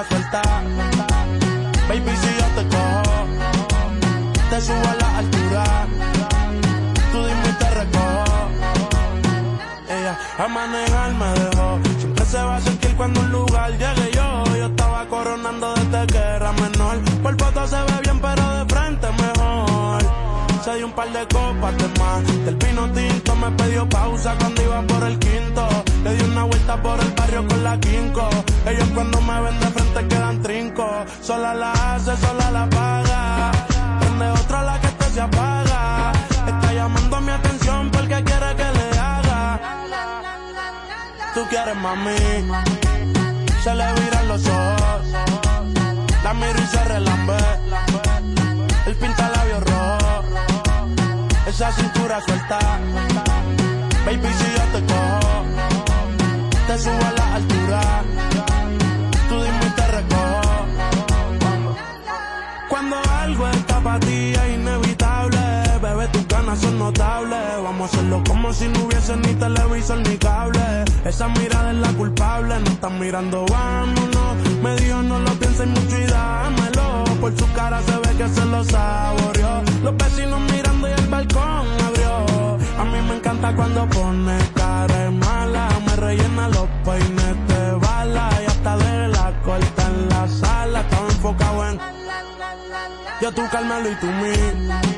suelta. 0.00 0.42
Baby, 1.86 2.12
si 2.16 2.30
yo 2.40 2.46
te 2.56 2.64
cojo, 2.74 3.26
te 4.50 4.60
subo 4.60 4.88
a 4.88 4.94
la 4.94 5.18
altura. 5.18 5.64
Tú 7.12 7.18
dime 7.26 7.48
y 7.50 7.52
te 7.60 7.70
recojo. 7.70 8.38
Ella 9.90 10.18
a 10.38 10.48
manejar 10.48 11.12
me 11.14 11.28
dejó. 11.40 11.78
Siempre 11.98 12.24
se 12.24 12.38
va 12.38 12.56
a 12.56 12.60
sentir 12.60 12.96
cuando 12.96 13.20
un 13.20 13.32
lugar 13.32 13.70
llegue 13.72 14.10
yo. 14.14 14.56
Yo 14.56 14.66
estaba 14.66 15.06
coronando 15.08 15.74
desde 15.74 16.06
que 16.06 16.18
era 16.18 16.52
menor. 16.52 16.96
Por 17.22 17.38
foto 17.38 17.66
se 17.66 17.76
ve 17.76 18.00
bien, 18.02 18.18
pero 18.20 18.42
de 18.58 18.74
frente 18.74 19.06
mejor. 19.24 20.02
Se 20.64 20.74
dio 20.76 20.86
un 20.86 20.92
par 20.92 21.12
de 21.12 21.22
copas 21.28 21.76
de 21.76 21.88
más. 22.00 22.44
Del 22.46 22.56
vino 22.56 22.90
tinto 22.92 23.36
me 23.36 23.50
pidió 23.50 23.86
pausa 23.88 24.34
cuando 24.38 24.62
iba 24.62 24.82
por 24.82 25.02
el 25.02 25.18
quinto. 25.18 25.68
Le 26.04 26.14
di 26.16 26.24
una 26.24 26.44
vuelta 26.44 26.76
por 26.82 26.98
el 27.00 27.10
barrio 27.12 27.46
con 27.46 27.62
la 27.62 27.78
quinco. 27.78 28.28
Ellos 28.66 28.88
cuando 28.94 29.20
me 29.20 29.40
ven 29.40 29.60
de 29.60 29.66
frente 29.66 30.08
quedan 30.08 30.42
trinco. 30.42 30.86
Sola 31.20 31.54
la 31.54 31.72
hace, 31.72 32.16
sola 32.16 32.50
la 32.50 32.68
paga. 32.68 33.52
Prende 34.00 34.30
otra 34.30 34.62
la 34.64 34.80
que 34.80 34.86
este 34.88 35.04
se 35.14 35.20
apaga. 35.20 36.12
Está 36.46 36.72
llamando 36.72 37.20
mi 37.20 37.30
atención 37.30 37.90
porque 37.90 38.24
quiere 38.24 38.56
que 38.56 38.68
le 38.78 38.98
haga. 38.98 39.60
Tú 41.34 41.40
quieres 41.48 41.76
mami. 41.76 42.16
Se 43.62 43.74
le 43.74 43.92
viran 43.94 44.28
los 44.28 44.46
ojos. 44.46 45.02
La 46.24 46.34
miro 46.34 46.58
y 46.62 46.66
se 46.66 46.84
relambe. 46.84 47.38
El 48.86 48.94
pinta 48.96 49.30
labios 49.30 49.62
rojo. 49.70 50.24
Esa 51.46 51.70
cintura 51.72 52.20
suelta. 52.22 52.58
Baby, 54.04 54.28
si 54.38 54.48
yo 54.56 54.64
te 54.72 54.84
cojo, 54.92 55.21
te 56.66 56.78
subo 56.78 57.04
a 57.04 57.12
la 57.12 57.34
altura. 57.34 57.80
Tú 59.28 59.34
dime 59.42 59.66
y 59.66 59.70
te 59.70 59.86
recojo. 59.86 60.66
Cuando 62.68 62.96
algo 63.20 63.48
está 63.48 63.80
para 63.80 64.00
ti 64.00 64.32
es 64.32 64.54
inevitable, 64.54 65.38
bebé, 65.82 66.08
tus 66.08 66.26
ganas 66.28 66.60
son 66.60 66.78
notables. 66.78 67.62
Vamos 67.62 67.90
a 67.90 67.96
hacerlo 67.96 68.22
como 68.26 68.52
si 68.52 68.68
no 68.68 68.84
hubiese 68.84 69.16
ni 69.16 69.34
televisor 69.34 69.98
ni 69.98 70.16
cable. 70.16 70.84
Esa 71.04 71.28
mirada 71.28 71.70
es 71.72 71.78
la 71.78 71.92
culpable, 71.92 72.58
no 72.60 72.70
están 72.70 72.98
mirando, 72.98 73.44
vámonos. 73.50 74.36
Me 74.62 74.76
dijo 74.76 75.02
no 75.02 75.18
lo 75.18 75.32
pienses 75.34 75.66
mucho 75.66 75.98
y 75.98 76.06
dámelo. 76.06 77.04
Por 77.20 77.36
su 77.38 77.52
cara 77.52 77.80
se 77.82 77.96
ve 77.96 78.16
que 78.16 78.28
se 78.28 78.44
lo 78.46 78.64
saboreó. 78.64 79.62
Los 79.82 79.96
vecinos 79.96 80.40
mirando 80.52 80.88
y 80.88 80.92
el 80.92 81.06
balcón 81.08 81.66
abrió. 81.86 82.58
A 82.78 82.84
mí 82.84 82.98
me 83.08 83.16
encanta 83.16 83.54
cuando 83.54 83.86
pone 83.88 84.38
cara 84.54 85.10
mala. 85.10 85.71
Rellena 86.02 86.48
los 86.48 86.68
peines 86.84 87.36
de 87.46 87.72
bala 87.78 88.28
y 88.42 88.46
hasta 88.46 88.76
de 88.76 89.08
la 89.08 89.32
corta 89.44 89.86
en 89.86 90.08
la 90.08 90.26
sala. 90.26 90.80
Estaba 90.80 91.08
enfocado 91.08 91.68
en 91.68 91.78
yo 93.20 93.30
tú 93.32 93.42
Carmelo 93.52 93.88
y 93.88 93.94
tú 93.94 94.06
mí. 94.06 94.91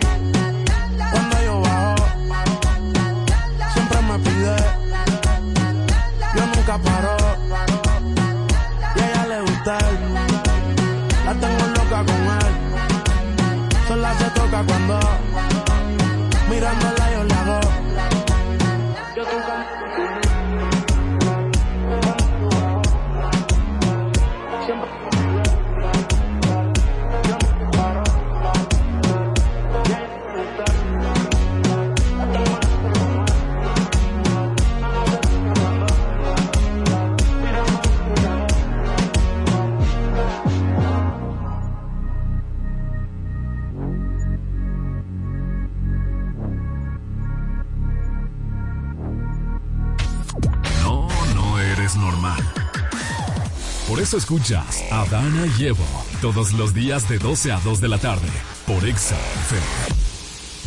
Eso 54.05 54.19
escuchas 54.19 54.85
a 54.93 55.07
Dana 55.07 55.47
y 55.59 55.65
Evo 55.65 55.87
todos 56.21 56.53
los 56.53 56.75
días 56.75 57.09
de 57.09 57.19
12 57.19 57.53
a 57.53 57.61
2 57.61 57.81
de 57.81 57.89
la 57.89 57.97
tarde 57.97 58.29
por 58.67 58.85
Exa 58.87 59.17
FM 59.47 59.65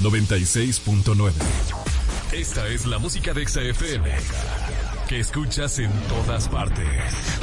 96.9. 0.01 1.34
Esta 2.31 2.68
es 2.68 2.88
la 2.88 2.97
música 2.97 3.35
de 3.35 3.43
Exa 3.43 3.61
FM 3.61 4.09
que 5.07 5.19
escuchas 5.19 5.77
en 5.77 5.91
todas 6.09 6.49
partes. 6.49 6.88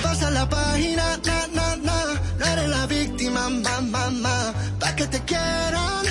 Pasa 0.02 0.32
la 0.32 0.48
página, 0.48 1.16
na, 1.24 1.46
na, 1.52 1.76
na. 1.76 2.04
No 2.40 2.44
eres 2.44 2.68
la 2.68 2.86
víctima, 2.86 3.48
ma, 3.48 3.80
ma, 3.80 4.10
ma. 4.10 4.52
Pa' 4.80 4.96
que 4.96 5.06
te 5.06 5.20
quieran, 5.20 6.06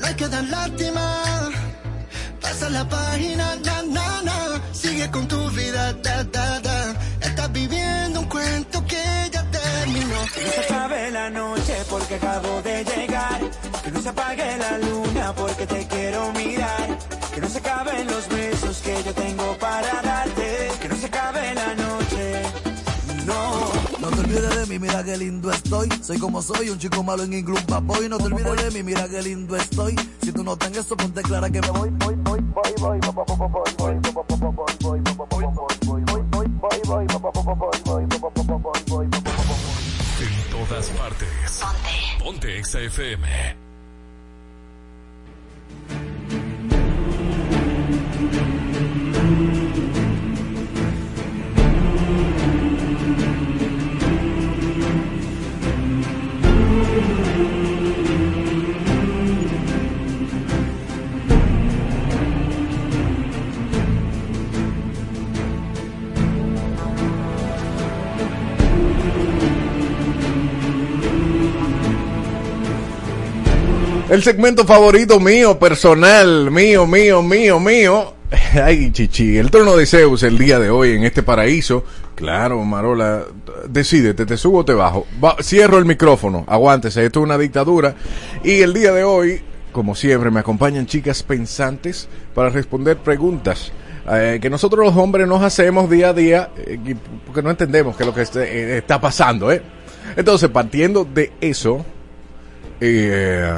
no 0.00 0.04
hay 0.04 0.14
que 0.14 0.26
dar 0.26 0.44
lástima. 0.44 1.50
Pasa 2.42 2.68
la 2.70 2.88
página, 2.88 3.54
na, 3.64 3.82
na, 3.84 4.22
na. 4.22 4.60
Sigue 4.72 5.08
con 5.12 5.28
tu 5.28 5.48
vida, 5.50 5.92
da, 6.02 6.24
da, 6.24 6.58
da. 6.58 6.83
Estás 7.34 7.52
viviendo 7.52 8.20
un 8.20 8.26
cuento 8.26 8.86
que 8.86 9.02
ya 9.32 9.42
terminó. 9.50 10.20
Que 10.32 10.44
no 10.44 10.52
se 10.52 10.60
acabe 10.60 11.10
la 11.10 11.30
noche 11.30 11.74
porque 11.90 12.14
acabo 12.14 12.62
de 12.62 12.84
llegar. 12.84 13.40
Que 13.82 13.90
no 13.90 14.00
se 14.00 14.08
apague 14.08 14.56
la 14.56 14.78
luna 14.78 15.34
porque 15.34 15.66
te 15.66 15.84
quiero 15.88 16.30
mirar. 16.32 16.96
Que 17.34 17.40
no 17.40 17.48
se 17.48 17.58
acaben 17.58 18.06
los 18.06 18.28
besos 18.28 18.78
que 18.82 19.02
yo 19.02 19.12
tengo 19.14 19.58
para 19.58 20.00
darte. 20.02 20.70
Que 20.80 20.88
no 20.88 20.94
se 20.94 21.06
acabe 21.06 21.54
la 21.56 21.74
noche. 21.74 22.42
No. 23.26 23.72
No 23.98 24.10
te 24.10 24.20
olvides 24.20 24.56
de 24.56 24.66
mí, 24.66 24.78
mira 24.78 25.02
qué 25.02 25.16
lindo 25.16 25.50
estoy. 25.50 25.88
Soy 26.04 26.18
como 26.20 26.40
soy, 26.40 26.70
un 26.70 26.78
chico 26.78 27.02
malo 27.02 27.24
en 27.24 27.32
inglés, 27.32 27.66
boy. 27.82 28.08
No 28.08 28.18
te 28.18 28.26
olvides 28.26 28.62
de 28.62 28.70
mí, 28.70 28.84
mira 28.84 29.08
qué 29.08 29.20
lindo 29.22 29.56
estoy. 29.56 29.96
Si 30.22 30.30
tú 30.30 30.44
no 30.44 30.56
tengas 30.56 30.86
eso, 30.86 30.96
ponte 30.96 31.20
clara 31.22 31.50
que 31.50 31.60
me 31.60 31.70
voy. 31.70 31.90
voy, 31.90 32.14
voy, 32.14 32.40
voy, 32.54 32.72
voy, 32.78 33.00
voy, 33.00 33.00
voy, 33.00 33.24
voy, 33.26 33.48
voy, 33.76 33.98
voy, 34.02 34.38
voy, 34.38 34.54
voy, 34.80 35.00
voy, 35.16 35.23
En 40.20 40.50
todas 40.50 40.88
partes. 40.90 41.60
Ponte. 41.60 42.24
Ponte 42.24 42.58
Exa 42.58 42.80
FM. 42.80 43.54
El 74.08 74.22
segmento 74.22 74.64
favorito 74.64 75.18
mío, 75.18 75.58
personal, 75.58 76.50
mío, 76.50 76.86
mío, 76.86 77.22
mío, 77.22 77.58
mío. 77.58 78.14
Ay, 78.62 78.90
chichi, 78.92 79.38
el 79.38 79.50
trono 79.50 79.76
de 79.76 79.86
Zeus 79.86 80.22
el 80.22 80.36
día 80.38 80.58
de 80.58 80.70
hoy 80.70 80.92
en 80.92 81.04
este 81.04 81.22
paraíso. 81.22 81.84
Claro, 82.14 82.62
Marola, 82.64 83.24
decídete, 83.68 84.26
te 84.26 84.36
subo 84.36 84.58
o 84.58 84.64
te 84.64 84.74
bajo. 84.74 85.06
Cierro 85.42 85.78
el 85.78 85.84
micrófono, 85.86 86.44
aguántese, 86.46 87.04
esto 87.04 87.20
es 87.20 87.24
una 87.24 87.38
dictadura. 87.38 87.94
Y 88.44 88.60
el 88.60 88.72
día 88.74 88.92
de 88.92 89.04
hoy, 89.04 89.40
como 89.72 89.94
siempre, 89.94 90.30
me 90.30 90.40
acompañan 90.40 90.86
chicas 90.86 91.22
pensantes 91.22 92.08
para 92.34 92.50
responder 92.50 92.98
preguntas 92.98 93.72
eh, 94.12 94.38
que 94.40 94.50
nosotros 94.50 94.84
los 94.84 94.96
hombres 94.96 95.26
nos 95.26 95.42
hacemos 95.42 95.88
día 95.88 96.10
a 96.10 96.12
día 96.12 96.50
eh, 96.58 96.78
porque 97.26 97.42
no 97.42 97.50
entendemos 97.50 97.96
qué 97.96 98.02
es 98.02 98.06
lo 98.06 98.14
que 98.14 98.22
este- 98.22 98.42
eh, 98.74 98.78
está 98.78 99.00
pasando. 99.00 99.50
Entonces, 100.14 100.50
partiendo 100.50 101.04
de 101.06 101.32
eso, 101.40 101.84
eh, 102.80 103.50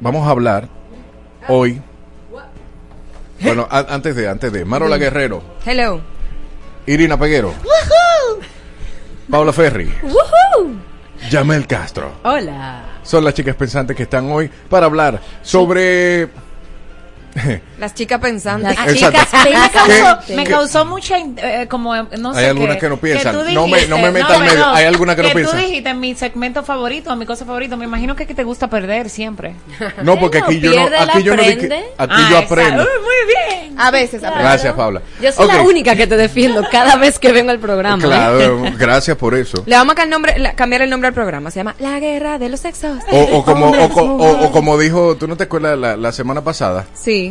vamos 0.00 0.26
a 0.26 0.30
hablar 0.30 0.68
hoy. 1.48 1.80
Bueno, 3.40 3.66
a- 3.70 3.86
antes 3.94 4.14
de, 4.16 4.28
antes 4.28 4.52
de, 4.52 4.64
Marola 4.64 4.98
Guerrero, 4.98 5.42
Hello. 5.64 6.00
Irina 6.86 7.18
Peguero, 7.18 7.54
Paula 9.30 9.52
Ferri, 9.52 9.90
Yamel 11.30 11.66
Castro. 11.66 12.12
Hola. 12.24 12.82
Son 13.02 13.24
las 13.24 13.32
chicas 13.34 13.56
pensantes 13.56 13.96
que 13.96 14.02
están 14.04 14.30
hoy 14.30 14.50
para 14.68 14.86
hablar 14.86 15.20
sobre... 15.42 16.28
Las 17.78 17.94
chicas 17.94 18.20
pensantes. 18.20 18.76
Las 18.76 18.94
chicas 18.94 19.28
Sí, 19.30 19.48
me 19.54 19.70
causó, 19.70 20.34
me 20.36 20.44
causó 20.44 20.84
mucha, 20.84 21.18
in- 21.18 21.38
eh, 21.42 21.66
como, 21.68 21.94
eh, 21.94 22.04
no 22.18 22.34
sé 22.34 22.40
Hay 22.40 22.46
algunas 22.46 22.76
qué, 22.76 22.80
que 22.82 22.88
no 22.88 22.96
piensan. 22.98 23.34
tú 23.34 23.44
No 23.52 23.66
me- 23.66 23.86
no 23.86 23.98
me 23.98 24.10
meta 24.10 24.34
al 24.34 24.40
medio. 24.44 24.68
Hay 24.68 24.84
algunas 24.84 25.16
que 25.16 25.22
no 25.22 25.30
piensan. 25.30 25.58
tú 25.60 25.66
dijiste 25.66 25.94
mi 25.94 26.14
segmento 26.14 26.62
favorito, 26.62 27.14
mi 27.16 27.26
cosa 27.26 27.44
favorita. 27.44 27.76
Me 27.76 27.84
imagino 27.84 28.14
que, 28.16 28.26
que 28.26 28.34
te 28.34 28.44
gusta 28.44 28.68
perder 28.68 29.08
siempre. 29.10 29.54
No, 30.02 30.18
porque 30.18 30.38
aquí 30.38 30.60
yo 30.60 30.72
no, 30.74 30.96
aquí 30.98 31.22
yo 31.22 31.36
no 31.36 31.42
di 31.42 31.56
que- 31.56 31.84
aquí 31.98 32.22
yo 32.30 32.38
aprendo. 32.38 32.82
muy 32.82 33.34
bien. 33.34 33.74
A 33.78 33.90
veces 33.90 34.20
Gracias, 34.20 34.74
Paula. 34.74 35.00
Yo 35.22 35.32
soy 35.32 35.46
la 35.48 35.60
Ok. 35.62 35.68
única 35.68 35.96
que 35.96 36.06
te 36.06 36.16
defiendo 36.16 36.62
cada 36.70 36.96
vez 36.96 37.18
que 37.18 37.32
vengo 37.32 37.50
al 37.50 37.58
programa. 37.58 38.02
¿eh? 38.02 38.06
Claro, 38.06 38.62
gracias 38.78 39.16
por 39.16 39.34
eso. 39.34 39.62
Le 39.66 39.74
vamos 39.76 39.92
a 39.92 39.94
cambiar 39.96 40.06
el 40.06 40.10
nombre, 40.10 40.38
la- 40.38 40.54
cambiar 40.54 40.82
el 40.82 40.90
nombre 40.90 41.08
al 41.08 41.14
programa. 41.14 41.50
Se 41.50 41.60
llama 41.60 41.74
La 41.78 41.98
Guerra 42.00 42.38
de 42.38 42.48
los 42.48 42.60
Sexos. 42.60 42.98
O, 43.10 43.18
o 43.38 43.44
como, 43.44 43.66
o, 43.70 44.44
o- 44.46 44.50
como 44.52 44.76
dijo, 44.78 45.16
¿tú 45.16 45.26
no 45.28 45.36
te 45.36 45.44
acuerdas 45.44 45.78
la, 45.78 45.96
la 45.96 46.12
semana 46.12 46.42
pasada? 46.42 46.86
Sí. 46.94 47.29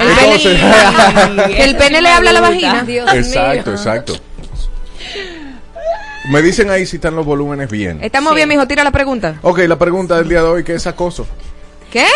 Entonces- 0.00 0.60
que 1.46 1.64
el 1.64 1.76
pene 1.76 2.00
le 2.00 2.08
habla 2.08 2.30
a 2.30 2.32
la 2.32 2.40
vagina. 2.40 2.84
exacto, 3.14 3.70
exacto. 3.72 4.14
Me 6.30 6.42
dicen 6.42 6.70
ahí 6.70 6.86
si 6.86 6.96
están 6.96 7.16
los 7.16 7.26
volúmenes 7.26 7.70
bien. 7.70 7.98
Estamos 8.02 8.34
bien, 8.34 8.48
mijo. 8.48 8.66
Tira 8.66 8.84
la 8.84 8.90
pregunta. 8.92 9.36
Ok, 9.42 9.60
la 9.60 9.78
pregunta 9.78 10.16
del 10.16 10.28
día 10.28 10.42
de 10.42 10.48
hoy, 10.48 10.64
¿qué 10.64 10.74
es 10.74 10.86
acoso? 10.86 11.26
¿Qué? 11.90 12.06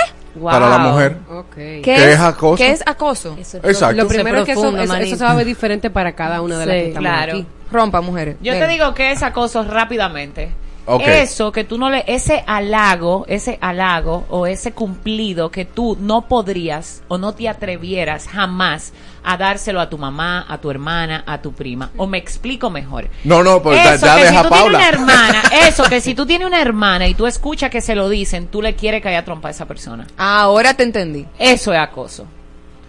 Para 0.43 0.69
la 0.69 0.79
mujer. 0.79 1.17
¿Qué, 1.55 1.81
¿Qué 1.83 2.13
es 2.13 2.21
acoso? 2.21 2.57
¿Qué 2.57 2.71
es 2.71 2.83
acoso? 2.87 3.37
Exacto. 3.39 3.93
Lo 3.93 4.09
primero 4.09 4.39
es 4.39 4.45
que 4.45 4.53
eso, 4.53 4.61
profundo, 4.63 4.83
eso, 4.83 4.95
eso 4.97 5.17
se 5.17 5.25
va 5.25 5.31
a 5.31 5.35
ver 5.35 5.47
diferente 5.47 5.91
para 5.91 6.13
cada 6.13 6.43
una 6.43 6.59
de 6.59 6.67
las 6.67 6.75
que 6.75 6.89
estamos 6.89 7.09
claro. 7.09 7.33
aquí. 7.33 7.47
Rompa, 7.71 8.01
mujeres. 8.01 8.37
Yo 8.41 8.53
te 8.53 8.67
digo 8.69 8.95
que 8.95 9.13
es 9.13 9.23
acoso 9.23 9.65
rápidamente. 9.65 10.53
Eso 11.01 11.53
que 11.53 11.65
tú 11.65 11.79
no 11.79 11.91
le, 11.91 12.05
ese 12.07 12.45
halago, 12.47 13.25
ese 13.29 13.59
halago 13.61 14.27
o 14.29 14.47
ese 14.47 14.73
cumplido 14.73 15.51
que 15.51 15.65
tú 15.65 15.97
no 16.01 16.29
podrías 16.29 17.03
o 17.09 17.19
no 17.19 17.35
te 17.35 17.49
atrevieras 17.49 18.29
jamás 18.29 18.93
a 19.23 19.37
dárselo 19.37 19.81
a 19.81 19.89
tu 19.89 19.97
mamá, 19.97 20.45
a 20.49 20.59
tu 20.59 20.71
hermana, 20.71 21.25
a 21.27 21.41
tu 21.41 21.53
prima. 21.53 21.91
O 21.97 22.07
me 22.07 22.19
explico 22.19 22.69
mejor. 22.71 23.09
No, 23.25 23.43
no, 23.43 23.63
pues 23.63 23.83
ya, 23.83 23.95
Eso 23.95 24.07
ya 24.07 24.17
que 24.17 24.25
deja 24.25 24.43
si 24.43 24.43
tú 24.43 24.49
tienes 24.49 24.61
Paula. 24.61 24.79
una 24.79 24.89
hermana, 24.89 25.43
eso 25.67 25.85
que 25.85 26.01
si 26.01 26.15
tú 26.15 26.27
tienes 26.27 26.47
una 26.47 26.61
hermana 26.61 27.09
y 27.09 27.15
tú 27.15 27.27
escuchas 27.27 27.71
que 27.71 27.81
se 27.81 27.95
lo 27.95 28.09
dicen, 28.09 28.49
tú 28.49 28.61
le 28.61 28.75
quieres 28.75 29.03
caer 29.03 29.17
a 29.17 29.25
trompa 29.25 29.49
a 29.49 29.51
esa 29.53 29.67
persona. 29.67 30.07
Ahora 30.17 30.75
te 30.75 30.83
entendí. 30.83 31.27
Eso 31.39 31.73
es 31.73 31.79
acoso. 31.79 32.27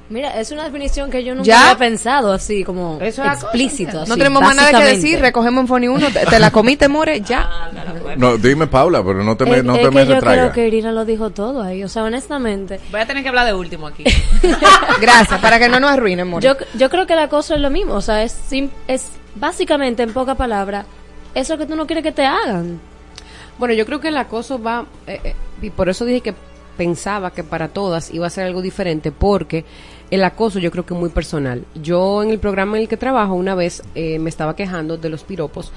Mira, 0.08 0.40
es 0.40 0.52
una 0.52 0.66
definición 0.66 1.10
que 1.10 1.24
yo 1.24 1.34
nunca 1.34 1.48
¿Ya? 1.48 1.64
había 1.64 1.78
pensado 1.80 2.32
así, 2.32 2.64
como 2.64 3.00
Eso 3.02 3.24
es 3.24 3.42
explícito. 3.42 4.02
así, 4.02 4.10
No 4.10 4.16
tenemos 4.18 4.42
más 4.44 4.56
nada 4.56 4.80
que 4.80 4.86
decir. 4.86 5.20
Recogemos 5.20 5.62
en 5.64 5.68
Foni 5.68 5.88
1. 5.88 6.08
Te, 6.12 6.26
te 6.28 6.40
la 6.40 6.52
comiste, 6.52 6.88
more. 6.88 7.22
Ya. 7.22 7.72
No, 8.16 8.38
dime 8.38 8.68
Paula, 8.68 9.04
pero 9.04 9.24
no 9.24 9.36
te 9.36 9.46
me, 9.46 9.58
Es, 9.58 9.64
no 9.64 9.74
es 9.74 9.80
te 9.82 9.86
que 9.90 9.96
me 9.96 10.06
yo 10.06 10.20
creo 10.20 10.52
que 10.52 10.68
Irina 10.68 10.92
lo 10.92 11.06
dijo 11.06 11.32
todo 11.32 11.64
ahí. 11.64 11.84
O 11.84 11.90
sea, 11.90 12.04
honestamente, 12.04 12.80
Voy 12.92 13.02
a 13.02 13.08
tener 13.08 13.24
que 13.24 13.30
hablar 13.30 13.48
de 13.48 13.54
último 13.56 13.88
aquí. 13.88 14.04
Gracias. 15.02 15.40
Para 15.42 15.58
que 15.60 15.70
no 15.70 15.80
nos 15.80 15.90
arruinen, 15.92 16.28
more. 16.28 16.46
yo, 16.46 16.54
yo 16.76 16.90
creo 16.92 17.08
que 17.08 17.14
el 17.14 17.20
acoso 17.20 17.56
es 17.56 17.62
lo 17.62 17.70
mismo. 17.72 17.96
O 17.96 18.02
sea, 18.02 18.22
es, 18.24 18.32
sim- 18.48 18.70
es 18.88 19.08
básicamente, 19.36 20.04
en 20.04 20.14
pocas 20.14 20.36
palabras, 20.38 20.86
eso 21.34 21.58
que 21.58 21.66
tú 21.66 21.76
no 21.76 21.88
quieres 21.88 22.04
que 22.04 22.12
te 22.12 22.26
hagan. 22.26 22.80
Bueno, 23.58 23.74
yo 23.74 23.86
creo 23.86 24.00
que 24.00 24.10
el 24.10 24.18
acoso 24.18 24.62
va, 24.62 24.86
eh, 25.08 25.20
eh, 25.24 25.36
y 25.62 25.70
por 25.72 25.90
eso 25.90 26.06
dije 26.06 26.22
que 26.22 26.36
pensaba 26.78 27.32
que 27.32 27.44
para 27.44 27.70
todas 27.70 28.14
iba 28.14 28.28
a 28.28 28.30
ser 28.30 28.46
algo 28.46 28.62
diferente, 28.62 29.12
porque 29.12 29.66
el 30.12 30.24
acoso 30.24 30.60
yo 30.60 30.72
creo 30.72 30.86
que 30.86 30.94
es 30.94 31.00
muy 31.00 31.10
personal. 31.10 31.66
Yo 31.76 32.22
en 32.22 32.30
el 32.30 32.40
programa 32.40 32.78
en 32.78 32.84
el 32.84 32.90
que 32.90 32.98
trabajo 32.98 33.34
una 33.34 33.56
vez 33.56 33.82
eh, 33.96 34.20
me 34.20 34.30
estaba 34.30 34.56
quejando 34.56 34.98
de 34.98 35.10
los 35.10 35.24
piropos 35.24 35.72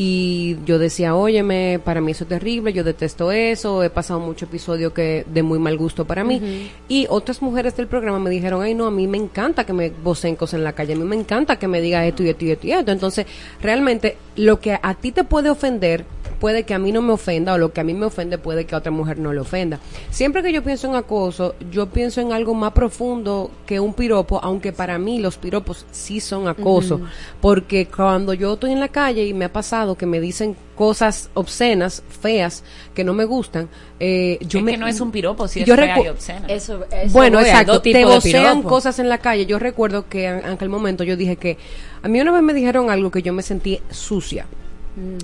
y 0.00 0.56
yo 0.64 0.78
decía, 0.78 1.16
óyeme, 1.16 1.80
para 1.84 2.00
mí 2.00 2.12
eso 2.12 2.22
es 2.22 2.28
terrible, 2.28 2.72
yo 2.72 2.84
detesto 2.84 3.32
eso, 3.32 3.82
he 3.82 3.90
pasado 3.90 4.20
muchos 4.20 4.48
episodios 4.48 4.92
que 4.92 5.26
de 5.26 5.42
muy 5.42 5.58
mal 5.58 5.76
gusto 5.76 6.04
para 6.04 6.22
mí. 6.22 6.70
Y 6.86 7.08
otras 7.10 7.42
mujeres 7.42 7.76
del 7.76 7.88
programa 7.88 8.20
me 8.20 8.30
dijeron, 8.30 8.62
ay 8.62 8.74
no, 8.74 8.86
a 8.86 8.92
mí 8.92 9.08
me 9.08 9.18
encanta 9.18 9.66
que 9.66 9.72
me 9.72 9.90
vocen 9.90 10.36
cosas 10.36 10.58
en 10.58 10.62
la 10.62 10.72
calle, 10.72 10.92
a 10.92 10.96
mí 10.96 11.02
me 11.02 11.16
encanta 11.16 11.58
que 11.58 11.66
me 11.66 11.80
digas 11.80 12.06
esto 12.06 12.22
y 12.22 12.28
esto 12.28 12.44
y 12.44 12.50
esto 12.52 12.66
y 12.68 12.72
esto. 12.74 12.92
Entonces, 12.92 13.26
realmente 13.60 14.16
lo 14.36 14.60
que 14.60 14.78
a 14.80 14.94
ti 14.94 15.10
te 15.10 15.24
puede 15.24 15.50
ofender 15.50 16.04
puede 16.38 16.62
que 16.62 16.74
a 16.74 16.78
mí 16.78 16.92
no 16.92 17.02
me 17.02 17.12
ofenda 17.12 17.54
o 17.54 17.58
lo 17.58 17.72
que 17.72 17.80
a 17.80 17.84
mí 17.84 17.94
me 17.94 18.06
ofende 18.06 18.38
puede 18.38 18.64
que 18.64 18.74
a 18.74 18.78
otra 18.78 18.92
mujer 18.92 19.18
no 19.18 19.32
le 19.32 19.40
ofenda. 19.40 19.80
Siempre 20.10 20.42
que 20.42 20.52
yo 20.52 20.62
pienso 20.62 20.88
en 20.88 20.94
acoso, 20.94 21.54
yo 21.70 21.86
pienso 21.86 22.20
en 22.20 22.32
algo 22.32 22.54
más 22.54 22.72
profundo 22.72 23.50
que 23.66 23.80
un 23.80 23.94
piropo, 23.94 24.40
aunque 24.42 24.72
para 24.72 24.98
mí 24.98 25.18
los 25.18 25.36
piropos 25.36 25.86
sí 25.90 26.20
son 26.20 26.48
acoso, 26.48 27.00
porque 27.40 27.86
cuando 27.86 28.34
yo 28.34 28.54
estoy 28.54 28.72
en 28.72 28.80
la 28.80 28.88
calle 28.88 29.26
y 29.26 29.34
me 29.34 29.46
ha 29.46 29.52
pasado 29.52 29.87
que 29.96 30.06
me 30.06 30.20
dicen 30.20 30.56
cosas 30.76 31.30
obscenas, 31.34 32.02
feas, 32.20 32.62
que 32.94 33.04
no 33.04 33.14
me 33.14 33.24
gustan, 33.24 33.68
eh, 34.00 34.38
yo 34.42 34.58
Es 34.58 34.64
me 34.64 34.72
que 34.72 34.78
no 34.78 34.86
es 34.86 35.00
un 35.00 35.10
piropo, 35.10 35.48
si 35.48 35.60
es 35.60 35.66
yo 35.66 35.74
fea 35.76 35.96
recu- 35.96 36.04
y 36.04 36.08
obscena. 36.08 36.46
Eso, 36.48 36.84
eso 36.90 37.12
bueno, 37.12 37.40
exacto. 37.40 37.80
Te 37.80 38.04
vocean 38.04 38.62
cosas 38.62 38.98
en 38.98 39.08
la 39.08 39.18
calle. 39.18 39.46
Yo 39.46 39.58
recuerdo 39.58 40.08
que 40.08 40.26
en 40.26 40.38
en 40.38 40.46
aquel 40.52 40.68
momento 40.68 41.04
yo 41.04 41.16
dije 41.16 41.36
que 41.36 41.56
a 42.02 42.08
mí 42.08 42.20
una 42.20 42.32
vez 42.32 42.42
me 42.42 42.54
dijeron 42.54 42.90
algo 42.90 43.10
que 43.10 43.22
yo 43.22 43.32
me 43.32 43.42
sentí 43.42 43.80
sucia. 43.90 44.46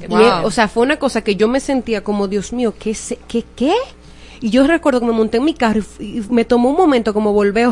Wow. 0.09 0.21
eh, 0.21 0.31
o 0.45 0.51
sea, 0.51 0.69
fue 0.69 0.83
una 0.85 0.99
cosa 0.99 1.23
que 1.23 1.35
yo 1.37 1.49
me 1.49 1.59
sentía 1.61 2.05
como, 2.05 2.29
Dios 2.29 2.53
mío, 2.53 2.75
¿qué? 2.79 2.95
se- 2.95 3.19
¿Qué? 3.27 3.45
¿Qué? 3.57 3.73
Y 4.41 4.51
yo 4.51 4.67
recuerdo 4.67 5.01
que 5.01 5.07
me 5.07 5.13
monté 5.13 5.39
en 5.39 5.45
mi 5.45 5.55
carro 5.55 5.81
y 5.99 6.21
me 6.29 6.45
tomó 6.45 6.69
un 6.71 6.77
momento 6.77 7.15
como 7.15 7.33
volver, 7.33 7.69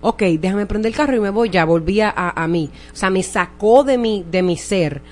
ok, 0.00 0.22
déjame 0.40 0.66
prender 0.66 0.90
el 0.90 0.96
carro 0.96 1.14
y 1.16 1.20
me 1.20 1.30
voy, 1.30 1.50
ya 1.50 1.64
volví 1.64 2.00
a, 2.00 2.10
a 2.10 2.48
mí. 2.48 2.68
O 2.92 2.96
sea, 2.96 3.10
me 3.10 3.22
sacó 3.22 3.84
de 3.84 3.96
mi, 3.96 4.24
de 4.28 4.42
mi 4.42 4.56
ser. 4.56 5.02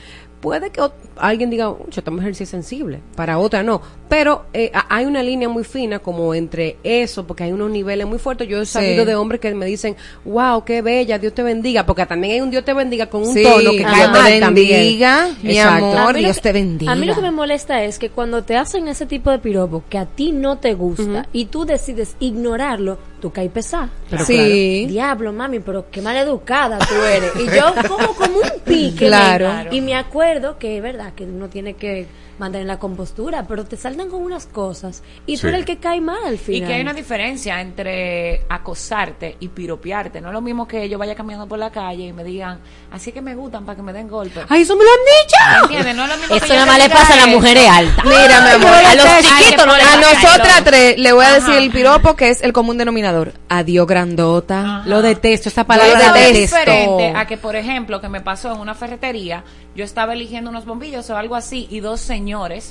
Puede 0.40 0.70
que 0.70 0.80
alguien 1.16 1.50
diga, 1.50 1.70
"Uy, 1.70 1.86
esta 1.94 2.10
mujer 2.10 2.34
sí 2.34 2.44
es 2.44 2.50
sensible, 2.50 3.00
para 3.16 3.38
otra 3.38 3.62
no. 3.62 3.80
Pero 4.16 4.44
eh, 4.52 4.70
a- 4.72 4.86
hay 4.94 5.06
una 5.06 5.24
línea 5.24 5.48
muy 5.48 5.64
fina 5.64 5.98
como 5.98 6.34
entre 6.36 6.76
eso, 6.84 7.26
porque 7.26 7.42
hay 7.42 7.50
unos 7.52 7.68
niveles 7.68 8.06
muy 8.06 8.18
fuertes. 8.20 8.46
Yo 8.46 8.60
he 8.62 8.66
sabido 8.66 9.04
de 9.04 9.16
hombres 9.16 9.40
que 9.40 9.52
me 9.54 9.66
dicen, 9.66 9.96
wow, 10.24 10.64
qué 10.64 10.82
bella, 10.82 11.18
Dios 11.18 11.34
te 11.34 11.42
bendiga, 11.42 11.84
porque 11.84 12.06
también 12.06 12.34
hay 12.34 12.40
un 12.40 12.50
Dios 12.50 12.64
te 12.64 12.72
bendiga 12.74 13.06
con 13.06 13.22
un 13.26 13.34
Sí, 13.34 13.42
tono 13.42 13.72
que 13.72 13.78
Dios 13.78 13.90
te 13.90 14.40
también. 14.40 14.68
bendiga, 14.70 15.28
mi 15.42 15.58
Exacto. 15.58 15.86
amor. 15.98 16.14
Dios 16.16 16.36
que- 16.36 16.42
te 16.42 16.52
bendiga. 16.52 16.92
A 16.92 16.94
mí 16.94 17.06
lo 17.06 17.14
que 17.16 17.22
me 17.22 17.32
molesta 17.32 17.82
es 17.82 17.98
que 17.98 18.10
cuando 18.10 18.44
te 18.44 18.56
hacen 18.56 18.86
ese 18.86 19.04
tipo 19.06 19.30
de 19.32 19.40
piropo 19.40 19.82
que 19.88 19.98
a 19.98 20.06
ti 20.06 20.30
no 20.30 20.58
te 20.58 20.74
gusta 20.74 21.26
y 21.32 21.46
tú 21.46 21.64
decides 21.64 22.14
ignorarlo, 22.20 22.98
tú 23.20 23.32
caes 23.32 23.50
pesado. 23.50 23.88
Sí. 24.24 24.86
Diablo, 24.86 25.32
mami, 25.32 25.58
pero 25.58 25.86
qué 25.90 26.00
mal 26.02 26.16
educada 26.16 26.78
tú 26.78 26.94
eres. 27.02 27.32
Y 27.36 27.46
yo 27.56 27.74
como 27.88 28.14
como 28.14 28.36
un 28.38 28.60
pique. 28.64 29.06
Claro. 29.06 29.50
me- 29.70 29.76
Y 29.76 29.80
me 29.80 29.96
acuerdo 29.96 30.56
que 30.58 30.76
es 30.76 30.82
verdad 30.84 31.12
que 31.14 31.24
uno 31.24 31.48
tiene 31.48 31.74
que 31.74 32.06
mantener 32.38 32.66
la 32.66 32.78
compostura, 32.78 33.44
pero 33.46 33.64
te 33.64 33.76
saltan 33.76 34.10
con 34.10 34.22
unas 34.22 34.46
cosas 34.46 35.02
y 35.26 35.34
tú 35.36 35.42
Sí. 35.42 35.46
eres 35.48 35.60
el 35.60 35.64
que 35.66 35.76
cae 35.78 36.00
mal 36.00 36.18
al 36.24 36.34
Y 36.34 36.38
final. 36.38 36.68
que 36.68 36.74
hay 36.74 36.80
una 36.82 36.92
diferencia 36.92 37.60
entre 37.60 38.42
acosarte 38.48 39.36
y 39.40 39.48
piropearte. 39.48 40.20
No 40.20 40.28
es 40.28 40.34
lo 40.34 40.40
mismo 40.40 40.66
que 40.66 40.88
yo 40.88 40.98
vaya 40.98 41.14
caminando 41.14 41.46
por 41.46 41.58
la 41.58 41.70
calle 41.70 42.04
y 42.08 42.12
me 42.12 42.24
digan, 42.24 42.58
así 42.90 43.12
que 43.12 43.20
me 43.22 43.34
gustan 43.34 43.64
para 43.64 43.76
que 43.76 43.82
me 43.82 43.92
den 43.92 44.08
golpes. 44.08 44.44
¡Ay, 44.48 44.62
eso 44.62 44.74
me 44.76 44.84
lo 44.84 44.90
han 44.90 45.68
dicho! 45.68 45.72
No 45.72 45.78
es 45.90 45.96
lo 46.08 46.16
mismo 46.16 46.34
Eso 46.36 46.54
nada 46.54 46.66
más 46.66 46.78
le 46.78 46.88
pasa 46.90 47.12
a 47.12 47.16
las 47.16 47.28
mujeres 47.28 47.68
altas. 47.68 48.04
Mira, 48.04 48.40
mi 48.40 48.50
amor, 48.50 48.72
a 48.84 48.94
los 48.94 49.06
chiquitos, 49.18 49.64
que 49.64 49.82
a 49.82 49.96
ponen- 49.96 50.00
nosotras 50.00 50.64
tres 50.64 50.98
le 50.98 51.12
voy 51.12 51.24
a 51.24 51.32
decir 51.34 51.50
Ajá. 51.54 51.58
el 51.58 51.70
piropo 51.70 52.16
que 52.16 52.30
es 52.30 52.42
el 52.42 52.52
común 52.52 52.78
denominador. 52.78 53.32
Adiós, 53.48 53.86
grandota. 53.86 54.82
Lo 54.86 55.02
detesto, 55.02 55.48
esa 55.48 55.64
palabra 55.64 56.08
lo 56.08 56.14
detesto. 56.14 56.56
diferente 56.56 57.12
a 57.16 57.26
que, 57.26 57.36
por 57.36 57.54
ejemplo, 57.56 58.00
que 58.00 58.08
me 58.08 58.20
pasó 58.20 58.52
en 58.52 58.58
una 58.60 58.74
ferretería, 58.74 59.44
yo 59.76 59.84
estaba 59.84 60.12
eligiendo 60.14 60.50
unos 60.50 60.64
bombillos 60.64 61.08
o 61.10 61.16
algo 61.16 61.34
así 61.36 61.66
y 61.70 61.80
dos 61.80 62.00
señores 62.00 62.23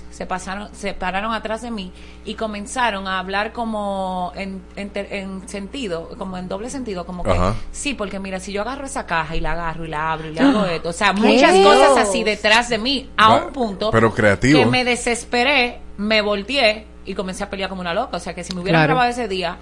se 0.10 0.26
pasaron, 0.26 0.70
se 0.74 0.94
pararon 0.94 1.34
atrás 1.34 1.62
de 1.62 1.72
mí 1.72 1.92
y 2.26 2.34
comenzaron 2.36 3.08
a 3.08 3.20
hablar 3.20 3.52
como 3.54 4.32
en, 4.36 4.62
en, 4.76 5.48
sentido, 5.48 6.10
como 6.18 6.38
en 6.38 6.48
doble 6.48 6.70
sentido, 6.70 7.06
como 7.06 7.24
que 7.24 7.32
Ajá. 7.32 7.56
sí, 7.72 7.94
porque 7.94 8.20
mira, 8.20 8.40
si 8.40 8.52
yo 8.52 8.62
agarro 8.62 8.86
esa 8.86 9.06
caja 9.06 9.36
y 9.36 9.40
la 9.40 9.52
agarro 9.54 9.86
y 9.86 9.90
la 9.90 10.12
abro 10.12 10.30
y 10.30 10.34
le 10.34 10.40
hago 10.42 10.66
esto, 10.68 10.90
o 10.90 10.94
sea, 10.94 11.14
muchas 11.14 11.56
cosas 11.60 11.98
así 11.98 12.24
detrás 12.24 12.70
de 12.70 12.78
mí, 12.78 13.10
a 13.18 13.30
Va- 13.30 13.46
un 13.46 13.54
punto 13.54 13.92
pero 13.92 14.14
creativo. 14.14 14.60
que 14.60 14.66
me 14.66 14.84
desesperé, 14.84 15.80
me 15.98 16.22
volteé 16.22 16.86
y 17.06 17.14
comencé 17.16 17.44
a 17.44 17.50
pelear 17.50 17.70
como 17.70 17.82
una 17.82 17.94
loca, 17.94 18.18
o 18.18 18.20
sea, 18.20 18.34
que 18.34 18.44
si 18.44 18.54
me 18.56 18.62
hubieran 18.62 18.80
Claro. 18.82 18.94
grabado 18.96 19.10
ese 19.12 19.28
día 19.28 19.58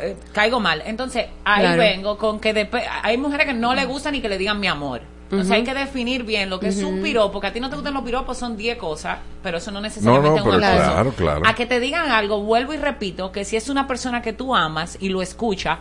eh, 0.00 0.16
caigo 0.32 0.60
mal. 0.60 0.82
Entonces, 0.86 1.26
ahí 1.44 1.62
Claro. 1.62 1.78
vengo 1.78 2.18
con 2.18 2.38
que 2.40 2.54
depe- 2.54 2.84
hay 3.02 3.16
mujeres 3.16 3.46
que 3.46 3.54
no 3.54 3.74
le 3.74 3.84
gustan 3.86 4.12
ni 4.12 4.20
que 4.20 4.28
le 4.28 4.38
digan 4.38 4.60
mi 4.60 4.66
amor. 4.68 5.00
Entonces 5.30 5.48
Ujú. 5.48 5.54
hay 5.56 5.64
que 5.64 5.74
definir 5.74 6.22
bien 6.24 6.48
lo 6.48 6.58
que 6.58 6.68
es 6.68 6.82
un 6.82 7.02
piropo, 7.02 7.38
que 7.38 7.48
a 7.48 7.52
ti 7.52 7.60
no 7.60 7.68
te 7.68 7.76
gustan 7.76 7.92
los 7.92 8.02
piropos, 8.02 8.38
son 8.38 8.56
10 8.56 8.78
cosas, 8.78 9.18
pero 9.42 9.58
eso 9.58 9.70
no 9.70 9.78
No, 9.78 9.82
necesariamente 9.82 10.30
no, 10.30 10.36
es 10.36 10.42
un 10.42 10.50
pero 10.60 10.66
acoso. 10.66 10.84
claro, 10.92 11.10
claro. 11.12 11.42
A 11.44 11.54
que 11.54 11.66
te 11.66 11.80
digan 11.80 12.10
algo, 12.10 12.40
vuelvo 12.40 12.72
y 12.72 12.78
repito, 12.78 13.30
que 13.30 13.44
si 13.44 13.56
es 13.56 13.68
una 13.68 13.86
persona 13.86 14.22
que 14.22 14.32
tú 14.32 14.56
amas 14.56 14.96
y 15.00 15.10
lo 15.10 15.20
escucha, 15.20 15.78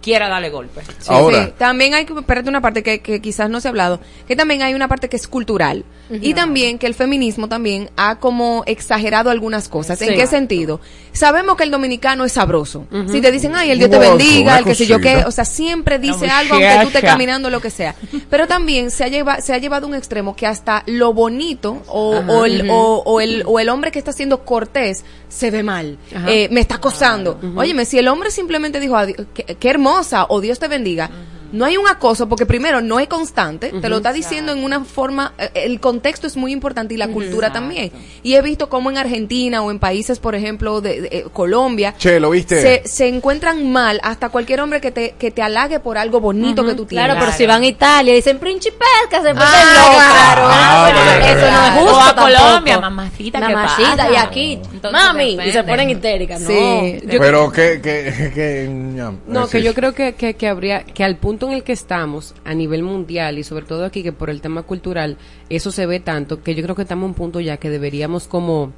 quiera 0.00 0.28
darle 0.28 0.50
golpe. 0.50 0.82
Sí, 0.98 1.08
Ahora. 1.12 1.46
sí. 1.46 1.52
También 1.58 1.94
hay 1.94 2.04
que, 2.04 2.12
espérate 2.12 2.48
una 2.48 2.60
parte 2.60 2.82
que, 2.84 3.00
que 3.00 3.20
quizás 3.20 3.50
no 3.50 3.60
se 3.60 3.66
ha 3.66 3.70
hablado, 3.70 3.98
que 4.28 4.36
también 4.36 4.62
hay 4.62 4.74
una 4.74 4.86
parte 4.86 5.08
que 5.08 5.16
es 5.16 5.26
cultural. 5.26 5.84
Y 6.10 6.34
también 6.34 6.78
que 6.78 6.86
el 6.86 6.94
feminismo 6.94 7.48
también 7.48 7.88
ha 7.96 8.16
como 8.20 8.62
exagerado 8.66 9.30
algunas 9.30 9.68
cosas. 9.68 10.00
¿En 10.02 10.14
qué 10.16 10.26
sentido? 10.26 10.80
Sabemos 11.12 11.56
que 11.56 11.62
el 11.64 11.70
dominicano 11.70 12.24
es 12.24 12.32
sabroso. 12.32 12.86
Si 13.10 13.20
te 13.20 13.30
dicen, 13.32 13.54
ay, 13.54 13.70
el 13.70 13.78
Dios 13.78 13.90
te 13.90 13.98
bendiga, 13.98 14.58
el 14.58 14.64
que 14.64 14.74
sé 14.74 14.86
yo 14.86 15.00
qué, 15.00 15.24
o 15.26 15.30
sea, 15.30 15.44
siempre 15.44 15.98
dice 15.98 16.28
algo 16.28 16.54
aunque 16.54 16.68
tú 16.82 16.86
estés 16.88 17.02
caminando 17.12 17.48
lo 17.50 17.60
que 17.60 17.70
sea. 17.70 17.94
Pero 18.28 18.46
también 18.46 18.90
se 18.90 19.04
ha, 19.04 19.08
lleva, 19.08 19.40
se 19.40 19.54
ha 19.54 19.58
llevado 19.58 19.86
a 19.86 19.88
un 19.88 19.94
extremo 19.94 20.36
que 20.36 20.46
hasta 20.46 20.82
lo 20.86 21.12
bonito 21.14 21.82
o, 21.88 22.16
Ajá. 22.16 22.32
o, 22.32 22.44
el, 22.44 22.68
o, 22.70 23.02
o 23.06 23.20
el, 23.20 23.42
o 23.46 23.58
el 23.60 23.68
hombre 23.68 23.90
que 23.90 23.98
está 23.98 24.12
siendo 24.12 24.44
cortés 24.44 25.04
se 25.28 25.50
ve 25.50 25.62
mal. 25.62 25.96
Eh, 26.28 26.48
me 26.50 26.60
está 26.60 26.76
acosando. 26.76 27.38
Óyeme, 27.56 27.84
si 27.86 27.98
el 27.98 28.08
hombre 28.08 28.30
simplemente 28.30 28.78
dijo, 28.80 28.94
"Adi- 28.96 29.16
qué, 29.34 29.44
qué 29.58 29.70
hermosa 29.70 30.26
o 30.28 30.40
Dios 30.40 30.58
te 30.58 30.68
bendiga, 30.68 31.10
no 31.54 31.64
hay 31.64 31.76
un 31.76 31.86
acoso 31.88 32.28
porque 32.28 32.46
primero 32.46 32.80
no 32.80 32.98
es 33.00 33.08
constante, 33.08 33.72
te 33.80 33.88
lo 33.88 33.96
está 33.98 34.12
diciendo 34.12 34.52
en 34.52 34.62
una 34.64 34.84
forma, 34.84 35.32
eh, 35.38 35.50
el 35.54 35.80
contexto 35.80 36.26
es 36.26 36.36
muy 36.36 36.52
importante 36.52 36.94
y 36.94 36.96
la 36.96 37.08
cultura 37.08 37.52
también. 37.52 37.92
Y 38.22 38.34
he 38.34 38.42
visto 38.42 38.68
cómo 38.68 38.90
en 38.90 38.98
Argentina 38.98 39.62
o 39.62 39.70
en 39.70 39.78
países, 39.78 40.18
por 40.18 40.34
ejemplo, 40.34 40.80
de, 40.80 41.00
de, 41.02 41.08
eh, 41.12 41.24
Colombia, 41.32 41.94
Che, 41.96 42.18
¿lo 42.20 42.30
viste? 42.30 42.60
Se, 42.60 42.88
se 42.88 43.08
encuentran 43.08 43.70
mal 43.70 44.00
hasta 44.02 44.28
cualquier 44.28 44.60
hombre 44.60 44.80
que 44.80 44.90
te, 44.90 45.14
que 45.18 45.30
te 45.30 45.42
halague 45.42 45.80
por 45.80 45.96
algo 45.96 46.20
bonito 46.20 46.64
que 46.64 46.74
tú 46.74 46.84
tienes. 46.86 47.06
Claro, 47.06 47.20
pero 47.20 47.32
si 47.32 47.46
van 47.46 47.62
a 47.62 47.66
Italia 47.66 48.12
y 48.12 48.16
dicen 48.16 48.38
principesca, 48.38 49.22
se 49.22 49.28
ponen 49.34 49.38
Ah, 49.40 49.92
claro. 50.34 50.42
Ah, 50.46 50.86
Ah, 50.86 50.90
eso 50.90 51.40
no 51.40 51.46
es 51.46 51.48
claro. 51.48 51.80
justo 51.80 51.96
O 51.96 52.00
a 52.00 52.14
tampoco. 52.14 52.38
Colombia, 52.44 52.80
mamacita, 52.80 53.38
¿qué 53.46 53.54
Mamacita, 53.54 53.96
pasa? 53.96 54.12
y 54.12 54.16
aquí, 54.16 54.52
Entonces 54.72 54.92
mami, 54.92 55.38
y 55.46 55.52
se 55.52 55.62
ponen 55.64 55.90
histéricas, 55.90 56.40
¿no? 56.40 56.48
Sí, 56.48 56.98
Pero 57.06 57.52
que, 57.52 57.80
que, 57.80 58.32
que, 58.34 58.68
No, 58.68 59.44
es 59.44 59.50
que 59.50 59.62
yo 59.62 59.72
creo 59.74 59.92
que, 59.94 60.14
que, 60.14 60.34
que 60.34 60.48
habría, 60.48 60.82
que 60.84 61.04
al 61.04 61.16
punto 61.16 61.43
en 61.46 61.52
el 61.52 61.62
que 61.62 61.72
estamos, 61.72 62.34
a 62.44 62.54
nivel 62.54 62.82
mundial 62.82 63.38
y 63.38 63.44
sobre 63.44 63.64
todo 63.64 63.84
aquí, 63.84 64.02
que 64.02 64.12
por 64.12 64.30
el 64.30 64.40
tema 64.40 64.62
cultural, 64.62 65.16
eso 65.48 65.70
se 65.70 65.86
ve 65.86 66.00
tanto, 66.00 66.42
que 66.42 66.54
yo 66.54 66.62
creo 66.62 66.74
que 66.74 66.82
estamos 66.82 67.04
a 67.04 67.06
un 67.06 67.14
punto 67.14 67.40
ya 67.40 67.56
que 67.56 67.70
deberíamos 67.70 68.26
como 68.28 68.72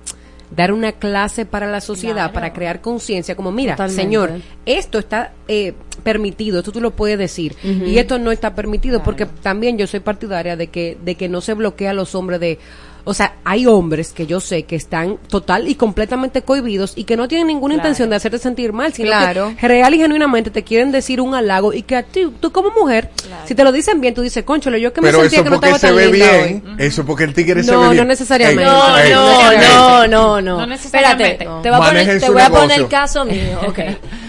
dar 0.50 0.72
una 0.72 0.92
clase 0.92 1.44
para 1.44 1.66
la 1.66 1.80
sociedad, 1.80 2.32
para 2.32 2.52
crear 2.52 2.80
conciencia, 2.80 3.34
como 3.34 3.50
mira, 3.50 3.74
Totalmente. 3.74 4.02
señor, 4.02 4.30
esto 4.64 4.98
está 4.98 5.32
eh, 5.48 5.74
permitido, 6.04 6.60
esto 6.60 6.72
tú 6.72 6.80
lo 6.80 6.92
puedes 6.92 7.18
decir, 7.18 7.56
y 7.62 7.98
esto 7.98 8.18
no 8.18 8.30
está 8.30 8.54
permitido, 8.54 9.02
porque 9.02 9.26
también 9.26 9.76
yo 9.76 9.86
soy 9.86 10.00
partidaria 10.00 10.56
de 10.56 10.68
que, 10.68 10.96
de 11.04 11.16
que 11.16 11.28
no 11.28 11.40
se 11.40 11.54
bloquea 11.54 11.90
a 11.90 11.94
los 11.94 12.14
hombres 12.14 12.38
de 12.40 12.58
o 13.08 13.14
sea, 13.14 13.36
hay 13.44 13.66
hombres 13.66 14.12
que 14.12 14.26
yo 14.26 14.40
sé 14.40 14.64
que 14.64 14.74
están 14.76 15.16
total 15.28 15.68
y 15.68 15.76
completamente 15.76 16.42
cohibidos 16.42 16.92
y 16.96 17.04
que 17.04 17.16
no 17.16 17.28
tienen 17.28 17.46
ninguna 17.46 17.74
Claro. 17.74 17.86
intención 17.88 18.10
de 18.10 18.16
hacerte 18.16 18.38
sentir 18.38 18.72
mal, 18.72 18.92
sino 18.92 19.08
Claro. 19.08 19.54
que 19.58 19.68
real 19.68 19.94
y 19.94 19.98
genuinamente 19.98 20.50
te 20.50 20.64
quieren 20.64 20.90
decir 20.92 21.20
un 21.20 21.34
halago 21.34 21.72
y 21.72 21.82
que 21.82 21.96
a 21.96 22.02
ti, 22.02 22.26
tú 22.40 22.50
como 22.52 22.70
mujer, 22.72 23.10
si 23.46 23.54
te 23.54 23.62
lo 23.64 23.70
dicen 23.72 24.00
bien, 24.00 24.12
tú 24.12 24.22
dices, 24.22 24.42
conchole, 24.44 24.80
yo 24.80 24.92
que 24.92 25.00
me 25.00 25.08
Pero 25.08 25.20
sentía 25.20 25.38
eso 25.38 25.44
que 25.44 25.50
no 25.50 25.56
porque 25.56 25.66
estaba 25.74 25.78
se 25.78 25.86
tan 25.86 25.96
ve 25.96 26.12
linda 26.12 26.32
bien, 26.44 26.64
hoy. 26.66 26.74
eso 26.86 27.06
porque 27.06 27.24
el 27.24 27.32
tigre 27.32 27.62
se 27.62 27.70
No, 27.72 27.78
ve 27.80 27.84
no 27.86 27.92
bien. 27.92 28.08
necesariamente. 28.08 28.62
Ey, 28.64 28.68
No, 28.68 28.98
ey, 28.98 29.12
no, 29.12 29.58
no, 29.60 30.06
no, 30.08 30.40
no. 30.42 30.58
No 30.60 30.66
necesariamente. 30.66 31.32
Espérate, 31.44 31.62
te 31.62 31.70
voy 31.70 31.78
a 31.80 31.88
poner, 31.88 32.20
te 32.20 32.30
voy 32.30 32.42
a 32.42 32.50
poner 32.50 32.80
el 32.80 32.88
caso 32.88 33.24
mío. 33.24 33.60
Ok. 33.68 33.78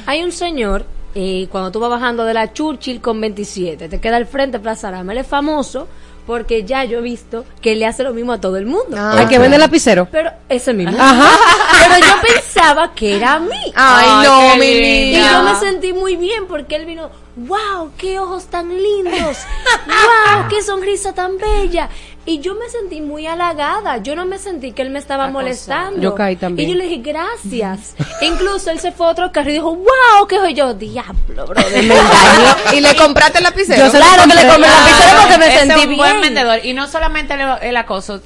Hay 0.06 0.24
un 0.24 0.32
señor, 0.32 0.86
eh, 1.16 1.48
cuando 1.52 1.72
tú 1.72 1.80
vas 1.80 1.90
bajando 1.90 2.26
de 2.26 2.34
la 2.36 2.54
Churchill 2.54 3.02
con 3.02 3.20
27, 3.20 3.90
te 3.90 4.00
queda 4.00 4.18
al 4.18 4.28
frente 4.28 4.60
Plaza 4.60 4.90
Arama. 4.90 5.14
Él 5.14 5.18
es 5.18 5.28
famoso 5.28 5.88
porque 6.28 6.66
ya 6.66 6.84
yo 6.84 7.00
he 7.00 7.02
visto 7.02 7.46
que 7.62 7.74
le 7.76 7.88
hace 7.88 8.04
lo 8.04 8.14
mismo 8.14 8.34
a 8.34 8.42
todo 8.42 8.58
el 8.58 8.66
mundo. 8.66 8.98
Ah, 8.98 9.20
¿Al 9.20 9.30
que 9.30 9.40
vende 9.40 9.58
lapicero? 9.58 10.08
Pero 10.12 10.30
ese 10.50 10.74
mismo. 10.74 10.96
Ajá. 11.00 11.32
Pero 11.88 12.06
yo 12.06 12.14
pensaba 12.22 12.94
que 12.94 13.16
era 13.16 13.36
a 13.36 13.40
mí. 13.40 13.74
Ay, 13.74 14.28
no, 14.28 14.56
mi 14.58 14.74
lindo. 14.74 14.88
niña. 14.88 15.20
Y 15.20 15.34
yo 15.34 15.44
me 15.44 15.56
sentí 15.56 15.94
muy 15.94 16.18
bien 16.18 16.46
porque 16.48 16.76
él 16.76 16.86
vino, 16.86 17.10
wow, 17.38 17.92
qué 17.98 18.20
ojos 18.20 18.48
tan 18.48 18.68
lindos, 18.70 19.38
wow, 19.88 20.48
qué 20.50 20.62
sonrisa 20.62 21.14
tan 21.14 21.38
bella. 21.38 21.90
Y 22.28 22.40
yo 22.40 22.56
me 22.56 22.68
sentí 22.70 23.00
muy 23.00 23.26
halagada. 23.26 23.98
Yo 24.00 24.14
no 24.14 24.26
me 24.26 24.38
sentí 24.38 24.74
que 24.74 24.82
él 24.82 24.90
me 24.90 25.00
estaba 25.00 25.30
molestando. 25.30 26.02
Yo 26.02 26.14
caí 26.14 26.36
también. 26.36 26.68
Y 26.70 26.74
yo 26.74 26.78
le 26.78 26.84
dije, 26.90 27.02
gracias. 27.02 27.96
Incluso 28.22 28.70
él 28.70 28.80
se 28.82 28.92
fue 28.92 29.08
a 29.08 29.12
otro 29.12 29.32
carro 29.32 29.50
y 29.50 29.54
dijo, 29.54 29.74
wow, 29.74 30.28
qué 30.28 30.36
soy 30.36 30.54
yo, 30.54 30.74
diablo, 30.74 31.48
bro. 31.48 31.62
Y 32.74 32.82
le 32.82 32.96
compraste 32.98 33.38
el 33.38 33.46
lapicero. 33.46 33.86
Yo 33.86 33.92
Claro 33.92 34.24
que 34.24 34.36
le 34.36 34.48
compré 34.48 34.56
el 34.56 34.62
lapicero 34.62 35.22
porque 35.22 35.38
me 35.38 35.48
Ese 35.48 35.60
sentí 35.60 35.80
es 35.80 35.88
un 35.88 35.98
buen 35.98 36.12
bien. 36.12 36.22
vendedor. 36.22 36.66
Y 36.66 36.74
no 36.74 36.88
solamente 36.88 37.34
el, 37.34 37.42
el 37.62 37.78
acoso. 37.78 38.22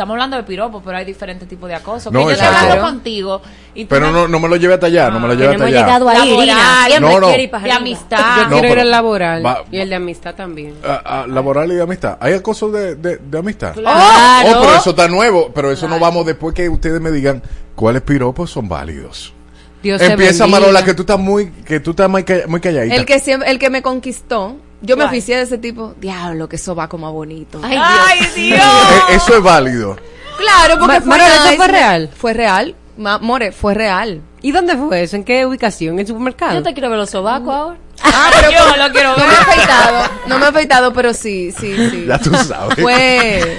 Estamos 0.00 0.14
hablando 0.14 0.38
de 0.38 0.44
piropo, 0.44 0.80
pero 0.82 0.96
hay 0.96 1.04
diferentes 1.04 1.46
tipos 1.46 1.68
de 1.68 1.74
acoso. 1.74 2.10
No, 2.10 2.26
que 2.26 2.34
yo 2.34 2.42
hablando 2.42 2.80
contigo 2.80 3.42
y 3.74 3.84
Pero 3.84 4.06
me- 4.06 4.12
no, 4.14 4.28
no 4.28 4.40
me 4.40 4.48
lo 4.48 4.56
lleve 4.56 4.72
hasta 4.72 4.86
allá, 4.86 5.10
no 5.10 5.20
me 5.20 5.28
lo 5.28 5.34
lleve 5.34 5.52
hasta 5.52 5.64
allá. 5.66 5.78
llegado 5.80 6.08
ahí. 6.08 6.30
Laboral, 6.30 7.00
No, 7.02 7.20
no. 7.20 7.30
ir 7.38 7.50
de 7.50 7.70
amistad. 7.72 8.36
Yo 8.38 8.42
No, 8.44 8.48
quiero 8.60 8.68
ir 8.72 8.78
al 8.80 8.90
laboral 8.90 9.44
va- 9.44 9.64
y 9.70 9.76
el 9.78 9.90
de 9.90 9.96
amistad 9.96 10.34
también. 10.34 10.74
A- 10.82 11.20
a 11.22 11.26
laboral 11.26 11.70
y 11.70 11.74
de 11.74 11.82
amistad. 11.82 12.16
¿Hay 12.18 12.32
acoso 12.32 12.70
de, 12.70 12.94
de, 12.94 13.18
de 13.18 13.38
amistad? 13.38 13.74
Claro. 13.74 14.48
Oh, 14.56 14.60
pero 14.62 14.74
eso 14.76 14.90
está 14.90 15.06
nuevo. 15.06 15.50
Pero 15.54 15.70
eso 15.70 15.86
no 15.86 15.98
vamos 15.98 16.24
después 16.24 16.54
que 16.54 16.66
ustedes 16.70 16.98
me 16.98 17.10
digan 17.10 17.42
cuáles 17.74 18.00
piropos 18.00 18.50
son 18.50 18.70
válidos. 18.70 19.34
Dios 19.82 20.00
te 20.00 20.06
Empieza. 20.12 20.46
Marola, 20.46 20.82
que 20.82 20.94
tú 20.94 21.02
estás 21.02 21.18
muy, 21.18 21.50
que 21.50 21.78
tú 21.80 21.90
estás 21.90 22.08
muy, 22.08 22.24
muy 22.48 22.60
calladita. 22.62 22.94
El 22.96 23.04
que 23.04 23.18
siempre, 23.20 23.50
el 23.50 23.58
que 23.58 23.68
me 23.68 23.82
conquistó, 23.82 24.56
yo 24.82 24.96
me 24.96 25.04
oficié 25.04 25.36
de 25.36 25.42
ese 25.42 25.58
tipo, 25.58 25.94
diablo, 26.00 26.48
que 26.48 26.56
eso 26.56 26.74
va 26.74 26.88
como 26.88 27.12
bonito. 27.12 27.60
Ay, 27.62 27.78
¡Ay, 27.80 28.18
Dios! 28.34 28.60
Eh, 29.10 29.14
eso 29.16 29.36
es 29.36 29.42
válido. 29.42 29.96
Claro, 30.38 30.78
porque 30.78 30.94
Ma- 30.94 31.00
fue 31.00 31.08
Marola, 31.10 31.34
¿eso 31.34 31.44
nice. 31.44 31.56
fue 31.56 31.68
real? 31.68 32.10
Fue 32.16 32.32
real. 32.34 32.74
Ma- 32.96 33.18
More, 33.18 33.52
fue 33.52 33.74
real. 33.74 34.20
¿Y 34.42 34.52
dónde 34.52 34.76
fue 34.76 35.02
eso? 35.02 35.16
¿En 35.16 35.24
qué 35.24 35.44
ubicación? 35.44 35.94
¿En 35.94 36.00
el 36.00 36.06
supermercado? 36.06 36.54
Yo 36.54 36.62
te 36.62 36.72
quiero 36.72 36.88
ver 36.90 36.98
los 36.98 37.10
sobacos 37.10 37.54
ahora. 37.54 37.78
Ah, 38.02 38.30
pero 38.40 38.50
Yo 38.50 38.76
lo 38.76 38.92
quiero 38.92 39.10
no 39.10 39.16
ver. 39.18 39.26
me 39.26 39.32
he 39.34 39.36
afeitado, 39.36 40.10
no 40.26 40.38
me 40.38 40.44
he 40.46 40.48
afeitado, 40.48 40.92
pero 40.94 41.12
sí, 41.12 41.52
sí, 41.52 41.76
sí. 41.90 42.04
Ya 42.08 42.18
tú 42.18 42.34
sabes. 42.34 42.78
Fue, 42.80 43.58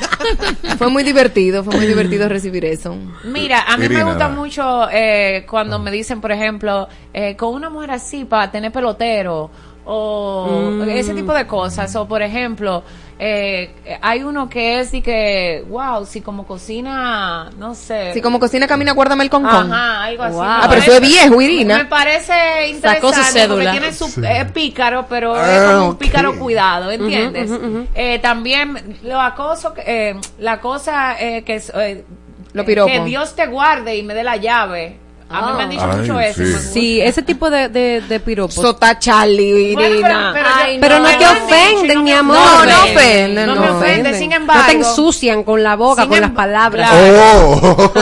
fue 0.79 0.89
muy 0.89 1.03
divertido, 1.03 1.63
fue 1.63 1.75
muy 1.75 1.85
divertido 1.85 2.27
recibir 2.27 2.65
eso. 2.65 2.95
Mira, 3.23 3.61
a 3.67 3.77
mí 3.77 3.85
Irina, 3.85 4.03
me 4.05 4.09
gusta 4.11 4.27
mucho 4.29 4.87
eh, 4.91 5.45
cuando 5.47 5.77
me 5.77 5.91
dicen, 5.91 6.19
por 6.21 6.31
ejemplo, 6.31 6.87
eh, 7.13 7.35
con 7.35 7.53
una 7.53 7.69
mujer 7.69 7.91
así 7.91 8.25
para 8.25 8.49
tener 8.51 8.71
pelotero 8.71 9.51
o 9.85 10.47
Mm. 10.81 10.89
ese 10.89 11.13
tipo 11.13 11.33
de 11.33 11.47
cosas. 11.47 11.95
O, 11.95 12.07
por 12.07 12.21
ejemplo, 12.21 12.83
eh, 13.19 13.71
hay 14.01 14.23
uno 14.23 14.49
que 14.49 14.79
es 14.79 14.93
y 14.93 15.01
que, 15.01 15.63
wow, 15.69 16.05
si 16.05 16.21
como 16.21 16.45
cocina, 16.47 17.49
no 17.57 17.75
sé. 17.75 18.13
Si 18.13 18.21
como 18.21 18.39
cocina 18.39 18.67
camina, 18.67 18.93
guárdame 18.93 19.23
el 19.23 19.29
concón. 19.29 19.71
Ajá, 19.71 20.03
algo 20.03 20.23
así. 20.23 20.33
Wow. 20.35 20.43
Ah, 20.43 20.65
pero 20.69 20.81
eso 20.81 20.93
es 20.93 21.01
viejo, 21.01 21.41
Irina. 21.41 21.77
Me 21.79 21.85
parece 21.85 22.33
Sacó 22.81 23.09
su 23.13 23.19
interesante 23.19 23.39
cédula. 23.39 23.71
tiene 23.71 23.93
su 23.93 24.07
Sí. 24.07 24.21
eh, 24.25 24.45
pícaro, 24.53 25.05
pero 25.07 25.35
es 25.35 25.41
Ah, 25.59 25.73
como 25.75 25.87
un 25.89 25.95
pícaro 25.97 26.37
cuidado, 26.39 26.89
¿entiendes? 26.91 27.51
Eh, 27.93 28.19
también 28.19 28.97
lo 29.03 29.19
acoso, 29.21 29.73
que, 29.73 29.83
eh, 29.85 30.15
la 30.39 30.59
cosa 30.59 31.19
eh, 31.21 31.43
que 31.43 31.55
es... 31.55 31.71
eh, 31.75 32.03
Lo 32.53 32.65
piropo. 32.65 32.91
que 32.91 33.03
Dios 33.05 33.35
te 33.35 33.45
guarde 33.47 33.95
y 33.97 34.03
me 34.03 34.13
dé 34.13 34.23
la 34.23 34.35
llave. 34.37 34.97
A 35.33 35.41
mí 35.47 35.53
me 35.57 35.63
han 35.63 35.69
dicho 35.69 35.83
Ay, 35.91 35.97
mucho 35.99 36.19
eso. 36.19 36.43
sí. 36.73 37.01
ese 37.01 37.21
tipo 37.21 37.49
de, 37.49 37.69
de, 37.69 38.01
de 38.01 38.19
piropos. 38.19 38.55
Sota 38.55 38.99
Charlie, 38.99 39.73
Bueno, 39.73 39.95
pero, 40.33 40.47
Ay, 40.55 40.75
yo- 40.75 40.81
Pero 40.81 40.99
no 40.99 41.05
te 41.05 41.17
dicho 41.17 41.31
ofenden, 41.31 41.97
no 41.97 42.03
mi 42.03 42.11
amor. 42.11 42.35
No, 42.37 42.65
no 42.65 42.71
ofende. 42.83 42.99
ofenden, 42.99 43.45
No 43.47 43.55
no 43.55 43.61
me 43.61 43.69
ofende, 43.69 43.85
ofenden. 43.91 44.15
sin 44.19 44.29
No 44.29 44.35
embargo. 44.35 44.63
te 44.67 44.71
ensucian 44.73 45.43
con 45.43 45.63
la 45.63 45.75
boca, 45.75 46.05
con 46.07 46.15
em- 46.17 46.21
las 46.21 46.31
palabras. 46.31 46.89
Claro. 46.89 47.51
Oh. 47.63 47.93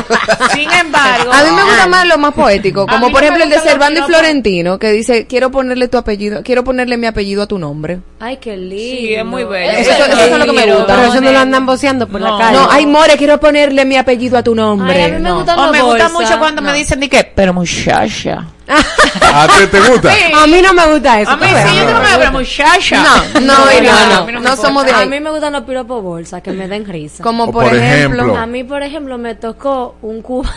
Sin 0.54 0.72
embargo. 0.72 1.32
A 1.32 1.44
mí 1.44 1.52
me 1.56 1.64
gusta 1.64 1.88
más 1.88 2.08
lo 2.08 2.18
más 2.18 2.34
poético, 2.34 2.86
como 2.88 3.08
por 3.12 3.12
no 3.12 3.20
ejemplo 3.20 3.44
el 3.44 3.50
de 3.50 3.60
Servando 3.60 4.00
y. 4.00 4.04
Florentino, 4.04 4.80
que 4.80 4.92
dice, 4.92 5.28
quiero 5.28 5.52
ponerle 5.52 5.88
tu 5.88 5.98
apellido, 5.98 6.42
quiero 6.44 6.64
ponerle 6.64 6.98
mi 6.98 7.08
apellido 7.08 7.44
a 7.44 7.48
tu 7.48 7.58
nombre. 7.60 8.00
Ay, 8.20 8.38
qué 8.38 8.58
lindo. 8.58 8.76
Sí, 8.78 9.14
es 9.14 9.26
muy 9.26 9.44
bello. 9.44 9.72
Eso- 9.78 9.92
eso 9.92 10.06
es 10.06 10.38
lo 10.38 10.46
que 10.46 10.52
me 10.54 10.66
gusta. 10.74 10.96
Pero 10.96 11.04
eso 11.14 11.22
no 11.22 11.32
lo 11.32 11.40
andan 11.40 11.66
boceando 11.66 12.08
por 12.08 12.20
la 12.22 12.30
No. 12.32 12.38
calle. 12.38 12.58
No, 12.58 12.68
ay, 12.70 12.86
More, 12.86 13.16
quiero 13.18 13.40
ponerle 13.40 13.86
mi 13.86 13.96
apellido 13.98 14.38
a 14.38 14.44
tu 14.44 14.56
nombre. 14.56 14.94
Ay, 15.04 15.12
a 15.12 15.14
mí 15.16 15.24
me 15.24 15.30
No. 15.30 15.36
gustan 15.38 15.60
O 15.60 15.64
los 15.64 15.72
me 15.72 15.82
gusta 15.82 16.10
mucho 16.10 16.40
cuando 16.40 16.62
me 16.62 16.70
No. 16.72 16.76
dicen 16.76 17.00
de 17.00 17.10
que, 17.24 17.32
pero 17.36 17.54
muchacha. 17.54 18.46
¿A 18.68 19.48
ti 19.48 19.68
te 19.72 19.80
gusta? 19.82 20.14
Sí. 20.14 20.32
A 20.36 20.46
mí 20.48 20.62
no 20.62 20.74
me 20.74 20.86
gusta 20.94 21.22
eso. 21.22 21.32
A 21.32 21.38
mí 21.38 21.48
sí, 21.48 21.76
yo 21.78 21.86
tengo 21.86 22.00
que 22.02 22.08
pero 22.18 22.32
muchacha. 22.32 23.04
No, 23.04 23.40
no, 23.42 23.42
No, 23.42 23.66
no, 23.66 23.66
no, 23.66 24.28
a 24.28 24.32
no 24.32 24.40
no 24.42 24.56
somos 24.56 24.86
de 24.86 24.92
A 24.92 25.00
ahí. 25.00 25.10
mí 25.10 25.20
me 25.20 25.32
gustan 25.32 25.54
los 25.54 25.64
piropos 25.64 26.04
bolsas, 26.04 26.42
que 26.44 26.52
me 26.52 26.68
den 26.68 26.86
risa. 26.86 27.24
Como 27.24 27.46
por, 27.52 27.64
por 27.66 27.76
ejemplo, 27.76 28.22
ejemplo. 28.24 28.38
A 28.42 28.46
mí, 28.46 28.64
por 28.64 28.84
ejemplo, 28.84 29.18
me 29.18 29.36
tocó 29.36 29.96
un 30.02 30.22
cubano, 30.22 30.54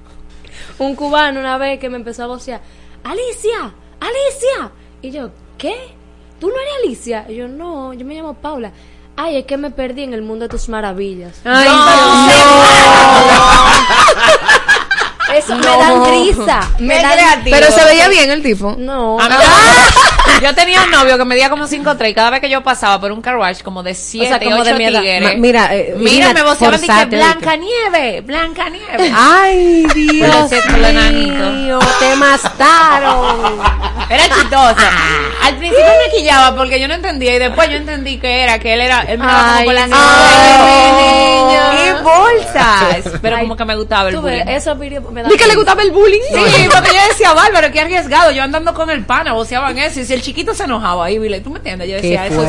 un 0.78 0.94
cubano 0.94 1.40
una 1.40 1.58
vez 1.58 1.80
que 1.80 1.88
me 1.88 1.96
empezó 1.96 2.24
a 2.24 2.26
vocear, 2.28 2.60
Alicia, 3.02 3.72
Alicia. 4.00 4.70
Y 5.02 5.10
yo, 5.10 5.30
¿qué? 5.56 5.74
¿Tú 6.40 6.48
no 6.48 6.54
eres 6.54 6.72
Alicia? 6.84 7.24
Y 7.28 7.36
yo, 7.36 7.48
no, 7.48 7.92
yo 7.94 8.04
me 8.06 8.14
llamo 8.14 8.34
Paula. 8.34 8.70
Ay, 9.20 9.38
es 9.38 9.46
que 9.46 9.56
me 9.56 9.72
perdí 9.72 10.04
en 10.04 10.14
el 10.14 10.22
mundo 10.22 10.44
de 10.44 10.48
tus 10.48 10.68
maravillas. 10.68 11.40
Ay, 11.44 11.66
Eso 15.36 15.54
me 15.56 15.66
No. 15.66 15.78
dan 15.78 16.04
risa. 16.10 16.60
Me 16.78 17.02
dan 17.02 17.12
creativo. 17.12 17.56
pero 17.56 17.72
se 17.72 17.84
veía 17.84 18.08
bien 18.08 18.30
el 18.30 18.42
tipo. 18.42 18.74
No. 18.78 19.18
A 19.20 19.28
mí- 19.28 19.34
Yo 20.42 20.54
tenía 20.54 20.82
un 20.82 20.90
novio 20.90 21.18
que 21.18 21.24
medía 21.24 21.50
como 21.50 21.66
5'3 21.66 22.10
y 22.10 22.14
cada 22.14 22.30
vez 22.30 22.40
que 22.40 22.48
yo 22.50 22.62
pasaba 22.62 23.00
por 23.00 23.10
un 23.10 23.20
car 23.20 23.36
wash 23.38 23.62
como 23.62 23.82
de 23.82 23.94
7 23.94 24.38
como 24.44 24.62
de 24.62 24.70
8 24.70 24.78
mi 24.78 24.84
edad. 24.84 25.00
tigres. 25.00 25.22
Ma- 25.22 25.34
mira, 25.40 25.74
eh, 25.74 25.94
Mira, 25.96 26.32
me 26.32 26.42
voceaban 26.42 26.78
y 26.78 26.80
que 26.82 26.86
forzate, 26.86 27.16
Blanca 27.16 27.56
Nieve, 27.56 28.20
Blanca 28.20 28.68
Nieve. 28.68 29.12
Ay, 29.16 29.86
Dios 29.94 30.50
mío, 31.10 31.78
te 31.98 32.16
mataron. 32.16 33.58
Era 34.10 34.24
chistosa. 34.24 34.90
Al 35.42 35.56
principio 35.56 35.84
me 36.06 36.16
quillaba 36.16 36.56
porque 36.56 36.80
yo 36.80 36.88
no 36.88 36.94
entendía 36.94 37.34
y 37.34 37.38
después 37.38 37.68
yo 37.68 37.76
entendí 37.76 38.18
que 38.18 38.42
era 38.42 38.58
que 38.58 38.74
él 38.74 38.80
era 38.80 39.02
él 39.02 39.18
me 39.18 39.26
daba 39.26 39.38
como 39.42 39.54
Ay, 39.58 39.66
con 39.66 39.74
y 39.74 39.80
niña. 41.02 42.02
bolsas, 42.02 43.18
pero 43.20 43.38
como 43.40 43.56
que 43.56 43.64
me 43.64 43.76
gustaba 43.76 44.08
el 44.08 44.14
Tú 44.14 44.22
ves, 44.22 44.40
bullying. 44.44 44.56
eso 44.56 44.74
me 44.76 45.22
da 45.22 45.28
Ni 45.28 45.36
que 45.36 45.46
le 45.46 45.54
gustaba 45.54 45.82
el 45.82 45.90
bullying. 45.90 46.20
Sí, 46.32 46.68
porque 46.72 46.90
yo 46.94 47.08
decía, 47.08 47.32
Bárbaro, 47.34 47.70
qué 47.70 47.80
arriesgado. 47.80 48.30
Yo 48.30 48.42
andando 48.42 48.72
con 48.74 48.90
el 48.90 49.04
pana, 49.04 49.32
voceaban 49.32 49.78
eso. 49.78 50.00
Y 50.00 50.04
si 50.04 50.14
el 50.14 50.22
chiquito 50.22 50.54
se 50.54 50.64
enojaba 50.64 51.06
ahí, 51.06 51.18
¿tú 51.42 51.50
me 51.50 51.58
entiendes? 51.58 51.88
Yo 51.88 51.96
Qué 52.00 52.18
decía, 52.18 52.26
eso 52.26 52.42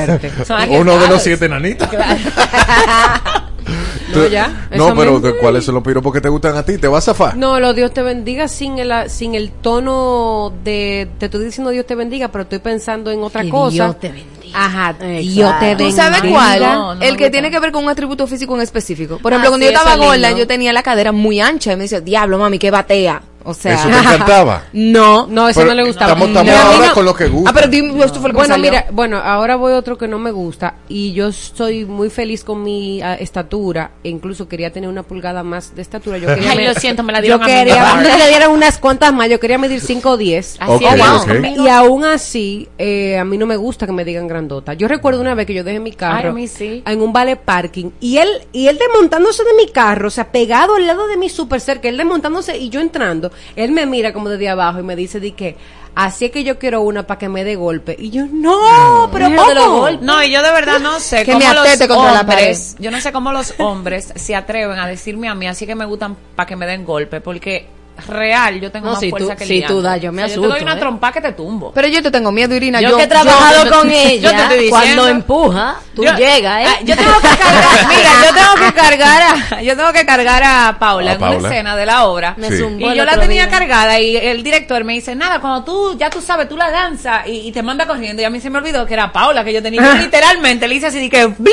Uno 0.69 0.98
de 0.98 1.07
los 1.07 1.22
siete 1.22 1.49
nanitas. 1.49 1.90
No, 4.15 4.25
ya, 4.27 4.67
No, 4.75 4.95
pero 4.95 5.13
mismo. 5.13 5.19
¿de 5.19 5.37
¿cuáles 5.37 5.63
son 5.63 5.75
los 5.75 5.83
piropos 5.83 6.11
que 6.11 6.19
te 6.21 6.29
gustan 6.29 6.57
a 6.57 6.63
ti? 6.63 6.77
¿Te 6.79 6.87
vas 6.87 7.07
a 7.07 7.13
zafar? 7.13 7.37
No, 7.37 7.59
lo 7.59 7.73
Dios 7.73 7.93
te 7.93 8.01
bendiga 8.01 8.47
sin 8.47 8.79
el, 8.79 8.91
sin 9.09 9.35
el 9.35 9.51
tono 9.51 10.51
de. 10.63 11.07
Te 11.19 11.25
estoy 11.25 11.45
diciendo 11.45 11.69
Dios 11.69 11.85
te 11.85 11.93
bendiga, 11.95 12.29
pero 12.29 12.41
estoy 12.43 12.59
pensando 12.59 13.11
en 13.11 13.21
otra 13.21 13.43
Que 13.43 13.49
cosa. 13.49 13.73
Dios 13.73 13.99
te 13.99 14.09
bendiga. 14.09 14.29
Ajá, 14.65 14.93
Dios 14.93 15.59
te 15.59 15.65
bendiga. 15.75 15.89
¿Tú 15.89 15.95
sabes 15.95 16.21
cuál? 16.31 16.59
No, 16.61 16.95
no 16.95 17.01
el 17.03 17.17
que 17.17 17.29
tiene 17.29 17.51
que 17.51 17.59
ver 17.59 17.71
con 17.71 17.83
un 17.83 17.89
atributo 17.91 18.25
físico 18.25 18.55
en 18.55 18.61
específico. 18.61 19.19
Por 19.19 19.31
ejemplo, 19.31 19.49
Ah, 19.49 19.51
cuando 19.51 19.67
sí, 19.67 19.71
yo 19.73 19.77
estaba 19.79 19.95
gorda, 20.03 20.31
yo 20.31 20.47
tenía 20.47 20.73
la 20.73 20.81
cadera 20.81 21.11
muy 21.11 21.39
ancha 21.39 21.73
y 21.73 21.75
me 21.75 21.83
decía, 21.83 22.01
diablo, 22.01 22.39
mami, 22.39 22.57
que 22.57 22.71
batea. 22.71 23.21
O 23.49 23.53
sea, 23.53 23.73
¿Eso 23.76 23.89
te 23.89 23.97
encantaba? 23.97 24.63
no. 24.73 25.27
No, 25.27 25.49
eso 25.49 25.59
Pero 25.61 25.71
no 25.71 25.76
le 25.81 25.88
gustaba. 25.88 26.11
Estamos, 26.13 26.27
estamos 26.30 26.53
No. 26.53 26.59
ahora 26.73 26.88
no- 26.88 26.93
con 26.93 27.05
lo 27.05 27.15
que 27.15 27.27
gusta. 27.27 27.49
Ah, 27.49 27.53
pero 27.53 27.67
dime, 27.67 28.03
esto 28.03 28.19
fue 28.19 28.30
lo 28.30 28.34
que 28.34 28.39
Bueno, 28.39 28.57
me 28.57 28.67
salió. 28.67 28.71
mira, 28.71 28.85
bueno, 28.91 29.17
ahora 29.17 29.55
voy 29.55 29.73
a 29.73 29.77
otro 29.77 29.97
que 29.97 30.07
no 30.07 30.19
me 30.19 30.31
gusta 30.31 30.76
y 30.88 31.13
yo 31.13 31.27
estoy 31.27 31.85
muy 31.85 32.09
feliz 32.09 32.43
con 32.43 32.63
mi 32.63 33.01
ah, 33.01 33.15
estatura 33.15 33.91
e 34.03 34.09
incluso 34.09 34.47
quería 34.47 34.71
tener 34.71 34.89
una 34.89 35.03
pulgada 35.03 35.43
más 35.43 35.76
de 35.76 35.81
estatura. 35.81 36.17
Yo 36.17 36.27
quería 36.35 36.51
Ay, 36.51 36.57
me- 36.57 36.67
lo 36.67 36.73
siento, 36.76 37.03
me 37.03 37.11
la 37.13 37.19
yo 37.19 37.23
dieron 37.38 37.41
a 37.43 37.45
mí. 37.45 37.51
quería 37.53 37.93
que 38.01 38.17
me 38.23 38.27
dieran 38.30 38.51
unas 38.51 38.77
cuantas 38.77 39.13
más, 39.13 39.30
yo 39.30 39.39
quería 39.39 39.57
medir 39.57 39.81
5 39.81 40.09
o 40.11 40.17
10. 40.17 40.57
Así 40.59 40.71
Ok, 40.71 40.81
es, 40.93 41.01
ok. 41.01 41.27
conmigo. 41.27 41.63
Y 41.63 41.67
aún 41.69 42.05
así, 42.05 42.67
eh, 42.77 43.17
a 43.17 43.23
mí 43.26 43.38
no 43.38 43.45
me 43.45 43.55
gusta 43.57 43.85
que 43.85 43.91
me 43.93 44.05
digan 44.05 44.27
grandota. 44.27 44.73
Yo 44.73 44.88
recuerdo 44.88 45.21
una 45.21 45.35
vez 45.35 45.45
que 45.45 45.53
yo 45.53 45.63
dejé 45.63 45.80
mi 45.80 45.91
carro 45.91 46.17
Ay, 46.19 46.27
a 46.27 46.31
mí 46.34 46.47
sí. 46.47 46.84
en 46.85 47.01
un 47.01 47.13
vale 47.13 47.35
parking 47.35 47.91
y 47.99 48.17
él 48.17 48.30
y 48.51 48.67
él 48.67 48.77
desmontándose 48.77 49.43
de 49.43 49.53
mi 49.53 49.67
carro, 49.71 50.07
o 50.07 50.11
sea, 50.11 50.31
pegado 50.31 50.76
al 50.76 50.85
lado 50.88 51.07
de 51.07 51.17
mí 51.17 51.30
súper 51.30 51.61
cerca, 51.61 51.88
él 51.88 51.97
desmontándose 51.97 52.57
y 52.57 52.69
yo 52.69 52.80
entrando, 52.80 53.31
él 53.56 53.72
me 53.72 53.86
mira 53.86 54.14
como 54.14 54.30
desde 54.30 54.49
abajo 54.49 54.80
y 54.80 54.84
me 54.84 54.95
dice 54.95 55.20
di 55.20 55.32
que 55.32 55.56
así 55.95 56.26
es 56.26 56.32
que 56.32 56.44
yo 56.44 56.57
quiero 56.60 56.82
una 56.82 57.06
para 57.06 57.18
que 57.18 57.30
me 57.30 57.44
dé 57.44 57.56
golpe. 57.56 57.95
Y 57.98 58.10
yo, 58.10 58.26
no, 58.32 59.10
pero 59.11 59.30
Déjate 59.30 59.56
los 59.56 59.66
¿cómo? 59.66 59.90
No, 60.02 60.24
y 60.24 60.32
yo 60.32 60.41
de 60.41 60.52
verdad 60.52 60.80
no 60.80 60.99
sé 60.99 61.26
Que 61.26 61.34
cómo 61.34 61.45
me 61.45 61.53
los 61.53 61.68
atete 61.68 61.88
contra 61.88 62.11
la 62.14 62.22
hombres, 62.22 62.76
yo 62.80 62.91
no 62.91 63.02
sé 63.02 63.11
cómo 63.11 63.32
los 63.32 63.53
hombres 63.60 64.14
se 64.16 64.36
atreven 64.36 64.80
a 64.80 64.88
decirme 64.88 65.28
a 65.28 65.36
mí, 65.36 65.48
así 65.48 65.66
que 65.66 65.76
me 65.76 65.86
gustan 65.86 66.16
para 66.36 66.48
que 66.48 66.56
me 66.56 66.66
den 66.66 66.86
golpe, 66.86 67.22
porque 67.22 67.68
real 68.07 68.59
yo 68.59 68.71
tengo 68.71 68.88
No, 68.88 68.91
más 68.93 68.99
si 68.99 69.09
fuerza 69.09 69.34
tú- 69.34 69.38
que 69.39 69.45
si 69.45 69.53
Liana. 69.55 69.67
tú 69.67 69.81
das, 69.81 70.01
yo 70.01 70.11
me 70.11 70.23
O 70.23 70.27
sea, 70.27 70.35
Yo 70.35 70.41
asusto, 70.41 70.53
te 70.53 70.59
doy 70.59 70.63
una 70.63 70.73
¿eh? 70.77 70.80
trompa 70.80 71.11
que 71.11 71.21
te 71.21 71.31
tumbo. 71.34 71.71
Pero 71.73 71.88
yo 71.88 72.01
te 72.03 72.11
tengo 72.11 72.31
miedo, 72.31 72.55
Irina. 72.55 72.81
Yo, 72.81 72.95
que 72.97 73.03
he 73.03 73.07
trabajado 73.07 73.65
yo- 73.65 73.71
con 73.71 73.88
yo 73.88 73.93
te 73.93 74.13
ella, 74.13 74.43
estoy 74.43 74.69
cuando 74.69 75.07
empuja, 75.07 75.76
tú 75.95 76.03
Yo- 76.03 76.15
llegas, 76.15 76.61
¿eh? 76.61 76.69
Ah, 76.69 76.80
Yo 76.84 76.95
tengo 76.95 77.13
que 77.19 77.27
cargar, 77.38 77.88
mira, 77.88 78.09
yo 78.26 78.34
tengo 78.34 78.55
que 78.67 78.73
cargar 78.73 79.21
a, 79.21 79.61
yo 79.61 79.76
tengo 79.77 79.93
que 79.93 80.05
cargar 80.05 80.43
a 80.43 80.77
Paula 80.80 81.11
A 81.11 81.13
en 81.15 81.19
Paula. 81.19 81.38
una 81.39 81.47
escena 81.49 81.76
de 81.76 81.85
la 81.85 82.05
obra. 82.05 82.34
Me 82.38 82.49
Sí. 82.49 82.57
zumbó 82.57 82.91
Y 82.91 82.95
yo 82.97 83.05
la 83.05 83.19
tenía 83.19 83.45
día. 83.47 83.49
cargada 83.49 83.99
y 83.99 84.15
el 84.17 84.43
director 84.43 84.84
me 84.84 84.93
dice, 84.93 85.15
nada, 85.15 85.39
cuando 85.39 85.63
tú, 85.63 85.97
ya 85.97 86.09
tú 86.09 86.21
sabes, 86.21 86.47
tú 86.49 86.57
la 86.57 86.69
danzas 86.71 87.27
y, 87.27 87.47
y 87.47 87.51
te 87.51 87.61
manda 87.63 87.85
corriendo. 87.85 88.21
Y 88.21 88.26
a 88.26 88.30
mí 88.30 88.39
se 88.41 88.49
me 88.49 88.57
olvidó 88.59 88.85
que 88.85 88.93
era 88.93 89.11
Paula 89.11 89.43
que 89.43 89.53
yo 89.53 89.61
tenía. 89.61 89.81
Yo 89.84 89.93
literalmente 90.01 90.67
le 90.67 90.76
hice 90.76 90.88
así 90.88 90.99
de 90.99 91.09
que 91.09 91.26
¡bla! 91.26 91.51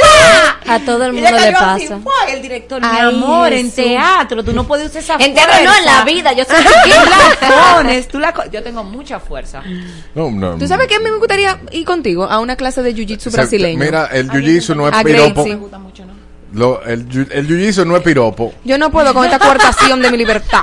A 0.69 0.79
todo 0.81 1.05
el 1.07 1.13
Y 1.13 1.21
mundo 1.21 1.31
le 1.31 1.37
cayó 1.53 1.57
así, 1.59 1.87
pasa. 1.89 2.01
Y 2.31 2.33
el 2.33 2.43
director, 2.43 2.81
mi 2.81 2.99
amor, 2.99 3.53
en 3.53 3.71
teatro, 3.71 4.43
tú 4.45 4.53
no 4.53 4.65
puedes 4.65 4.89
usar 4.89 5.03
esa 5.03 5.15
En 5.25 5.35
teatro 5.35 5.55
no, 5.65 5.75
en 5.77 5.85
la 5.85 6.05
vida, 6.05 6.33
yo 6.37 6.45
que 6.47 6.53
la 7.51 7.75
pones, 7.77 8.09
tú 8.09 8.19
la 8.19 8.33
co- 8.33 8.45
Yo 8.51 8.63
tengo 8.63 8.85
mucha 8.85 9.19
fuerza. 9.21 9.63
No, 10.15 10.31
no. 10.31 10.57
¿Tú 10.57 10.67
sabes 10.67 10.87
qué 10.89 10.99
me 11.01 11.11
gustaría 11.13 11.59
ir 11.73 11.85
contigo 11.85 12.25
a 12.25 12.39
una 12.41 12.57
clase 12.57 12.83
de 12.83 12.95
jiu-jitsu 12.95 13.31
brasileño? 13.33 13.79
Mira, 13.79 14.07
el 14.07 14.29
jiu-jitsu 14.31 14.75
no 14.77 14.89
es 14.89 14.95
A 14.95 15.03
piropo. 15.03 15.45
Me 15.47 15.55
gusta 15.57 15.79
mucho, 15.79 16.05
¿no? 16.05 16.15
Lo- 16.53 16.83
el 16.85 17.01
el 17.33 17.49
jiu-jitsu 17.49 17.87
no 17.87 17.97
es 17.97 18.03
piropo. 18.03 18.55
Yo 18.65 18.79
no 18.79 18.91
puedo 18.91 19.13
con 19.13 19.25
esta 19.25 19.39
coartación 19.39 20.01
de 20.01 20.11
mi 20.11 20.17
libertad. 20.17 20.63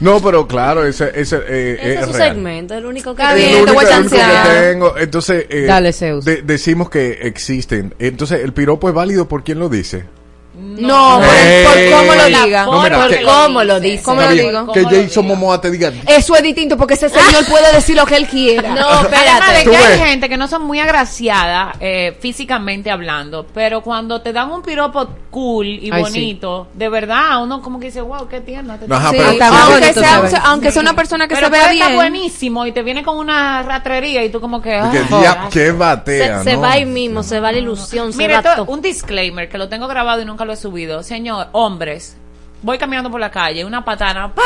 No, 0.00 0.20
pero 0.20 0.46
claro, 0.48 0.84
ese, 0.86 1.12
ese 1.14 1.36
eh, 1.46 1.76
Ese 1.78 1.92
es 1.94 2.00
es 2.00 2.06
su 2.06 2.12
real. 2.14 2.28
segmento, 2.32 2.74
el 2.74 2.86
único 2.86 3.14
que 3.14 3.22
bien, 3.34 3.60
lo 3.60 3.66
te 3.66 3.72
voy 3.72 3.84
a 3.84 3.88
el 3.96 3.98
único 4.00 4.14
que 4.16 4.20
chancear. 4.22 4.48
tengo. 4.72 4.96
Entonces, 4.96 5.46
eh, 5.50 5.64
Dale, 5.66 5.92
Zeus. 5.92 6.24
de- 6.24 6.42
decimos 6.42 6.88
que 6.90 7.18
existen. 7.22 7.94
Entonces, 7.98 8.40
¿el 8.42 8.52
piropo 8.52 8.88
es 8.88 8.94
válido 8.94 9.28
por 9.28 9.44
quién 9.44 9.58
lo 9.58 9.68
dice? 9.68 10.04
No, 10.52 11.20
por, 11.20 11.98
cómo 11.98 12.14
lo 12.14 12.26
diga. 12.26 12.64
No, 12.66 12.82
mira, 12.82 12.98
por 12.98 13.08
que- 13.08 13.22
cómo 13.22 13.64
lo 13.64 13.80
dice. 13.80 14.02
¿Cómo 14.02 14.20
lo 14.20 14.30
Está 14.30 14.42
digo? 14.48 14.72
que 14.72 14.84
Jason 14.84 15.26
Momoa 15.26 15.60
te 15.60 15.70
diga. 15.70 15.92
Eso 16.06 16.34
es 16.34 16.42
distinto 16.42 16.76
porque 16.76 16.94
ese 16.94 17.08
señor 17.08 17.46
puede 17.48 17.72
decir 17.72 17.96
lo 17.96 18.04
que 18.04 18.16
él 18.16 18.26
quiera. 18.26 18.74
No, 18.74 18.88
Además 18.88 19.10
de 19.10 19.16
espérate. 19.16 19.64
Tú 19.64 19.70
que 19.70 19.76
hay 19.76 19.98
gente 19.98 20.28
que 20.28 20.36
no 20.36 20.48
son 20.48 20.64
muy 20.64 20.80
agraciadas 20.80 21.76
eh, 21.80 22.16
físicamente 22.20 22.90
hablando, 22.90 23.46
pero 23.54 23.80
cuando 23.82 24.20
te 24.22 24.32
dan 24.32 24.50
un 24.50 24.62
piropo 24.62 25.08
cool 25.30 25.66
y 25.66 25.90
Ay, 25.92 26.02
bonito, 26.02 26.66
de 26.74 26.88
verdad, 26.88 27.42
uno 27.42 27.62
como 27.62 27.78
que 27.78 27.86
dice, 27.86 28.00
wow, 28.00 28.26
qué 28.28 28.40
tierno. 28.40 28.76
te 28.76 28.92
Ajá, 28.92 29.10
Sí, 29.10 29.16
pero- 29.18 29.30
Está 29.30 29.64
aunque, 29.64 29.92
sea, 29.94 30.42
aunque 30.46 30.72
sea 30.72 30.82
una 30.82 30.94
persona 30.94 31.28
que 31.28 31.34
pero 31.36 31.46
se 31.46 31.52
vea 31.52 31.68
bien. 31.70 31.94
buenísimo 31.94 32.66
y 32.66 32.72
te 32.72 32.82
viene 32.82 33.02
con 33.04 33.16
una 33.16 33.62
ratrería 33.62 34.24
y 34.24 34.30
tú 34.30 34.40
como 34.40 34.60
que... 34.60 34.70
que 34.70 34.76
"Ay, 34.76 35.22
ya, 35.22 35.48
que 35.50 35.70
batea, 35.70 36.42
se, 36.42 36.56
va 36.56 36.72
ahí 36.72 36.84
mismo, 36.86 37.22
se 37.22 37.38
va 37.38 37.52
la 37.52 37.58
ilusión, 37.58 38.12
se 38.12 38.18
Mire, 38.18 38.40
va 38.40 38.62
un 38.62 38.82
disclaimer 38.82 39.48
que 39.48 39.56
lo 39.58 39.68
tengo 39.68 39.86
grabado 39.86 40.20
y 40.20 40.24
nunca 40.24 40.39
lo 40.44 40.52
he 40.52 40.56
subido. 40.56 41.02
Señor, 41.02 41.48
hombres, 41.52 42.16
voy 42.62 42.78
caminando 42.78 43.10
por 43.10 43.20
la 43.20 43.30
calle, 43.30 43.64
una 43.64 43.84
patana, 43.84 44.32
pa, 44.32 44.42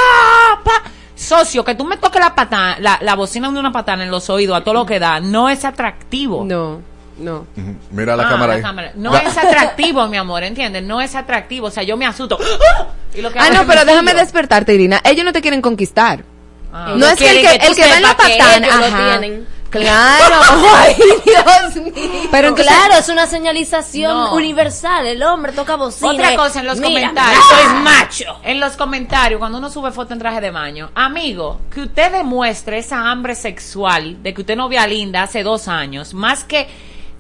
pa. 0.65 0.83
Socio, 1.17 1.65
que 1.65 1.75
tú 1.77 1.85
me 1.85 1.97
toques 1.97 2.21
la 2.21 2.35
patana, 2.35 2.77
la, 2.81 2.99
la 3.01 3.15
bocina 3.15 3.51
de 3.51 3.59
una 3.59 3.71
patana 3.73 4.03
en 4.05 4.11
los 4.11 4.29
oídos 4.31 4.57
a 4.57 4.65
todo 4.65 4.75
lo 4.75 4.87
que 4.87 4.99
da, 4.99 5.21
no 5.21 5.49
es 5.49 5.65
atractivo. 5.65 6.45
No, 6.45 6.81
no. 7.19 7.47
Mira 7.93 8.17
la 8.17 8.25
Ah, 8.27 8.31
cámara 8.31 8.47
la 8.49 8.55
ahí. 8.55 8.63
cámara. 8.63 8.93
No 8.97 9.13
La- 9.13 9.21
es 9.21 9.39
atractivo, 9.39 10.07
mi 10.09 10.17
amor, 10.17 10.43
¿entiendes? 10.43 10.83
No 10.83 11.01
es 11.01 11.15
atractivo. 11.15 11.69
O 11.69 11.71
sea, 11.71 11.85
yo 11.85 11.97
me 11.97 12.05
asusto. 12.07 12.37
¡Ah! 12.41 12.87
Y 13.15 13.23
lo 13.23 13.31
que 13.31 13.39
Ah, 13.39 13.49
no, 13.51 13.65
pero 13.65 13.81
me 13.81 13.93
déjame 13.93 14.13
despertarte, 14.15 14.75
Irina. 14.75 15.01
Ellos 15.05 15.25
no 15.25 15.33
te 15.33 15.41
quieren 15.41 15.63
conquistar. 15.63 16.25
Ah. 16.73 16.95
No 16.97 17.07
es 17.07 17.15
que 17.15 17.31
el 17.31 17.37
que, 17.49 17.59
que 17.61 17.67
el 17.69 17.77
que 17.77 17.83
va 17.89 17.97
en 17.97 18.03
la 18.03 18.17
patana. 18.17 18.77
lo 18.81 18.97
tienen. 19.21 19.47
Claro. 19.81 20.35
Ay, 20.77 20.95
Dios 21.25 21.77
mío. 21.77 21.93
Pero 22.31 22.55
claro, 22.55 22.95
es 22.99 23.09
una 23.09 23.27
señalización 23.27 24.13
No. 24.13 24.35
universal. 24.35 25.07
El 25.07 25.23
hombre 25.23 25.53
toca 25.53 25.77
bocina. 25.77 26.11
Otra 26.13 26.37
cosa 26.37 26.61
en 26.61 26.67
los 26.67 26.79
Mira, 26.79 27.09
comentarios. 27.09 27.45
soy 27.49 27.75
macho. 27.83 28.39
En 28.43 28.61
los 28.61 28.77
comentarios, 28.77 29.39
cuando 29.39 29.59
uno 29.59 29.71
sube 29.71 29.91
foto 29.93 30.13
en 30.13 30.19
traje 30.21 30.41
de 30.41 30.51
baño, 30.51 30.91
amigo, 30.95 31.61
que 31.73 31.83
usted 31.83 32.13
demuestre 32.13 32.79
esa 32.79 33.11
hambre 33.11 33.35
sexual 33.35 34.23
de 34.23 34.33
que 34.33 34.41
usted 34.43 34.57
no 34.57 34.69
vea 34.69 34.87
linda 34.87 35.23
hace 35.23 35.43
dos 35.43 35.69
años, 35.69 36.15
más 36.15 36.45
que 36.45 36.69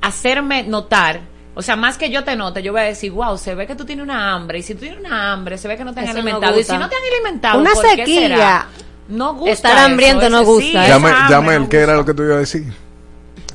hacerme 0.01 0.63
notar, 0.63 1.21
o 1.55 1.63
sea, 1.63 1.77
más 1.77 1.97
que 1.99 2.11
yo 2.11 2.25
te 2.25 2.37
note, 2.37 2.63
yo 2.63 2.73
voy 2.73 2.83
a 2.83 2.85
decir, 2.85 3.13
wow, 3.13 3.39
se 3.39 3.55
ve 3.55 3.67
que 3.67 3.75
tú 3.75 3.85
tienes 3.85 4.03
una 4.03 4.33
hambre, 4.35 4.59
y 4.59 4.63
si 4.63 4.75
tú 4.75 4.81
tienes 4.81 4.99
una 5.01 5.33
hambre, 5.33 5.57
se 5.57 5.69
ve 5.69 5.77
que 5.77 5.85
no 5.85 5.95
te 5.95 6.01
han 6.01 6.07
Eso 6.07 6.15
no 6.15 6.21
alimentado, 6.21 6.61
y 6.61 6.65
si 6.65 6.73
no 6.77 6.89
te 6.89 6.97
han 6.97 7.03
alimentado, 7.15 7.61
Una 7.61 7.71
¿por 7.73 7.83
qué 7.85 7.91
sequía. 7.97 8.21
será? 8.21 8.67
No 9.09 9.35
gusta 9.35 9.53
Estar 9.53 9.79
hambriento 9.79 10.31
no 10.31 10.41
sí, 10.41 10.45
gusta, 10.45 10.87
esa 10.87 10.89
Llame, 10.89 11.11
llame 11.29 11.59
no 11.59 11.65
el 11.65 11.69
que 11.69 11.79
era 11.79 11.95
lo 11.95 12.05
que 12.05 12.15
tú 12.15 12.23
ibas 12.23 12.37
a 12.37 12.41
decir. 12.41 12.73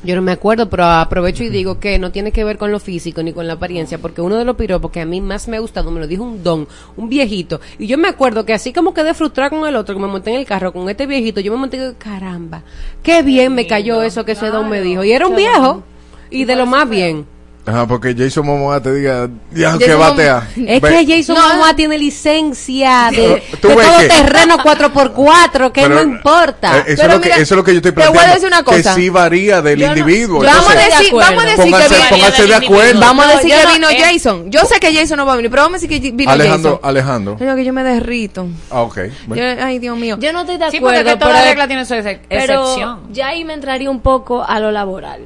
Yo 0.02 0.16
no 0.16 0.22
me 0.22 0.32
acuerdo, 0.32 0.70
pero 0.70 0.86
aprovecho 0.86 1.44
y 1.44 1.50
digo 1.50 1.80
que 1.80 2.00
no 2.00 2.12
tiene 2.12 2.32
que 2.32 2.46
ver 2.46 2.58
con 2.58 2.72
lo 2.72 2.80
físico 2.80 3.22
ni 3.22 3.34
con 3.34 3.48
la 3.48 3.54
apariencia, 3.54 3.98
porque 3.98 4.22
uno 4.22 4.38
de 4.38 4.46
los 4.46 4.56
piropos 4.56 4.92
que 4.92 5.02
a 5.02 5.06
mí 5.06 5.20
más 5.20 5.50
me 5.50 5.58
ha 5.58 5.60
gustado 5.60 5.92
me 5.92 6.00
lo 6.00 6.08
dijo 6.08 6.24
un 6.24 6.42
don, 6.42 6.68
un 6.96 7.10
viejito. 7.10 7.60
Y 7.78 7.88
yo 7.88 7.98
me 7.98 8.08
acuerdo 8.08 8.46
que 8.46 8.54
así 8.54 8.72
como 8.72 8.94
quedé 8.94 9.14
frustrada 9.14 9.50
con 9.50 9.68
el 9.68 9.76
otro, 9.76 9.96
que 9.96 10.02
me 10.02 10.08
monté 10.08 10.30
en 10.30 10.38
el 10.38 10.46
carro 10.46 10.72
con 10.72 10.90
este 10.90 11.06
viejito, 11.06 11.42
yo 11.42 11.52
me 11.52 11.58
monté 11.58 11.76
y 11.76 11.80
digo, 11.82 11.96
caramba, 11.98 12.64
qué 13.04 13.24
bien 13.24 13.54
me 13.54 13.68
cayó 13.68 14.02
eso 14.02 14.24
que 14.24 14.34
ese 14.34 14.48
don 14.48 14.70
me 14.70 14.82
dijo. 14.82 15.04
Y 15.04 15.12
era 15.12 15.28
un 15.28 15.36
viejo, 15.36 15.84
y 16.30 16.46
de 16.46 16.56
lo 16.56 16.66
más 16.66 16.88
bien. 16.88 17.26
Ajá, 17.65 17.86
porque 17.86 18.15
Jason 18.18 18.48
Momoa 18.48 18.81
te 18.81 18.91
diga, 18.94 19.30
ya, 19.52 19.77
que 19.77 19.94
batea. 19.94 20.48
Es 20.56 20.81
Ve- 20.81 21.06
que 21.06 21.18
Jason 21.18 21.38
Momoa 21.40 21.76
tiene 21.76 21.99
licencia 21.99 23.10
de, 23.11 23.44
Tú 23.61 23.68
de 23.68 23.76
todo 23.76 23.98
que- 23.99 24.07
terreno 24.07 24.57
4x4, 24.57 25.72
que 25.72 25.81
Pero, 25.84 25.95
no 25.95 26.02
importa. 26.02 26.77
eh, 26.80 26.84
eso, 26.88 27.02
Pero 27.02 27.07
es 27.10 27.15
lo 27.15 27.22
que, 27.22 27.30
mira, 27.30 27.36
eso 27.36 27.53
es 27.53 27.57
lo 27.57 27.64
que 27.64 27.72
yo 27.73 27.77
estoy 27.77 27.91
te 27.91 27.95
voy 27.99 28.07
a 28.07 28.11
planteando. 28.11 28.34
decir 28.36 28.48
una 28.48 28.64
cosa. 28.64 28.95
Que 28.95 29.02
sí 29.02 29.10
varía 29.10 29.61
del 29.61 29.80
Yo 29.80 29.86
no- 29.88 29.98
individuo. 29.98 30.41
yo 30.41 30.48
Vamos 30.48 30.68
a 30.68 30.73
Entonces, 30.73 30.98
decir, 30.99 31.14
vamos 31.14 31.44
a 31.44 31.45
decir 31.48 31.64
pónganse, 31.64 31.88
que 31.90 31.95
vi- 32.02 32.10
pónganse 32.10 32.48
de 32.48 32.56
acuerdo. 32.56 32.99
Vamos 33.02 33.26
a 33.26 33.27
No, 33.27 33.34
decir 33.36 33.49
yo 33.52 33.57
que 33.57 33.64
no- 33.65 33.73
vino 33.73 33.90
eh. 33.90 33.98
Jason. 34.14 34.52
Yo 34.52 34.60
sé 34.65 34.80
que 34.80 34.94
Jason 34.95 35.18
no 35.18 35.26
va 35.27 35.34
a 35.34 35.36
venir, 35.36 35.52
pero 35.52 35.61
vamos 35.64 35.77
a 35.77 35.81
decir 35.81 36.02
que 36.02 36.11
vino 36.11 36.31
Alejandro, 36.31 36.72
Jason. 36.76 36.90
Alejandro. 36.90 37.38
Coño, 37.38 37.56
que 37.56 37.65
yo 37.65 37.73
me 37.73 37.84
derrito. 37.84 38.48
Ah, 38.72 38.81
ok. 38.81 38.98
Bueno. 39.27 39.44
Yo- 39.44 39.64
ay, 39.65 39.80
Dios 39.80 39.98
mío. 39.98 40.18
Yo 40.19 40.34
no 40.34 40.41
estoy 40.41 40.57
de 40.57 40.72
Sí, 40.72 40.80
porque 40.80 40.98
acuerdo, 40.99 41.11
que 41.11 41.18
toda 41.19 41.34
pero, 41.34 41.45
regla 41.45 41.68
tiene 41.68 41.86
su 41.86 41.94
ex- 41.94 42.19
pero 42.27 42.53
excepción. 42.64 42.99
ya 43.14 43.27
ahí 43.27 43.44
me 43.44 43.53
entraría 43.53 43.91
un 43.91 43.99
poco 43.99 44.44
a 44.44 44.60
lo 44.60 44.72
laboral. 44.72 45.22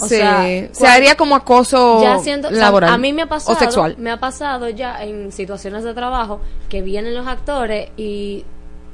O 0.00 0.08
Sí, 0.08 0.16
sea, 0.16 0.44
se 0.72 0.86
haría 0.88 1.14
como 1.16 1.36
acoso 1.36 2.02
ya 2.02 2.18
siento, 2.18 2.48
o 2.48 2.50
sea, 2.50 2.60
laboral. 2.60 2.90
a 2.92 2.98
mí 2.98 3.12
me 3.12 3.22
ha 3.22 3.26
pasado, 3.26 3.56
O 3.56 3.58
sexual. 3.60 3.94
me 3.98 4.10
ha 4.10 4.18
pasado 4.18 4.68
ya 4.68 5.02
en 5.04 5.30
situaciones 5.30 5.84
de 5.84 5.94
trabajo 5.94 6.40
que 6.68 6.82
vienen 6.82 7.14
los 7.14 7.26
actores 7.28 7.90
y 7.96 8.44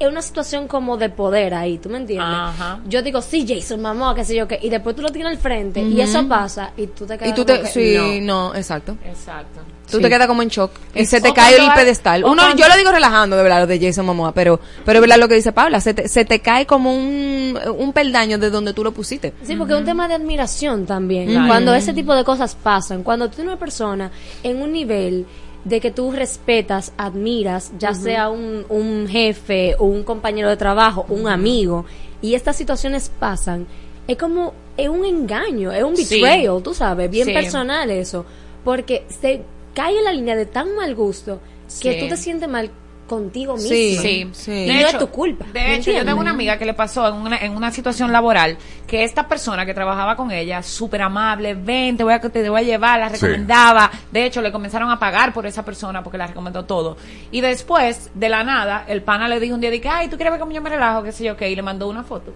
es 0.01 0.07
una 0.07 0.21
situación 0.21 0.67
como 0.67 0.97
de 0.97 1.09
poder 1.09 1.53
ahí, 1.53 1.77
¿tú 1.77 1.89
me 1.89 1.97
entiendes? 1.97 2.27
Ajá. 2.29 2.79
Yo 2.87 3.01
digo, 3.01 3.21
sí, 3.21 3.45
Jason, 3.47 3.81
mamá, 3.81 4.13
qué 4.15 4.25
sé 4.25 4.35
yo 4.35 4.47
qué, 4.47 4.59
y 4.61 4.69
después 4.69 4.95
tú 4.95 5.01
lo 5.01 5.09
tienes 5.09 5.31
al 5.31 5.37
frente 5.37 5.81
y 5.81 5.99
eso 6.01 6.27
pasa 6.27 6.71
y 6.77 6.87
tú 6.87 7.05
te 7.05 7.17
quedas 7.17 7.29
Y 7.29 7.33
tú 7.33 7.45
como 7.45 7.57
te, 7.59 7.61
que, 7.63 7.67
sí, 7.67 8.21
no. 8.21 8.49
no, 8.49 8.55
exacto. 8.55 8.97
Exacto. 9.05 9.59
Tú 9.89 9.97
Sí. 9.97 10.03
te 10.03 10.09
quedas 10.09 10.27
como 10.27 10.41
en 10.41 10.47
shock 10.47 10.71
y 10.95 11.05
se 11.05 11.19
te 11.19 11.29
O 11.29 11.33
cae 11.33 11.57
el 11.57 11.69
pedestal. 11.73 12.23
Uno, 12.23 12.35
cuando- 12.43 12.55
yo 12.63 12.69
lo 12.69 12.77
digo 12.77 12.91
relajando 12.91 13.35
de 13.35 13.43
verdad 13.43 13.59
lo 13.59 13.67
de 13.67 13.77
Jason 13.77 14.05
Momoa, 14.05 14.31
pero, 14.33 14.57
pero 14.85 14.99
es 14.99 15.01
verdad 15.01 15.17
lo 15.17 15.27
que 15.27 15.35
dice 15.35 15.51
Paula, 15.51 15.81
se 15.81 15.93
te, 15.93 16.07
se 16.07 16.23
te 16.23 16.39
cae 16.39 16.65
como 16.65 16.93
un, 16.95 17.59
un 17.77 17.91
peldaño 17.91 18.37
de 18.37 18.49
donde 18.49 18.73
tú 18.73 18.85
lo 18.85 18.93
pusiste. 18.93 19.33
Sí, 19.43 19.55
porque 19.57 19.73
es 19.73 19.79
un 19.79 19.85
tema 19.85 20.07
de 20.07 20.13
admiración 20.13 20.85
también. 20.85 21.29
Claro. 21.29 21.47
Cuando 21.47 21.73
ese 21.73 21.93
tipo 21.93 22.15
de 22.15 22.23
cosas 22.23 22.55
pasan, 22.55 23.03
cuando 23.03 23.27
tú 23.27 23.35
eres 23.41 23.47
una 23.47 23.59
persona 23.59 24.11
en 24.43 24.61
un 24.61 24.71
nivel 24.71 25.25
de 25.65 25.79
que 25.79 25.91
tú 25.91 26.11
respetas, 26.11 26.91
admiras, 26.97 27.71
ya 27.77 27.93
sea 27.93 28.29
un, 28.29 28.65
un 28.69 29.07
jefe 29.07 29.75
o 29.77 29.85
un 29.85 30.03
compañero 30.03 30.49
de 30.49 30.57
trabajo, 30.57 31.05
un 31.09 31.27
amigo, 31.27 31.85
y 32.21 32.33
estas 32.35 32.55
situaciones 32.55 33.11
pasan, 33.19 33.67
es 34.07 34.17
como, 34.17 34.53
es 34.77 34.89
un 34.89 35.05
engaño, 35.05 35.71
es 35.71 35.83
un 35.83 35.95
Sí. 35.95 36.19
betrayal, 36.19 36.63
tú 36.63 36.73
sabes, 36.73 37.09
bien 37.11 37.27
Sí. 37.27 37.33
personal 37.33 37.91
eso, 37.91 38.25
porque 38.63 39.05
se 39.21 39.41
cae 39.75 39.97
en 39.97 40.03
la 40.03 40.13
línea 40.13 40.35
de 40.35 40.45
tan 40.47 40.75
mal 40.75 40.95
gusto 40.95 41.39
que 41.81 41.93
Sí. 41.93 41.99
tú 41.99 42.07
te 42.07 42.17
sientes 42.17 42.49
mal 42.49 42.69
contigo 43.11 43.53
mismo. 43.53 43.69
Sí, 43.69 44.29
sí, 44.33 44.51
Y 44.51 44.65
De 44.67 44.73
no 44.73 44.79
hecho- 44.79 44.87
es 44.87 44.97
tu 44.99 45.07
culpa. 45.09 45.45
De 45.45 45.59
¿me 45.59 45.75
hecho, 45.75 45.91
yo 45.91 46.03
tengo 46.05 46.19
una 46.19 46.31
amiga 46.31 46.57
que 46.57 46.65
le 46.65 46.73
pasó 46.73 47.07
en 47.07 47.15
una, 47.15 47.37
en 47.37 47.55
una 47.55 47.69
situación 47.71 48.11
laboral 48.11 48.57
que 48.87 49.03
esta 49.03 49.27
persona 49.27 49.65
que 49.65 49.73
trabajaba 49.73 50.15
con 50.15 50.31
ella, 50.31 50.63
súper 50.63 51.01
amable, 51.01 51.53
ven, 51.53 51.97
te 51.97 52.03
voy, 52.03 52.13
a, 52.13 52.19
te 52.19 52.49
voy 52.49 52.61
a 52.61 52.63
llevar, 52.63 52.99
la 52.99 53.09
Sí. 53.09 53.15
recomendaba. 53.25 53.91
De 54.11 54.25
hecho, 54.25 54.41
le 54.41 54.51
comenzaron 54.51 54.89
a 54.89 54.97
pagar 54.97 55.33
por 55.33 55.45
esa 55.45 55.63
persona 55.63 56.01
porque 56.03 56.17
la 56.17 56.27
recomendó 56.27 56.65
todo. 56.65 56.97
Y 57.31 57.41
después, 57.41 58.09
de 58.13 58.29
la 58.29 58.43
nada, 58.43 58.85
el 58.87 59.01
pana 59.01 59.27
le 59.27 59.39
dijo 59.39 59.55
un 59.55 59.61
día, 59.61 59.69
de 59.71 59.79
que, 59.81 59.89
ay, 59.89 60.07
¿tú 60.07 60.15
quieres 60.15 60.31
ver 60.31 60.39
cómo 60.39 60.51
yo 60.53 60.61
me 60.61 60.69
relajo? 60.69 61.03
qué 61.03 61.11
sé 61.11 61.23
yo 61.25 61.35
qué, 61.37 61.49
y 61.51 61.55
le 61.55 61.61
mandó 61.61 61.87
una 61.89 62.03
foto. 62.03 62.33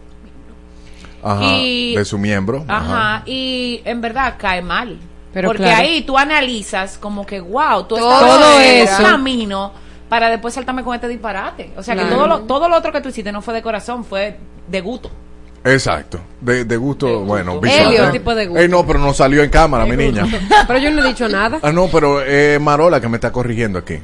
Ajá, 1.23 1.43
Y- 1.43 1.95
de 1.95 2.05
su 2.05 2.17
miembro. 2.17 2.63
Ajá, 2.67 3.23
y 3.25 3.81
en 3.85 4.01
verdad 4.01 4.35
cae 4.37 4.61
mal. 4.61 4.99
Pero 5.33 5.49
porque 5.49 5.63
claro. 5.63 5.81
ahí 5.81 6.01
tú 6.03 6.17
analizas 6.17 6.97
como 6.97 7.25
que, 7.25 7.41
wow, 7.41 7.83
tú 7.83 7.97
Todo 7.97 8.11
estás 8.25 8.65
en 8.65 8.83
eso. 8.87 8.97
un 9.03 9.03
camino 9.09 9.73
para 10.09 10.29
después 10.29 10.53
saltarme 10.53 10.83
con 10.83 10.95
este 10.95 11.07
disparate. 11.07 11.71
O 11.77 11.83
sea, 11.83 11.95
que 11.95 12.05
todo 12.05 12.27
lo, 12.27 12.41
todo 12.41 12.69
lo 12.69 12.77
otro 12.77 12.91
que 12.91 13.01
tú 13.01 13.09
hiciste 13.09 13.31
no 13.31 13.41
fue 13.41 13.53
de 13.53 13.61
corazón, 13.61 14.05
fue 14.05 14.37
de 14.67 14.81
gusto. 14.81 15.09
Exacto. 15.63 16.19
De, 16.41 16.63
de 16.63 16.77
gusto, 16.77 17.21
bueno, 17.21 17.53
gusto. 17.53 17.67
visual. 17.67 17.87
Elio. 17.87 18.07
¿eh? 18.07 18.11
tipo 18.11 18.35
de 18.35 18.45
gusto. 18.45 18.61
Ey, 18.61 18.69
no, 18.69 18.85
pero 18.85 18.99
no 18.99 19.13
salió 19.13 19.41
en 19.41 19.49
cámara, 19.49 19.85
mi 19.85 19.97
niña. 19.97 20.25
Pero 20.67 20.79
yo 20.79 20.91
no 20.91 21.03
he 21.03 21.07
dicho 21.07 21.27
nada. 21.27 21.59
Ah, 21.63 21.71
no, 21.71 21.87
pero 21.87 22.21
eh, 22.23 22.59
Marola 22.59 23.01
que 23.01 23.07
me 23.07 23.17
está 23.17 23.31
corrigiendo 23.31 23.79
aquí. 23.79 23.95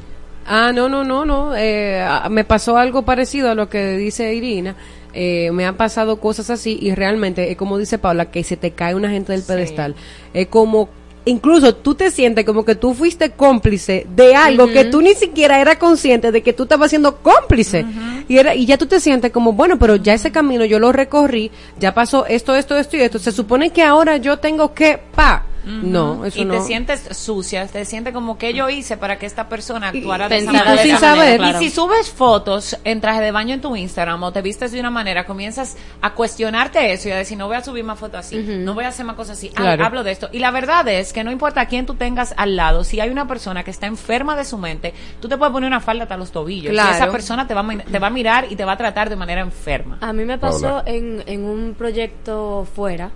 Ah, 0.46 0.72
no, 0.74 0.90
no, 0.90 1.04
no, 1.04 1.24
no. 1.24 1.56
Eh, 1.56 2.04
me 2.30 2.44
pasó 2.44 2.78
algo 2.78 3.04
parecido 3.04 3.52
a 3.52 3.56
lo 3.56 3.70
que 3.70 3.96
dice 3.98 4.34
Irina. 4.34 4.76
Eh, 5.14 5.52
me 5.52 5.66
han 5.66 5.76
pasado 5.76 6.20
cosas 6.20 6.50
así 6.50 6.80
y 6.82 6.96
realmente 6.96 7.52
es 7.52 7.58
como 7.58 7.78
dice 7.78 7.98
Paula, 7.98 8.32
que 8.32 8.44
se 8.44 8.58
te 8.58 8.72
cae 8.72 8.96
una 8.96 9.10
gente 9.10 9.34
del 9.34 9.44
pedestal. 9.44 9.96
Es 10.34 10.48
como, 10.48 10.90
incluso 11.26 11.76
tú 11.76 11.96
te 11.96 12.12
sientes 12.12 12.46
como 12.46 12.66
que 12.66 12.76
tú 12.76 12.94
fuiste 12.94 13.32
cómplice 13.32 14.08
de 14.16 14.36
algo 14.36 14.68
que 14.68 14.86
tú 14.86 15.02
ni 15.02 15.14
siquiera 15.14 15.60
eras 15.62 15.78
consciente 15.78 16.32
de 16.32 16.42
que 16.42 16.54
tú 16.54 16.64
estabas 16.64 16.90
siendo 16.90 17.18
cómplice. 17.18 17.86
y, 18.28 18.38
era, 18.38 18.56
y 18.56 18.66
ya 18.66 18.78
tú 18.78 18.86
te 18.86 19.00
sientes 19.00 19.32
como, 19.32 19.54
bueno, 19.54 19.78
pero 19.78 19.96
ya 19.96 20.14
ese 20.14 20.32
camino 20.32 20.66
yo 20.66 20.80
lo 20.80 20.92
recorrí, 20.92 21.52
ya 21.80 21.94
pasó 21.94 22.26
esto, 22.26 22.56
esto, 22.56 22.78
esto 22.78 22.98
y 22.98 23.02
esto. 23.02 23.20
Se 23.20 23.32
supone 23.32 23.72
que 23.72 23.84
ahora 23.84 24.18
yo 24.18 24.38
tengo 24.38 24.74
que, 24.74 25.00
pa. 25.14 25.46
No, 25.64 26.26
eso 26.26 26.40
y 26.40 26.46
no. 26.46 26.56
te 26.56 26.62
sientes 26.62 27.08
sucia, 27.12 27.68
te 27.68 27.86
sientes 27.86 28.14
como 28.14 28.38
que 28.38 28.54
yo 28.54 28.70
hice 28.70 28.98
para 28.98 29.18
que 29.18 29.26
esta 29.26 29.48
persona 29.48 29.90
actuara 29.90 30.28
de 30.28 30.40
esa 30.40 30.52
manera. 30.52 30.84
Y 30.84 31.38
claro. 31.38 31.60
si 31.60 31.70
subes 31.70 32.10
fotos 32.10 32.78
en 32.84 33.02
traje 33.02 33.22
de 33.22 33.32
baño 33.32 33.54
en 33.54 33.62
tu 33.62 33.76
Instagram 33.76 34.24
o 34.24 34.32
te 34.32 34.42
vistes 34.42 34.72
de 34.72 34.80
una 34.80 34.90
manera, 34.90 35.26
comienzas 35.26 35.78
a 36.02 36.14
cuestionarte 36.14 36.92
eso 36.92 37.10
y 37.10 37.12
a 37.12 37.18
decir, 37.18 37.38
no 37.38 37.48
voy 37.48 37.58
a 37.58 37.64
subir 37.64 37.84
más 37.84 38.00
fotos 38.00 38.22
así, 38.22 38.38
no 38.38 38.74
voy 38.74 38.86
a 38.86 38.90
hacer 38.90 39.06
más 39.06 39.16
cosas 39.16 39.38
así. 39.38 39.50
Claro. 39.50 39.86
hablo 39.86 40.04
de 40.04 40.12
esto. 40.12 40.30
Y 40.32 40.40
la 40.40 40.52
verdad 40.52 40.88
es 40.88 41.14
que 41.14 41.24
no 41.24 41.32
importa 41.32 41.62
a 41.62 41.66
quién 41.68 41.86
tú 41.86 41.96
tengas 41.96 42.34
al 42.38 42.56
lado, 42.56 42.84
si 42.84 43.00
hay 43.00 43.10
una 43.10 43.28
persona 43.28 43.64
que 43.64 43.72
está 43.72 43.88
enferma 43.88 44.36
de 44.36 44.46
su 44.46 44.58
mente, 44.58 44.94
tú 45.20 45.28
te 45.28 45.38
puedes 45.38 45.52
poner 45.52 45.68
una 45.68 45.80
falda 45.80 46.04
hasta 46.04 46.18
los 46.18 46.32
tobillos. 46.32 46.72
Claro. 46.72 46.92
Y 46.92 46.96
esa 46.96 47.12
persona 47.12 47.48
te 47.48 47.54
va, 47.54 47.62
a, 47.62 47.78
te 47.78 48.00
va 48.00 48.08
a 48.08 48.12
mirar 48.12 48.48
y 48.50 48.56
te 48.56 48.66
va 48.66 48.74
a 48.74 48.78
tratar 48.78 49.10
de 49.10 49.16
manera 49.16 49.42
enferma. 49.42 49.98
A 50.02 50.14
mí 50.14 50.26
me 50.26 50.38
pasó 50.38 50.84
en, 50.86 51.24
en 51.28 51.44
un 51.44 51.76
proyecto 51.78 52.68
fuera 52.76 53.12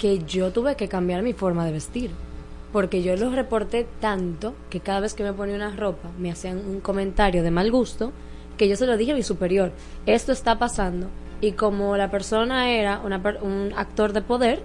que 0.00 0.24
yo 0.24 0.50
tuve 0.50 0.74
que 0.74 0.88
cambiar 0.88 1.22
mi 1.22 1.32
forma 1.34 1.64
de 1.64 1.70
vestir. 1.72 2.10
Porque 2.72 3.02
yo 3.02 3.14
los 3.16 3.32
reporté 3.34 3.86
tanto 4.00 4.54
que 4.70 4.80
cada 4.80 5.00
vez 5.00 5.14
que 5.14 5.22
me 5.22 5.32
ponía 5.32 5.54
una 5.56 5.74
ropa 5.76 6.08
me 6.18 6.30
hacían 6.32 6.58
un 6.58 6.80
comentario 6.80 7.42
de 7.44 7.50
mal 7.52 7.70
gusto 7.70 8.12
que 8.56 8.68
yo 8.68 8.76
se 8.76 8.86
lo 8.86 8.96
dije 8.96 9.12
a 9.12 9.14
mi 9.14 9.22
superior. 9.22 9.70
Esto 10.06 10.32
está 10.32 10.58
pasando. 10.58 11.06
Y 11.40 11.52
como 11.52 11.96
la 11.96 12.10
persona 12.10 12.70
era 12.70 13.00
una 13.04 13.22
per- 13.22 13.38
un 13.42 13.72
actor 13.76 14.12
de 14.12 14.22
poder, 14.22 14.62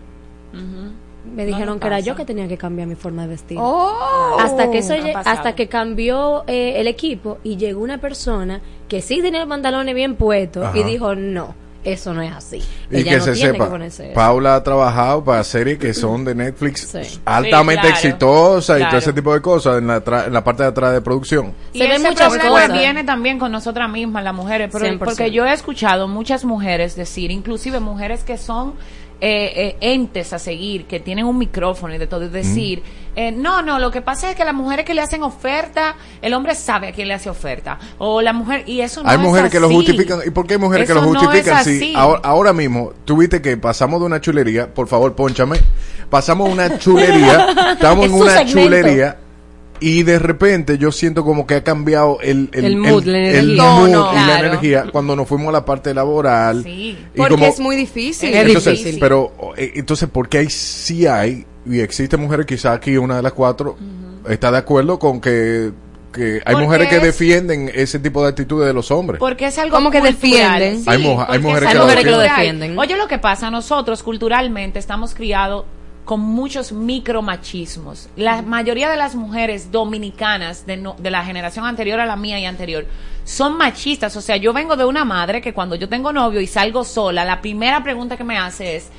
me 0.54 1.42
No 1.44 1.48
dijeron 1.48 1.80
que 1.80 1.88
era 1.88 2.00
yo 2.00 2.16
que 2.16 2.24
tenía 2.26 2.48
que 2.48 2.58
cambiar 2.58 2.88
mi 2.88 2.96
forma 2.96 3.24
de 3.24 3.30
vestir. 3.30 3.58
Oh. 3.60 4.38
hasta 4.40 4.70
que 4.72 4.78
eso 4.80 4.94
hasta 5.16 5.56
que 5.56 5.68
cambió 5.68 6.44
eh, 6.48 6.74
el 6.80 6.88
equipo 6.88 7.40
y 7.44 7.58
llegó 7.58 7.82
una 7.82 7.98
persona 8.00 8.62
que 8.88 9.02
sí 9.02 9.22
tenía 9.22 9.40
los 9.40 9.50
pantalones 9.50 9.96
bien 9.96 10.16
puestos 10.16 10.76
y 10.76 10.84
dijo 10.84 11.16
no 11.16 11.56
eso 11.86 12.14
no 12.14 12.22
es 12.22 12.34
así 12.34 12.62
Y 12.92 12.98
Ella 12.98 13.12
que 13.12 13.18
no 13.18 13.24
se 13.24 13.32
tiene 13.34 13.52
sepa, 13.54 13.66
que 13.66 13.72
ponerse 13.72 14.06
eso". 14.06 14.14
Paula 14.14 14.56
ha 14.56 14.64
trabajado 14.64 15.24
para 15.24 15.44
series 15.44 15.78
que 15.78 15.94
son 15.94 16.26
de 16.26 16.36
Netflix 16.36 16.94
altamente 17.26 17.82
Sí, 17.88 17.88
claro. 17.94 17.96
exitosas 17.96 18.82
y 18.82 18.86
todo 18.86 18.98
ese 18.98 19.14
tipo 19.14 19.34
de 19.34 19.42
cosas 19.42 19.78
en 19.78 19.88
la, 19.88 20.04
tra- 20.04 20.28
en 20.28 20.34
la 20.34 20.44
parte 20.44 20.64
de 20.64 20.70
atrás 20.70 20.94
de 20.94 21.02
producción. 21.02 21.54
Y 21.74 21.80
Se 21.80 21.88
ven 21.88 22.02
muchas 22.02 22.38
cosas. 22.38 22.72
viene 22.74 23.04
también 23.04 23.40
con 23.40 23.52
nosotras 23.52 23.90
mismas, 23.90 24.24
las 24.24 24.34
mujeres, 24.34 24.70
pero- 24.72 24.86
100%. 24.86 25.00
porque 25.00 25.32
yo 25.32 25.46
he 25.46 25.54
escuchado 25.54 26.08
muchas 26.08 26.44
mujeres 26.46 26.96
decir, 26.96 27.32
inclusive 27.32 27.80
mujeres 27.80 28.24
que 28.24 28.38
son 28.38 28.74
eh, 29.22 29.54
eh, 29.56 29.78
entes 29.80 30.34
a 30.34 30.40
seguir, 30.40 30.86
que 30.88 31.00
tienen 31.00 31.26
un 31.26 31.38
micrófono 31.38 31.96
y 31.96 31.98
de 31.98 32.06
todo, 32.06 32.26
y 32.26 32.28
decir, 32.28 32.84
eh, 33.16 33.32
no, 33.32 33.62
no, 33.62 33.80
lo 33.80 33.92
que 33.92 34.02
pasa 34.02 34.30
es 34.30 34.36
que 34.36 34.44
las 34.46 34.54
mujeres 34.54 34.86
que 34.86 34.94
le 34.94 35.02
hacen 35.02 35.24
oferta, 35.24 35.96
el 36.22 36.34
hombre 36.34 36.56
sabe 36.56 36.90
a 36.90 36.92
quién 36.92 37.08
le 37.08 37.14
hace 37.14 37.30
oferta, 37.30 37.80
o 37.98 38.22
la 38.22 38.34
mujer, 38.34 38.64
y 38.68 38.82
eso 38.82 39.04
no 39.04 39.10
hay 39.10 39.16
es 39.16 39.22
mujeres 39.22 39.52
que 39.52 39.60
lo 39.60 39.70
justifican. 39.70 40.20
¿Y 40.26 40.30
por 40.32 40.46
qué 40.48 40.56
hay 40.56 40.60
mujeres 40.60 40.88
que 40.88 40.94
lo 40.94 41.02
no 41.02 41.08
justifican? 41.08 41.64
Sí, 41.64 41.78
así. 41.78 41.94
ahora, 41.96 42.22
ahora 42.24 42.54
mismo, 42.54 42.94
tuviste 43.06 43.42
que 43.42 43.58
pasamos 43.58 44.00
de 44.00 44.06
una 44.06 44.22
chulería, 44.22 44.74
por 44.74 44.88
favor, 44.88 45.16
ponchame. 45.16 45.60
Pasamos 46.10 46.50
una 46.52 46.78
chulería, 46.78 47.48
estamos 47.74 48.06
Es 48.06 48.12
en 48.12 48.18
una 48.22 48.32
segmento. 48.32 48.62
chulería. 48.62 49.18
Y 49.82 50.04
de 50.04 50.20
repente 50.20 50.78
yo 50.78 50.92
siento 50.92 51.24
como 51.26 51.46
que 51.46 51.56
ha 51.56 51.64
cambiado 51.64 52.20
el, 52.22 52.50
El 52.54 52.78
mood, 52.78 53.04
la 53.06 53.18
el 53.30 53.56
mood 53.58 53.90
y 53.90 53.92
la 54.28 54.40
energía 54.40 54.86
cuando 54.92 55.16
nos 55.16 55.28
fuimos 55.28 55.50
a 55.50 55.52
la 55.52 55.66
parte 55.66 55.94
laboral. 55.94 56.64
Sí. 56.64 56.98
Y 57.14 57.18
Porque 57.18 57.34
como- 57.36 57.46
es 57.46 57.60
muy 57.60 57.76
difícil. 57.76 58.34
entonces, 58.34 58.98
Pero, 59.00 59.34
eh, 59.58 59.74
entonces, 59.76 60.08
¿por 60.10 60.30
qué 60.30 60.40
hay, 60.40 60.50
sí 60.50 61.06
hay, 61.08 61.46
y 61.70 61.80
existen 61.82 62.22
mujeres, 62.22 62.46
quizá 62.46 62.72
aquí 62.74 62.96
una 62.98 63.18
de 63.18 63.22
las 63.24 63.34
cuatro, 63.34 63.76
está 64.30 64.50
de 64.52 64.58
acuerdo 64.60 64.98
con 64.98 65.20
que, 65.20 65.72
que 66.14 66.36
hay 66.46 66.54
Porque 66.54 66.64
mujeres 66.64 66.88
que 66.88 66.96
es- 66.98 67.04
defienden 67.04 67.70
ese 67.76 68.00
tipo 68.00 68.24
de 68.24 68.30
actitudes 68.30 68.66
de 68.68 68.74
los 68.74 68.90
hombres? 68.92 69.20
Porque 69.20 69.48
es 69.48 69.58
algo 69.58 69.76
Como 69.76 69.92
que 69.92 70.00
defienden. 70.00 70.80
Sí, 70.80 70.86
Hay 70.90 71.00
mu- 71.00 71.20
hay 71.20 71.26
porque 71.26 71.40
mujeres 71.40 71.70
es 71.70 72.04
que 72.06 72.10
lo 72.12 72.20
defienden. 72.20 72.80
Oye, 72.80 72.96
lo 72.96 73.08
que 73.10 73.18
pasa, 73.18 73.52
nosotros 73.52 74.02
culturalmente 74.04 74.80
estamos 74.80 75.14
criados 75.14 75.66
con 76.06 76.20
muchos 76.22 76.72
micromachismos. 76.72 78.10
La 78.16 78.42
mayoría 78.42 78.90
de 78.90 78.96
las 78.98 79.16
mujeres 79.16 79.72
dominicanas 79.72 80.66
de, 80.66 80.78
no- 80.78 80.96
de 81.00 81.10
la 81.12 81.24
generación 81.26 81.66
anterior 81.66 82.00
a 82.00 82.06
la 82.06 82.16
mía 82.16 82.40
y 82.40 82.46
anterior 82.46 82.86
son 83.24 83.58
machistas. 83.58 84.16
O 84.16 84.22
sea, 84.22 84.38
yo 84.38 84.54
vengo 84.54 84.76
de 84.76 84.86
una 84.86 85.04
madre 85.06 85.42
que 85.42 85.54
cuando 85.54 85.76
yo 85.76 85.90
tengo 85.90 86.14
novio 86.14 86.40
y 86.42 86.48
salgo 86.48 86.84
sola, 86.84 87.26
la 87.26 87.42
primera 87.42 87.82
pregunta 87.84 88.18
que 88.18 88.24
me 88.24 88.38
hace 88.38 88.76
es, 88.76 88.90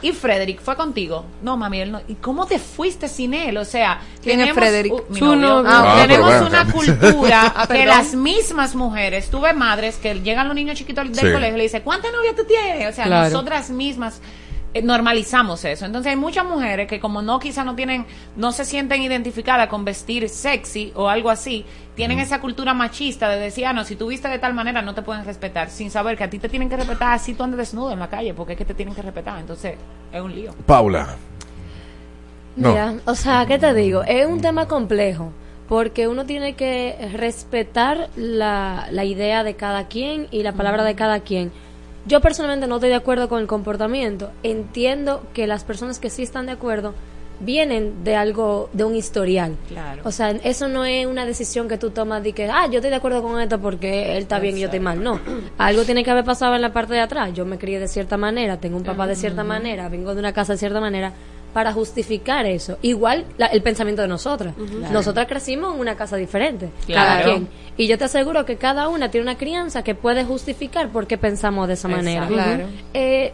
¿y 0.00 0.12
Frederick 0.12 0.60
fue 0.62 0.76
contigo? 0.76 1.26
No, 1.42 1.56
mami, 1.58 1.80
él 1.80 1.92
no. 1.92 2.00
¿Y 2.08 2.14
cómo 2.14 2.46
te 2.46 2.58
fuiste 2.58 3.08
sin 3.08 3.34
él? 3.34 3.58
O 3.58 3.64
sea, 3.66 4.00
¿Quién 4.22 4.40
es 4.40 4.46
tenemos- 4.46 4.58
Frederick? 4.64 4.92
uh, 4.94 5.02
mi 5.10 5.18
Su 5.18 5.24
novio. 5.26 5.40
novio. 5.62 5.70
Ah, 5.70 5.98
tenemos 6.06 6.26
bueno. 6.30 6.46
una 6.46 6.72
cultura 6.72 7.52
Ah, 7.56 7.66
que 7.66 7.84
las 7.84 8.14
mismas 8.14 8.74
mujeres, 8.74 9.28
tuve 9.30 9.52
madres 9.52 9.96
que 9.96 10.14
llegan 10.20 10.46
los 10.48 10.54
niños 10.54 10.78
chiquitos 10.78 11.04
del 11.04 11.14
Sí. 11.14 11.32
colegio 11.32 11.54
y 11.54 11.58
le 11.58 11.62
dicen, 11.64 11.82
¿cuántas 11.84 12.12
novias 12.12 12.34
tú 12.34 12.44
tienes? 12.44 12.90
O 12.90 12.92
sea, 12.94 13.04
Claro. 13.04 13.28
nosotras 13.30 13.68
mismas 13.70 14.20
normalizamos 14.82 15.64
eso. 15.64 15.86
Entonces 15.86 16.10
hay 16.10 16.16
muchas 16.16 16.44
mujeres 16.44 16.88
que 16.88 17.00
como 17.00 17.22
no 17.22 17.38
quizá 17.38 17.64
no 17.64 17.74
tienen, 17.74 18.06
no 18.36 18.52
se 18.52 18.64
sienten 18.64 19.02
identificadas 19.02 19.68
con 19.68 19.84
vestir 19.84 20.28
sexy 20.28 20.92
o 20.94 21.08
algo 21.08 21.30
así, 21.30 21.64
tienen 21.94 22.18
esa 22.18 22.40
cultura 22.40 22.74
machista 22.74 23.28
de 23.28 23.40
decir, 23.40 23.66
ah, 23.66 23.72
no, 23.72 23.84
si 23.84 23.96
tú 23.96 24.08
viste 24.08 24.28
de 24.28 24.38
tal 24.38 24.54
manera 24.54 24.82
no 24.82 24.94
te 24.94 25.02
pueden 25.02 25.24
respetar, 25.24 25.70
sin 25.70 25.90
saber 25.90 26.16
que 26.16 26.24
a 26.24 26.30
ti 26.30 26.38
te 26.38 26.48
tienen 26.48 26.68
que 26.68 26.76
respetar 26.76 27.12
así 27.12 27.34
tú 27.34 27.42
andes 27.42 27.58
desnudo 27.58 27.92
en 27.92 27.98
la 27.98 28.08
calle, 28.08 28.34
porque 28.34 28.52
es 28.52 28.58
que 28.58 28.64
te 28.64 28.74
tienen 28.74 28.94
que 28.94 29.02
respetar. 29.02 29.38
Entonces 29.38 29.74
es 30.12 30.20
un 30.20 30.34
lío. 30.34 30.52
Paula. 30.66 31.16
No. 32.56 32.70
Mira, 32.70 32.94
o 33.04 33.14
sea, 33.14 33.44
¿qué 33.46 33.58
te 33.58 33.74
digo? 33.74 34.02
Es 34.02 34.26
un 34.26 34.40
tema 34.40 34.66
complejo 34.66 35.32
porque 35.68 36.08
uno 36.08 36.26
tiene 36.26 36.54
que 36.54 36.96
respetar 37.12 38.08
la, 38.16 38.88
la 38.90 39.04
idea 39.04 39.44
de 39.44 39.54
cada 39.54 39.88
quien 39.88 40.28
y 40.30 40.42
la 40.42 40.52
palabra 40.52 40.84
de 40.84 40.94
cada 40.94 41.20
quien. 41.20 41.52
Yo 42.06 42.20
personalmente 42.20 42.66
no 42.68 42.76
estoy 42.76 42.90
de 42.90 42.96
acuerdo 42.96 43.28
con 43.28 43.40
el 43.40 43.48
comportamiento. 43.48 44.30
Entiendo 44.42 45.26
que 45.34 45.46
las 45.46 45.64
personas 45.64 45.98
que 45.98 46.08
sí 46.08 46.22
están 46.22 46.46
de 46.46 46.52
acuerdo 46.52 46.94
vienen 47.40 48.04
de 48.04 48.16
algo, 48.16 48.70
de 48.72 48.84
un 48.84 48.94
historial. 48.94 49.56
Claro. 49.68 50.02
O 50.04 50.12
sea, 50.12 50.30
eso 50.30 50.68
no 50.68 50.84
es 50.84 51.06
una 51.06 51.26
decisión 51.26 51.68
que 51.68 51.78
tú 51.78 51.90
tomas 51.90 52.22
de 52.22 52.32
que, 52.32 52.48
ah, 52.48 52.66
yo 52.66 52.76
estoy 52.76 52.90
de 52.90 52.96
acuerdo 52.96 53.22
con 53.22 53.40
esto 53.40 53.60
porque 53.60 54.12
él 54.12 54.22
está 54.22 54.38
bien 54.38 54.56
y 54.56 54.60
yo 54.60 54.66
estoy 54.66 54.80
mal. 54.80 55.02
No, 55.02 55.20
algo 55.58 55.84
tiene 55.84 56.04
que 56.04 56.10
haber 56.10 56.24
pasado 56.24 56.54
en 56.54 56.62
la 56.62 56.72
parte 56.72 56.94
de 56.94 57.00
atrás. 57.00 57.32
Yo 57.34 57.44
me 57.44 57.58
crié 57.58 57.80
de 57.80 57.88
cierta 57.88 58.16
manera, 58.16 58.58
tengo 58.58 58.76
un 58.76 58.84
papá 58.84 59.06
de 59.06 59.16
cierta 59.16 59.44
manera, 59.44 59.88
vengo 59.88 60.14
de 60.14 60.20
una 60.20 60.32
casa 60.32 60.52
de 60.54 60.58
cierta 60.58 60.80
manera 60.80 61.12
para 61.52 61.72
justificar 61.72 62.44
eso. 62.46 62.76
Igual 62.82 63.24
la- 63.38 63.46
el 63.46 63.62
pensamiento 63.62 64.02
de 64.02 64.08
nosotras. 64.08 64.54
Claro. 64.54 64.92
Nosotras 64.92 65.26
crecimos 65.26 65.74
en 65.74 65.80
una 65.80 65.96
casa 65.96 66.16
diferente, 66.16 66.70
Claro. 66.86 67.06
cada 67.08 67.22
quien. 67.24 67.48
Y 67.78 67.86
yo 67.88 67.98
te 67.98 68.04
aseguro 68.04 68.44
que 68.44 68.56
cada 68.56 68.88
una 68.88 69.10
tiene 69.10 69.22
una 69.22 69.36
crianza 69.38 69.82
que 69.82 69.94
puede 69.94 70.24
justificar 70.24 70.90
por 70.90 71.06
qué 71.06 71.18
pensamos 71.18 71.68
de 71.68 71.74
esa 71.74 71.88
manera. 71.88 72.26
Claro. 72.26 72.64
Eh, 72.94 73.32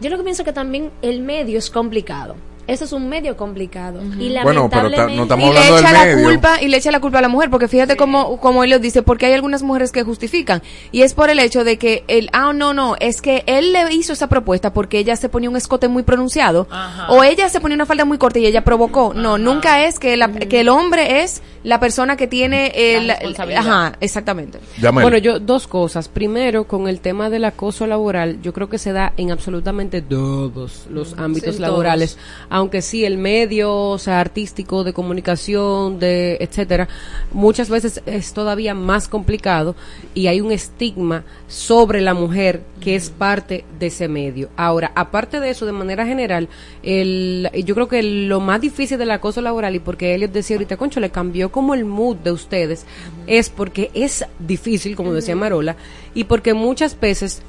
yo 0.00 0.08
lo 0.10 0.16
que 0.16 0.24
pienso 0.24 0.44
que 0.44 0.52
también 0.52 0.90
el 1.02 1.20
medio 1.20 1.58
es 1.58 1.70
complicado. 1.70 2.36
Eso 2.66 2.84
es 2.84 2.92
un 2.92 3.08
medio 3.08 3.36
complicado. 3.36 4.00
Y 4.18 4.32
Bueno, 4.42 4.68
pero 4.68 4.68
ta- 4.68 4.82
lamentablemente... 4.88 5.16
no 5.16 5.22
estamos 5.24 5.44
y 5.50 5.52
le 5.52 5.60
del 5.60 5.74
echa 5.78 5.92
la 5.92 6.04
medio. 6.04 6.24
culpa 6.28 6.62
y 6.62 6.68
le 6.68 6.76
echa 6.76 6.90
la 6.92 7.00
culpa 7.00 7.18
a 7.18 7.22
la 7.22 7.28
mujer 7.28 7.50
porque 7.50 7.66
fíjate 7.66 7.96
cómo 7.96 8.38
como 8.38 8.62
él 8.62 8.70
lo 8.70 8.78
dice 8.78 9.02
porque 9.02 9.26
hay 9.26 9.32
algunas 9.32 9.62
mujeres 9.62 9.90
que 9.92 10.02
justifican. 10.04 10.62
Y 10.92 11.02
es 11.02 11.14
por 11.14 11.30
el 11.30 11.38
hecho 11.40 11.64
de 11.64 11.78
que 11.78 12.04
él 12.06 12.30
ah 12.32 12.52
no 12.52 12.72
no 12.72 12.94
es 13.00 13.22
que 13.22 13.42
él 13.46 13.72
le 13.72 13.92
hizo 13.92 14.12
esa 14.12 14.28
propuesta 14.28 14.72
porque 14.72 14.98
ella 14.98 15.16
se 15.16 15.28
ponía 15.28 15.50
un 15.50 15.56
escote 15.56 15.88
muy 15.88 16.02
pronunciado 16.04 16.68
o 17.08 17.24
ella 17.24 17.48
se 17.48 17.60
ponía 17.60 17.74
una 17.74 17.86
falda 17.86 18.04
muy 18.04 18.18
corta 18.18 18.38
y 18.38 18.46
ella 18.46 18.62
provocó. 18.62 19.14
No 19.14 19.36
nunca 19.38 19.84
es 19.84 19.98
que 19.98 20.16
la- 20.16 20.28
que 20.30 20.60
el 20.60 20.68
hombre 20.68 21.22
es 21.22 21.42
la 21.62 21.80
persona 21.80 22.16
que 22.16 22.26
tiene 22.26 22.72
el 22.74 23.08
responsabilidad. 23.08 23.60
ajá 23.60 23.92
exactamente. 24.00 24.58
Bueno, 24.92 25.18
yo 25.18 25.38
dos 25.38 25.66
cosas. 25.66 26.08
Primero, 26.08 26.64
con 26.64 26.88
el 26.88 27.00
tema 27.00 27.30
del 27.30 27.44
acoso 27.44 27.86
laboral, 27.86 28.40
yo 28.42 28.52
creo 28.52 28.68
que 28.68 28.78
se 28.78 28.92
da 28.92 29.12
en 29.16 29.30
absolutamente 29.30 30.02
todos 30.02 30.86
los 30.90 31.18
ámbitos 31.18 31.56
en 31.56 31.62
laborales, 31.62 32.18
aunque 32.48 32.82
sí 32.82 33.04
el 33.04 33.18
medio, 33.18 33.74
o 33.74 33.98
sea, 33.98 34.20
artístico, 34.20 34.84
de 34.84 34.92
comunicación, 34.92 35.98
de 35.98 36.38
etcétera, 36.40 36.88
muchas 37.32 37.68
veces 37.68 38.02
es 38.06 38.32
todavía 38.32 38.74
más 38.74 39.08
complicado 39.08 39.74
y 40.14 40.26
hay 40.26 40.40
un 40.40 40.52
estigma 40.52 41.24
sobre 41.48 42.00
la 42.00 42.14
mujer 42.14 42.62
que 42.80 42.96
es 42.96 43.10
parte 43.10 43.64
de 43.78 43.86
ese 43.86 44.08
medio. 44.08 44.48
Ahora, 44.56 44.92
aparte 44.94 45.40
de 45.40 45.50
eso, 45.50 45.66
de 45.66 45.72
manera 45.72 46.06
general, 46.06 46.48
el, 46.82 47.50
yo 47.64 47.74
creo 47.74 47.88
que 47.88 48.02
lo 48.02 48.40
más 48.40 48.60
difícil 48.60 48.98
del 48.98 49.10
acoso 49.10 49.40
laboral 49.42 49.74
y 49.74 49.80
porque 49.80 50.14
Elliot 50.14 50.32
decía 50.32 50.56
ahorita, 50.56 50.76
concho, 50.76 51.00
le 51.00 51.10
cambió 51.10 51.49
como 51.50 51.74
el 51.74 51.84
mood 51.84 52.16
de 52.16 52.32
ustedes, 52.32 52.84
es 53.26 53.50
porque 53.50 53.90
es 53.94 54.24
difícil, 54.38 54.96
como 54.96 55.12
decía 55.12 55.34
Marola, 55.36 55.76
y 56.14 56.24
porque 56.24 56.54
muchas 56.54 56.98
veces 56.98 57.42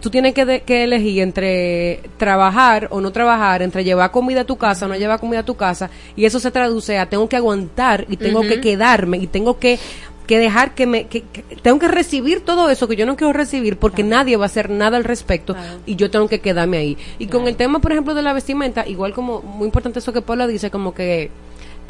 tú 0.00 0.10
tienes 0.10 0.34
que, 0.34 0.44
de- 0.44 0.60
que 0.62 0.84
elegir 0.84 1.22
entre 1.22 2.00
trabajar 2.16 2.88
o 2.90 3.00
no 3.00 3.12
trabajar, 3.12 3.62
entre 3.62 3.84
llevar 3.84 4.10
comida 4.10 4.40
a 4.40 4.44
tu 4.44 4.56
casa 4.56 4.86
o 4.86 4.88
no 4.88 4.96
llevar 4.96 5.20
comida 5.20 5.40
a 5.40 5.44
tu 5.44 5.54
casa, 5.54 5.90
y 6.16 6.24
eso 6.24 6.40
se 6.40 6.50
traduce 6.50 6.98
a 6.98 7.06
tengo 7.06 7.28
que 7.28 7.36
aguantar 7.36 8.06
y 8.08 8.16
tengo 8.16 8.40
que 8.42 8.60
quedarme 8.60 9.18
y 9.18 9.26
tengo 9.26 9.58
que 9.58 9.78
que 10.26 10.38
dejar 10.38 10.74
que 10.76 10.86
me 10.86 11.08
que, 11.08 11.22
que- 11.22 11.42
tengo 11.62 11.80
que 11.80 11.88
recibir 11.88 12.40
todo 12.42 12.70
eso 12.70 12.86
que 12.88 12.94
yo 12.96 13.06
no 13.06 13.16
quiero 13.16 13.32
recibir 13.32 13.76
porque 13.76 14.04
nadie 14.04 14.36
va 14.36 14.44
a 14.44 14.46
hacer 14.46 14.70
nada 14.70 14.96
al 14.96 15.02
respecto 15.04 15.52
y 15.84 15.96
yo 15.96 16.10
tengo 16.12 16.28
que 16.28 16.40
quedarme 16.40 16.76
ahí. 16.78 16.96
Y 17.18 17.26
con 17.26 17.48
el 17.48 17.56
tema 17.56 17.80
por 17.80 17.90
ejemplo 17.92 18.14
de 18.14 18.22
la 18.22 18.32
vestimenta 18.32 18.86
igual 18.88 19.12
como 19.14 19.42
muy 19.42 19.66
importante 19.66 19.98
eso 19.98 20.12
que 20.12 20.22
Paula 20.22 20.46
dice 20.46 20.70
como 20.70 20.94
que 20.94 21.30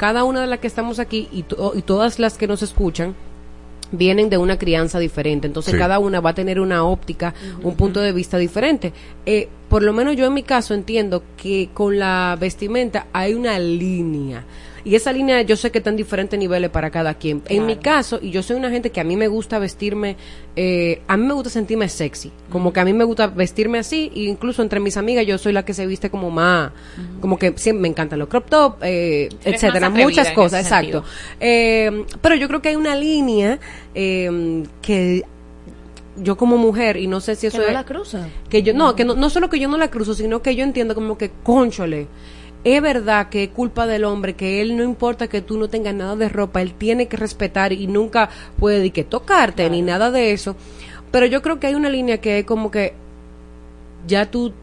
cada 0.03 0.25
una 0.25 0.41
de 0.41 0.47
las 0.47 0.59
que 0.59 0.67
estamos 0.67 0.99
aquí 0.99 1.29
y, 1.31 1.43
to- 1.43 1.71
y 1.77 1.81
todas 1.81 2.19
las 2.19 2.37
que 2.37 2.45
nos 2.45 2.61
escuchan 2.61 3.15
vienen 3.93 4.29
de 4.29 4.37
una 4.37 4.57
crianza 4.57 4.99
diferente, 4.99 5.47
entonces 5.47 5.71
Sí. 5.75 5.79
cada 5.79 5.97
una 5.99 6.19
va 6.19 6.31
a 6.31 6.33
tener 6.33 6.59
una 6.59 6.83
óptica, 6.83 7.33
un 7.63 7.75
punto 7.77 8.01
de 8.01 8.11
vista 8.11 8.37
diferente. 8.37 8.91
Eh, 9.25 9.47
por 9.69 9.81
lo 9.81 9.93
menos 9.93 10.17
yo 10.17 10.25
en 10.25 10.33
mi 10.33 10.43
caso 10.43 10.73
entiendo 10.73 11.23
que 11.37 11.69
con 11.73 11.97
la 11.99 12.35
vestimenta 12.37 13.05
hay 13.13 13.33
una 13.33 13.57
línea. 13.59 14.43
Y 14.85 14.95
esa 14.95 15.11
línea 15.11 15.41
yo 15.41 15.55
sé 15.55 15.71
que 15.71 15.77
está 15.77 15.89
en 15.89 15.95
diferentes 15.95 16.37
niveles 16.37 16.69
para 16.69 16.91
cada 16.91 17.13
quien. 17.13 17.41
En 17.47 17.65
mi 17.65 17.77
caso, 17.77 18.19
y 18.21 18.31
yo 18.31 18.43
soy 18.43 18.57
una 18.57 18.69
gente 18.69 18.89
que 18.91 18.99
a 18.99 19.03
mí 19.03 19.15
me 19.15 19.27
gusta 19.27 19.59
vestirme, 19.59 20.17
eh, 20.55 21.01
a 21.07 21.15
mí 21.15 21.25
me 21.25 21.33
gusta 21.33 21.49
sentirme 21.49 21.87
sexy. 21.87 22.31
Como 22.49 22.73
que 22.73 22.79
a 22.79 22.85
mí 22.85 22.93
me 22.93 23.03
gusta 23.03 23.27
vestirme 23.27 23.79
así, 23.79 24.11
e 24.15 24.21
incluso 24.21 24.61
entre 24.61 24.79
mis 24.79 24.97
amigas 24.97 25.25
yo 25.25 25.37
soy 25.37 25.53
la 25.53 25.63
que 25.63 25.73
se 25.73 25.87
viste 25.87 26.09
como 26.09 26.31
más, 26.31 26.71
como 27.21 27.37
que 27.37 27.53
siempre 27.57 27.81
me 27.81 27.87
encantan 27.87 28.19
los 28.19 28.27
crop 28.27 28.49
top, 28.49 28.75
eh, 28.81 29.29
etcétera, 29.43 29.89
muchas 29.89 30.31
cosas, 30.31 30.61
exacto. 30.61 31.03
Eh, 31.39 32.05
pero 32.21 32.35
yo 32.35 32.47
creo 32.47 32.61
que 32.61 32.69
hay 32.69 32.75
una 32.75 32.95
línea 32.95 33.59
eh, 33.95 34.63
que 34.81 35.23
yo 36.17 36.37
como 36.37 36.57
mujer 36.57 36.97
y 36.97 37.07
no 37.07 37.21
sé 37.21 37.35
si 37.35 37.47
eso 37.47 37.57
que 37.57 37.63
no 37.63 37.69
es 37.69 37.73
la 37.73 37.85
cruza. 37.85 38.27
que 38.49 38.61
yo 38.61 38.73
no 38.73 38.95
que 38.95 39.03
no, 39.03 39.15
no 39.15 39.29
solo 39.29 39.49
que 39.49 39.59
yo 39.59 39.67
no 39.67 39.77
la 39.77 39.89
cruzo 39.89 40.13
sino 40.13 40.41
que 40.41 40.55
yo 40.55 40.63
entiendo 40.63 40.93
como 40.93 41.17
que 41.17 41.31
conchole 41.43 42.07
es 42.63 42.81
verdad 42.81 43.29
que 43.29 43.43
es 43.43 43.49
culpa 43.49 43.85
del 43.87 44.05
hombre 44.05 44.35
que 44.35 44.61
él 44.61 44.77
no 44.77 44.83
importa 44.83 45.27
que 45.27 45.41
tú 45.41 45.57
no 45.57 45.67
tengas 45.67 45.93
nada 45.93 46.15
de 46.15 46.29
ropa 46.29 46.61
él 46.61 46.73
tiene 46.73 47.07
que 47.07 47.17
respetar 47.17 47.73
y 47.73 47.87
nunca 47.87 48.29
puede 48.59 48.81
ni 48.81 48.91
que 48.91 49.03
tocarte 49.03 49.69
ni 49.69 49.81
nada 49.81 50.11
de 50.11 50.31
eso 50.31 50.55
pero 51.11 51.25
yo 51.25 51.41
creo 51.41 51.59
que 51.59 51.67
hay 51.67 51.75
una 51.75 51.89
línea 51.89 52.19
que 52.19 52.39
es 52.39 52.45
como 52.45 52.71
que 52.71 52.93
ya 54.07 54.29
tú 54.29 54.53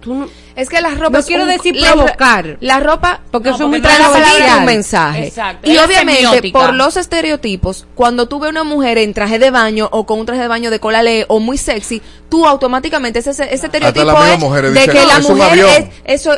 tú 0.00 0.14
no, 0.14 0.28
es 0.56 0.68
que 0.68 0.80
la 0.80 0.90
ropa 0.96 1.10
no 1.10 1.18
es 1.20 1.26
quiero 1.26 1.44
un- 1.44 1.48
decir 1.50 1.76
la- 1.76 1.92
provocar 1.92 2.56
la 2.60 2.80
ropa 2.80 3.20
porque 3.30 3.50
No, 3.50 3.54
eso 3.54 3.64
es 3.64 3.70
muy 3.70 3.80
transversal. 3.80 4.58
un 4.58 4.64
mensaje. 4.64 5.26
Exacto. 5.28 5.70
Y 5.70 5.76
Es 5.76 5.84
obviamente, 5.86 6.22
semiótica. 6.22 6.58
por 6.58 6.74
los 6.74 6.96
estereotipos, 6.96 7.86
cuando 7.94 8.26
tú 8.26 8.40
ves 8.40 8.50
una 8.50 8.64
mujer 8.64 8.98
en 8.98 9.14
traje 9.14 9.38
de 9.38 9.50
baño 9.52 9.88
o 9.92 10.04
con 10.04 10.18
un 10.18 10.26
traje 10.26 10.42
de 10.42 10.48
baño 10.48 10.70
de 10.70 10.80
cola 10.80 11.02
le 11.04 11.24
o 11.28 11.38
muy 11.38 11.56
sexy, 11.58 12.02
tú 12.28 12.46
automáticamente 12.46 13.20
ese, 13.20 13.30
ese 13.30 13.52
estereotipo 13.66 14.04
las 14.06 14.14
es 14.32 14.40
de 14.74 14.86
que 14.88 15.00
"No, 15.00 15.06
la 15.06 15.18
es 15.18 15.24
un 15.26 15.36
mujer 15.36 15.52
avión". 15.52 15.68
es 15.68 15.86
eso 16.22 16.32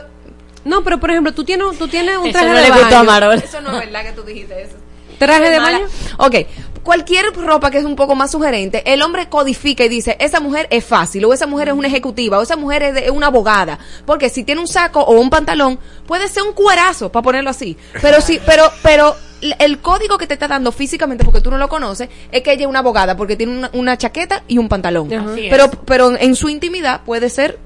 no 0.64 0.82
pero 0.84 0.98
por 1.00 1.10
ejemplo 1.10 1.32
tú 1.32 1.44
tienes 1.44 1.78
tú 1.78 1.88
tienes 1.88 2.16
un 2.16 2.26
Eso 2.28 2.32
traje 2.38 2.48
no 2.48 2.54
de 2.56 2.62
le 2.62 2.70
gustó 2.70 2.86
a 2.86 2.90
baño 2.98 3.04
Marol. 3.04 3.34
Eso 3.38 3.60
no 3.60 3.72
es 3.78 3.84
verdad 3.86 4.02
que 4.04 4.12
tú 4.12 4.22
dijiste 4.22 4.62
eso. 4.62 4.76
traje 5.18 5.50
de 5.50 5.58
baño 5.58 5.86
Ok, 6.18 6.34
cualquier 6.82 7.32
ropa 7.34 7.70
que 7.70 7.78
es 7.78 7.84
un 7.84 7.96
poco 7.96 8.14
más 8.14 8.30
sugerente, 8.30 8.82
el 8.92 9.00
hombre 9.02 9.28
codifica 9.28 9.84
y 9.84 9.88
dice, 9.88 10.16
esa 10.20 10.40
mujer 10.40 10.66
es 10.70 10.84
fácil, 10.84 11.24
o 11.24 11.32
esa 11.32 11.46
mujer 11.46 11.68
es 11.68 11.74
una 11.74 11.88
ejecutiva, 11.88 12.38
o 12.38 12.42
esa 12.42 12.56
mujer 12.56 12.82
es, 12.82 12.94
de- 12.94 13.04
es 13.06 13.10
una 13.10 13.28
abogada. 13.28 13.78
Porque 14.04 14.28
si 14.28 14.44
tiene 14.44 14.60
un 14.60 14.68
saco 14.68 15.00
o 15.00 15.18
un 15.18 15.30
pantalón, 15.30 15.78
puede 16.06 16.28
ser 16.28 16.42
un 16.42 16.52
cuerazo, 16.52 17.10
para 17.10 17.22
ponerlo 17.22 17.48
así. 17.50 17.76
Pero 18.02 18.20
sí, 18.20 18.38
pero, 18.44 18.70
pero 18.82 19.16
el 19.58 19.78
código 19.80 20.18
que 20.18 20.26
te 20.26 20.34
está 20.34 20.46
dando 20.46 20.72
físicamente, 20.72 21.24
porque 21.24 21.40
tú 21.40 21.50
no 21.50 21.56
lo 21.58 21.68
conoces, 21.68 22.08
es 22.30 22.42
que 22.42 22.52
ella 22.52 22.62
es 22.64 22.68
una 22.68 22.80
abogada, 22.80 23.16
porque 23.16 23.36
tiene 23.36 23.56
una, 23.56 23.70
una 23.72 23.96
chaqueta 23.96 24.42
y 24.46 24.58
un 24.58 24.68
pantalón. 24.68 25.08
Pero, 25.48 25.70
pero 25.86 26.16
en 26.18 26.34
su 26.36 26.48
intimidad 26.50 27.00
puede 27.04 27.30
ser 27.30 27.58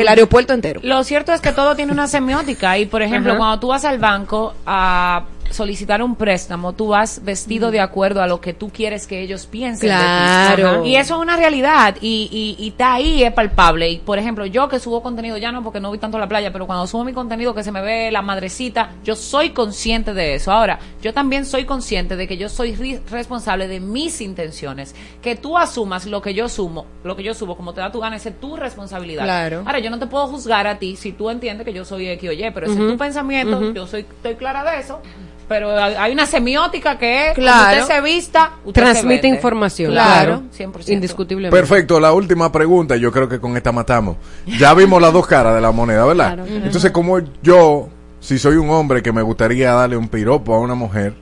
el 0.00 0.08
aeropuerto 0.08 0.52
entero. 0.52 0.80
Lo 0.82 1.02
cierto 1.04 1.32
es 1.32 1.40
que 1.40 1.52
todo 1.52 1.76
tiene 1.76 1.92
una 1.92 2.06
semiótica 2.06 2.78
y, 2.78 2.86
por 2.86 3.02
ejemplo, 3.02 3.36
cuando 3.36 3.58
tú 3.60 3.68
vas 3.68 3.84
al 3.84 3.98
banco 3.98 4.54
a 4.66 5.24
solicitar 5.50 6.02
un 6.02 6.16
préstamo, 6.16 6.72
tú 6.72 6.88
vas 6.88 7.24
vestido 7.24 7.70
de 7.70 7.80
acuerdo 7.80 8.22
a 8.22 8.26
lo 8.26 8.40
que 8.40 8.52
tú 8.54 8.70
quieres 8.70 9.06
que 9.06 9.20
ellos 9.20 9.46
piensen. 9.46 9.88
de 9.88 9.94
ti. 9.94 10.00
Claro. 10.00 10.84
Y 10.84 10.96
eso 10.96 11.16
es 11.16 11.20
una 11.20 11.36
realidad 11.36 11.96
y, 12.00 12.28
y, 12.58 12.62
y 12.62 12.68
está 12.68 12.94
ahí, 12.94 13.22
es 13.22 13.32
palpable. 13.32 13.90
Y, 13.90 13.98
por 13.98 14.18
ejemplo, 14.18 14.46
yo 14.46 14.68
que 14.68 14.78
subo 14.80 15.02
contenido, 15.02 15.36
ya 15.36 15.52
no 15.52 15.62
porque 15.62 15.80
no 15.80 15.88
voy 15.88 15.98
tanto 15.98 16.16
a 16.16 16.20
la 16.20 16.28
playa, 16.28 16.52
pero 16.52 16.66
cuando 16.66 16.86
subo 16.86 17.04
mi 17.04 17.12
contenido 17.12 17.54
que 17.54 17.62
se 17.62 17.72
me 17.72 17.80
ve 17.82 18.10
la 18.10 18.22
madrecita, 18.22 18.90
yo 19.04 19.16
soy 19.16 19.50
consciente 19.50 20.14
de 20.14 20.34
eso. 20.34 20.52
Ahora, 20.52 20.78
yo 21.02 21.12
también 21.12 21.44
soy 21.44 21.64
consciente 21.64 22.16
de 22.16 22.26
que 22.28 22.36
yo 22.36 22.48
soy 22.48 22.74
responsable 23.10 23.68
de 23.68 23.80
mis 23.80 24.20
intenciones. 24.20 24.94
Que 25.22 25.36
tú 25.36 25.58
asumas 25.58 26.06
lo 26.06 26.22
que 26.22 26.34
yo 26.34 26.48
sumo, 26.48 26.86
lo 27.04 27.16
que 27.16 27.22
yo 27.22 27.34
subo, 27.34 27.56
como 27.56 27.72
te 27.72 27.80
da 27.80 27.90
tu 27.90 28.00
gana, 28.00 28.16
esa 28.16 28.30
es 28.30 28.40
tu 28.40 28.56
responsabilidad. 28.56 29.24
Claro. 29.24 29.62
Ahora, 29.66 29.78
yo 29.78 29.90
no 29.90 29.98
te 29.98 30.06
puedo 30.06 30.26
juzgar 30.26 30.66
a 30.66 30.78
ti 30.78 30.96
si 30.96 31.12
tú 31.12 31.30
entiendes 31.30 31.64
que 31.64 31.72
yo 31.72 31.84
soy 31.84 32.08
X 32.08 32.30
o 32.30 32.32
Y, 32.32 32.50
pero 32.52 32.66
ese 32.66 32.74
es 32.80 32.92
tu 32.92 32.96
pensamiento, 32.98 33.72
yo 33.72 33.86
soy, 33.86 34.00
estoy 34.00 34.34
clara 34.34 34.70
de 34.70 34.80
eso. 34.80 35.00
Pero 35.48 35.74
hay 35.74 36.12
una 36.12 36.26
semiótica 36.26 36.98
que 36.98 37.28
es, 37.30 37.34
Claro. 37.34 37.82
usted 37.82 37.94
se 37.94 38.00
vista, 38.02 38.52
usted 38.64 38.82
transmite 38.82 39.26
información 39.26 39.92
Claro, 39.92 40.42
claro, 40.56 40.72
100%. 40.72 40.92
indiscutiblemente 40.92 41.56
Perfecto, 41.56 41.98
la 41.98 42.12
última 42.12 42.52
pregunta, 42.52 42.96
yo 42.96 43.10
creo 43.10 43.28
que 43.28 43.40
con 43.40 43.56
esta 43.56 43.72
matamos. 43.72 44.16
Ya 44.58 44.74
vimos 44.74 45.00
las 45.00 45.12
dos 45.12 45.26
caras 45.26 45.54
de 45.54 45.60
la 45.62 45.72
moneda, 45.72 46.04
¿verdad? 46.04 46.34
Claro. 46.34 46.46
Entonces, 46.46 46.90
como 46.90 47.20
yo, 47.42 47.88
si 48.20 48.38
soy 48.38 48.56
un 48.56 48.68
hombre 48.70 49.02
que 49.02 49.10
me 49.12 49.22
gustaría 49.22 49.72
darle 49.72 49.96
un 49.96 50.08
piropo 50.08 50.54
a 50.54 50.58
una 50.60 50.74
mujer, 50.74 51.14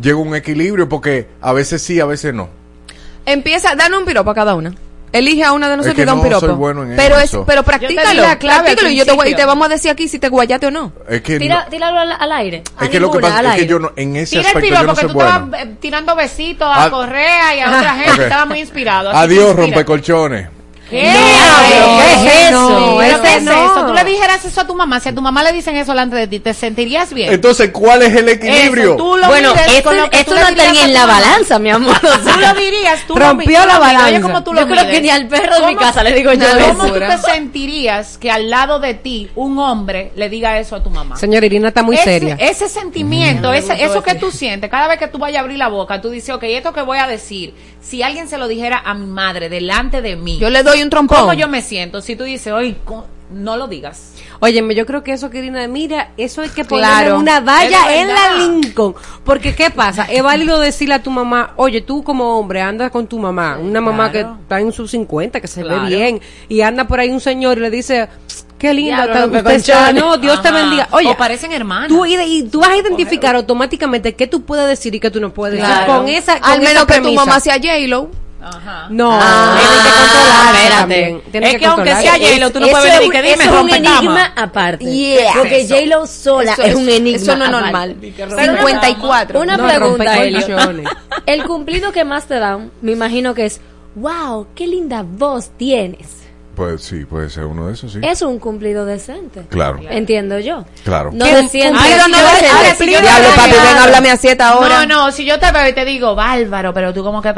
llego 0.00 0.20
a 0.20 0.24
un 0.24 0.34
equilibrio 0.34 0.88
porque 0.88 1.28
a 1.40 1.52
veces 1.52 1.82
sí, 1.82 2.00
a 2.00 2.06
veces 2.06 2.32
no. 2.32 2.48
Empieza, 3.26 3.74
danos 3.74 3.98
un 4.00 4.06
piropo 4.06 4.30
a 4.30 4.34
cada 4.34 4.54
una. 4.54 4.72
Elige 5.18 5.44
a 5.44 5.52
una 5.52 5.68
de 5.68 5.76
nosotros 5.76 5.96
que 5.96 6.02
y 6.02 6.04
da 6.04 6.12
un 6.14 6.18
no 6.20 6.24
piropo. 6.24 6.46
soy 6.46 6.54
bueno 6.54 6.82
en 6.84 6.96
pero 6.96 7.16
eso. 7.18 7.40
es, 7.40 7.46
pero 7.46 7.60
Yo 7.62 7.64
practícalo, 7.66 8.22
la 8.22 8.38
clave 8.38 8.56
al 8.58 8.62
practícalo 8.64 8.90
y 8.90 8.96
yo 8.96 9.04
te 9.04 9.12
voy, 9.12 9.28
y 9.30 9.34
te 9.34 9.44
vamos 9.44 9.66
a 9.66 9.68
decir 9.70 9.90
aquí 9.90 10.08
si 10.08 10.18
te 10.18 10.28
guayate 10.28 10.66
o 10.66 10.70
no. 10.70 10.92
Es 11.08 11.22
que, 11.22 11.38
Tira, 11.38 11.66
tíralo 11.70 11.98
al, 12.00 12.12
al 12.12 12.32
aire. 12.32 12.62
A 12.76 12.84
es 12.84 12.90
que 12.90 13.00
lo 13.00 13.10
que 13.10 13.18
pasa 13.20 13.54
es 13.54 13.60
que 13.62 13.66
yo 13.66 13.78
no, 13.78 13.92
en 13.96 14.16
ese 14.16 14.36
Tira 14.36 14.40
el 14.42 14.46
aspecto 14.48 14.68
yo 14.68 14.74
piropo 14.74 14.86
no 14.86 14.94
que 14.94 15.00
soy 15.00 15.08
tú 15.08 15.14
bueno. 15.14 15.30
estabas 15.30 15.60
eh, 15.60 15.76
tirando 15.80 16.16
besitos 16.16 16.68
a 16.68 16.84
Ad- 16.84 16.90
Correa 16.90 17.56
y 17.56 17.60
a 17.60 17.68
otra 17.78 17.94
gente, 17.94 18.22
estaba 18.24 18.44
muy 18.46 18.60
inspirado. 18.60 19.10
Adiós, 19.10 19.54
rompecolchones. 19.56 20.48
¿Qué? 20.88 21.02
No, 21.02 21.98
¿qué 21.98 22.12
es 22.14 22.48
eso? 22.50 22.94
¿Pero 22.98 23.16
Ese 23.16 23.22
qué 23.22 23.36
es 23.36 23.42
eso? 23.42 23.86
Tú 23.86 23.92
le 23.92 24.04
dijeras 24.04 24.44
eso 24.44 24.60
a 24.60 24.66
tu 24.66 24.74
mamá. 24.74 25.00
Si 25.00 25.08
a 25.08 25.14
tu 25.14 25.20
mamá 25.20 25.42
le 25.42 25.52
dicen 25.52 25.76
eso 25.76 25.92
delante 25.92 26.14
de 26.16 26.26
ti, 26.28 26.38
¿te 26.40 26.54
sentirías 26.54 27.12
bien? 27.12 27.32
Entonces, 27.32 27.70
¿cuál 27.72 28.02
es 28.02 28.14
el 28.14 28.28
equilibrio? 28.28 28.94
Eso, 28.94 28.96
tú 28.96 29.16
lo 29.16 29.26
Bueno, 29.26 29.52
esto, 29.68 29.92
lo 29.92 30.04
esto 30.12 30.30
no 30.34 30.36
está 30.40 30.50
dirías 30.52 30.72
ni 30.72 30.80
en 30.82 30.94
la 30.94 31.06
balanza, 31.06 31.58
mi 31.58 31.70
amor. 31.70 31.96
Tú 32.00 32.40
lo 32.40 32.54
dirías, 32.54 33.00
tú 33.06 33.16
Rompió 33.16 33.66
la 33.66 33.78
balanza. 33.78 34.06
Oye, 34.08 34.20
¿cómo 34.20 34.42
tú 34.44 34.52
lo 34.52 34.60
Yo 34.60 34.66
creo 34.68 34.80
mides? 34.84 34.94
que 34.94 35.00
ni 35.02 35.10
al 35.10 35.26
perro 35.28 35.54
de 35.56 35.66
mi 35.66 35.74
¿Cómo- 35.74 35.86
casa 35.86 36.02
le 36.04 36.12
digo 36.12 36.32
yo 36.32 36.46
¿Cómo 36.68 36.86
tú 36.86 36.94
eso. 36.96 37.22
te 37.26 37.32
sentirías 37.32 38.18
que 38.18 38.30
al 38.30 38.48
lado 38.50 38.78
de 38.78 38.94
ti 38.94 39.28
un 39.34 39.58
hombre 39.58 40.12
le 40.16 40.28
diga 40.28 40.58
eso 40.58 40.76
a 40.76 40.82
tu 40.82 40.90
mamá? 40.90 41.16
Señora 41.16 41.44
Irina 41.46 41.68
está 41.68 41.82
muy 41.82 41.96
ese, 41.96 42.04
seria. 42.04 42.36
Ese 42.38 42.68
sentimiento, 42.68 43.50
Mm. 43.50 43.54
ese, 43.54 43.84
eso 43.84 44.02
que 44.02 44.14
tú 44.14 44.30
sientes, 44.30 44.70
cada 44.70 44.86
vez 44.88 44.98
que 44.98 45.08
tú 45.08 45.18
vayas 45.18 45.38
a 45.38 45.40
abrir 45.42 45.58
la 45.58 45.68
boca, 45.68 46.00
tú 46.00 46.10
dices, 46.10 46.34
ok, 46.34 46.44
esto 46.44 46.72
que 46.72 46.82
voy 46.82 46.98
a 46.98 47.06
decir, 47.06 47.54
si 47.80 48.02
alguien 48.02 48.28
se 48.28 48.38
lo 48.38 48.46
dijera 48.48 48.82
a 48.84 48.94
mi 48.94 49.06
madre 49.06 49.48
delante 49.48 50.00
de 50.02 50.16
mí, 50.16 50.38
Yo 50.38 50.50
le 50.50 50.62
doy 50.62 50.75
un 50.82 50.90
trompón. 50.90 51.18
¿cómo 51.20 51.32
yo 51.32 51.48
me 51.48 51.62
siento? 51.62 52.00
Si 52.00 52.16
tú 52.16 52.24
dices, 52.24 52.52
co- 52.84 53.06
no 53.30 53.56
lo 53.56 53.66
digas. 53.66 54.12
Óyeme, 54.38 54.74
yo 54.74 54.86
creo 54.86 55.02
que 55.02 55.12
eso, 55.12 55.28
Irina, 55.32 55.66
mira, 55.66 56.10
eso 56.16 56.42
hay 56.42 56.48
que 56.50 56.64
ponerle 56.64 56.92
Claro. 57.06 57.18
una 57.18 57.40
valla 57.40 57.94
en 58.00 58.08
la. 58.08 58.36
Lincoln. 58.36 58.94
Porque, 59.24 59.54
¿qué 59.54 59.70
pasa? 59.70 60.04
Es 60.04 60.22
válido 60.22 60.60
decirle 60.60 60.94
a 60.94 61.02
tu 61.02 61.10
mamá, 61.10 61.52
oye, 61.56 61.80
tú 61.80 62.04
como 62.04 62.38
hombre 62.38 62.60
andas 62.60 62.90
con 62.90 63.06
tu 63.06 63.18
mamá, 63.18 63.58
una 63.60 63.80
mamá 63.80 64.10
claro. 64.12 64.36
que 64.36 64.42
está 64.42 64.60
en 64.60 64.70
sus 64.72 64.90
50, 64.92 65.40
que 65.40 65.48
se 65.48 65.62
Claro. 65.62 65.82
ve 65.82 65.88
bien, 65.88 66.20
y 66.48 66.60
anda 66.60 66.86
por 66.86 67.00
ahí 67.00 67.10
un 67.10 67.20
señor 67.20 67.58
y 67.58 67.62
le 67.62 67.70
dice, 67.70 68.08
qué 68.58 68.72
linda, 68.74 69.06
está- 69.06 69.26
usted 69.26 69.94
no, 69.94 70.18
Dios 70.18 70.40
te 70.42 70.52
bendiga. 70.52 70.86
Oye, 70.92 71.08
o 71.08 71.16
parecen 71.16 71.50
hermanos. 71.52 71.88
Tú, 71.88 72.04
y 72.06 72.42
tú 72.44 72.60
vas 72.60 72.68
a 72.70 72.76
identificar 72.76 73.34
automáticamente 73.34 74.14
qué 74.14 74.26
tú 74.26 74.42
puedes 74.44 74.68
decir 74.68 74.94
y 74.94 75.00
qué 75.00 75.10
tú 75.10 75.20
no 75.20 75.32
puedes 75.32 75.58
decir 75.60 75.86
con 75.86 76.08
esa 76.08 76.38
con 76.40 76.50
Al 76.50 76.60
menos 76.60 76.84
esa 76.84 76.86
que 76.86 77.00
tu 77.00 77.12
mamá 77.12 77.40
sea 77.40 77.54
J-Lo. 77.54 78.10
Ajá. 78.48 78.86
No, 78.90 79.10
Ah, 79.12 79.56
tienen 79.58 79.82
que 79.82 79.90
controlarse 79.98 81.16
espérate. 81.24 81.48
Es 81.48 81.58
que 81.58 81.66
aunque 81.66 81.94
sea 81.96 82.12
J-Lo, 82.12 82.50
tú 82.52 82.60
no 82.60 82.68
puedes 82.68 82.86
es 82.86 82.92
venir 83.00 83.06
un- 83.06 83.12
que 83.12 83.22
dime, 83.22 83.44
es 83.44 83.50
un 83.50 83.70
enigma 83.70 84.32
aparte. 84.36 84.84
Yeah. 84.84 85.32
Porque 85.36 85.60
Eso. 85.62 85.74
J-Lo 85.74 86.06
sola 86.06 86.52
Eso 86.52 86.62
es, 86.62 86.74
un 86.74 86.88
enigma 86.88 87.16
eso 87.22 87.36
no 87.36 87.44
es 87.46 87.50
normal. 87.50 87.96
Pero 88.00 88.32
una- 88.32 88.46
54. 88.46 89.40
Una 89.40 89.56
No, 89.56 89.66
pregunta. 89.66 90.16
El 91.26 91.44
cumplido 91.44 91.92
que 91.92 92.04
más 92.04 92.26
te 92.26 92.38
dan, 92.38 92.70
me 92.82 92.92
imagino 92.92 93.34
que 93.34 93.46
es, 93.46 93.60
wow, 93.96 94.46
qué 94.54 94.66
linda 94.66 95.02
voz 95.06 95.50
tienes. 95.56 96.08
Pues 96.54 96.84
sí, 96.84 97.04
puede 97.04 97.28
ser 97.28 97.44
uno 97.44 97.66
de 97.66 97.74
esos, 97.74 97.92
sí. 97.92 97.98
Es 98.02 98.22
un 98.22 98.38
cumplido 98.38 98.86
decente. 98.86 99.42
Claro, 99.50 99.78
Entiendo 99.90 100.38
yo. 100.38 100.64
claro. 100.84 101.10
No 101.12 101.26
¿Qué 101.26 101.32
te 101.32 101.48
sientes... 101.48 101.82
cumplido 101.82 102.08
no 102.08 102.16
yo- 102.16 103.00
Diablo, 103.02 103.28
papi, 103.36 103.50
ven, 103.50 103.78
háblame 103.78 104.10
a 104.10 104.16
siete 104.16 104.42
ahora. 104.42 104.86
No, 104.86 105.06
no, 105.06 105.12
si 105.12 105.26
yo 105.26 105.38
te 105.38 105.52
veo 105.52 105.68
y 105.68 105.74
te 105.74 105.84
digo, 105.84 106.14
bárbaro, 106.14 106.72
pero 106.72 106.94
tú 106.94 107.02
como 107.04 107.20
que... 107.20 107.34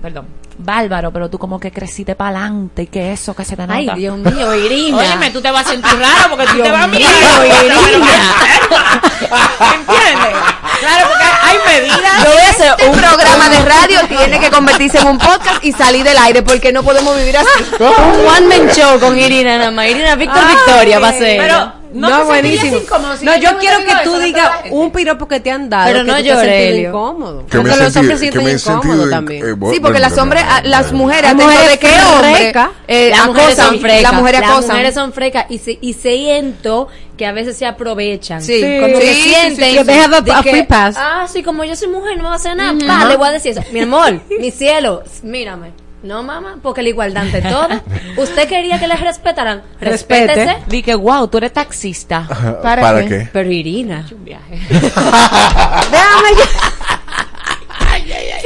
Perdón. 0.00 0.26
Bárbaro, 0.60 1.12
pero 1.12 1.30
tú 1.30 1.38
como 1.38 1.60
que 1.60 1.70
creciste 1.70 2.16
para 2.16 2.40
adelante 2.40 2.82
y 2.82 2.86
que 2.88 3.12
eso 3.12 3.34
que 3.34 3.44
se 3.44 3.54
te 3.56 3.62
nota. 3.62 3.74
Ay, 3.74 3.88
Dios 3.96 4.18
mío, 4.18 4.54
Irina. 4.54 4.98
Óyeme, 4.98 5.30
tú 5.30 5.40
te 5.40 5.50
vas 5.50 5.66
a 5.66 5.70
sentir 5.70 5.92
raro 5.98 6.30
porque 6.30 6.46
tú 6.46 6.54
Dios 6.54 6.66
te 6.66 6.72
vas 6.72 6.82
a 6.82 6.86
mirar. 6.88 7.10
mío, 7.10 7.46
Irina. 7.46 8.34
¿Entiendes? 9.74 10.36
Claro, 10.80 11.08
porque 11.08 11.24
hay 11.42 11.58
medidas. 11.66 12.24
Yo 12.24 12.30
voy 12.32 12.42
a 12.42 12.50
hacer 12.50 12.88
un 12.88 12.96
programa 12.98 13.48
de 13.48 13.64
radio, 13.64 14.00
tiene 14.08 14.40
que 14.40 14.50
convertirse 14.50 14.98
en 14.98 15.06
un 15.06 15.18
podcast 15.18 15.64
y 15.64 15.72
salir 15.72 16.04
del 16.04 16.18
aire 16.18 16.42
porque 16.42 16.72
no 16.72 16.82
podemos 16.82 17.16
vivir 17.16 17.36
así. 17.36 17.64
Un 17.78 18.26
one 18.26 18.58
man 18.58 18.70
show 18.74 18.98
con 18.98 19.18
Irina 19.18 19.58
nada 19.58 19.70
más. 19.70 19.86
Irina 19.86 20.16
Víctor 20.16 20.42
Victoria 20.48 20.98
va 20.98 21.08
a 21.08 21.12
ser. 21.12 21.38
Pero 21.40 21.72
no, 21.92 22.08
sentirías 22.08 22.26
buenísimo. 22.26 22.76
incómodo 22.78 23.16
si 23.16 23.24
no, 23.24 23.36
yo 23.36 23.58
quiero 23.58 23.78
que 23.78 23.92
tú 24.04 24.18
digas 24.18 24.50
un 24.70 24.90
piropo 24.90 25.28
que 25.28 25.40
te 25.40 25.50
han 25.50 25.68
dado. 25.70 25.86
Pero 25.86 26.00
que 26.04 26.10
no 26.10 26.16
tú 26.16 26.22
te 26.22 26.68
Helio. 26.68 26.88
incómodo. 26.90 27.46
Que 27.46 27.58
me 27.58 27.68
los 27.76 27.96
hombres 27.96 28.20
sienten 28.20 28.44
me 28.44 28.58
sentido 28.58 29.10
también. 29.10 29.42
eh, 29.44 29.50
Sí, 29.50 29.54
porque 29.56 29.78
bueno, 29.80 29.98
las 29.98 30.18
hombres, 30.18 30.42
bueno, 30.44 30.56
a- 30.58 30.62
las 30.68 30.92
mujeres, 30.92 31.22
Las 31.22 31.34
mujeres 31.34 31.70
de 31.70 31.78
qué 31.78 31.88
hombre, 32.14 32.52
eh, 32.88 33.10
las 33.10 33.26
mujeres 33.26 33.48
acosan, 33.58 33.66
son 33.72 33.80
frecas. 33.80 34.02
las 34.02 34.12
mujeres 34.14 34.40
Las 34.40 34.50
acosan. 34.50 34.70
mujeres 34.70 34.94
son 34.94 35.12
frecas 35.12 35.46
y, 35.48 35.58
se, 35.58 35.78
y 35.80 35.92
siento 35.94 36.88
que 37.16 37.26
a 37.26 37.32
veces 37.32 37.56
se 37.56 37.66
aprovechan. 37.66 38.40
Sí. 38.42 38.60
Sí, 38.60 38.78
como 38.80 38.98
que 38.98 39.14
sí, 39.14 39.22
sienten. 39.22 39.76
Que 39.76 39.84
they 39.84 39.98
have 39.98 40.16
a- 40.16 40.20
de 40.20 40.32
a 40.32 40.42
que, 40.42 40.50
free 40.50 40.62
pass. 40.64 40.96
Ah, 40.98 41.26
sí, 41.30 41.42
como 41.42 41.64
yo 41.64 41.74
soy 41.76 41.88
mujer, 41.88 42.16
no 42.16 42.22
me 42.24 42.28
va 42.28 42.34
a 42.34 42.36
hacer 42.36 42.54
nada. 42.56 42.74
Pa, 42.86 43.04
le 43.06 43.16
voy 43.16 43.28
a 43.28 43.32
decir 43.32 43.52
eso. 43.52 43.62
Mi 43.72 43.80
amor, 43.80 44.20
mi 44.40 44.50
cielo, 44.50 45.02
mírame. 45.22 45.72
No, 46.02 46.22
mamá, 46.22 46.58
porque 46.62 46.82
la 46.82 46.90
igualdad 46.90 47.24
ante 47.24 47.42
todo. 47.42 47.68
Usted 48.16 48.48
quería 48.48 48.78
que 48.78 48.86
les 48.86 49.00
respetaran. 49.00 49.62
Respete. 49.80 50.34
Respétese. 50.34 50.64
Di 50.68 50.82
que, 50.82 50.94
wow, 50.94 51.26
tú 51.28 51.38
eres 51.38 51.52
taxista. 51.52 52.26
¿Para, 52.62 53.04
qué? 53.04 53.28
Pero 53.32 53.50
Irina. 53.50 54.06
Un 54.12 54.24
viaje. 54.24 54.60
Déjame. 54.70 56.77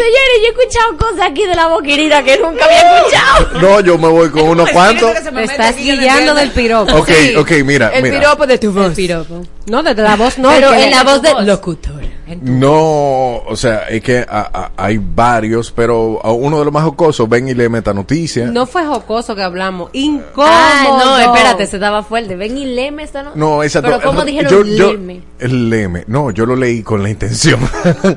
Señores, 0.02 0.38
yo 0.40 0.46
he 0.46 0.50
escuchado 0.50 0.96
cosas 0.98 1.30
aquí 1.30 1.46
de 1.46 1.54
la 1.54 1.68
boca 1.68 1.86
Irina 1.88 2.22
que 2.24 2.38
nunca 2.38 2.64
había 2.64 2.96
escuchado. 2.98 3.60
No, 3.60 3.80
yo 3.80 3.98
me 3.98 4.08
voy 4.08 4.30
con 4.30 4.42
unos 4.48 4.68
cuantos. 4.72 5.12
Te 5.22 5.44
estás 5.44 5.76
guiando 5.76 6.34
del 6.34 6.50
piropo. 6.50 6.92
Ok, 6.96 7.10
ok, 7.38 7.50
mira, 7.64 7.88
El 7.90 8.02
mira. 8.02 8.18
piropo 8.18 8.46
de 8.46 8.58
tu 8.58 8.72
voz. 8.72 8.86
El 8.86 8.92
piropo. 8.94 9.42
No, 9.66 9.82
desde 9.82 10.02
la 10.02 10.16
voz 10.16 10.38
no. 10.38 10.48
Pero 10.50 10.72
en 10.74 10.90
la 10.90 11.04
voz 11.04 11.22
de 11.22 11.34
locutor. 11.44 12.02
No, 12.40 13.36
o 13.46 13.56
sea, 13.56 13.88
es 13.90 14.02
que 14.02 14.18
a- 14.28 14.50
a- 14.52 14.72
hay 14.76 14.98
varios, 14.98 15.70
pero 15.70 16.18
a 16.24 16.32
uno 16.32 16.58
de 16.58 16.64
los 16.64 16.72
más 16.72 16.82
jocosos, 16.84 17.28
ven 17.28 17.48
y 17.48 17.54
lee 17.54 17.68
meta 17.68 17.92
noticia. 17.92 18.46
No 18.46 18.66
fue 18.66 18.84
jocoso 18.86 19.34
que 19.36 19.42
hablamos. 19.42 19.90
Incómodo. 19.92 20.48
Ah, 20.50 20.98
no, 21.04 21.18
espérate, 21.18 21.66
se 21.66 21.78
daba 21.78 22.02
fuerte. 22.02 22.34
Ven 22.36 22.56
y 22.56 22.64
léeme 22.64 23.02
esta 23.02 23.22
no. 23.22 23.32
No, 23.34 23.62
exacto. 23.62 23.90
Pero 23.90 24.02
¿cómo 24.02 24.24
dijeron 24.24 24.50
yo, 24.50 24.64
yo, 24.64 24.88
léeme? 24.92 25.20
El 25.42 25.70
léeme. 25.70 26.04
No, 26.06 26.30
yo 26.30 26.46
lo 26.46 26.56
leí 26.56 26.82
con 26.82 27.02
la 27.02 27.10
intención. 27.10 27.60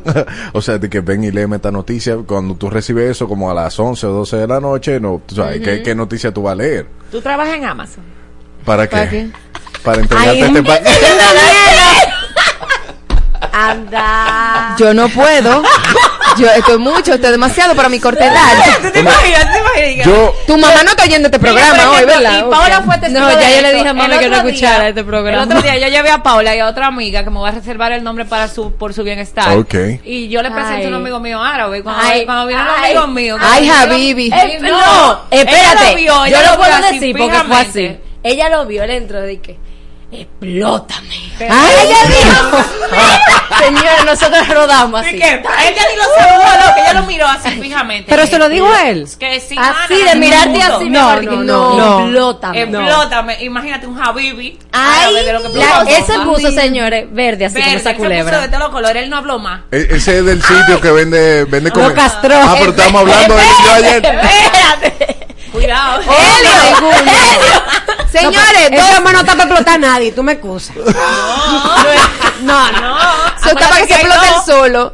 o 0.53 0.61
sea, 0.61 0.77
de 0.77 0.89
que 0.89 1.01
ven 1.01 1.23
y 1.23 1.31
léeme 1.31 1.57
esta 1.57 1.71
noticia. 1.71 2.17
Cuando 2.25 2.55
tú 2.55 2.69
recibes 2.69 3.11
eso 3.11 3.27
como 3.27 3.51
a 3.51 3.53
las 3.53 3.77
11 3.79 4.05
o 4.07 4.11
12 4.11 4.37
de 4.37 4.47
la 4.47 4.59
noche, 4.59 4.99
no, 4.99 5.21
tú 5.25 5.35
sabes, 5.35 5.61
¿qué, 5.61 5.81
qué 5.83 5.95
noticia 5.95 6.33
tú 6.33 6.43
vas 6.43 6.53
a 6.53 6.55
leer? 6.55 6.87
Tú 7.11 7.21
trabajas 7.21 7.55
en 7.55 7.65
Amazon. 7.65 8.03
¿Para 8.63 8.87
qué? 8.87 8.95
¿Para 8.95 9.09
qué? 9.09 9.29
Para 9.83 10.01
entregarte 10.01 10.39
este 10.45 10.63
pa- 10.63 10.79
Anda. 13.51 14.75
Yo 14.77 14.93
no 14.93 15.07
puedo. 15.09 15.63
Yo, 16.37 16.49
esto 16.49 16.73
es 16.73 16.79
mucho, 16.79 17.13
esto 17.13 17.27
es 17.27 17.31
demasiado 17.31 17.75
para 17.75 17.89
mi 17.89 17.99
corta 17.99 18.25
edad. 18.25 18.53
¿Tú 18.81 18.91
te 18.91 18.99
imaginas? 18.99 19.51
¿Te 19.53 19.59
imaginas? 19.59 20.05
Yo, 20.07 20.35
Tu 20.47 20.57
mamá 20.57 20.83
no 20.83 20.89
está 20.91 21.03
oyendo 21.03 21.27
este 21.27 21.39
programa 21.39 21.73
Mira, 21.73 21.91
hoy, 21.91 22.05
¿verdad? 22.05 22.39
Y 22.39 22.49
Paola 22.51 22.81
fue 22.81 22.97
testigo 22.97 23.19
No, 23.21 23.27
de 23.27 23.33
ya 23.41 23.55
yo 23.55 23.61
le 23.61 23.73
dije 23.73 23.87
a 23.89 23.93
mami 23.93 24.13
El 24.13 24.19
que 24.19 24.29
no 24.29 24.35
escuchara 24.37 24.79
día- 24.79 24.89
este 24.89 25.03
programa. 25.03 25.43
El 25.43 25.49
otro 25.49 25.61
día 25.61 25.77
yo 25.77 25.87
llevé 25.87 26.09
a 26.11 26.21
Paola 26.23 26.55
y 26.55 26.59
a 26.59 26.67
otra 26.67 26.87
amiga 26.87 27.23
que 27.23 27.29
me 27.29 27.39
va 27.39 27.49
a 27.49 27.51
reservar 27.51 27.91
el 27.93 28.03
nombre 28.03 28.25
para 28.25 28.47
su 28.47 28.71
por 28.73 28.93
su 28.93 29.03
bienestar. 29.03 29.57
Ok. 29.57 29.75
Y 30.03 30.27
yo 30.29 30.41
le 30.41 30.51
presenté 30.51 30.85
a 30.85 30.89
un 30.89 30.95
amigo 30.95 31.19
mío 31.19 31.41
árabe. 31.41 31.81
Cuando, 31.83 32.01
Ay, 32.03 32.25
cuando 32.25 32.47
vino 32.47 32.61
un 32.61 32.67
amigo 32.83 33.07
mío. 33.07 33.37
Ay, 33.39 33.69
Habibi. 33.69 34.27
Eh, 34.33 34.57
no, 34.61 34.69
no, 34.69 35.21
espérate. 35.31 35.89
lo 35.91 35.95
vio, 35.95 36.25
yo 36.27 36.37
lo 36.41 36.57
puedo 36.57 36.91
decir 36.91 37.15
porque 37.17 37.37
fue 37.47 37.57
así. 37.57 37.97
Ella 38.23 38.49
lo 38.49 38.65
vio, 38.65 38.83
él 38.83 38.89
entró 38.91 39.21
de 39.21 39.39
que 39.39 39.57
explótame. 40.11 41.15
Ay, 41.39 41.73
ella 41.83 41.97
dijo, 42.07 42.57
señores, 43.59 44.05
nosotros 44.05 44.47
rodamos 44.47 45.01
Así 45.01 45.09
así. 45.09 45.19
que 45.19 45.27
ella 45.33 45.83
ni 45.91 45.97
lo 45.97 46.03
saludó, 46.17 46.67
no, 46.67 46.73
que 46.75 46.81
ella 46.81 46.93
lo 46.93 47.03
miró 47.03 47.27
así 47.27 47.49
fijamente. 47.61 48.05
Pero 48.09 48.25
se 48.27 48.39
lo 48.39 48.47
dijo 48.49 48.67
a 48.71 48.89
él. 48.89 49.07
Que 49.19 49.39
sí, 49.41 49.55
Así 49.59 49.95
de 50.01 50.15
mirarte 50.15 50.49
mundo. 50.59 50.75
así, 50.77 50.89
No, 50.89 51.21
no, 51.21 51.31
no, 51.43 51.75
no. 51.75 51.99
explótame. 51.99 52.61
Explótame. 52.61 53.43
Imagínate 53.43 53.87
un 53.87 54.01
Habibi. 54.01 54.57
Ay, 54.71 55.15
ese 55.89 56.19
puso, 56.19 56.51
señores, 56.51 57.05
verde, 57.11 57.45
así 57.45 57.55
Verde, 57.55 57.67
como 57.69 57.77
esa 57.79 57.95
culebra. 57.95 58.41
de 58.41 58.47
todos 58.47 58.59
los 58.59 58.69
colores, 58.69 59.03
él 59.03 59.09
no 59.09 59.17
habló 59.17 59.39
más. 59.39 59.61
e- 59.71 59.87
ese 59.91 60.19
es 60.19 60.25
del 60.25 60.41
sitio 60.41 60.79
que 60.79 60.91
vende, 60.91 61.43
vende 61.45 61.71
Lo 61.75 61.93
castró. 61.93 62.35
Ah, 62.37 62.55
pero 62.57 62.71
estamos 62.71 63.01
hablando 63.01 63.35
de 63.35 63.43
yo 63.43 63.73
ayer. 63.73 64.05
Espérate. 64.05 65.24
Cuidado. 65.65 66.01
Señores, 68.11 68.69
Esa 68.71 68.81
dos, 68.83 68.91
mamá 68.93 69.11
no 69.13 69.19
está 69.19 69.33
para 69.33 69.43
explotar 69.43 69.75
a 69.75 69.77
nadie, 69.77 70.11
tú 70.11 70.23
me 70.23 70.33
excusas. 70.33 70.75
No, 72.41 72.71
no. 72.71 72.97
eso 73.37 73.49
está 73.49 73.69
para 73.69 73.81
que 73.81 73.87
se 73.87 73.93
explote 74.01 74.27
el 74.27 74.45
solo. 74.45 74.93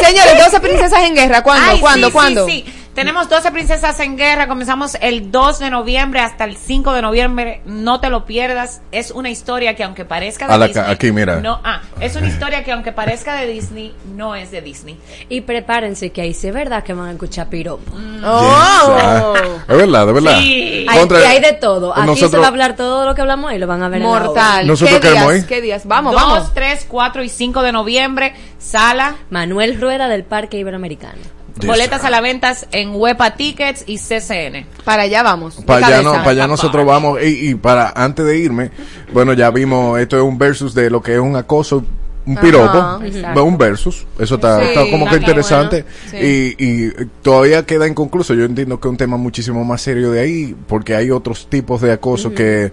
Señores, 0.00 0.38
12 0.44 0.60
princesas 0.60 1.00
en 1.02 1.14
guerra. 1.14 1.42
¿Cuándo? 1.42 1.70
Ay, 1.70 1.80
¿Cuándo? 1.80 2.06
sí, 2.06 2.12
¿Cuándo? 2.12 2.46
Sí, 2.46 2.64
sí. 2.66 2.74
Tenemos 2.94 3.30
12 3.30 3.50
princesas 3.52 3.98
en 4.00 4.18
guerra. 4.18 4.46
Comenzamos 4.48 4.96
el 5.00 5.30
2 5.32 5.60
de 5.60 5.70
noviembre 5.70 6.20
hasta 6.20 6.44
el 6.44 6.56
5 6.58 6.92
de 6.92 7.00
noviembre. 7.00 7.62
No 7.64 8.00
te 8.00 8.10
lo 8.10 8.26
pierdas. 8.26 8.82
Es 8.92 9.10
una 9.12 9.30
historia 9.30 9.74
que 9.74 9.82
aunque 9.82 10.04
parezca 10.04 10.46
de 10.46 10.52
A 10.52 10.58
la 10.58 10.66
Disney, 10.66 10.84
aquí, 10.88 11.10
mira. 11.10 11.40
No, 11.40 11.58
ah, 11.64 11.80
es 12.00 12.16
una 12.16 12.28
historia 12.28 12.62
que 12.64 12.70
aunque 12.72 12.92
parezca 12.92 13.34
de 13.36 13.46
Disney, 13.46 13.94
no 14.14 14.34
es 14.34 14.50
de 14.50 14.60
Disney. 14.60 14.98
Y 15.30 15.40
prepárense 15.40 16.10
que 16.10 16.20
ahí 16.20 16.34
sí 16.34 16.48
es 16.48 16.54
verdad 16.54 16.82
que 16.84 16.92
van 16.92 17.08
a 17.08 17.12
escuchar 17.12 17.48
piropo. 17.48 17.90
Oh. 18.24 18.52
Ah, 18.54 19.32
es 19.68 19.76
verdad, 19.76 20.08
es 20.08 20.14
verdad. 20.14 20.38
Sí. 20.40 20.86
Hay, 20.86 20.98
Contra- 20.98 21.20
y 21.20 21.24
hay 21.24 21.40
de 21.40 21.52
todo. 21.54 21.92
Aquí 21.92 22.00
se 22.02 22.06
nosotros- 22.08 22.42
va 22.42 22.46
a 22.46 22.48
hablar 22.50 22.76
todo 22.76 23.06
lo 23.06 23.14
que 23.14 23.22
hablamos 23.22 23.50
ahí, 23.50 23.58
lo 23.58 23.66
van 23.66 23.82
a 23.82 23.88
ver 23.88 24.02
en 24.02 24.06
la. 24.12 24.18
Mortal. 24.20 24.66
Nosotros 24.66 25.00
¿Qué 25.00 25.08
queremos 25.08 25.32
días? 25.32 25.42
ir. 25.44 25.48
¿Qué 25.48 25.60
días? 25.62 25.86
Vamos, 25.86 26.12
2, 26.12 26.22
vamos. 26.22 26.54
3, 26.54 26.84
4 26.86 27.22
y 27.22 27.30
5 27.30 27.62
de 27.62 27.72
noviembre. 27.72 28.34
Sala. 28.58 29.16
Manuel 29.30 29.80
Rueda 29.80 30.08
del 30.08 30.24
Parque 30.24 30.58
Iberoamericano. 30.58 31.18
Boletas 31.56 32.04
a 32.04 32.10
la 32.10 32.20
venta 32.20 32.54
en 32.72 32.90
Huepa 32.94 33.34
Tickets 33.34 33.84
y 33.86 33.98
CCN. 33.98 34.66
Para 34.84 35.02
allá 35.02 35.22
vamos. 35.22 35.56
Para 35.66 35.86
allá, 35.86 36.02
no, 36.02 36.12
para 36.12 36.30
allá 36.30 36.46
nosotros 36.46 36.86
vamos. 36.86 37.20
Y, 37.22 37.50
y 37.50 37.54
para 37.54 37.90
antes 37.90 38.24
de 38.24 38.38
irme, 38.38 38.70
bueno, 39.12 39.32
ya 39.32 39.50
vimos, 39.50 39.98
esto 40.00 40.16
es 40.16 40.22
un 40.22 40.38
versus 40.38 40.74
de 40.74 40.90
lo 40.90 41.02
que 41.02 41.14
es 41.14 41.20
un 41.20 41.36
acoso 41.36 41.84
un 42.24 42.36
piropo, 42.36 43.00
un 43.42 43.58
versus, 43.58 44.06
eso 44.18 44.36
está, 44.36 44.60
Sí, 44.60 44.66
está 44.66 44.90
como 44.90 45.08
que 45.08 45.16
interesante 45.16 45.84
bueno. 46.12 46.26
y, 46.26 46.54
y 46.58 46.90
todavía 47.20 47.66
queda 47.66 47.88
inconcluso. 47.88 48.34
Yo 48.34 48.44
entiendo 48.44 48.78
que 48.78 48.88
es 48.88 48.90
un 48.90 48.96
tema 48.96 49.16
muchísimo 49.16 49.64
más 49.64 49.82
serio 49.82 50.12
de 50.12 50.20
ahí, 50.20 50.56
porque 50.68 50.94
hay 50.94 51.10
otros 51.10 51.48
tipos 51.48 51.80
de 51.80 51.92
acoso 51.92 52.32
que, 52.32 52.70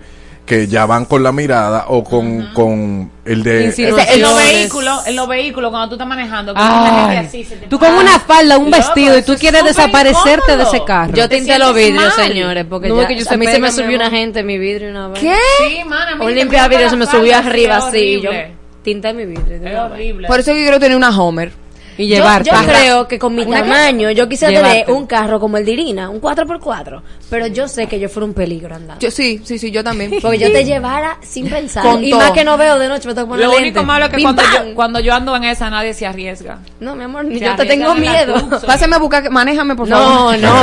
que 0.50 0.66
ya 0.66 0.88
van 0.88 1.06
con 1.06 1.22
la 1.22 1.32
mirada 1.32 1.86
o 1.90 2.04
con, 2.04 2.48
con 2.56 3.12
el 3.24 3.44
de... 3.44 3.66
En 3.78 4.22
los 4.22 4.36
vehículos, 4.36 5.06
en 5.06 5.16
los 5.16 5.28
vehículos 5.28 5.70
cuando 5.70 5.90
tú 5.90 5.94
estás 5.94 6.08
manejando, 6.08 6.54
Ay. 6.56 7.02
gente 7.02 7.18
así 7.28 7.44
se 7.44 7.56
te 7.56 7.68
Tú 7.68 7.78
con 7.78 7.94
una 7.94 8.20
falda, 8.20 8.58
un 8.58 8.72
Loco, 8.72 8.78
vestido 8.78 9.16
y 9.16 9.22
tú 9.22 9.34
es 9.34 9.40
quieres 9.40 9.64
desaparecerte 9.64 10.58
de 10.58 10.64
ese 10.64 10.84
carro. 10.84 11.14
Yo 11.14 11.30
tinté 11.30 11.60
los 11.60 11.76
vidrios, 11.76 12.04
mal. 12.18 12.28
señores, 12.28 12.66
porque 12.68 12.88
No, 12.90 13.00
ya, 13.00 13.08
que 13.08 13.16
yo 13.16 13.22
a 13.22 13.26
se 13.26 13.38
mí 13.38 13.46
se 13.46 13.60
me 13.60 13.72
subió 13.72 13.96
una 13.96 14.10
gente 14.10 14.40
en 14.40 14.48
mi 14.48 14.58
vidrio 14.58 14.90
una 14.90 15.10
vez. 15.10 15.20
¿Qué? 15.20 15.36
Sí, 15.60 15.84
mana, 15.86 16.18
Un 16.20 16.34
limpia 16.34 16.68
vidrio 16.68 16.90
se 16.90 16.96
me 16.96 17.06
subió 17.06 17.38
arriba 17.38 17.78
así. 17.78 18.20
Yo 18.20 18.30
horrible. 18.32 18.56
tinté 18.82 19.14
mi 19.14 19.26
vidrio. 19.28 19.68
Es 19.70 19.78
horrible. 19.78 20.28
Por 20.28 20.40
eso 20.40 20.50
yo 20.52 20.58
quiero 20.58 20.80
tener 20.80 20.98
una 20.98 21.16
Homer. 21.16 21.52
Y 22.00 22.08
Yo, 22.08 22.16
llevar 22.16 22.44
yo 22.44 22.54
creo 22.66 23.08
que 23.10 23.20
con 23.20 23.36
mi 23.36 23.46
tamaño 23.46 24.10
yo 24.12 24.30
quisiera 24.30 24.54
Llevarte. 24.54 24.80
tener 24.86 24.96
un 24.96 25.06
carro 25.06 25.38
como 25.40 25.58
el 25.58 25.66
de 25.66 25.72
Irina, 25.74 26.10
un 26.10 26.22
4x4, 26.22 27.02
pero 27.30 27.48
yo 27.48 27.68
sé 27.68 27.88
que 27.88 28.00
yo 28.00 28.08
fuera 28.08 28.26
un 28.26 28.34
peligro 28.34 28.74
andando. 28.74 29.02
Yo 29.02 29.12
sí, 29.12 29.42
sí, 29.44 29.60
sí, 29.60 29.70
yo 29.70 29.84
también. 29.84 30.12
porque 30.22 30.38
yo 30.40 30.50
te 30.52 30.64
llevara 30.64 31.18
sin 31.22 31.50
pensar. 31.50 31.84
Con 31.84 32.02
y 32.02 32.12
todo. 32.12 32.22
más 32.22 32.32
que 32.32 32.46
no 32.46 32.58
veo 32.58 32.80
de 32.80 32.88
noche, 32.88 33.06
me 33.10 33.14
tengo 33.16 33.28
que 33.28 33.32
poner 33.32 33.46
Lo 33.46 33.52
lente. 33.52 33.68
único 33.70 33.84
malo 33.84 34.06
es 34.06 34.12
que 34.12 34.22
cuando 34.22 34.42
yo, 34.44 34.76
cuando 34.76 35.00
yo 35.02 35.14
ando 35.14 35.36
en 35.36 35.44
esa 35.44 35.70
nadie 35.70 35.94
se 35.94 36.06
arriesga. 36.08 36.60
No, 36.80 36.96
mi 36.96 37.04
amor, 37.04 37.26
ni 37.26 37.38
yo 37.38 37.54
te 37.58 37.66
tengo 37.66 37.94
miedo. 37.96 38.36
Pásame 38.66 38.96
a 38.96 39.00
buscar, 39.00 39.30
manéjame 39.30 39.76
por 39.76 39.90
No, 39.90 39.98
favor. 39.98 40.40
no, 40.40 40.54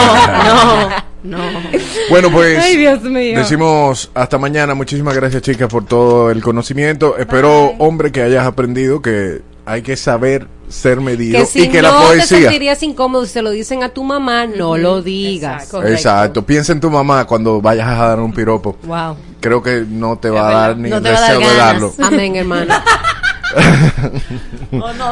no, 0.42 0.88
no. 1.22 1.60
Bueno, 2.08 2.30
pues 2.30 2.64
Ay, 2.64 2.76
Dios 2.76 3.02
mío. 3.02 3.38
decimos 3.38 4.10
hasta 4.14 4.38
mañana. 4.38 4.74
Muchísimas 4.74 5.14
gracias, 5.14 5.42
chicas, 5.42 5.68
por 5.68 5.84
todo 5.84 6.30
el 6.30 6.40
conocimiento. 6.42 7.16
Espero, 7.18 7.74
hombre, 7.78 8.10
que 8.12 8.22
hayas 8.22 8.46
aprendido 8.46 9.02
que 9.02 9.42
hay 9.64 9.82
que 9.82 9.96
saber 9.96 10.46
ser 10.68 11.00
medido 11.00 11.40
Que 11.40 11.46
si 11.46 11.62
y 11.64 11.68
que 11.68 11.82
no 11.82 11.88
la 11.88 12.00
te 12.00 12.06
poesía. 12.06 12.38
sentirías 12.40 12.82
incómodo 12.82 13.26
si 13.26 13.32
se 13.32 13.42
lo 13.42 13.50
dicen 13.50 13.82
a 13.82 13.90
tu 13.90 14.04
mamá, 14.04 14.46
no 14.46 14.76
lo 14.76 15.02
digas. 15.02 15.72
Exacto. 15.84 16.44
Piensa 16.44 16.72
en 16.72 16.80
tu 16.80 16.90
mamá 16.90 17.26
cuando 17.26 17.60
vayas 17.60 17.88
a 17.88 18.08
dar 18.08 18.20
un 18.20 18.32
piropo. 18.32 18.76
Wow. 18.84 19.16
Creo 19.40 19.62
que 19.62 19.84
no 19.88 20.18
te 20.18 20.30
va 20.30 20.48
a 20.48 20.52
dar 20.52 20.76
ni 20.76 20.90
No 20.90 20.96
el 20.96 21.02
te 21.02 21.12
va 21.12 21.18
a 21.18 21.20
dar 21.20 21.32
deseo 21.38 21.50
de 21.50 21.56
darlo. 21.56 21.94
Amén, 22.02 22.36
hermano. 22.36 22.74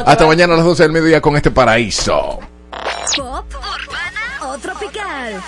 Hasta 0.06 0.26
mañana 0.26 0.54
a 0.54 0.56
las 0.56 0.66
12 0.66 0.82
del 0.82 0.92
mediodía 0.92 1.20
con 1.20 1.36
este 1.36 1.50
paraíso. 1.50 2.40
Pop, 3.16 3.46
urbana 3.54 4.50
o 4.52 4.58
tropical. 4.58 5.40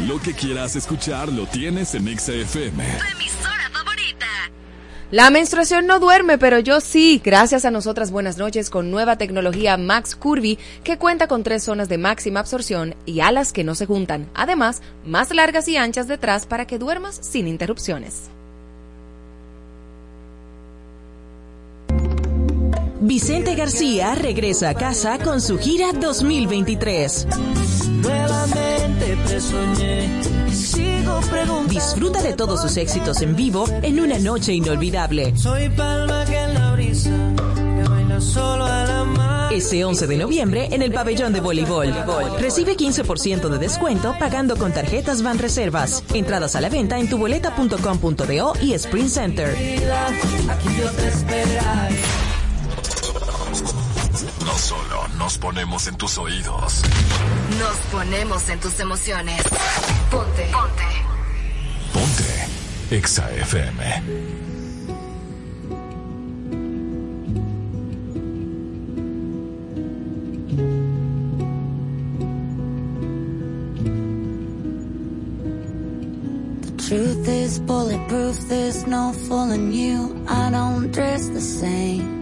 Lo 0.00 0.20
que 0.20 0.34
quieras 0.34 0.74
escuchar 0.76 1.28
lo 1.28 1.46
tienes 1.46 1.94
en 1.94 2.06
XFM. 2.18 2.84
Emisora 3.12 3.70
favorita. 3.72 4.26
La 5.12 5.28
menstruación 5.28 5.86
no 5.86 6.00
duerme, 6.00 6.38
pero 6.38 6.58
yo 6.58 6.80
sí. 6.80 7.20
Gracias 7.22 7.66
a 7.66 7.70
nosotras, 7.70 8.10
buenas 8.10 8.38
noches 8.38 8.70
con 8.70 8.90
nueva 8.90 9.18
tecnología 9.18 9.76
Max 9.76 10.16
Curvy, 10.16 10.58
que 10.84 10.96
cuenta 10.96 11.26
con 11.26 11.42
tres 11.42 11.64
zonas 11.64 11.90
de 11.90 11.98
máxima 11.98 12.40
absorción 12.40 12.94
y 13.04 13.20
alas 13.20 13.52
que 13.52 13.62
no 13.62 13.74
se 13.74 13.84
juntan. 13.84 14.30
Además, 14.32 14.80
más 15.04 15.30
largas 15.34 15.68
y 15.68 15.76
anchas 15.76 16.08
detrás 16.08 16.46
para 16.46 16.66
que 16.66 16.78
duermas 16.78 17.14
sin 17.20 17.46
interrupciones. 17.46 18.30
Vicente 23.04 23.56
García 23.56 24.14
regresa 24.14 24.70
a 24.70 24.74
casa 24.74 25.18
con 25.18 25.40
su 25.40 25.58
gira 25.58 25.92
2023. 25.92 27.26
Nuevamente 28.00 29.16
te 29.26 29.40
soñé 29.40 30.20
y 30.48 30.52
sigo 30.52 31.20
preguntando. 31.28 31.72
Disfruta 31.72 32.22
de 32.22 32.32
todos 32.34 32.62
sus 32.62 32.76
éxitos 32.76 33.20
en 33.22 33.34
vivo 33.34 33.64
en 33.82 33.98
una 33.98 34.20
noche 34.20 34.52
inolvidable. 34.52 35.36
Soy 35.36 35.68
palma 35.70 36.24
que 36.26 36.38
en 36.38 36.54
la 36.54 36.72
brisa 36.74 37.10
que 37.56 37.88
baila 37.88 38.20
solo 38.20 38.66
a 38.66 38.84
la 38.84 39.04
mar. 39.04 39.52
Ese 39.52 39.84
11 39.84 40.06
de 40.06 40.16
noviembre 40.16 40.68
en 40.70 40.82
el 40.82 40.92
pabellón 40.92 41.32
de 41.32 41.40
voleibol. 41.40 41.92
Recibe 42.38 42.76
15% 42.76 43.48
de 43.48 43.58
descuento 43.58 44.14
pagando 44.20 44.56
con 44.56 44.72
tarjetas 44.72 45.24
Van 45.24 45.40
Reservas. 45.40 46.04
Entradas 46.14 46.54
a 46.54 46.60
la 46.60 46.68
venta 46.68 47.00
en 47.00 47.10
tuboleta.com.do 47.10 48.52
y 48.60 48.74
Sprint 48.74 49.08
Center. 49.08 49.50
Aquí 49.50 50.68
yo 50.78 50.88
te 50.92 51.08
solo 54.62 55.08
nos 55.18 55.38
ponemos 55.38 55.88
en 55.88 55.96
tus 55.96 56.16
oídos. 56.18 56.82
Nos 57.58 57.76
ponemos 57.90 58.48
en 58.48 58.60
tus 58.60 58.78
emociones. 58.78 59.42
Ponte. 60.10 60.50
Ponte. 60.52 60.84
Ponte 61.92 62.96
Exa 62.96 63.28
FM. 63.30 64.02
Truth 76.76 77.28
is 77.28 77.58
bulletproof, 77.58 78.38
there's 78.48 78.86
no 78.86 79.12
fooling 79.26 79.72
you. 79.72 80.24
I 80.28 80.50
don't 80.50 80.92
dress 80.92 81.26
the 81.30 81.40
same. 81.40 82.21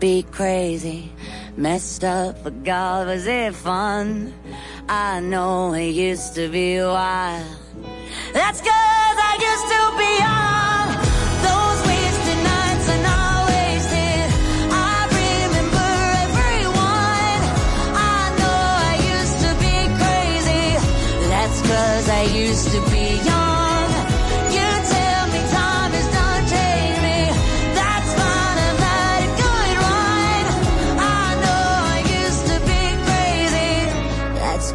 be 0.00 0.22
crazy, 0.22 1.12
messed 1.58 2.04
up, 2.04 2.42
but 2.42 2.64
God, 2.64 3.06
was 3.06 3.26
it 3.26 3.54
fun? 3.54 4.32
I 4.88 5.20
know 5.20 5.74
it 5.74 5.90
used 5.90 6.34
to 6.36 6.48
be 6.48 6.80
wild. 6.80 7.46
That's 8.32 8.60
cause 8.60 9.18
I 9.30 9.34
used 9.50 9.68
to 9.74 9.82
be 10.00 10.10
young. 10.24 10.88
Those 11.46 11.78
wasted 11.86 12.40
nights 12.50 12.86
are 12.94 13.02
not 13.10 13.48
wasted. 13.52 14.28
I 14.72 14.96
remember 15.20 15.90
everyone. 16.24 17.40
I 17.92 18.20
know 18.40 18.60
I 18.88 18.94
used 19.16 19.38
to 19.44 19.50
be 19.64 19.76
crazy. 20.00 20.64
That's 21.28 21.60
cause 21.60 22.08
I 22.08 22.22
used 22.22 22.68
to 22.70 22.80
be 22.90 23.22
young. 23.28 23.49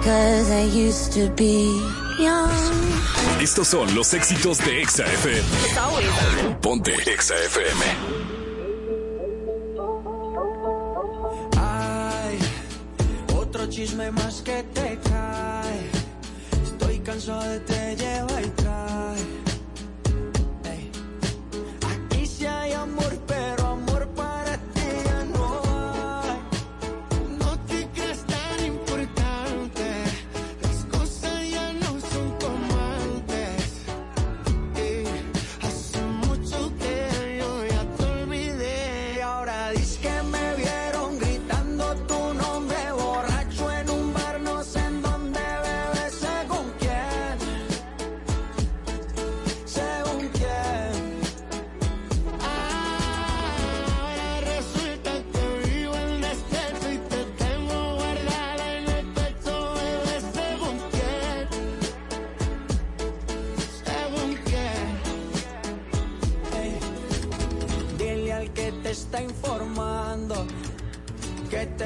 Cause 0.05 0.51
I 0.51 0.63
used 0.87 1.13
to 1.13 1.29
be 1.35 1.65
young. 2.19 2.49
Estos 3.41 3.67
son 3.67 3.93
los 3.95 4.13
éxitos 4.13 4.59
de 4.59 4.81
Exa 4.81 5.03
FM. 5.03 5.47
Ponte 6.61 6.93
Exa 7.11 7.35
FM. 7.35 7.81
Ay, 11.57 12.37
otro 13.35 13.67
chisme 13.67 14.11
más 14.11 14.41
que 14.43 14.63
te 14.73 14.99
cae. 15.09 15.89
Estoy 16.63 16.99
cansado 16.99 17.43
de 17.49 17.59
te 17.61 17.95
lleva 17.95 18.41
y 18.41 18.49
trae. 18.49 18.64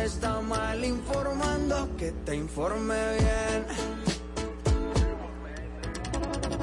Está 0.10 0.42
mal 0.42 0.84
informando, 0.84 1.88
que 1.98 2.12
te 2.26 2.36
informe 2.36 2.96
bien. 3.20 3.66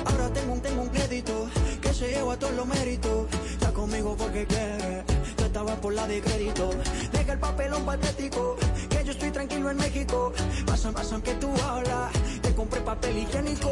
Ahora 0.05 0.29
tengo 0.33 0.53
un, 0.55 0.61
tengo 0.61 0.83
un 0.83 0.89
crédito 0.89 1.49
que 1.81 1.95
se 1.95 2.09
lleva 2.09 2.37
todos 2.37 2.55
los 2.55 2.67
méritos. 2.67 3.27
Está 3.53 3.73
conmigo 3.73 4.17
porque 4.17 4.47
quiere, 4.47 5.05
yo 5.39 5.47
estaba 5.47 5.77
por 5.77 5.93
la 5.95 6.07
de 6.09 6.21
crédito. 6.21 6.71
Deja 7.13 7.33
el 7.33 7.39
papelón 7.39 7.85
patético, 7.85 8.57
que 8.91 9.05
yo 9.05 9.13
estoy 9.13 9.31
tranquilo 9.31 9.71
en 9.71 9.77
México. 9.77 10.33
Pasan, 10.67 10.93
pasan 10.93 11.23
que 11.23 11.35
tú 11.35 11.51
hablas, 11.65 12.13
te 12.43 12.53
compré 12.55 12.81
papel 12.81 13.19
higiénico. 13.19 13.71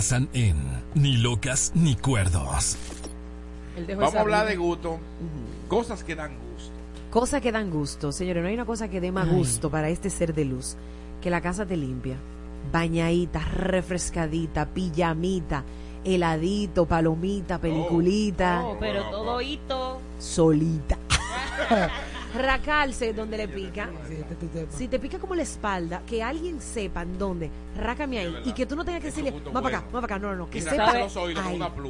Pasan 0.00 0.30
en 0.32 0.56
Ni 0.94 1.18
locas 1.18 1.72
ni 1.74 1.94
cuerdos. 1.94 2.78
Vamos 3.86 4.14
a 4.14 4.20
hablar 4.20 4.46
de 4.46 4.56
gusto. 4.56 4.98
Cosas 5.68 6.04
que 6.04 6.16
dan 6.16 6.32
gusto. 6.38 6.72
Cosas 7.10 7.42
que 7.42 7.52
dan 7.52 7.70
gusto, 7.70 8.10
señores. 8.10 8.42
No 8.42 8.48
hay 8.48 8.54
una 8.54 8.64
cosa 8.64 8.88
que 8.88 8.98
dé 8.98 9.12
más 9.12 9.28
Ay. 9.28 9.34
gusto 9.36 9.68
para 9.70 9.90
este 9.90 10.08
ser 10.08 10.32
de 10.32 10.46
luz 10.46 10.78
que 11.20 11.28
la 11.28 11.42
casa 11.42 11.66
te 11.66 11.76
limpia. 11.76 12.16
Bañadita, 12.72 13.40
refrescadita, 13.40 14.64
pijamita, 14.64 15.64
heladito, 16.02 16.86
palomita, 16.86 17.58
peliculita. 17.58 18.62
Oh, 18.64 18.78
pero 18.80 19.02
todo 19.10 19.42
hito. 19.42 20.00
solita. 20.18 20.96
Racalse 22.34 23.12
donde 23.12 23.36
le 23.36 23.48
pica. 23.48 23.90
Si 24.70 24.88
te 24.88 24.98
pica 24.98 25.18
como 25.18 25.34
la 25.34 25.42
espalda, 25.42 26.02
que 26.06 26.22
alguien 26.22 26.60
sepa 26.60 27.02
en 27.02 27.18
dónde, 27.18 27.50
rácame 27.76 28.18
ahí. 28.18 28.36
Y 28.44 28.52
que 28.52 28.66
tú 28.66 28.76
no 28.76 28.84
tengas 28.84 29.00
que 29.00 29.08
decirle, 29.08 29.32
va 29.54 29.60
para 29.60 29.78
acá, 29.78 29.86
va 29.88 30.00
para 30.00 30.16
acá. 30.16 30.18
No, 30.18 30.30
no, 30.30 30.36
no. 30.36 30.50
Que 30.50 30.60
sepa. 30.60 30.92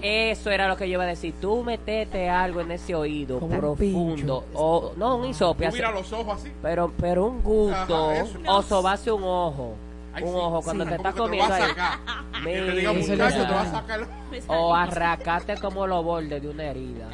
Eso 0.03 0.51
era 0.51 0.69
lo 0.69 0.77
que 0.77 0.89
yo 0.89 0.95
iba 0.95 1.05
a 1.05 1.09
decir. 1.09 1.35
Tú 1.41 1.63
metete 1.63 2.29
algo 2.29 2.61
en 2.61 2.73
ese 2.73 2.95
oído 2.95 3.39
profundo. 3.39 4.45
O, 4.55 4.93
no, 4.97 5.17
un 5.17 5.27
hisope. 5.27 5.71
Mira 5.71 5.91
los 5.91 6.13
ojos 6.13 6.41
así. 6.41 6.53
Pero, 6.63 6.93
pero 6.99 7.27
un 7.27 7.43
gusto. 7.43 8.13
O 8.47 8.63
sobarse 8.63 9.13
un 9.13 9.25
ojo. 9.25 9.77
Ay, 10.13 10.25
un 10.25 10.31
sí. 10.31 10.35
ojo 10.37 10.63
cuando 10.63 10.85
Sí. 10.85 10.91
te 10.91 10.97
estás 10.97 11.15
te 11.15 11.21
comiendo 11.21 11.55
ahí. 11.55 11.63
sacar. 11.63 11.99
Que 12.41 12.55
te 12.55 12.61
Mira. 12.63 12.75
diga, 12.75 12.93
muchacho, 12.95 13.47
te 13.47 13.53
va 13.53 13.61
a 13.63 13.71
sacar. 13.71 14.09
O 14.47 14.75
arracate 14.75 15.57
como 15.59 15.87
los 15.87 16.03
bordes 16.03 16.41
de 16.43 16.49
una 16.49 16.65
herida. 16.65 17.11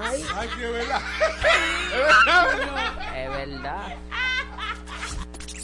Ay, 0.00 0.22
que 0.56 0.64
es 0.64 0.72
verdad. 0.72 1.00
Es 3.16 3.30
verdad. 3.30 3.94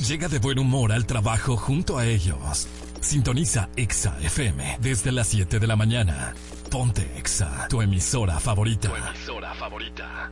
Llega 0.07 0.29
de 0.29 0.39
buen 0.39 0.59
humor 0.59 0.93
al 0.93 1.07
trabajo 1.07 1.57
junto 1.57 1.99
a 1.99 2.07
ellos. 2.07 2.69
Sintoniza 3.01 3.69
Exa 3.77 4.17
FM 4.21 4.79
desde 4.81 5.13
las 5.13 5.29
7 5.29 5.59
de 5.59 5.67
la 5.67 5.77
mañana. 5.77 6.35
Ponte 6.71 7.11
Exa, 7.17 7.67
tu 7.69 7.83
emisora 7.83 8.39
favorita. 8.39 8.89
Tu 8.91 8.97
emisora 8.97 9.55
favorita. 9.55 10.31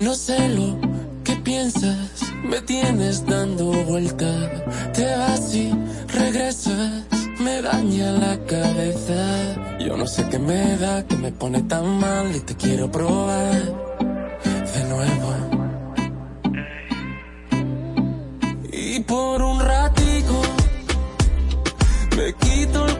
No 0.00 0.14
sé 0.14 0.48
lo 0.48 0.78
que 1.22 1.36
piensas, 1.36 2.32
me 2.42 2.58
tienes 2.62 3.26
dando 3.26 3.66
vuelta. 3.84 4.32
Te 4.94 5.04
vas 5.14 5.54
y 5.54 5.70
regresas, 6.08 7.04
me 7.38 7.60
daña 7.60 8.12
la 8.12 8.38
cabeza. 8.46 9.78
Yo 9.78 9.98
no 9.98 10.06
sé 10.06 10.26
qué 10.30 10.38
me 10.38 10.78
da, 10.78 11.06
que 11.06 11.16
me 11.16 11.30
pone 11.32 11.60
tan 11.64 11.98
mal 11.98 12.34
y 12.34 12.40
te 12.40 12.56
quiero 12.56 12.90
probar 12.90 13.62
de 14.74 14.84
nuevo. 14.88 15.34
Y 18.72 19.00
por 19.00 19.42
un 19.42 19.60
ratico 19.60 20.40
me 22.16 22.32
quito 22.34 22.86
el 22.86 22.96